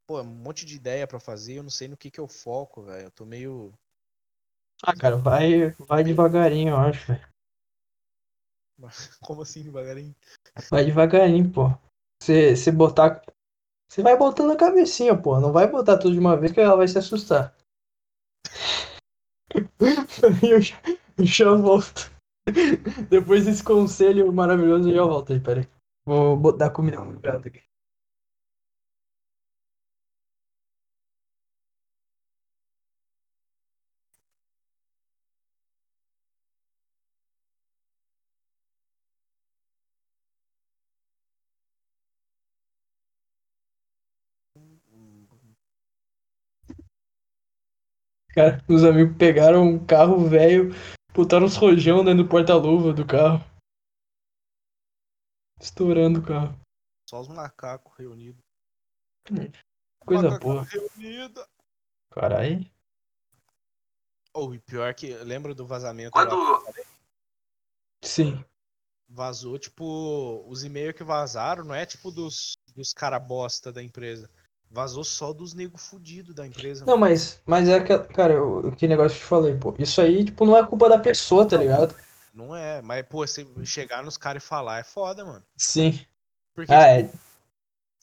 [0.06, 2.82] Pô, um monte de ideia para fazer, eu não sei no que que eu foco,
[2.82, 3.05] velho.
[3.06, 3.73] Eu tô meio
[4.82, 7.28] ah, cara, vai, vai devagarinho, eu acho, velho.
[9.27, 10.15] Como assim devagarinho?
[10.70, 11.70] Vai devagarinho, pô.
[12.23, 13.23] Você, você botar.
[13.90, 15.40] Você vai botando a cabecinha, pô.
[15.40, 17.56] Não vai botar tudo de uma vez que ela vai se assustar.
[20.48, 20.81] eu, já,
[21.16, 22.12] eu já volto.
[23.09, 25.69] Depois desse conselho maravilhoso, eu já volto aí, peraí.
[26.09, 27.62] Vou botar comida no prato aqui.
[48.30, 50.74] Cara, os amigos pegaram um carro velho,
[51.14, 53.44] botaram uns rojão dentro do porta-luva do carro.
[55.60, 56.59] Estourando o carro.
[57.09, 58.43] Só os macacos reunidos.
[60.01, 60.62] Coisa Macaco boa.
[60.62, 61.47] Reunida.
[62.10, 62.70] Carai.
[64.32, 65.14] Ou oh, pior que.
[65.16, 66.36] Lembra do vazamento Quando...
[66.36, 66.62] lá?
[68.02, 68.44] Sim.
[69.09, 74.30] Vazou, tipo, os e-mails que vazaram, não é tipo dos, dos cara bosta da empresa.
[74.70, 76.85] Vazou só dos nego fudido da empresa.
[76.85, 79.74] Não, mas, mas é que, cara, o que negócio que eu te falei, pô.
[79.78, 81.94] Isso aí, tipo, não é culpa da pessoa, tá ligado?
[82.32, 85.44] Não é, mas, pô, você chegar nos caras e falar é foda, mano.
[85.56, 86.05] Sim.
[86.55, 87.10] Porque ah, é.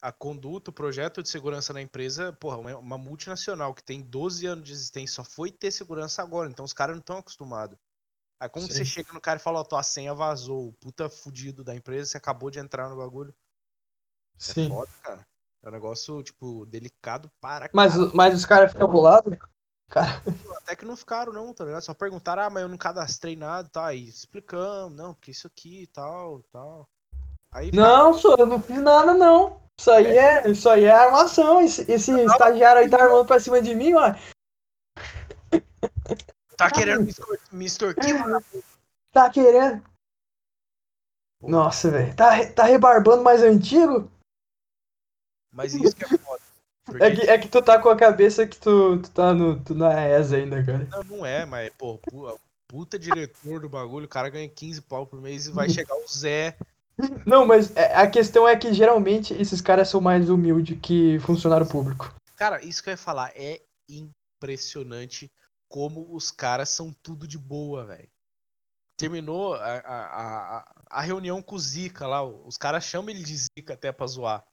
[0.02, 4.65] a conduta, o projeto de segurança na empresa, porra, uma multinacional que tem 12 anos
[4.65, 7.77] de existência só foi ter segurança agora, então os caras não estão acostumados.
[8.39, 8.73] Aí como Sim.
[8.73, 12.18] você chega no cara e fala, ó, tua senha vazou, puta fudido da empresa, você
[12.18, 13.34] acabou de entrar no bagulho.
[14.38, 14.65] É Sim.
[14.65, 15.27] É foda, cara.
[15.64, 19.35] É um negócio, tipo, delicado para Mas, mas os caras ficam bolados?
[19.90, 20.22] Cara.
[20.57, 21.82] Até que não ficaram, não, tá ligado?
[21.82, 23.88] Só perguntaram, ah, mas eu não cadastrei nada, tá?
[23.88, 26.90] Aí explicando, não, porque isso aqui e tal, tal.
[27.52, 28.22] Aí, não, cara...
[28.22, 29.62] senhor, eu não fiz nada, não.
[29.80, 31.62] Isso aí é, isso aí é armação.
[31.62, 34.16] Esse, esse não, estagiário aí tá armando pra cima de mim, ó.
[36.57, 37.07] Tá querendo
[37.52, 38.44] me extorquir, mano?
[39.12, 39.84] Tá querendo?
[41.41, 42.16] Nossa, velho.
[42.16, 44.10] Tá, tá rebarbando mais antigo?
[45.52, 46.44] Mas isso que é foda.
[46.86, 47.03] Porque...
[47.03, 49.74] É, que, é que tu tá com a cabeça que tu, tu tá no, tu
[49.74, 50.88] na ESA ainda, cara.
[50.91, 51.99] Não, não é, mas, pô,
[52.68, 56.07] puta diretor do bagulho, o cara ganha 15 pau por mês e vai chegar o
[56.07, 56.56] Zé
[57.26, 61.68] Não, mas é, a questão é que geralmente esses caras são mais humildes que funcionário
[61.68, 62.14] público.
[62.36, 65.32] Cara, isso que eu ia falar é impressionante
[65.68, 68.10] como os caras são tudo de boa, velho.
[68.98, 73.38] Terminou a, a, a, a, reunião com o Zika lá, os caras chamam ele de
[73.38, 74.45] Zika até pra zoar.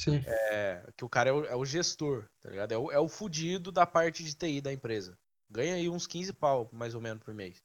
[0.00, 0.22] Sim.
[0.24, 2.72] É, que o cara é o, é o, gestor, tá ligado?
[2.72, 5.18] É o, é o fudido da parte de TI da empresa.
[5.50, 7.60] Ganha aí uns 15 pau, mais ou menos, por mês.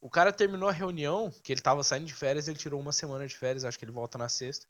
[0.00, 3.26] O cara terminou a reunião, que ele tava saindo de férias, ele tirou uma semana
[3.26, 4.66] de férias, acho que ele volta na sexta.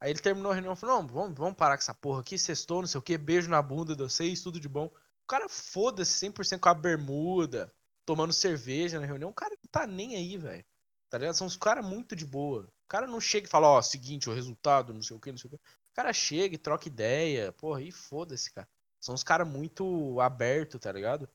[0.00, 2.38] Aí ele terminou a reunião e falou: Não, vamos, vamos parar com essa porra aqui,
[2.38, 4.86] sextou, não sei o que, beijo na bunda de vocês, tudo de bom.
[4.86, 7.72] O cara foda-se 100% com a bermuda,
[8.04, 9.30] tomando cerveja na reunião.
[9.30, 10.64] O cara não tá nem aí, velho.
[11.08, 11.34] Tá ligado?
[11.34, 12.64] São uns caras muito de boa.
[12.64, 15.30] O cara não chega e fala: Ó, oh, seguinte, o resultado, não sei o que,
[15.30, 15.60] não sei o que.
[15.96, 18.68] Cara chega e troca ideia, porra, e foda-se, cara.
[19.00, 21.26] São uns caras muito abertos, tá ligado?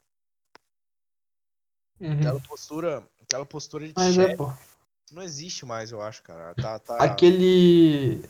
[1.99, 2.19] Uhum.
[2.19, 4.57] Aquela postura, aquela postura de Mas chefe, é,
[5.11, 6.53] não existe mais, eu acho, cara.
[6.53, 6.97] Tá, tá...
[6.97, 8.23] Aquele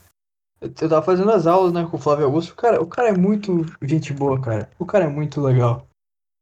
[0.62, 2.52] eu tava fazendo as aulas, né, com o Flávio Augusto.
[2.54, 4.72] O cara, o cara é muito gente boa, cara.
[4.78, 5.88] O cara é muito legal.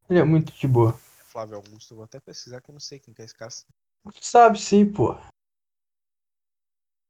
[0.09, 0.93] Ele é muito de boa.
[1.23, 3.49] Flávio Augusto, eu vou até pesquisar que eu não sei quem que é esse cara.
[4.19, 5.15] Sabe sim, pô.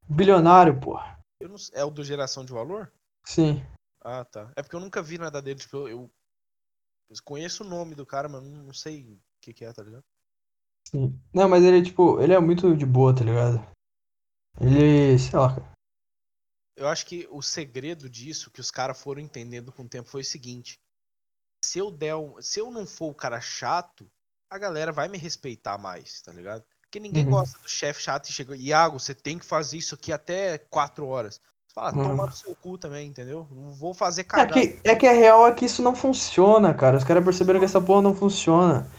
[0.08, 1.00] Bilionário, pô.
[1.42, 1.56] Não...
[1.74, 2.92] É o do Geração de Valor?
[3.26, 3.64] Sim.
[4.02, 4.52] Ah, tá.
[4.56, 5.60] É porque eu nunca vi nada dele.
[5.60, 6.10] Tipo, eu,
[7.10, 9.84] eu conheço o nome do cara, mas não, não sei o que, que é, tá
[9.84, 10.04] ligado?
[10.88, 11.20] Sim.
[11.34, 13.60] Não, mas ele, tipo, ele é muito de boa, tá ligado?
[14.60, 15.80] Ele, sei lá, cara
[16.80, 20.22] eu acho que o segredo disso que os caras foram entendendo com o tempo foi
[20.22, 20.80] o seguinte:
[21.64, 24.10] se eu der um, se eu não for o cara chato,
[24.50, 26.66] a galera vai me respeitar mais, tá ligado?
[26.90, 27.32] Porque ninguém uhum.
[27.32, 31.06] gosta do chefe chato e chega, Iago, você tem que fazer isso aqui até quatro
[31.06, 31.36] horas.
[31.68, 32.04] Você fala, uhum.
[32.04, 33.48] toma no seu cu também, entendeu?
[33.52, 34.60] Não vou fazer cagada.
[34.60, 36.98] É que, é que a real é que isso não funciona, cara.
[36.98, 38.90] Os caras perceberam que essa porra não funciona.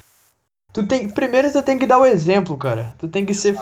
[0.72, 2.94] Tu tem, primeiro você tem que dar o exemplo, cara.
[2.96, 3.60] Tu tem que ser.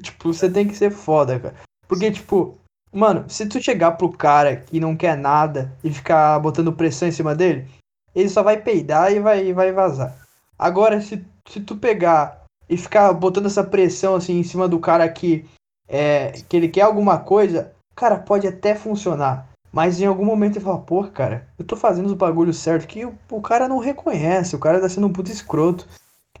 [0.00, 1.56] Tipo, você tem que ser foda, cara.
[1.88, 2.56] Porque, tipo,
[2.92, 7.12] Mano, se tu chegar pro cara que não quer nada e ficar botando pressão em
[7.12, 7.68] cima dele,
[8.14, 10.16] ele só vai peidar e vai, vai vazar.
[10.58, 12.39] Agora, se, se tu pegar
[12.70, 15.44] e ficar botando essa pressão assim em cima do cara que,
[15.88, 19.48] é, que ele quer alguma coisa, cara, pode até funcionar.
[19.72, 23.04] Mas em algum momento ele fala, pô, cara, eu tô fazendo os bagulhos certo que
[23.04, 25.86] o, o, cara não reconhece, o cara tá sendo um puto escroto.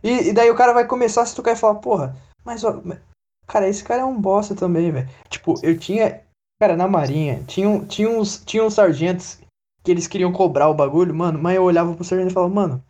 [0.02, 2.80] E, e daí o cara vai começar a se tocar e falar, porra, mas ó,
[3.46, 5.08] cara, esse cara é um bosta também, velho.
[5.28, 6.22] Tipo, eu tinha,
[6.60, 9.38] Cara, na Marinha, tinha, tinha, uns, tinha uns sargentos
[9.82, 12.84] que eles queriam cobrar o bagulho, mano, mas eu olhava pro sargento e falava, mano,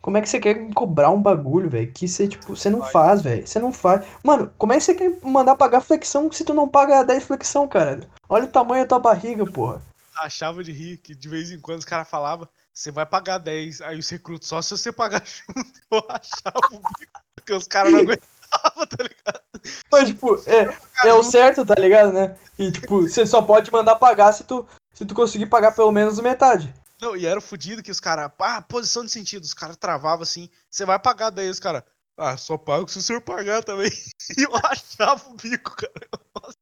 [0.00, 1.92] como é que você quer cobrar um bagulho, velho?
[1.92, 3.46] Que você, tipo, você não faz, velho.
[3.46, 4.06] Você não faz.
[4.22, 7.66] Mano, como é que você quer mandar pagar flexão se tu não paga 10 flexão,
[7.66, 8.00] cara?
[8.28, 9.82] Olha o tamanho da tua barriga, porra.
[10.16, 13.80] Achava de rir que de vez em quando os caras falavam, você vai pagar 10,
[13.80, 15.80] aí os recrutos só se você pagar junto.
[15.90, 19.42] Eu achava o bico, porque os caras não aguentavam, tá ligado?
[19.90, 22.36] Mas, tipo, é, é o certo, tá ligado, né?
[22.58, 26.20] E, tipo, você só pode mandar pagar se tu, se tu conseguir pagar pelo menos
[26.20, 26.72] metade.
[27.00, 30.22] Não, e era o fudido que os caras, ah, posição de sentido, os caras travavam
[30.22, 31.84] assim, você vai pagar daí, os caras,
[32.16, 33.90] ah, só pago se o senhor pagar também.
[34.36, 35.92] E eu achava o bico, cara.
[36.34, 36.58] Nossa,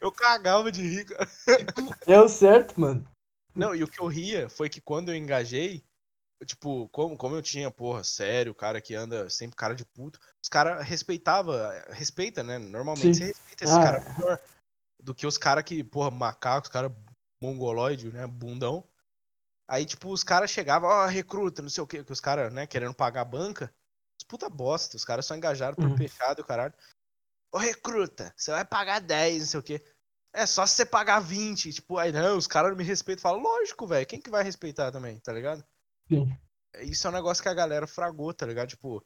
[0.00, 1.28] eu cagava de rir, cara.
[2.06, 3.08] É o certo, mano.
[3.54, 5.82] Não, e o que eu ria foi que quando eu engajei,
[6.44, 10.48] tipo, como, como eu tinha, porra, sério, cara que anda sempre cara de puto, os
[10.48, 12.58] caras respeitava, respeita, né?
[12.58, 13.20] Normalmente Sim.
[13.20, 13.82] você respeita esse ah.
[13.82, 14.40] cara melhor
[15.02, 16.94] do que os caras que, porra, macacos, cara
[17.40, 18.84] mongoloide, né, bundão.
[19.68, 22.52] Aí, tipo, os caras chegavam, ó, oh, recruta, não sei o que, que os caras,
[22.52, 23.72] né, querendo pagar a banca.
[24.28, 25.96] Puta bosta, os caras só engajaram por uhum.
[25.96, 26.74] fechado, caralho.
[27.52, 29.82] Ô, recruta, você vai pagar 10, não sei o que.
[30.32, 31.72] É só se você pagar 20.
[31.72, 33.22] Tipo, aí não, os caras não me respeitam.
[33.22, 35.64] Fala, lógico, velho, quem que vai respeitar também, tá ligado?
[36.08, 36.36] Sim.
[36.82, 38.68] Isso é um negócio que a galera fragou, tá ligado?
[38.68, 39.02] Tipo,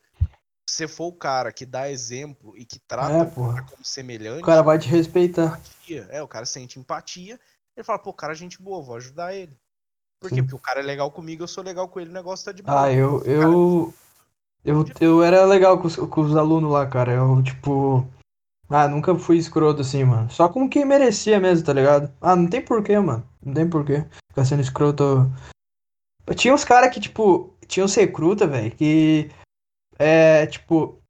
[0.69, 4.43] se for o cara que dá exemplo e que trata é, o cara como semelhante.
[4.43, 5.59] O cara vai te respeitar.
[5.59, 6.09] Empatia.
[6.11, 7.39] É, o cara sente empatia.
[7.77, 9.57] Ele fala, pô, cara, é gente boa, vou ajudar ele.
[10.21, 10.43] Por quê?
[10.43, 12.63] Porque o cara é legal comigo, eu sou legal com ele, o negócio tá de
[12.63, 12.83] boa.
[12.83, 13.23] Ah, eu.
[13.25, 13.95] Eu,
[14.63, 17.13] eu, eu era legal com os, com os alunos lá, cara.
[17.13, 18.07] Eu, tipo.
[18.69, 20.31] Ah, nunca fui escroto assim, mano.
[20.31, 22.13] Só com quem merecia mesmo, tá ligado?
[22.21, 23.27] Ah, não tem porquê, mano.
[23.43, 24.05] Não tem porquê.
[24.31, 25.31] Ficar sendo escroto.
[26.37, 29.29] Tinha uns caras que, tipo, tinha uns recruta, velho, que
[29.99, 31.01] é, tipo,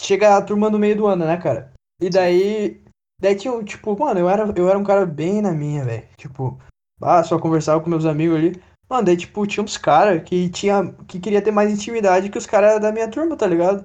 [0.00, 1.72] chega a turma no meio do ano, né, cara?
[2.00, 2.82] E daí,
[3.20, 6.08] daí tinha, tipo, mano, eu era, eu era um cara bem na minha, velho.
[6.16, 6.58] Tipo,
[7.00, 8.62] ah, só conversava com meus amigos ali.
[8.88, 12.46] Mano, daí, tipo, tinha uns caras que tinha, que queria ter mais intimidade que os
[12.46, 13.84] caras da minha turma, tá ligado?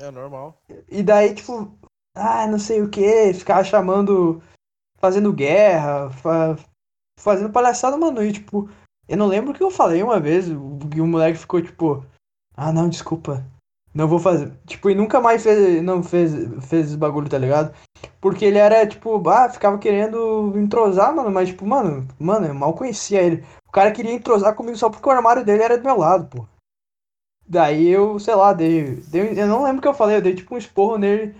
[0.00, 0.60] É normal.
[0.88, 1.72] E daí, tipo,
[2.16, 4.42] ah, não sei o que, ficar chamando,
[4.98, 6.56] fazendo guerra, fa
[7.20, 8.22] fazendo palhaçada, mano.
[8.22, 8.68] E, tipo,
[9.08, 10.46] eu não lembro o que eu falei uma vez,
[10.90, 12.04] que o moleque ficou, tipo,
[12.56, 13.44] ah, não, desculpa.
[13.94, 14.52] Não vou fazer.
[14.66, 16.32] Tipo, e nunca mais fez, não fez,
[16.66, 17.72] fez esse bagulho, tá ligado?
[18.20, 22.74] Porque ele era, tipo, ah, ficava querendo entrosar, mano, mas, tipo, mano, mano, eu mal
[22.74, 23.44] conhecia ele.
[23.68, 26.46] O cara queria entrosar comigo só porque o armário dele era do meu lado, pô.
[27.46, 29.38] Daí eu, sei lá, dei, dei.
[29.38, 31.34] Eu não lembro o que eu falei, eu dei tipo um esporro nele.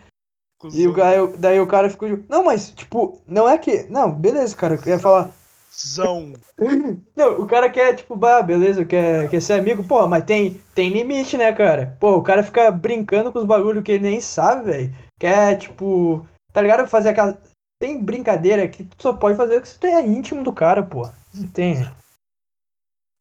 [0.61, 0.81] Cusão.
[0.81, 2.09] E o cara, daí o cara ficou.
[2.29, 3.85] Não, mas, tipo, não é que.
[3.91, 5.31] Não, beleza, cara, eu ia falar.
[5.77, 6.35] Zão.
[7.17, 10.91] Não, o cara quer, tipo, bah, beleza, quer, quer ser amigo, pô, mas tem, tem
[10.91, 11.97] limite, né, cara?
[11.99, 14.95] Pô, o cara fica brincando com os bagulho que ele nem sabe, velho.
[15.19, 16.25] Quer, tipo,
[16.55, 16.89] tá ligado?
[16.89, 17.39] Fazer aquela.
[17.79, 21.11] Tem brincadeira que tu só pode fazer que você é íntimo do cara, pô.
[21.35, 21.83] Não tem.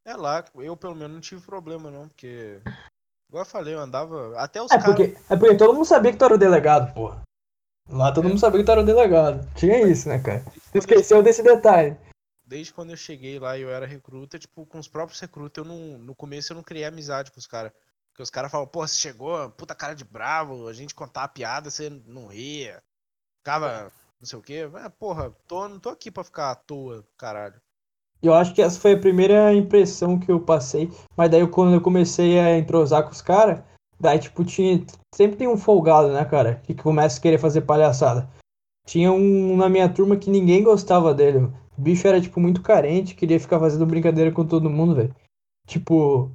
[0.05, 2.61] É lá, eu pelo menos não tive problema, não, porque.
[3.27, 4.39] Igual eu falei, eu andava.
[4.39, 4.85] Até os é caras.
[4.85, 7.13] Porque, é porque todo mundo sabia que tu era o delegado, pô.
[7.89, 8.29] Lá todo é.
[8.29, 9.45] mundo sabia que tu era o delegado.
[9.55, 10.45] Tinha isso, né, cara?
[10.71, 11.97] Tu esqueceu desse detalhe
[12.53, 15.67] desde quando eu cheguei lá e eu era recruta, tipo, com os próprios recrutas, eu
[15.67, 17.71] não, no começo eu não criei amizade com os caras.
[18.09, 21.27] Porque os caras falam, pô, você chegou, puta cara de bravo, a gente contar a
[21.27, 22.83] piada, você não ria.
[23.43, 23.91] Ficava,
[24.21, 24.69] não sei o quê.
[24.71, 27.55] Mas, porra, tô, não tô aqui pra ficar à toa, caralho.
[28.21, 30.89] Eu acho que essa foi a primeira impressão que eu passei.
[31.17, 33.61] Mas daí quando eu comecei a entrosar com os caras,
[33.99, 34.81] daí tipo, tinha.
[35.13, 36.61] Sempre tem um folgado, né, cara?
[36.63, 38.29] Que começa a querer fazer palhaçada.
[38.87, 41.39] Tinha um na minha turma que ninguém gostava dele.
[41.77, 45.13] O bicho era, tipo, muito carente, queria ficar fazendo brincadeira com todo mundo, velho.
[45.67, 46.31] Tipo,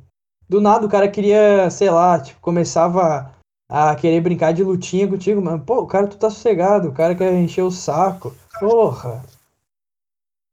[0.46, 3.37] do nada o cara queria, sei lá, tipo, começava
[3.68, 5.62] a querer brincar de lutinha contigo, mano.
[5.64, 8.34] Pô, o cara tu tá sossegado, o cara quer encher o saco.
[8.58, 9.22] Porra.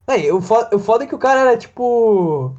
[0.06, 2.54] Aí, o foda, o foda é que o cara era, tipo.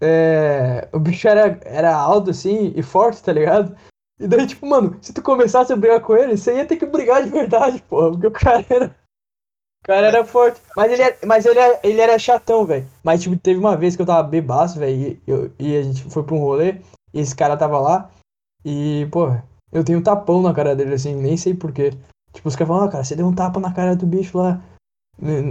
[0.00, 3.76] É, o bicho era, era alto, assim, e forte, tá ligado?
[4.18, 6.86] E daí, tipo, mano, se tu começasse a brigar com ele, você ia ter que
[6.86, 8.10] brigar de verdade, porra.
[8.10, 8.96] Porque o cara era
[9.82, 10.60] o cara era forte.
[10.76, 12.86] Mas ele, mas ele, ele era chatão, velho.
[13.02, 16.22] Mas, tipo, teve uma vez que eu tava bebaço, velho, e, e a gente foi
[16.22, 16.76] pra um rolê,
[17.14, 18.10] e esse cara tava lá,
[18.64, 19.34] e, pô,
[19.72, 21.90] eu tenho um tapão na cara dele, assim, nem sei porquê.
[22.32, 24.62] Tipo, os caras falam, ah, cara, você deu um tapa na cara do bicho lá.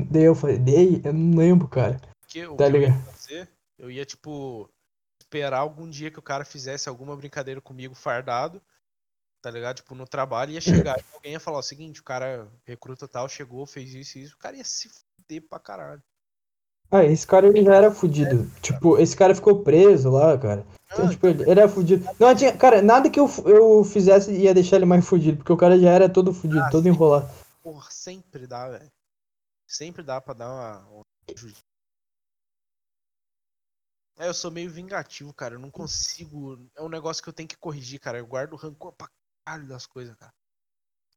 [0.10, 1.02] Daí eu falei, dei?
[1.04, 2.00] Eu não lembro, cara.
[2.28, 2.92] Que, o tá que ligado?
[2.92, 4.70] eu ia fazer, eu ia, tipo,
[5.22, 8.62] esperar algum dia que o cara fizesse alguma brincadeira comigo fardado,
[9.42, 9.78] tá ligado?
[9.78, 13.66] Tipo, no trabalho ia chegar alguém ia falar o seguinte, o cara recruta tal, chegou,
[13.66, 16.04] fez isso e isso, o cara ia se fuder pra caralho.
[16.92, 18.50] Ah, esse cara ele já era fudido.
[18.58, 20.66] É, tipo, esse cara ficou preso lá, cara.
[20.92, 22.08] Então, tipo, ele, ele era fudido.
[22.20, 25.58] Não tinha, cara, nada que eu, eu fizesse ia deixar ele mais fudido, porque o
[25.58, 27.30] cara já era todo fudido, ah, todo sempre, enrolado.
[27.62, 28.92] Porra, sempre dá, velho.
[29.68, 31.04] Sempre dá pra dar uma, uma
[34.20, 35.56] é, eu sou meio vingativo, cara.
[35.56, 36.60] Eu não consigo.
[36.76, 38.18] É um negócio que eu tenho que corrigir, cara.
[38.18, 39.08] Eu guardo rancor pra
[39.46, 40.34] caralho das coisas, cara.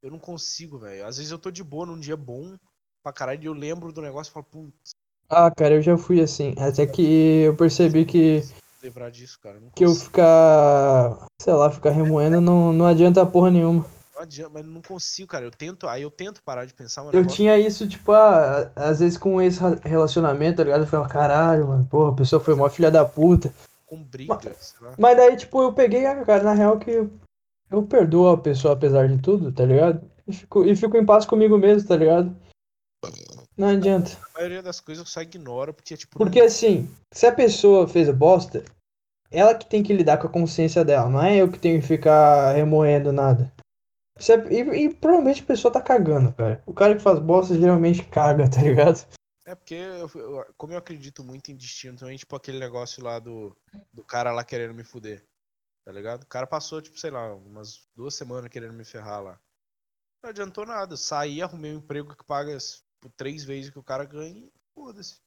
[0.00, 1.04] Eu não consigo, velho.
[1.04, 2.56] Às vezes eu tô de boa num dia bom
[3.02, 4.92] pra caralho e eu lembro do negócio e falo, putz.
[5.28, 6.54] Ah, cara, eu já fui assim.
[6.58, 8.42] Até que eu percebi que.
[8.82, 9.58] Lembrar disso, cara.
[9.74, 11.26] que eu ficar.
[11.40, 13.86] Sei lá, ficar remoendo não, não adianta porra nenhuma.
[14.14, 15.44] Não adianta, mas não consigo, cara.
[15.44, 17.04] Eu tento, aí eu tento parar de pensar.
[17.12, 20.82] Eu tinha isso, tipo, ah, às vezes com esse relacionamento, tá ligado?
[20.82, 23.54] Eu falava, caralho, mano, porra, a pessoa foi uma filha da puta.
[23.86, 27.08] Com briga, mas, mas daí, tipo, eu peguei, ah, cara, na real que
[27.70, 30.02] eu perdoo a pessoa apesar de tudo, tá ligado?
[30.26, 32.36] E fico, e fico em paz comigo mesmo, tá ligado?
[33.56, 34.10] Não adianta.
[34.34, 36.18] A maioria das coisas eu só ignoro porque, tipo.
[36.18, 38.64] Porque assim, se a pessoa fez bosta,
[39.30, 41.86] ela que tem que lidar com a consciência dela, não é eu que tenho que
[41.86, 43.52] ficar remoendo nada.
[44.16, 46.62] É, e, e, provavelmente a pessoa tá cagando, cara.
[46.66, 49.06] O cara que faz bosta geralmente caga, tá ligado?
[49.44, 53.18] É porque, eu, eu, como eu acredito muito em destino também, tipo aquele negócio lá
[53.18, 53.56] do,
[53.92, 55.24] do cara lá querendo me fuder.
[55.84, 56.22] Tá ligado?
[56.22, 59.40] O cara passou, tipo, sei lá, umas duas semanas querendo me ferrar lá.
[60.22, 60.96] Não adiantou nada.
[60.96, 62.56] Saí, arrumei um emprego que paga
[63.02, 65.20] tipo, três vezes que o cara ganha e foda-se.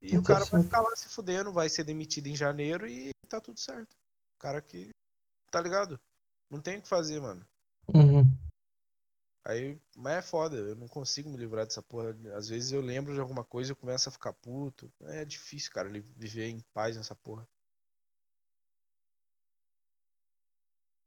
[0.00, 3.40] E o cara vai ficar lá se fudendo, vai ser demitido em janeiro e tá
[3.40, 3.92] tudo certo.
[4.36, 4.90] O cara que.
[5.50, 6.00] Tá ligado?
[6.50, 7.46] Não tem o que fazer, mano.
[7.94, 8.24] Uhum.
[9.44, 12.10] Aí, mas é foda, eu não consigo me livrar dessa porra.
[12.34, 14.92] Às vezes eu lembro de alguma coisa e eu começo a ficar puto.
[15.02, 17.48] É difícil, cara, viver em paz nessa porra.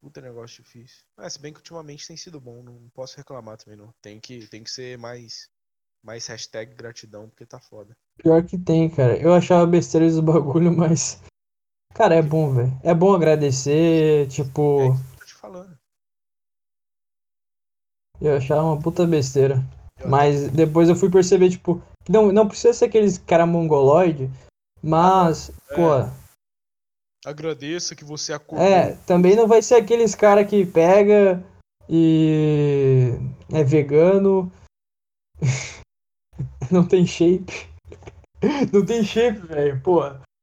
[0.02, 1.06] Puta negócio difícil.
[1.20, 3.94] É, se bem que ultimamente tem sido bom, não posso reclamar também não.
[4.02, 5.48] Tem que, tem que ser mais,
[6.04, 7.96] mais hashtag gratidão, porque tá foda.
[8.18, 9.18] Pior que tem, cara.
[9.18, 11.22] Eu achava besteira dos bagulho, mas.
[11.94, 12.72] Cara, é bom, velho.
[12.84, 14.82] É bom agradecer, tipo.
[14.82, 15.78] É isso que eu tô te falando.
[18.22, 19.64] Eu achava uma puta besteira.
[20.06, 24.30] Mas depois eu fui perceber, tipo, não, não precisa ser aqueles cara mongoloide,
[24.82, 25.76] mas, é.
[25.76, 26.12] pô,
[27.24, 28.66] Agradeça que você acordou.
[28.66, 31.44] É, também não vai ser aqueles cara que pega
[31.88, 33.12] e
[33.54, 34.52] é vegano,
[36.74, 37.70] não tem shape.
[38.74, 40.02] Não tem shape, velho, pô.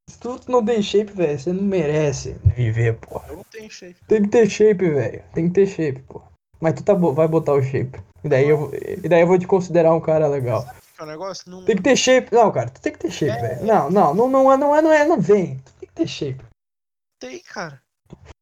[0.08, 3.20] Se tu não tem shape, velho, você não merece viver, pô.
[3.28, 3.96] Eu não tenho shape.
[4.06, 5.24] Tem que ter shape, velho.
[5.34, 6.22] Tem que ter shape, pô.
[6.60, 8.00] Mas tu tá, vai botar o shape.
[8.22, 10.64] E daí, eu, e daí eu vou te considerar um cara legal.
[10.94, 11.50] Que é o negócio?
[11.50, 11.64] Não...
[11.64, 12.32] Tem que ter shape.
[12.32, 13.40] Não, cara, tu tem que ter shape, é...
[13.40, 13.66] velho.
[13.66, 15.58] Não, não, não, não é, não é, não é, não vem.
[15.58, 16.44] Tu tem que ter shape.
[17.18, 17.82] Tem, cara.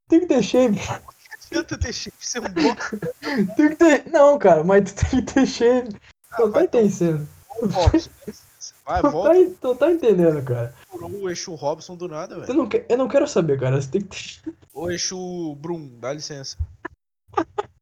[0.08, 0.78] Tem que ter shape.
[1.46, 2.98] Adianta ter shape, você é um bosta.
[3.56, 4.10] tem que ter.
[4.10, 5.96] Não, cara, mas tu tem que ter shape.
[6.30, 7.35] Ah, não tá entendendo.
[8.84, 9.34] Vai, volta.
[9.34, 10.74] Tá, tu tá entendendo, cara.
[10.92, 12.48] O eixo Robson do nada, velho.
[12.48, 13.80] Eu não, eu não quero saber, cara.
[13.80, 14.40] Você tem que
[14.88, 16.56] eixo Brum, dá licença.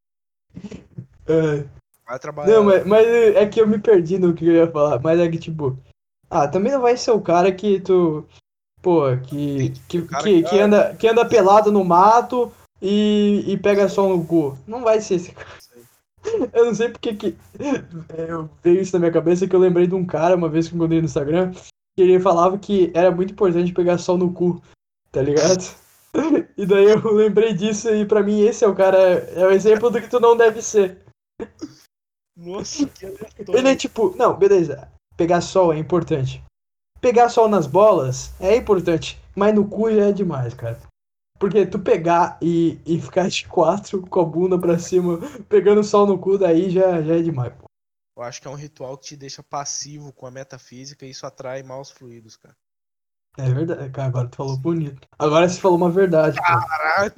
[1.27, 1.65] É.
[2.07, 2.53] Vai trabalhar.
[2.53, 5.01] Não, mas, mas é que eu me perdi no que eu ia falar.
[5.01, 5.78] Mas é que, tipo.
[6.28, 8.27] Ah, também não vai ser o cara que tu.
[8.83, 9.70] Pô, que.
[9.89, 14.59] Que, que, que, anda, que anda pelado no mato e, e pega sol no cu.
[14.67, 15.49] Não vai ser esse cara.
[16.53, 17.36] Eu não sei porque que.
[18.17, 20.75] Eu veio isso na minha cabeça que eu lembrei de um cara uma vez que
[20.75, 21.53] eu encontrei no Instagram.
[21.97, 24.61] Que ele falava que era muito importante pegar sol no cu,
[25.12, 25.65] tá ligado?
[26.57, 28.97] E daí eu lembrei disso e pra mim esse é o cara.
[28.97, 30.99] É o exemplo do que tu não deve ser.
[32.36, 33.57] Nossa, que aleatório.
[33.57, 34.89] Ele é tipo, não, beleza.
[35.17, 36.43] Pegar sol é importante.
[37.01, 39.20] Pegar sol nas bolas é importante.
[39.36, 40.78] Mas no cu já é demais, cara.
[41.39, 46.07] Porque tu pegar e, e ficar de quatro com a bunda pra cima, pegando sol
[46.07, 47.65] no cu, daí já, já é demais, pô.
[48.17, 51.27] Eu acho que é um ritual que te deixa passivo com a metafísica e isso
[51.27, 52.57] atrai maus fluidos, cara.
[53.37, 54.09] É verdade, cara.
[54.09, 55.09] Agora tu falou bonito.
[55.19, 56.43] Agora você falou uma verdade, pô.
[56.45, 57.13] Caralho!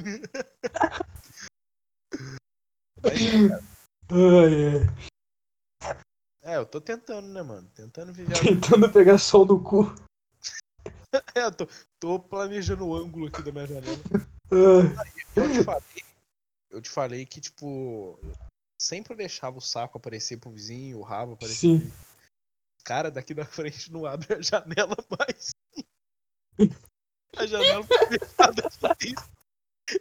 [4.08, 5.06] Ai, ai.
[6.42, 7.68] É, eu tô tentando, né, mano?
[7.74, 8.40] Tentando viver.
[8.40, 9.94] Tentando pegar sol no cu.
[11.34, 13.98] é, eu tô, tô planejando o ângulo aqui da minha janela.
[14.50, 15.12] Ai.
[15.36, 16.04] Eu te falei,
[16.70, 18.18] eu te falei que, tipo,
[18.80, 21.80] sempre deixava o saco aparecer pro vizinho, o rabo aparecer.
[21.80, 21.92] Sim.
[22.84, 25.50] Cara, daqui da frente não abre a janela mais.
[27.36, 28.62] a janela foi fechada.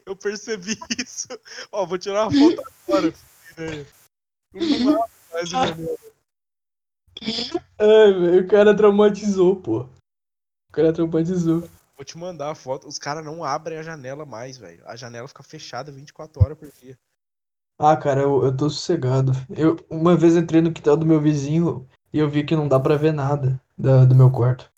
[0.06, 1.28] Eu percebi isso.
[1.72, 3.14] Ó, vou tirar uma foto agora.
[4.54, 5.98] Não abre mais a janela.
[7.80, 9.90] Ai, velho, o cara traumatizou, pô.
[10.76, 11.70] O cara traumatizou.
[11.96, 12.86] Vou te mandar a foto.
[12.86, 14.86] Os caras não abrem a janela mais, velho.
[14.86, 17.00] A janela fica fechada 24 horas por dia.
[17.80, 19.32] Ah, cara, eu, eu tô sossegado.
[19.56, 22.78] Eu uma vez entrei no quintal do meu vizinho e eu vi que não dá
[22.78, 24.70] pra ver nada da, do meu quarto.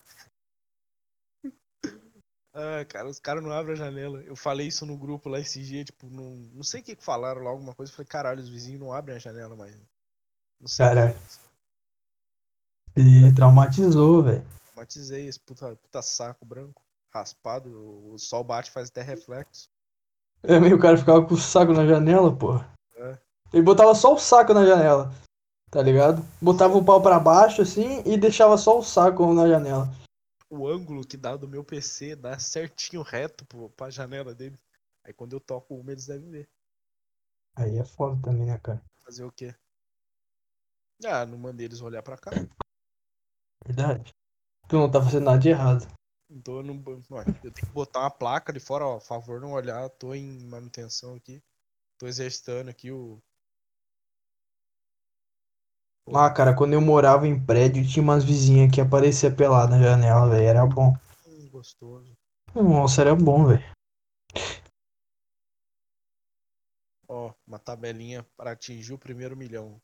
[2.53, 4.21] Ah, cara, os caras não abrem a janela.
[4.21, 7.41] Eu falei isso no grupo lá esse dia, tipo, não, não sei o que falaram
[7.41, 7.91] lá, alguma coisa.
[7.91, 9.75] Eu falei, caralho, os vizinhos não abrem a janela mais.
[10.61, 10.85] Não sei.
[10.85, 11.15] Caralho.
[12.95, 14.45] E traumatizou, velho.
[14.77, 18.13] Traumatizei esse puta, puta saco branco, raspado.
[18.13, 19.67] O sol bate faz até reflexo.
[20.43, 22.71] É, meio o cara ficava com o saco na janela, porra.
[22.95, 23.17] É.
[23.51, 25.11] Ele botava só o saco na janela,
[25.71, 26.21] tá ligado?
[26.39, 29.89] Botava o pau pra baixo assim e deixava só o saco na janela.
[30.47, 34.59] O ângulo que dá do meu PC dá certinho reto pô, pra janela dele.
[35.03, 36.49] Aí quando eu toco uma, eles devem ver.
[37.55, 38.81] Aí é foda também, né, cara?
[39.03, 39.55] Fazer o quê?
[41.03, 42.31] Ah, não mandei eles olhar pra cá.
[43.65, 44.13] Verdade.
[44.67, 45.87] Tu não tá fazendo nada de errado.
[46.43, 46.73] Tô no...
[46.83, 48.99] Eu tenho que botar uma placa ali fora, ó.
[48.99, 51.41] Favor não olhar, tô em manutenção aqui.
[51.97, 53.21] Tô exercitando aqui o.
[56.13, 60.29] Ah, cara, quando eu morava em prédio, tinha umas vizinhas que aparecia pelada na janela,
[60.29, 60.45] velho.
[60.45, 60.93] Era bom.
[61.25, 62.13] Hum, gostoso.
[62.53, 63.63] Nossa, era bom, velho.
[67.07, 69.81] Ó, uma tabelinha para atingir o primeiro milhão.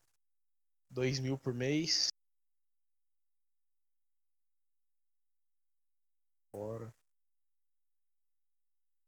[0.90, 2.08] Dois mil por mês.
[6.54, 6.94] Fora.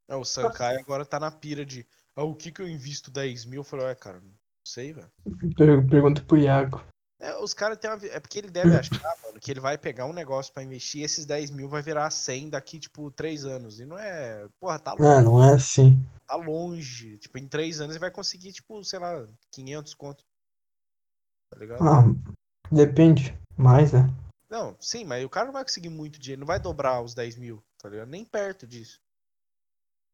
[0.09, 1.87] É, o Sankai agora tá na pira de.
[2.17, 3.61] Ah, o que que eu invisto 10 mil?
[3.61, 4.33] Eu falei, ué, cara, não
[4.67, 5.09] sei, velho.
[5.57, 6.85] Per- Pergunta pro Iago.
[7.21, 8.05] É, os caras têm uma.
[8.07, 11.05] É porque ele deve achar, mano, que ele vai pegar um negócio pra investir e
[11.05, 13.79] esses 10 mil vai virar 100 daqui, tipo, 3 anos.
[13.79, 14.49] E não é.
[14.59, 15.07] Porra, tá longe.
[15.07, 16.05] Ah, não é assim.
[16.27, 17.17] Tá longe.
[17.19, 20.25] Tipo, em 3 anos ele vai conseguir, tipo, sei lá, 500 conto.
[21.53, 21.81] Tá ligado?
[21.81, 22.03] Ah,
[22.73, 23.39] depende.
[23.57, 24.01] Mais, né?
[24.49, 26.41] Não, sim, mas o cara não vai conseguir muito dinheiro.
[26.41, 28.09] Não vai dobrar os 10 mil, tá ligado?
[28.09, 29.01] Nem perto disso.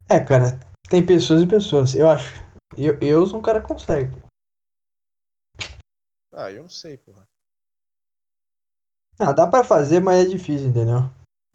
[0.09, 2.33] É, cara, tem pessoas e pessoas, eu acho.
[2.77, 4.17] Eu, eu sou um cara que consegue.
[6.33, 7.29] Ah, eu não sei, porra.
[9.19, 11.01] Ah, dá pra fazer, mas é difícil, entendeu?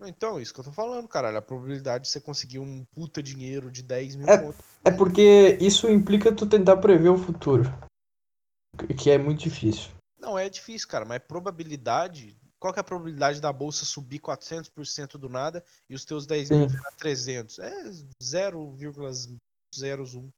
[0.02, 1.38] Então, isso que eu tô falando, caralho.
[1.38, 4.38] A probabilidade de você conseguir um puta dinheiro de 10 mil É.
[4.86, 7.64] É porque isso implica tu tentar prever o futuro.
[8.78, 9.90] Que- Que é muito difícil.
[10.20, 12.40] Não, é difícil, cara, mas probabilidade.
[12.60, 16.50] Qual que é a probabilidade da bolsa subir 400% do nada e os teus 10
[16.50, 17.60] mil virar 300?
[17.60, 17.72] É
[18.22, 20.30] 0,01.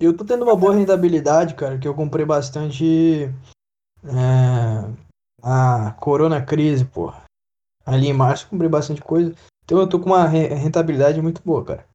[0.00, 3.24] Eu tô tendo uma boa rentabilidade, cara, que eu comprei bastante.
[4.04, 4.94] É,
[5.42, 7.12] a Corona Crise, pô.
[7.84, 9.34] Ali em março eu comprei bastante coisa.
[9.64, 11.88] Então eu tô com uma re- rentabilidade muito boa, cara.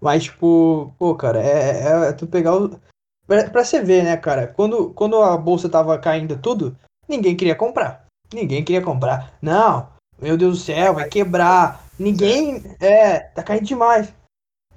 [0.00, 2.80] Mas, tipo, pô, cara, é, é, é tu pegar o.
[3.26, 4.52] Pra, pra você ver, né, cara?
[4.52, 6.76] Quando, quando a bolsa tava caindo tudo,
[7.12, 8.06] ninguém queria comprar.
[8.32, 9.32] Ninguém queria comprar.
[9.40, 9.88] Não,
[10.20, 11.84] meu Deus do céu, vai quebrar.
[11.98, 12.62] Ninguém.
[12.80, 14.12] É, tá caindo demais.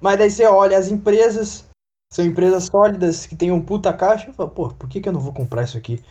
[0.00, 1.64] Mas daí você olha, as empresas
[2.12, 4.32] são empresas sólidas que tem um puta caixa.
[4.32, 6.02] Fala, pô, por que, que eu não vou comprar isso aqui?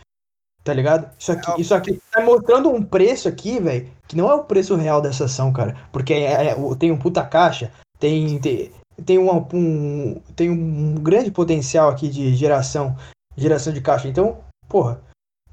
[0.64, 1.08] Tá ligado?
[1.16, 4.74] Isso aqui, isso aqui tá mostrando um preço aqui, velho, que não é o preço
[4.74, 5.76] real dessa ação, cara.
[5.92, 8.72] Porque é, é, tem um puta caixa, tem, tem,
[9.04, 12.96] tem, uma, um, tem um grande potencial aqui de geração,
[13.36, 14.08] geração de caixa.
[14.08, 14.38] Então,
[14.68, 15.00] porra,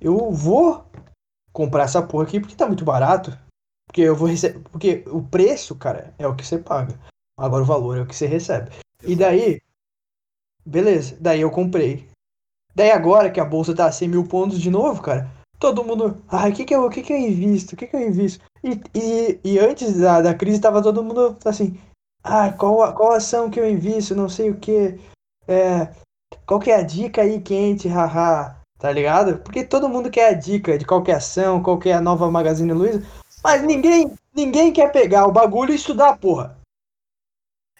[0.03, 0.85] eu vou
[1.53, 3.38] comprar essa porra aqui porque tá muito barato.
[3.88, 4.59] Porque eu vou receber.
[4.72, 6.99] Porque o preço, cara, é o que você paga.
[7.38, 8.72] Agora o valor é o que você recebe.
[9.03, 9.61] E daí.
[10.65, 12.07] Beleza, daí eu comprei.
[12.75, 16.22] Daí agora que a bolsa tá a 100 mil pontos de novo, cara, todo mundo.
[16.27, 17.73] Ai, o que que eu, que que eu invisto?
[17.73, 18.43] O que que eu invisto?
[18.64, 21.77] E, e, e antes da, da crise tava todo mundo assim.
[22.23, 24.15] Ah, qual, qual ação que eu invisto?
[24.15, 24.99] Não sei o que.
[25.48, 25.93] É,
[26.45, 28.62] qual que é a dica aí quente, haha.
[28.83, 29.37] Tá ligado?
[29.37, 32.73] Porque todo mundo quer a dica de qualquer ação, qual que é a nova Magazine
[32.73, 33.01] Luiza.
[33.41, 36.59] Mas ninguém, ninguém quer pegar o bagulho e estudar, porra.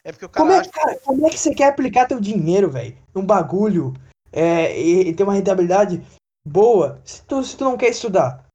[0.02, 0.46] É porque o cara.
[0.48, 2.98] Como é, cara, como é que você quer aplicar teu dinheiro, velho?
[3.14, 3.94] Num bagulho
[4.32, 6.02] é, e, e ter uma rentabilidade
[6.48, 8.46] boa se tu, se tu não quer estudar.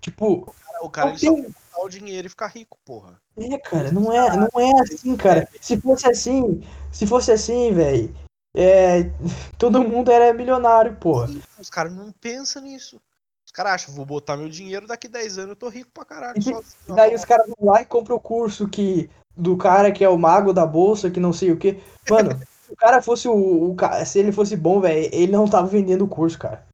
[0.00, 0.36] Tipo.
[0.36, 1.46] O cara, o cara tem...
[1.70, 3.20] só o dinheiro e ficar rico, porra.
[3.36, 5.46] É, cara, não é, não é assim, cara.
[5.60, 8.23] Se fosse assim, se fosse assim, velho,
[8.54, 9.02] é,
[9.58, 11.28] todo mundo era milionário, porra.
[11.58, 13.00] Os caras não pensam nisso.
[13.44, 16.38] Os caras acham, vou botar meu dinheiro, daqui 10 anos eu tô rico pra caralho.
[16.38, 20.08] E, daí os caras vão lá e compram o curso que, do cara que é
[20.08, 21.82] o mago da bolsa, que não sei o que.
[22.08, 22.30] Mano,
[22.70, 23.76] o cara fosse o, o
[24.06, 26.66] se ele fosse bom, velho, ele não tava vendendo o curso, cara.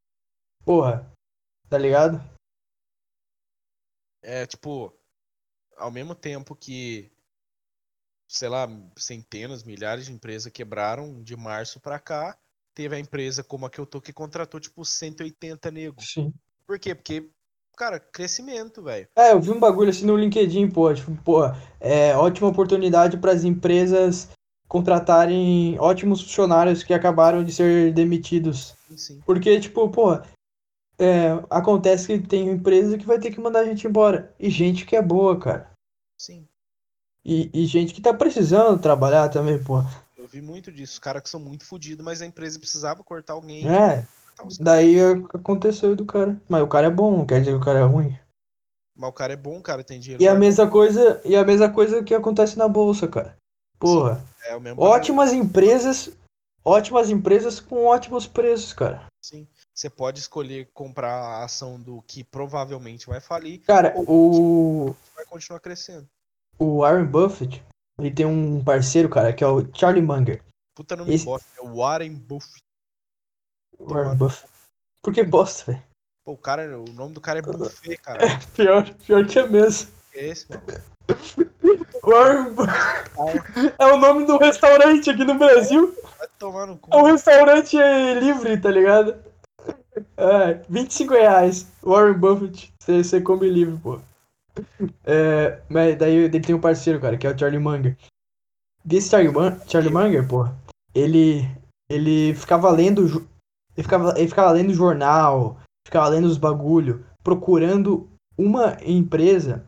[0.65, 1.10] Porra.
[1.68, 2.20] Tá ligado?
[4.23, 4.92] É, tipo,
[5.76, 7.10] ao mesmo tempo que
[8.31, 12.39] sei lá, centenas, milhares de empresas quebraram de março para cá,
[12.73, 16.12] teve a empresa como a que eu tô que contratou tipo 180 negros.
[16.12, 16.33] Sim.
[16.65, 16.94] Por quê?
[16.94, 17.28] Porque
[17.76, 19.09] cara, crescimento, velho.
[19.17, 21.41] É, eu vi um bagulho assim no LinkedIn, pô, tipo, pô,
[21.81, 24.28] é ótima oportunidade para as empresas
[24.68, 28.76] contratarem ótimos funcionários que acabaram de ser demitidos.
[28.97, 29.20] Sim.
[29.26, 30.15] Porque, tipo, pô,
[30.99, 34.33] é, acontece que tem empresa que vai ter que mandar a gente embora.
[34.39, 35.73] E gente que é boa, cara.
[36.17, 36.47] Sim.
[37.24, 39.82] E, e gente que tá precisando trabalhar também, pô.
[40.16, 43.34] Eu vi muito disso, os caras que são muito fodidos, mas a empresa precisava cortar
[43.34, 43.68] alguém.
[43.68, 44.07] É.
[44.58, 44.97] Daí
[45.34, 46.40] aconteceu do cara.
[46.49, 48.18] Mas o cara é bom, não quer dizer que o cara é ruim.
[48.97, 50.23] Mas o cara é bom, cara tem dinheiro.
[50.23, 53.36] E a mesma coisa, e a mesma coisa que acontece na bolsa, cara.
[53.78, 54.23] Porra.
[54.47, 56.10] É o mesmo ótimas empresas,
[56.65, 59.07] ótimas empresas com ótimos preços, cara.
[59.23, 59.47] Sim.
[59.74, 63.60] Você pode escolher comprar a ação do que provavelmente vai falir.
[63.60, 66.07] Cara, o vai continuar crescendo.
[66.60, 67.64] O Warren Buffett,
[67.98, 70.42] ele tem um parceiro, cara, que é o Charlie Munger.
[70.76, 71.24] Puta nome Esse...
[71.24, 72.62] bosta, é o Warren Buffett.
[73.78, 74.52] Warren Buffett.
[75.02, 75.82] Por que bosta, velho?
[76.22, 78.20] Pô, o cara, o nome do cara é Buffet, cara.
[78.28, 79.90] É, pior, pior que é mesmo.
[80.14, 80.62] É esse, mano.
[82.05, 83.74] Warren Buffett.
[83.78, 85.97] É o nome do restaurante aqui no Brasil.
[86.18, 86.90] Vai tomar no cu.
[86.92, 87.74] É um restaurante
[88.20, 89.16] livre, tá ligado?
[90.14, 91.66] É, 25 reais.
[91.82, 92.70] Warren Buffett.
[92.82, 93.98] Você come livre, pô.
[95.05, 97.97] É, mas daí ele tem um parceiro, cara, que é o Charlie Munger.
[98.84, 99.32] Desse Charlie,
[99.66, 100.48] Charlie Munger, pô,
[100.94, 101.48] ele,
[101.89, 103.28] ele ficava lendo.
[103.76, 109.66] Ele ficava, ele ficava lendo jornal, ficava lendo os bagulho, procurando uma empresa.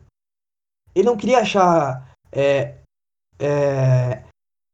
[0.95, 2.77] Ele não queria achar é,
[3.39, 4.23] é,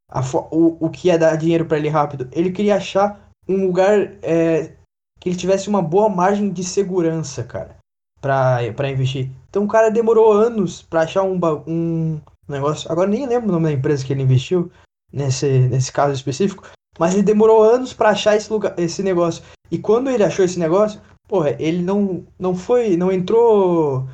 [0.09, 2.29] a, o, o que ia dar dinheiro para ele rápido.
[2.31, 4.75] Ele queria achar um lugar é,
[5.19, 7.77] que ele tivesse uma boa margem de segurança, cara,
[8.21, 9.31] para investir.
[9.49, 12.91] Então o cara demorou anos para achar um, um negócio.
[12.91, 14.71] Agora nem lembro o nome da empresa que ele investiu
[15.11, 16.67] nesse, nesse caso específico.
[16.97, 19.43] Mas ele demorou anos para achar esse, lugar, esse negócio.
[19.71, 22.97] E quando ele achou esse negócio, porra, ele não, não foi.
[22.97, 24.07] Não entrou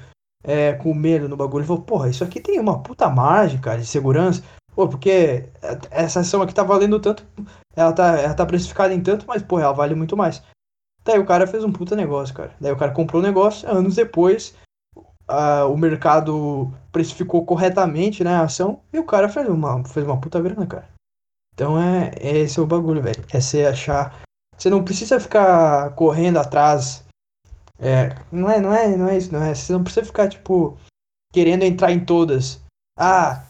[0.43, 1.61] é, com medo no bagulho.
[1.61, 4.43] Ele falou, porra, isso aqui tem uma puta margem, cara, de segurança.
[4.75, 5.49] Pô, porque
[5.89, 7.25] essa ação aqui tá valendo tanto.
[7.75, 10.43] Ela tá, ela tá precificada em tanto, mas, porra, ela vale muito mais.
[11.05, 12.51] Daí o cara fez um puta negócio, cara.
[12.59, 14.55] Daí o cara comprou o negócio, anos depois
[15.29, 20.19] uh, o mercado precificou corretamente né, a ação e o cara fez uma, fez uma
[20.19, 20.89] puta grana, cara.
[21.53, 23.23] Então é, é esse é o bagulho, velho.
[23.31, 24.21] É você achar.
[24.57, 27.03] Você não precisa ficar correndo atrás.
[27.79, 29.53] É, não é, não é, não é isso, não é.
[29.53, 30.77] Você não precisa ficar, tipo,
[31.31, 32.61] querendo entrar em todas.
[32.97, 33.43] Ah,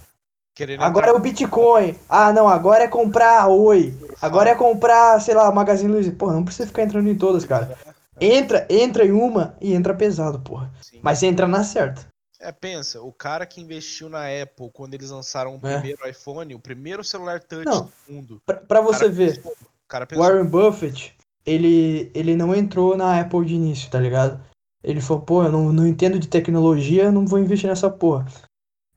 [0.55, 1.17] Querendo agora entrar...
[1.17, 1.95] é o Bitcoin.
[2.07, 3.93] Ah, não, agora é comprar Oi.
[4.25, 6.11] Agora é comprar, sei lá, Magazine Luiza.
[6.11, 7.77] Porra, não precisa ficar entrando em todas, cara.
[8.19, 10.71] Entra, entra em uma e entra pesado, porra.
[10.81, 10.99] Sim.
[11.01, 12.07] Mas entra na certa.
[12.39, 15.73] É, pensa, o cara que investiu na Apple quando eles lançaram o é.
[15.73, 18.41] primeiro iPhone, o primeiro celular touch não, do mundo.
[18.45, 23.19] Pra, pra você ver, pensou, o cara pensou, Warren Buffett, ele, ele não entrou na
[23.19, 24.39] Apple de início, tá ligado?
[24.83, 28.27] Ele falou, pô, eu não, não entendo de tecnologia, não vou investir nessa porra.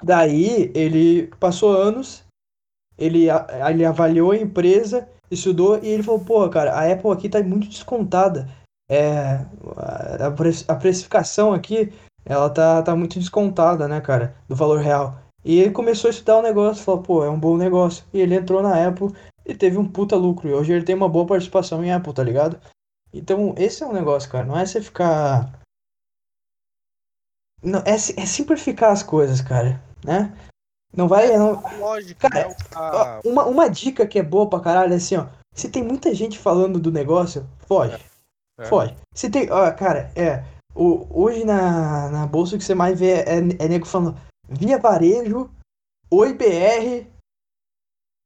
[0.03, 2.25] Daí, ele passou anos,
[2.99, 3.29] ele,
[3.71, 7.69] ele avaliou a empresa, estudou e ele falou, pô, cara, a Apple aqui tá muito
[7.69, 8.49] descontada.
[8.91, 9.45] É,
[10.67, 11.93] a, precificação aqui,
[12.25, 15.19] ela tá, tá muito descontada, né, cara, do valor real.
[15.45, 18.05] E ele começou a estudar o negócio, falou, pô, é um bom negócio.
[18.13, 19.13] E ele entrou na Apple
[19.47, 20.49] e teve um puta lucro.
[20.49, 22.59] E hoje ele tem uma boa participação em Apple, tá ligado?
[23.13, 24.45] Então, esse é um negócio, cara.
[24.45, 25.59] Não é você ficar
[27.63, 30.33] não, é, é simplificar as coisas, cara, né?
[30.95, 31.37] Não vai.
[31.37, 31.63] Não...
[31.79, 32.57] Lógico, cara, né?
[33.25, 35.27] uma, uma dica que é boa pra caralho é assim, ó.
[35.53, 37.99] Se tem muita gente falando do negócio, foge.
[38.59, 38.65] É.
[38.67, 38.95] Foge.
[39.15, 39.51] Se tem.
[39.51, 40.45] Ó, cara, é.
[40.75, 44.17] O, hoje na, na bolsa o que você mais vê é, é nego falando
[44.49, 45.51] via varejo,
[46.11, 47.07] OIBR,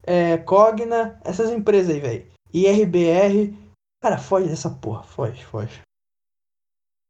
[0.04, 2.32] é, Cogna, essas empresas aí, velho.
[2.52, 3.56] IRBR.
[4.00, 5.80] Cara, foge dessa porra, foge, foge.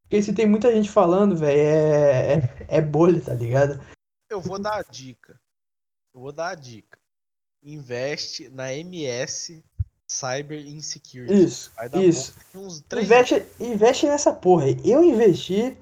[0.02, 3.80] Porque se tem muita gente falando, velho, é, é, é bolha, tá ligado?
[4.30, 5.40] Eu vou dar a dica.
[6.14, 6.98] Eu vou dar a dica.
[7.62, 9.64] Investe na MS
[10.06, 11.44] Cyber Insecurity.
[11.44, 12.34] Isso, isso.
[12.92, 14.76] Investe, investe nessa porra aí.
[14.84, 15.76] Eu investi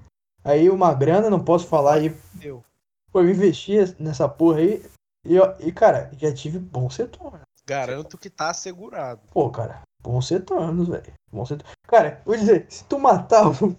[0.44, 2.16] aí uma grana, não posso falar aí.
[2.40, 2.64] Eu.
[3.10, 4.84] Pô, eu investi nessa porra aí
[5.24, 5.36] e,
[5.66, 7.40] e cara, já tive bom setor.
[7.66, 9.20] Garanto que tá assegurado.
[9.30, 11.12] Pô, cara, bons retornos, velho.
[11.32, 11.66] Bom setor.
[11.86, 13.76] Cara, vou dizer, se tu matar o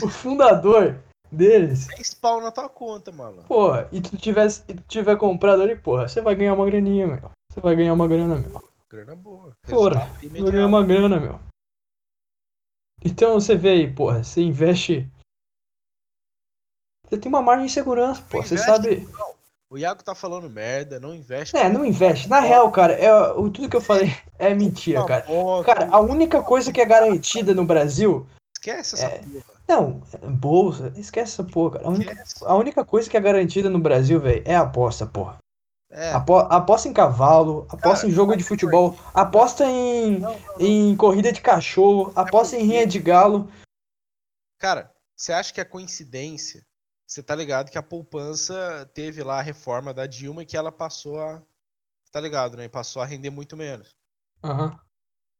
[0.00, 1.86] o fundador deles.
[1.86, 3.42] Tem spawn na tua conta, mano.
[3.44, 7.06] Porra, e tu tivesse, e tu tiver comprado ali, porra, você vai ganhar uma graninha,
[7.06, 7.30] meu.
[7.50, 8.62] Você vai ganhar uma grana, meu.
[8.88, 9.56] Grana boa.
[9.68, 11.40] Porra, vai ganhar uma grana, meu.
[13.04, 15.10] Então você vê aí, porra, você investe.
[17.04, 18.42] Você tem uma margem de segurança, pô.
[18.42, 19.08] Você sabe.
[19.10, 19.32] Não.
[19.72, 21.56] O Iago tá falando merda, não investe.
[21.56, 22.28] É, não investe.
[22.28, 25.24] Na real, cara, é, o, tudo que eu falei é mentira, cara.
[25.64, 28.26] Cara, a única coisa que é garantida no Brasil.
[28.54, 29.44] Esquece essa é, porra.
[29.72, 30.02] Não,
[30.34, 31.86] bolsa, esquece essa porra, cara.
[31.86, 35.38] A única, a única coisa que é garantida no Brasil, velho, é a aposta, porra.
[35.88, 36.12] É.
[36.12, 40.60] Apo, aposta em cavalo, aposta cara, em jogo de futebol, aposta em, não, não, não.
[40.60, 43.50] em corrida de cachorro, aposta em rinha de galo.
[44.58, 46.66] Cara, você acha que é coincidência?
[47.06, 50.72] Você tá ligado que a poupança teve lá a reforma da Dilma e que ela
[50.72, 51.42] passou a.
[52.10, 52.68] Tá ligado, né?
[52.68, 53.94] Passou a render muito menos.
[54.44, 54.66] Aham.
[54.66, 54.78] Uhum.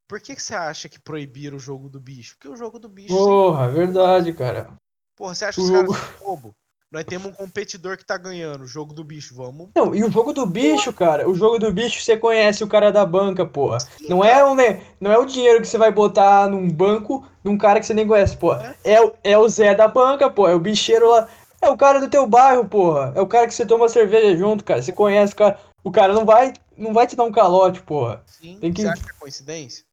[0.08, 2.36] Por que, que você acha que proibiram o jogo do bicho?
[2.36, 3.16] Porque o jogo do bicho.
[3.16, 3.78] Porra, sempre...
[3.78, 4.72] verdade, cara.
[5.16, 6.54] Porra, você acha que os caras são bobo?
[6.92, 9.70] Nós temos um competidor que tá ganhando, o jogo do bicho, vamos.
[9.74, 12.92] Não, e o jogo do bicho, cara, o jogo do bicho você conhece o cara
[12.92, 13.78] da banca, porra.
[14.06, 14.54] Não é, um,
[15.00, 18.06] não é o dinheiro que você vai botar num banco num cara que você nem
[18.06, 18.76] conhece, porra.
[18.84, 20.52] É, é, é o Zé da banca, porra.
[20.52, 21.26] É o bicheiro lá.
[21.62, 23.12] É o cara do teu bairro, porra.
[23.16, 24.82] É o cara que você toma cerveja junto, cara.
[24.82, 25.58] Você conhece o cara.
[25.82, 28.22] O cara não vai, não vai te dar um calote, porra.
[28.26, 28.82] Sim, Tem que...
[28.82, 29.84] você acha que é coincidência?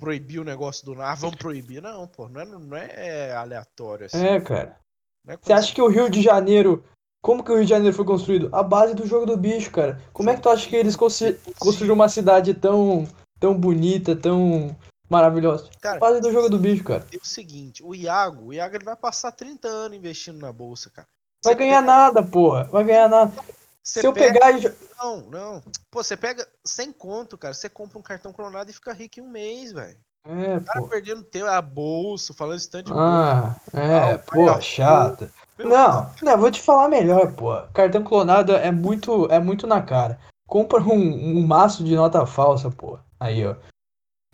[0.00, 1.82] Proibir o negócio do ah, vamos proibir.
[1.82, 4.24] Não, pô, não é, não é aleatório assim.
[4.24, 4.76] É, cara.
[5.28, 6.82] É Você acha que o Rio de Janeiro.
[7.22, 8.48] Como que o Rio de Janeiro foi construído?
[8.50, 10.00] A base do jogo do bicho, cara.
[10.10, 13.06] Como é que tu acha que eles construíram uma cidade tão,
[13.38, 14.74] tão bonita, tão
[15.06, 15.68] maravilhosa?
[15.82, 17.06] Cara, a base do jogo do bicho, cara.
[17.12, 20.88] É o seguinte, o Iago, o Iago ele vai passar 30 anos investindo na bolsa,
[20.88, 21.06] cara.
[21.44, 22.64] Vai ganhar nada, porra.
[22.64, 23.32] Vai ganhar nada.
[23.82, 24.34] Você Se eu pega...
[24.34, 24.76] pegar e.
[24.98, 25.62] Não, não.
[25.90, 27.54] Pô, você pega sem conto, cara.
[27.54, 29.98] Você compra um cartão clonado e fica rico em um mês, velho.
[30.26, 30.88] É, o cara pô.
[30.88, 35.32] perdendo tempo, a bolsa, falando de Ah, é, ah, pô, chata.
[35.58, 37.54] Não, não, vou te falar melhor, pô.
[37.72, 40.18] Cartão clonado é muito, é muito na cara.
[40.46, 42.98] Compra um, um maço de nota falsa, pô.
[43.18, 43.56] Aí, ó.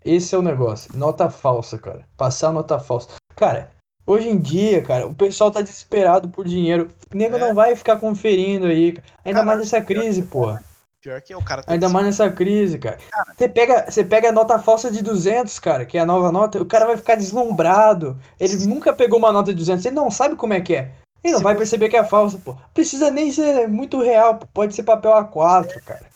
[0.05, 0.97] Esse é o negócio.
[0.97, 2.07] Nota falsa, cara.
[2.17, 3.11] Passar nota falsa.
[3.35, 3.71] Cara,
[4.07, 6.89] Hoje em dia, cara, o pessoal tá desesperado por dinheiro.
[7.13, 7.41] O nego é.
[7.41, 8.97] não vai ficar conferindo aí.
[9.25, 10.63] Ainda cara, mais nessa crise, porra.
[11.03, 12.99] Pior que é o cara tá Ainda mais nessa crise, cara.
[13.11, 13.35] cara.
[13.37, 16.63] Você pega, você pega a nota falsa de 200, cara, que é a nova nota,
[16.63, 18.17] o cara vai ficar deslumbrado.
[18.39, 20.93] Ele nunca pegou uma nota de 200, ele não sabe como é que é.
[21.25, 21.59] Ele não Se vai você...
[21.59, 22.57] perceber que é falsa, pô.
[22.73, 24.47] Precisa nem ser muito real, pô.
[24.55, 26.07] pode ser papel A4, cara.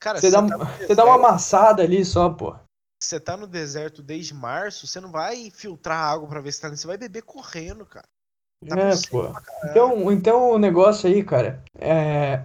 [0.00, 2.54] Cara, você dá, tá você dá uma amassada ali só, pô
[3.02, 6.68] você tá no deserto desde março, você não vai filtrar água para ver se tá
[6.68, 8.06] Você vai beber correndo, cara.
[8.68, 9.32] Tá é, pô.
[9.64, 12.44] Então, então o negócio aí, cara, é.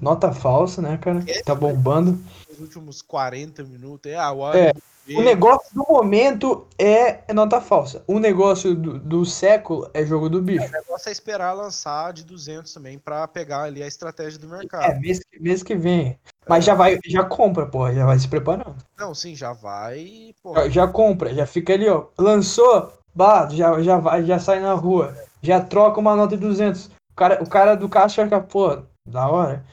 [0.00, 1.22] Nota falsa, né, cara?
[1.28, 2.20] É, tá bombando.
[2.50, 4.10] Nos últimos 40 minutos.
[4.10, 4.72] É, a é.
[5.08, 8.02] O negócio do momento é nota falsa.
[8.06, 10.64] O negócio do, do século é jogo do bicho.
[10.64, 14.48] É, o negócio é esperar lançar de 200 também para pegar ali a estratégia do
[14.48, 14.84] mercado.
[14.84, 16.18] É, mês, mês que vem.
[16.48, 18.76] Mas já vai, já compra, porra, já vai se preparando.
[18.98, 22.06] Não, sim, já vai, Já, já, compra, já fica ali, ó.
[22.18, 25.14] Lançou, bah, já, já vai, já sai na rua.
[25.42, 26.86] Já troca uma nota de 200.
[26.86, 29.64] O cara, o cara do caixa fica, pô, da hora.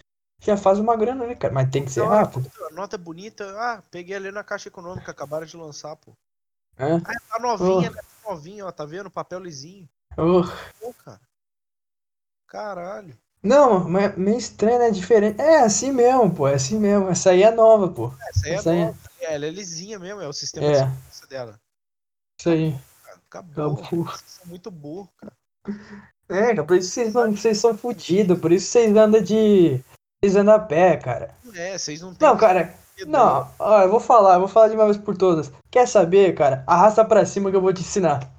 [0.42, 1.54] Já faz uma grana, né, cara?
[1.54, 2.52] Mas tem que ser rápido.
[2.72, 3.46] Nota bonita.
[3.58, 6.14] Ah, peguei ali na Caixa Econômica, acabaram de lançar, pô.
[6.78, 6.96] É?
[6.96, 7.94] Ah, tá novinha, oh.
[7.94, 8.02] né?
[8.02, 9.12] Tá novinha, ó, tá vendo?
[9.12, 9.88] Papel lisinho.
[10.18, 10.42] Oh.
[10.80, 11.22] Pô, cara.
[12.48, 13.16] Caralho.
[13.44, 14.90] Não, mas meio estranho, né?
[14.90, 15.40] Diferente.
[15.40, 16.48] É assim mesmo, pô.
[16.48, 17.10] É assim mesmo.
[17.10, 18.12] Essa aí é nova, pô.
[18.30, 18.98] Essa aí é Essa nova.
[19.20, 19.34] É...
[19.34, 20.72] Ela é lisinha mesmo, é o sistema É.
[20.72, 21.60] de segurança dela.
[22.40, 22.80] Isso aí.
[23.28, 23.74] Acabou.
[23.74, 24.06] Acabou.
[24.06, 25.34] Vocês são muito burro, cara.
[26.28, 28.40] É, cara, por isso vocês, vocês são fodidos.
[28.40, 29.84] Por isso vocês andam de.
[30.24, 31.36] Vocês andam a pé, cara.
[31.56, 32.28] É, vocês não têm.
[32.28, 32.78] Não, cara.
[33.08, 35.52] Não, ó, eu vou falar, eu vou falar de uma vez por todas.
[35.72, 36.64] Quer saber, cara?
[36.68, 38.32] Arrasta pra cima que eu vou te ensinar.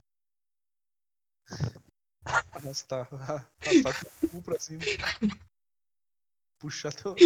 [2.52, 3.08] Arrastar.
[3.12, 4.80] Arrastar teu cu pra cima.
[6.60, 7.16] Puxa teu.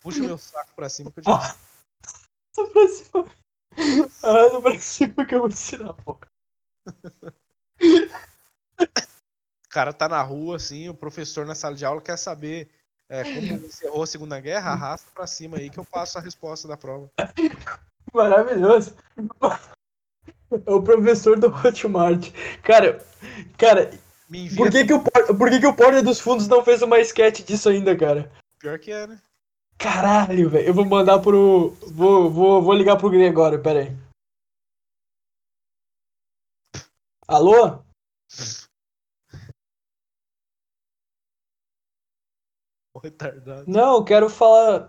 [0.00, 1.56] Puxa meu saco pra cima que eu te Arrasta
[2.74, 3.30] pra cima.
[4.22, 6.18] Arrasta pra cima que eu vou te ensinar, pô.
[9.64, 12.70] O cara tá na rua, assim, o professor na sala de aula quer saber
[13.14, 16.66] é, como encerrou a Segunda Guerra, arrasta pra cima aí que eu passo a resposta
[16.68, 17.08] da prova.
[18.12, 18.94] Maravilhoso.
[20.66, 22.30] É o professor do Hotmart.
[22.62, 23.04] Cara,
[23.58, 23.90] cara,
[24.56, 27.00] por que que, o, por- por que que o Porta dos Fundos não fez uma
[27.00, 28.30] sketch disso ainda, cara?
[28.60, 29.20] Pior que é, né?
[29.76, 30.64] Caralho, velho.
[30.68, 31.70] Eu vou mandar pro.
[31.90, 33.96] Vou, vou, vou ligar pro Gregório, pera aí.
[37.26, 37.82] Alô?
[43.04, 43.70] Retardado.
[43.70, 44.88] Não, eu quero falar.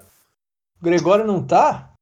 [0.79, 1.93] O Gregório não tá?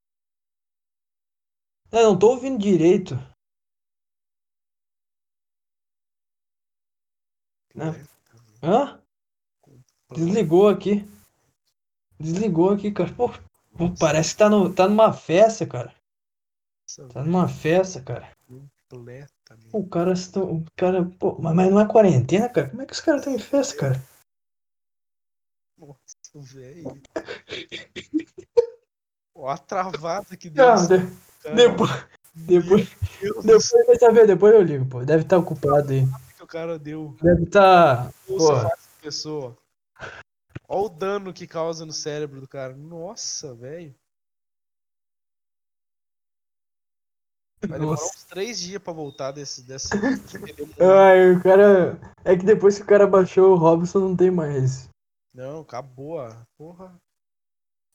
[1.92, 3.16] Eu não tô ouvindo direito.
[7.74, 7.96] Não.
[8.62, 9.02] Hã?
[10.14, 11.04] Desligou aqui.
[12.20, 13.12] Desligou aqui, cara.
[13.14, 13.30] Pô,
[13.76, 15.96] pô, parece que tá, no, tá numa festa, cara.
[17.12, 18.32] Tá numa festa, cara.
[19.72, 20.14] o cara.
[20.44, 21.06] O cara.
[21.18, 22.70] Pô, mas não é quarentena, cara?
[22.70, 24.13] Como é que os caras estão em festa, cara?
[26.36, 27.02] Velho.
[29.36, 30.66] Ó a travada que deu.
[30.66, 31.92] Não, de- depois.
[32.36, 32.90] Depois,
[33.44, 35.06] depois vai saber, depois eu ligo, pô.
[35.06, 36.04] Deve estar ocupado aí.
[36.36, 37.16] que o cara deu.
[37.22, 38.12] Deve estar.
[38.28, 38.72] Ou Pô.
[39.02, 39.56] pessoa.
[40.68, 42.76] Olha o dano que causa no cérebro do cara.
[42.76, 43.94] Nossa, velho.
[47.68, 48.16] Vai demorar Nossa.
[48.18, 49.62] uns três dias pra voltar desse.
[49.62, 49.90] desse...
[50.82, 52.00] Ai, o cara.
[52.26, 54.90] É que depois que o cara baixou o Robson não tem mais.
[55.34, 56.46] Não, acabou a.
[56.58, 56.96] Porra.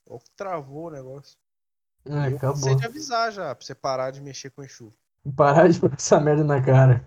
[0.06, 1.36] Que travou o negócio.
[2.06, 2.54] É, eu acabou.
[2.54, 4.92] cansei de avisar já, pra você parar de mexer com o Exu.
[5.36, 7.04] Parar de passar merda na cara.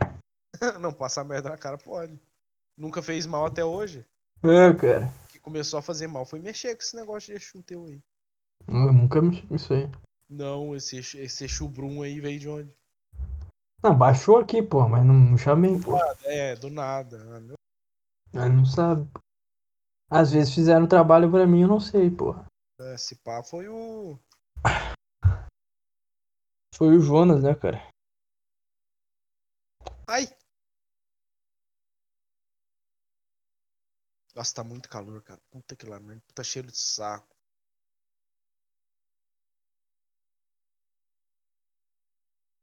[0.80, 2.18] Não, passar merda na cara pode.
[2.76, 4.06] Nunca fez mal até hoje.
[4.42, 5.12] É, cara.
[5.24, 8.00] O que começou a fazer mal foi mexer com esse negócio de Exu teu aí.
[8.66, 9.90] Eu nunca mexi com isso aí.
[10.30, 12.74] Não, esse, esse Exu Brum aí veio de onde?
[13.82, 15.96] Não, baixou aqui, pô, mas não, não chamei, pô.
[16.24, 17.18] É, do nada.
[17.36, 17.54] Ah, meu-
[18.34, 19.08] Aí não sabe.
[20.10, 22.34] Às vezes fizeram trabalho pra mim, eu não sei, pô.
[22.94, 24.18] Esse pá foi o.
[26.74, 27.86] Foi o Jonas, né, cara?
[30.06, 30.26] Ai!
[34.34, 35.40] Nossa, tá muito calor, cara.
[35.50, 36.22] Puta que lá, merda.
[36.34, 37.36] Tá cheiro de saco.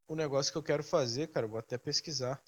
[0.07, 2.41] O negócio que eu quero fazer, cara, eu vou até pesquisar.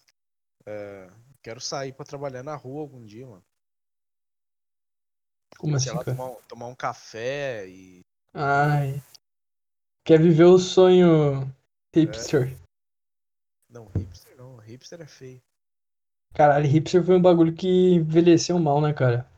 [0.66, 1.08] É,
[1.44, 3.46] quero sair pra trabalhar na rua algum dia, mano.
[5.58, 8.02] Como assim, lá, tomar, um- tomar um café e.
[8.34, 9.02] Ai.
[10.06, 11.52] Quer viver o sonho
[11.94, 12.56] hipster.
[13.70, 14.58] Não, hipster não.
[14.58, 15.42] Hipster é feio.
[16.34, 19.30] Caralho, hipster foi um bagulho que envelheceu mal, né, cara?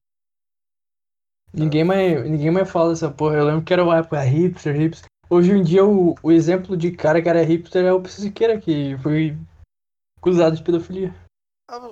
[1.54, 3.38] Ninguém mais, ninguém mais fala dessa porra.
[3.38, 5.10] Eu lembro que era uma época hipster, hipster.
[5.30, 8.98] Hoje em dia, o, o exemplo de cara que era hipster é o Siqueira, que
[8.98, 9.38] foi
[10.18, 11.14] acusado de pedofilia.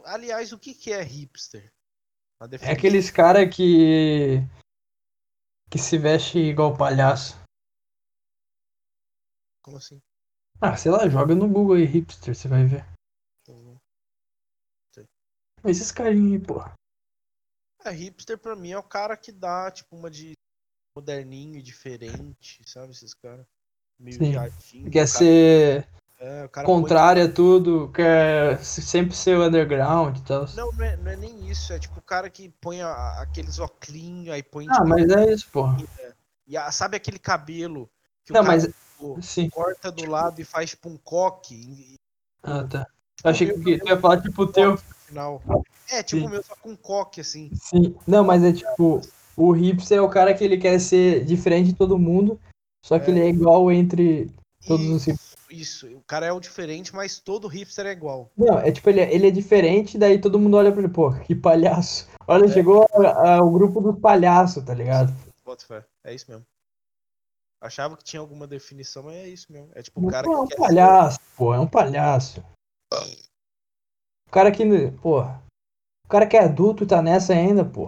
[0.06, 1.72] Aliás, o que que é hipster?
[2.62, 4.38] É aqueles cara que.
[5.72, 7.36] que se veste igual palhaço.
[9.64, 10.00] Como assim?
[10.62, 12.86] Ah, sei lá, joga no Google aí, hipster, você vai ver.
[15.66, 16.74] Esses carinhos aí, porra.
[17.84, 20.34] É, hipster pra mim é o cara que dá, tipo, uma de
[20.96, 22.92] moderninho diferente, sabe?
[22.92, 23.46] Esses caras.
[24.00, 24.84] Meio Sim.
[24.84, 30.46] Quer cara- ser é, o contrário a tudo, quer sempre ser underground e tal.
[30.56, 31.72] Não, não é, não é nem isso.
[31.74, 34.66] É tipo o cara que põe a- aqueles oclinhos, aí põe.
[34.70, 35.78] Ah, tipo, mas é isso, porra.
[36.48, 37.90] e a- sabe aquele cabelo
[38.26, 38.64] que Não, o cara mas.
[38.66, 39.50] tipo, Sim.
[39.50, 41.96] corta do lado e faz tipo um coque e-
[42.44, 42.88] Ah, tá.
[43.24, 44.78] Eu achei que tu ia falar tipo o teu.
[45.06, 45.42] final.
[45.90, 47.50] É, tipo o meu, só com coque, assim.
[47.56, 47.96] Sim.
[48.08, 49.02] Não, mas é tipo.
[49.36, 52.40] O hipster é o cara que ele quer ser diferente de todo mundo,
[52.84, 53.14] só que É.
[53.14, 54.32] ele é igual entre
[54.68, 55.37] todos os hipsters.
[55.50, 58.30] Isso, o cara é o diferente, mas todo hipster é igual.
[58.36, 61.14] Não, é tipo, ele é, ele é diferente, daí todo mundo olha pra ele, pô,
[61.22, 62.10] que palhaço.
[62.28, 62.50] Olha, é.
[62.50, 65.14] chegou o grupo dos palhaços, tá ligado?
[66.04, 66.46] É isso mesmo.
[67.62, 69.72] Achava que tinha alguma definição, mas é isso mesmo.
[69.74, 70.54] É tipo o cara pô, que.
[70.54, 71.38] É um palhaço, ser...
[71.38, 72.44] pô, é um palhaço.
[74.28, 74.64] O cara que.
[75.02, 75.22] Pô.
[75.22, 77.88] O cara que é adulto tá nessa ainda, pô.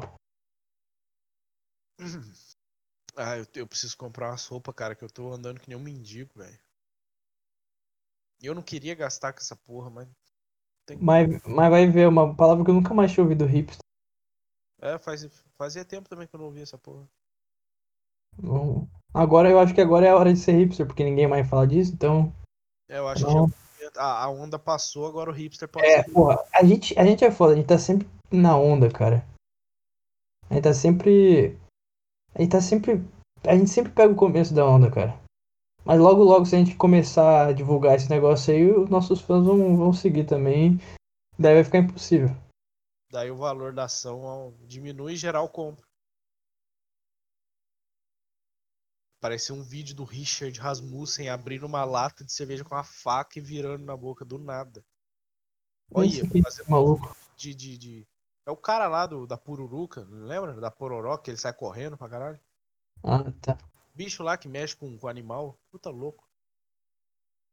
[3.16, 5.82] Ah, eu, eu preciso comprar umas roupas, cara, que eu tô andando que nem um
[5.82, 6.58] mendigo, velho.
[8.42, 10.08] Eu não queria gastar com essa porra, mas.
[10.85, 10.98] Tem...
[10.98, 13.80] Mas, mas vai ver, uma palavra que eu nunca mais tinha ouvido hipster.
[14.82, 15.27] É, faz,
[15.58, 17.08] fazia tempo também que eu não ouvia essa porra.
[19.14, 21.68] Agora eu acho que agora é a hora de ser hipster, porque ninguém mais fala
[21.68, 22.34] disso, então.
[22.88, 23.50] É, eu acho não.
[23.50, 23.56] que
[23.98, 27.32] a, a onda passou, agora o hipster pode É, porra, a gente, a gente é
[27.32, 29.26] foda, a gente tá sempre na onda, cara.
[30.50, 31.59] A gente tá sempre
[32.35, 33.03] a gente tá sempre.
[33.45, 35.19] A gente sempre pega o começo da onda, cara.
[35.90, 39.43] Mas logo, logo, se a gente começar a divulgar esse negócio aí, os nossos fãs
[39.43, 40.77] vão, vão seguir também.
[41.35, 42.30] Daí vai ficar impossível.
[43.11, 45.84] Daí o valor da ação diminui e geral compra.
[49.19, 53.42] Parece um vídeo do Richard Rasmussen abrindo uma lata de cerveja com a faca e
[53.42, 54.85] virando na boca do nada.
[55.92, 57.18] Olha, fazendo maluco.
[57.35, 58.08] De, de, de,
[58.45, 60.53] é o cara lá do, da Pururuca, lembra?
[60.53, 62.40] Da Pororoca, que ele sai correndo pra caralho.
[63.03, 63.58] Ah, tá.
[64.00, 65.60] Bicho lá que mexe com, com animal.
[65.69, 66.26] Puta louco.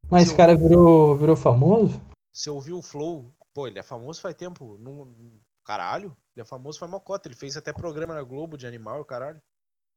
[0.09, 2.01] Mas esse cara virou, virou famoso?
[2.33, 3.35] Você ouviu o Flow?
[3.53, 4.79] Pô, ele é famoso faz tempo.
[4.79, 5.41] Num...
[5.65, 7.27] Caralho, ele é famoso faz mocota.
[7.27, 9.43] Ele fez até programa na Globo de animal, caralho.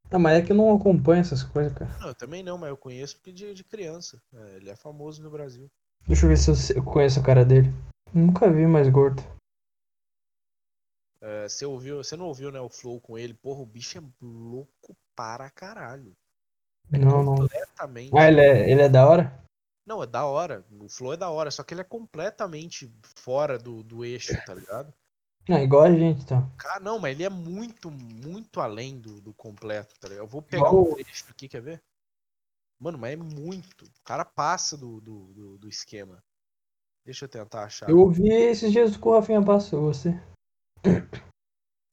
[0.10, 1.96] Não, mas é que eu não acompanho essas coisas, cara.
[2.00, 4.20] Não, eu também não, mas eu conheço porque de, de criança.
[4.34, 5.70] É, ele é famoso no Brasil.
[6.08, 7.72] Deixa eu ver se eu conheço a cara dele.
[8.12, 9.22] Nunca vi mais gordo.
[11.22, 13.36] É, você ouviu, você não ouviu, né, o flow com ele?
[13.36, 16.18] Porra, o bicho é louco para caralho.
[16.92, 18.12] É não, completamente.
[18.12, 18.20] não.
[18.20, 19.40] Ah, ele é, ele é da hora?
[19.86, 20.66] Não, é da hora.
[20.80, 24.54] O flow é da hora, só que ele é completamente fora do, do eixo, tá
[24.54, 24.94] ligado?
[25.48, 26.48] É igual a gente, tá?
[26.58, 30.26] Cara, não, mas ele é muito, muito além do, do completo, tá ligado?
[30.26, 30.92] Eu vou pegar igual...
[30.92, 31.82] um trecho aqui, quer ver?
[32.80, 33.84] Mano, mas é muito.
[33.84, 36.24] O cara passa do, do, do, do esquema.
[37.04, 37.90] Deixa eu tentar achar.
[37.90, 40.12] Eu ouvi esses dias que o Rafinha passou, você.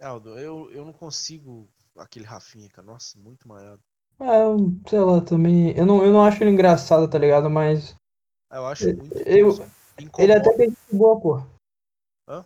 [0.00, 1.66] Aldo, eu, eu não consigo
[1.96, 2.86] aquele Rafinha, cara.
[2.86, 3.78] Nossa, muito maior.
[4.18, 5.76] É, sei lá, também.
[5.76, 7.50] Eu não, eu não acho ele engraçado, tá ligado?
[7.50, 7.94] Mas.
[8.50, 9.16] Eu acho muito.
[9.18, 9.50] Eu,
[10.18, 11.36] ele até tem boa, pô.
[12.28, 12.44] Hã?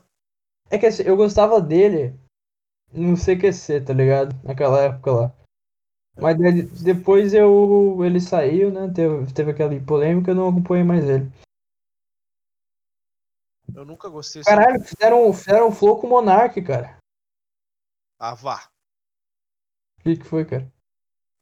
[0.70, 2.18] É que assim, eu gostava dele
[2.92, 4.34] no CQC, tá ligado?
[4.44, 5.34] Naquela época lá.
[6.20, 6.36] Mas
[6.82, 8.04] depois eu.
[8.04, 8.92] ele saiu, né?
[8.92, 11.30] Teve, teve aquela polêmica, eu não acompanhei mais ele.
[13.74, 14.42] Eu nunca gostei.
[14.42, 16.98] Caralho, fizeram, fizeram um flow com o Monark, cara.
[18.18, 18.68] Ah, vá.
[19.98, 20.70] O que, que foi, cara?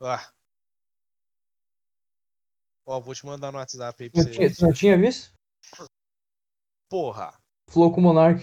[0.00, 0.32] Ah.
[2.86, 4.30] Ó, vou te mandar no WhatsApp aí pra você.
[4.30, 5.34] Tinha, não tinha visto?
[6.88, 7.38] Porra.
[7.68, 8.40] Flow com o Monark.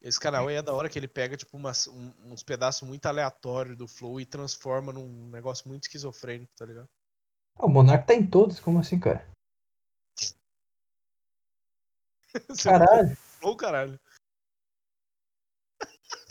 [0.00, 3.04] Esse canal aí é da hora que ele pega, tipo, umas, um, uns pedaços muito
[3.06, 6.88] aleatórios do Flow e transforma num negócio muito esquizofrênico, tá ligado?
[7.56, 9.28] Ah, o Monark tá em todos, como assim, cara?
[12.62, 13.16] Caralho.
[13.16, 14.00] Flow, caralho.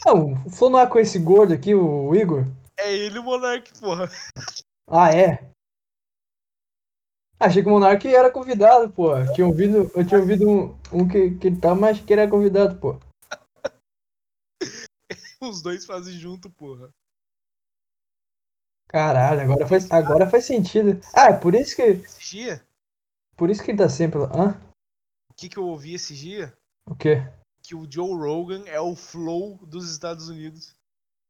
[0.07, 2.45] Não, o Flow não é com esse gordo aqui, o Igor?
[2.79, 4.09] É ele o Monark, porra.
[4.87, 5.51] Ah, é?
[7.37, 9.11] Achei que o Monark era convidado, pô.
[9.33, 12.79] Tinha ouvido, eu tinha ouvido um, um que, que tá, mas que ele é convidado,
[12.79, 12.97] pô.
[15.41, 16.89] Os dois fazem junto, porra.
[18.87, 21.01] Caralho, agora faz, agora faz sentido.
[21.13, 21.81] Ah, é por isso que.
[21.81, 22.65] Esse dia?
[23.35, 24.31] Por isso que ele tá sempre lá.
[24.33, 24.67] Hã?
[25.37, 26.57] que, que eu ouvi esse dia?
[26.85, 27.17] O quê?
[27.67, 30.73] Que o Joe Rogan é o flow dos Estados Unidos.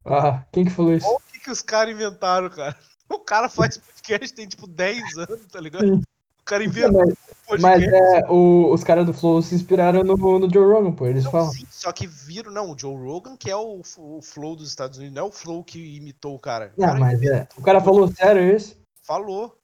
[0.06, 1.08] Ah, quem que falou isso?
[1.08, 2.78] Olha o que, que os caras inventaram, cara.
[3.10, 5.86] O cara faz podcast tem tipo 10 anos, tá ligado?
[5.86, 6.02] Sim.
[6.42, 7.16] O cara inventou mas,
[7.48, 7.62] podcast.
[7.62, 11.24] Mas é, o, os caras do Flow se inspiraram no, no Joe Rogan, pô, eles
[11.24, 11.52] não, falam.
[11.52, 14.98] Sim, só que viram, não, o Joe Rogan que é o, o Flow dos Estados
[14.98, 16.74] Unidos, não é o Flow que imitou o cara.
[16.76, 17.48] O não, cara mas é.
[17.58, 18.78] O cara falou sério isso?
[19.02, 19.58] Falou.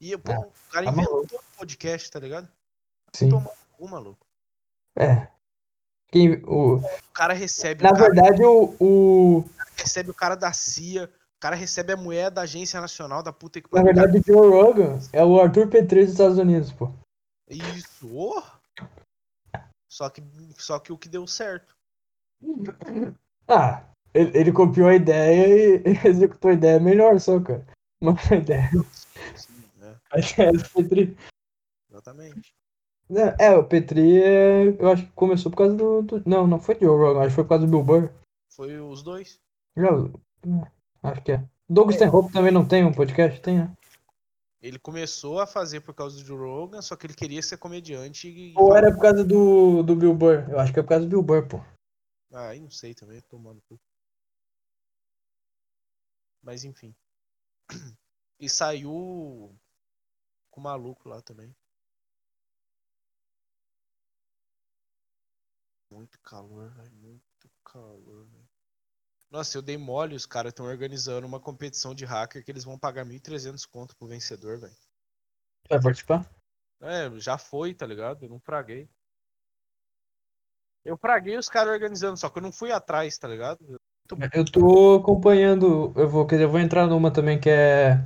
[0.00, 2.48] E, pô, ah, o cara tá inventou o podcast, tá ligado?
[3.12, 3.28] Sim.
[3.28, 4.26] Tomou um maluco.
[4.96, 5.28] É.
[6.10, 6.76] Quem, o...
[6.76, 7.82] o cara recebe.
[7.82, 9.44] Na verdade, o, o.
[9.76, 11.10] Recebe o cara da CIA.
[11.36, 14.50] O cara recebe a mulher da Agência Nacional da puta que Na verdade, o Joe
[14.50, 16.90] Rogan é o Arthur Petri dos Estados Unidos, pô.
[17.48, 18.10] Isso.
[18.12, 18.42] Oh.
[19.88, 20.22] Só que,
[20.58, 21.76] só que o que deu certo.
[23.46, 27.66] Ah, ele, ele copiou a ideia e executou a ideia melhor só, cara.
[28.00, 28.70] Uma ideia.
[29.34, 29.94] Sim, é.
[30.10, 31.16] A ideia do Petri.
[31.90, 32.57] Exatamente.
[33.10, 36.60] É, é, o Petri, é, eu acho que começou por causa do, do, Não, não
[36.60, 38.10] foi Joe Rogan, acho que foi por causa do Bill Burr.
[38.50, 39.40] Foi os dois?
[39.74, 39.88] Já,
[41.02, 41.48] acho que é.
[41.68, 42.04] Douglas é.
[42.04, 43.40] Stanhope também não tem um podcast?
[43.40, 43.74] Tem, né?
[44.60, 48.28] Ele começou a fazer por causa do Joe Rogan, só que ele queria ser comediante.
[48.28, 48.54] E...
[48.56, 50.50] Ou era por causa do, do Bill Burr?
[50.50, 51.60] Eu acho que é por causa do Bill Burr, pô.
[52.32, 53.80] Ah, aí não sei também, tomando tudo.
[56.42, 56.94] Mas enfim.
[58.40, 59.52] E saiu
[60.48, 61.52] com o maluco lá também.
[65.90, 66.92] Muito calor, velho.
[66.96, 68.48] Muito calor, velho.
[69.30, 72.78] Nossa, eu dei mole, os caras estão organizando uma competição de hacker que eles vão
[72.78, 74.76] pagar 1.300 conto pro vencedor, velho.
[75.68, 76.26] Vai participar?
[76.80, 78.24] É, já foi, tá ligado?
[78.24, 78.88] Eu não fraguei.
[80.84, 83.78] Eu fraguei os caras organizando, só que eu não fui atrás, tá ligado?
[84.32, 87.96] Eu tô acompanhando, eu vou, quer dizer, eu vou entrar numa também que é.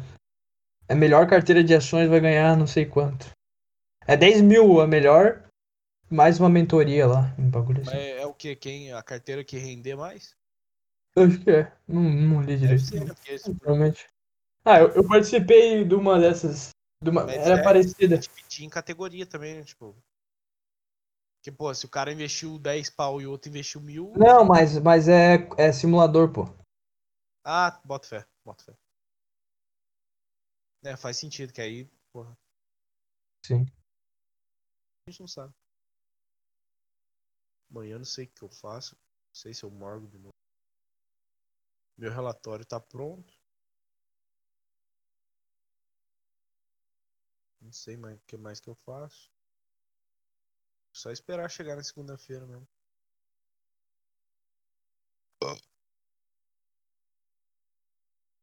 [0.89, 3.31] A melhor carteira de ações vai ganhar não sei quanto.
[4.05, 5.49] É 10 mil a melhor,
[6.13, 7.97] mais uma mentoria lá, um bagulho assim.
[7.97, 8.55] É, é o que?
[8.55, 8.93] Quem?
[8.93, 10.37] A carteira que render mais?
[11.17, 11.73] Acho que é.
[11.89, 12.83] Não, não li direito.
[12.83, 13.55] Ser, esse...
[13.55, 14.07] Provavelmente.
[14.65, 16.71] Ah, eu, eu, participei de uma dessas.
[17.03, 18.19] De uma, era é, parecida.
[18.19, 19.65] Dividir em categoria também, né?
[19.65, 19.97] Tipo.
[21.43, 24.13] Que, pô, se o cara investiu 10 pau e o outro investiu mil.
[24.17, 26.45] Não, mas, mas é, é simulador, pô.
[27.45, 28.73] Ah, bota fé, bota fé.
[30.85, 32.37] É, faz sentido, que aí, porra.
[33.45, 33.67] Sim.
[35.07, 35.53] A gente não sabe.
[37.73, 38.95] Amanhã não sei o que eu faço.
[38.95, 40.35] Não sei se eu morgo de novo.
[41.97, 43.33] Meu relatório tá pronto.
[47.63, 49.33] Não sei mais o que mais que eu faço.
[50.93, 52.69] Só esperar chegar na segunda-feira mesmo.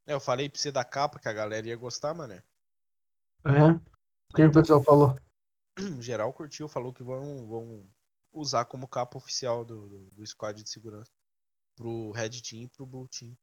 [0.07, 2.43] É, eu falei pra você da capa que a galera ia gostar, mané.
[3.45, 3.71] É?
[4.31, 5.15] O que o pessoal falou?
[6.01, 7.87] Geral curtiu, falou que vão, vão
[8.31, 11.11] usar como capa oficial do, do, do squad de segurança.
[11.75, 13.37] Pro Red Team e pro Blue Team.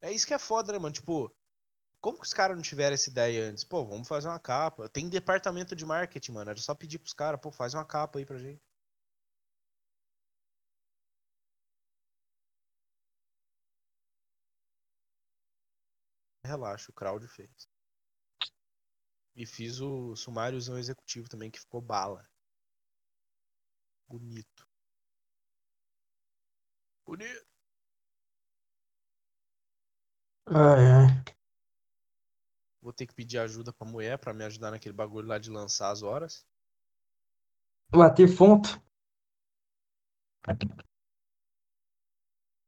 [0.00, 0.92] É isso que é foda, né, mano?
[0.94, 1.34] Tipo,
[2.00, 3.64] como que os caras não tiveram essa ideia antes?
[3.64, 4.88] Pô, vamos fazer uma capa.
[4.88, 6.50] Tem departamento de marketing, mano.
[6.50, 8.62] Era só pedir pros caras, pô, faz uma capa aí pra gente.
[16.44, 17.68] Relaxa, o crowd fez.
[19.36, 22.22] E fiz o sumáriozão executivo também, que ficou bala.
[24.14, 24.68] Bonito.
[27.04, 27.46] Bonito.
[30.46, 31.34] Ai, ai.
[32.80, 35.90] Vou ter que pedir ajuda pra mulher pra me ajudar naquele bagulho lá de lançar
[35.90, 36.46] as horas.
[37.90, 38.80] Bater fonte.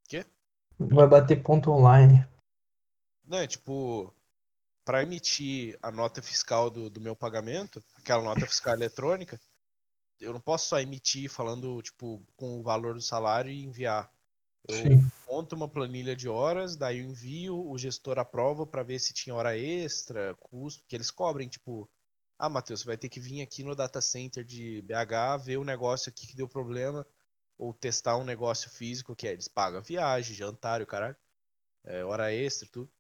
[0.09, 0.27] Quê?
[0.81, 2.27] Vai bater ponto online.
[3.25, 4.13] Não, é tipo,
[4.85, 9.41] para emitir a nota fiscal do, do meu pagamento, aquela nota fiscal eletrônica,
[10.21, 14.11] eu não posso só emitir falando, tipo, com o valor do salário e enviar.
[14.69, 15.11] Eu Sim.
[15.29, 19.35] monto uma planilha de horas, daí eu envio, o gestor aprova para ver se tinha
[19.35, 21.89] hora extra, custo, que eles cobrem, tipo,
[22.39, 25.65] ah, Matheus, você vai ter que vir aqui no data center de BH, ver o
[25.65, 27.07] negócio aqui que deu problema,
[27.59, 31.17] ou testar um negócio físico, que é, eles pagam viagem, jantar, o caralho,
[31.85, 32.91] é, hora extra, tudo.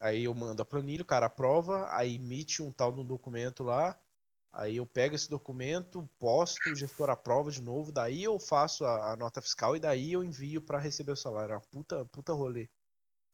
[0.00, 4.00] Aí eu mando a planilha, o cara aprova, aí emite um tal no documento lá,
[4.52, 9.12] Aí eu pego esse documento, posto, o gestor aprova de novo, daí eu faço a,
[9.12, 11.52] a nota fiscal e daí eu envio para receber o salário.
[11.52, 12.68] É uma puta, puta rolê.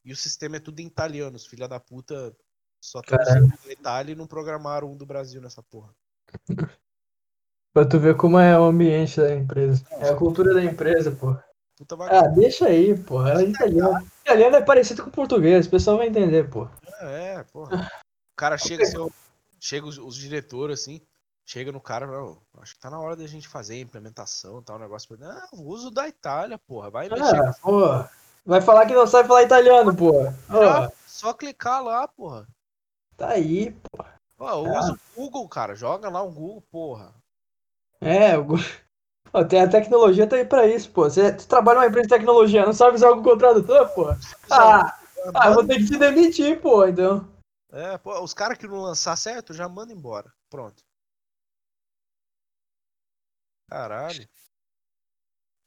[0.05, 2.37] E o sistema é tudo em italiano, os filha da puta
[2.81, 5.93] só traduziram em Itália e não programaram um do Brasil nessa porra.
[7.73, 9.85] pra tu ver como é o ambiente da empresa.
[9.93, 11.37] É a cultura da empresa, pô.
[12.09, 13.27] ah, deixa aí, pô.
[13.27, 14.07] É italiano.
[14.21, 16.69] Italiano é parecido com português, o pessoal vai entender, pô.
[17.01, 17.87] É, é porra.
[17.87, 18.99] O cara chega assim,
[19.61, 21.01] chega os, os diretores assim,
[21.45, 22.09] chega no cara,
[22.61, 25.17] acho que tá na hora da gente fazer a implementação, tal, um negócio.
[25.19, 27.37] Não, uso da Itália, porra, vai mexer.
[27.37, 28.11] Ah, porra.
[28.45, 30.39] Vai falar que não sabe falar italiano, porra.
[30.51, 32.47] Já, só clicar lá, porra.
[33.17, 34.15] Tá aí, porra.
[34.39, 37.15] Ó, usa o Google, cara, joga lá o Google, porra.
[38.01, 38.65] É, o Google.
[39.49, 41.05] tem a tecnologia tá aí pra isso, pô.
[41.05, 44.15] Você, trabalha numa empresa de tecnologia, não sabe usar o Google Tradutor, pô?
[44.51, 44.97] Ah,
[45.35, 47.27] ah, vou ter que te demitir, pô, então.
[47.71, 50.33] É, pô, os caras que não lançar certo, já manda embora.
[50.49, 50.85] Pronto.
[53.69, 54.27] Caralho.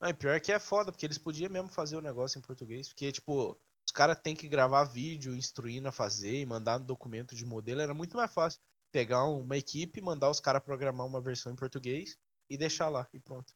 [0.02, 2.88] Não, pior que é foda, porque eles podiam mesmo fazer o negócio em português.
[2.90, 3.52] Porque, tipo,
[3.86, 7.82] os caras têm que gravar vídeo instruindo a fazer e mandar no documento de modelo.
[7.82, 8.60] Era muito mais fácil
[8.92, 12.18] pegar uma equipe, mandar os caras programar uma versão em português
[12.50, 13.08] e deixar lá.
[13.14, 13.54] E pronto.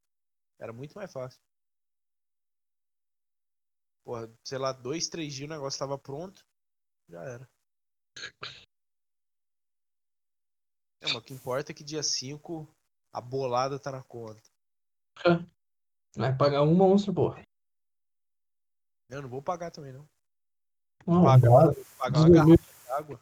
[0.59, 1.39] Era muito mais fácil.
[4.03, 6.45] Porra, sei lá, dois, três dias o negócio tava pronto.
[7.09, 7.49] Já era.
[11.01, 12.67] É, mas o que importa é que dia 5
[13.11, 14.41] a bolada tá na conta.
[16.15, 17.35] Vai pagar uma onça, pô.
[19.09, 20.07] Eu não vou pagar também, não.
[21.05, 21.51] Não, pagar,
[21.97, 23.19] pagar uma garrafa de água.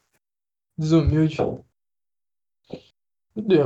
[0.77, 1.37] Desumilde.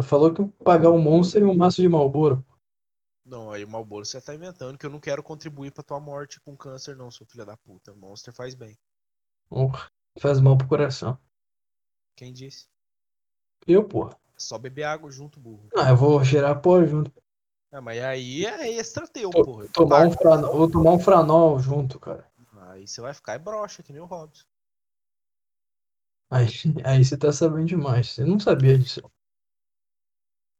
[0.07, 2.45] Falou que pagar um monstro e um maço de Malboro.
[3.25, 6.39] Não, aí o Malboro você tá inventando que eu não quero contribuir pra tua morte
[6.39, 7.91] com câncer, não, seu filho da puta.
[7.91, 8.77] O Monster faz bem.
[9.49, 9.71] Oh,
[10.19, 11.17] faz mal pro coração.
[12.15, 12.67] Quem disse?
[13.67, 14.17] Eu, porra.
[14.35, 15.69] É só beber água junto, burro.
[15.75, 17.11] Ah, eu vou cheirar pó junto.
[17.71, 19.67] É, mas aí é extra teu, Tô, porra.
[19.69, 22.29] Tomar um franol, vou tomar um franol junto, cara.
[22.69, 24.45] Aí você vai ficar é broxa, que nem o Robson.
[26.29, 26.47] Aí,
[26.83, 28.09] aí você tá sabendo demais.
[28.09, 29.01] Você não sabia disso.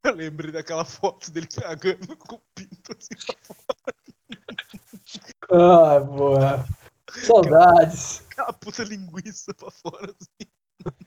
[0.04, 3.96] Eu lembrei daquela foto dele cagando com o pinto assim pra fora.
[5.52, 6.66] Ah, boa.
[7.24, 8.24] Saudades.
[8.32, 10.50] Aquela puta linguiça pra fora assim.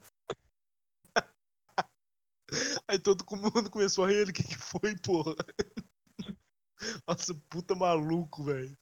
[2.88, 5.34] Aí todo mundo começou a rir, o que que foi, porra?
[7.06, 8.76] Nossa, puta maluco, velho.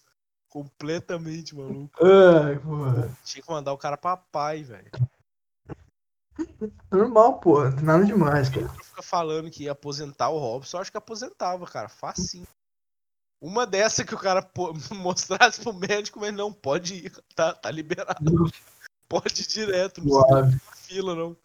[0.49, 1.93] Completamente maluco.
[2.05, 3.17] Ai, porra.
[3.25, 4.91] Tinha que mandar o cara pra pai, velho.
[6.91, 7.71] Normal, porra.
[7.83, 8.69] Nada demais, cara.
[8.69, 11.89] Fica falando que ia aposentar o Robson, eu acho que aposentava, cara.
[11.89, 12.47] Facinho.
[13.47, 14.45] Uma dessa que o cara
[14.91, 17.13] mostrasse pro médico, mas não, pode ir.
[17.33, 18.51] Tá, tá liberado.
[19.09, 21.37] Pode ir direto, não precisa fila, não.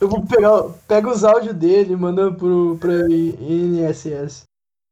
[0.00, 0.62] Eu vou pegar.
[0.86, 4.44] Pega os áudios dele e manda pro, pra INSS.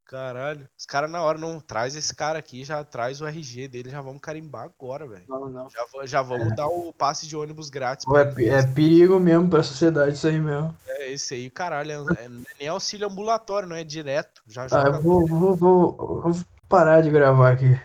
[0.08, 0.66] Caralho.
[0.76, 4.00] Os caras na hora não traz esse cara aqui, já traz o RG dele, já
[4.00, 5.24] vamos carimbar agora, velho.
[5.28, 5.68] Não, não.
[5.68, 6.54] Já, já vamos é.
[6.54, 8.06] dar o passe de ônibus grátis.
[8.08, 10.74] É, é, perigo mesmo pra sociedade isso aí mesmo.
[10.86, 12.28] É, esse aí, caralho, é, é
[12.58, 14.42] nem auxílio ambulatório, não é direto.
[14.46, 17.78] Já ah, eu vou, vou, vou, vou, parar de gravar aqui.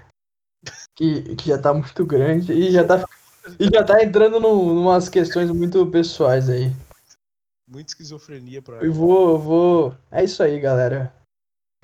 [0.95, 3.03] Que, que já tá muito grande e já tá,
[3.60, 6.74] e já tá entrando no, numas questões muito pessoais aí.
[7.68, 8.77] Muita esquizofrenia pra.
[8.77, 9.95] Eu vou, eu vou.
[10.10, 11.11] É isso aí, galera.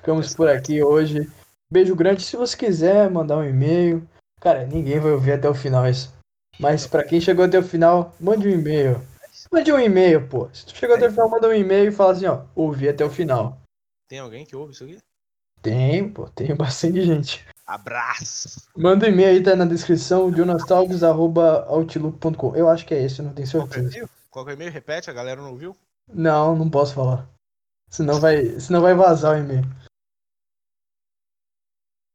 [0.00, 1.30] Ficamos por aqui hoje.
[1.70, 2.22] Beijo grande.
[2.22, 4.02] Se você quiser mandar um e-mail,
[4.40, 6.12] cara, ninguém vai ouvir até o final isso.
[6.58, 8.98] Mas para quem chegou até o final, mande um e-mail.
[9.52, 10.48] Mande um e-mail, pô.
[10.52, 13.04] Se tu chegou até o final, manda um e-mail e fala assim, ó, ouvi até
[13.04, 13.60] o final.
[14.08, 14.98] Tem alguém que ouve isso aqui?
[15.62, 17.44] Tem, pô, tem bastante gente.
[17.66, 18.66] Abraço!
[18.74, 22.56] Manda um e-mail aí, tá na descrição, jonastalves.outlook.com.
[22.56, 24.08] Eu acho que é esse, não tenho certeza.
[24.30, 24.72] Qual é o e-mail?
[24.72, 25.76] Repete, a galera não ouviu?
[26.12, 27.28] Não, não posso falar.
[27.88, 29.64] Senão vai, senão vai vazar o e-mail.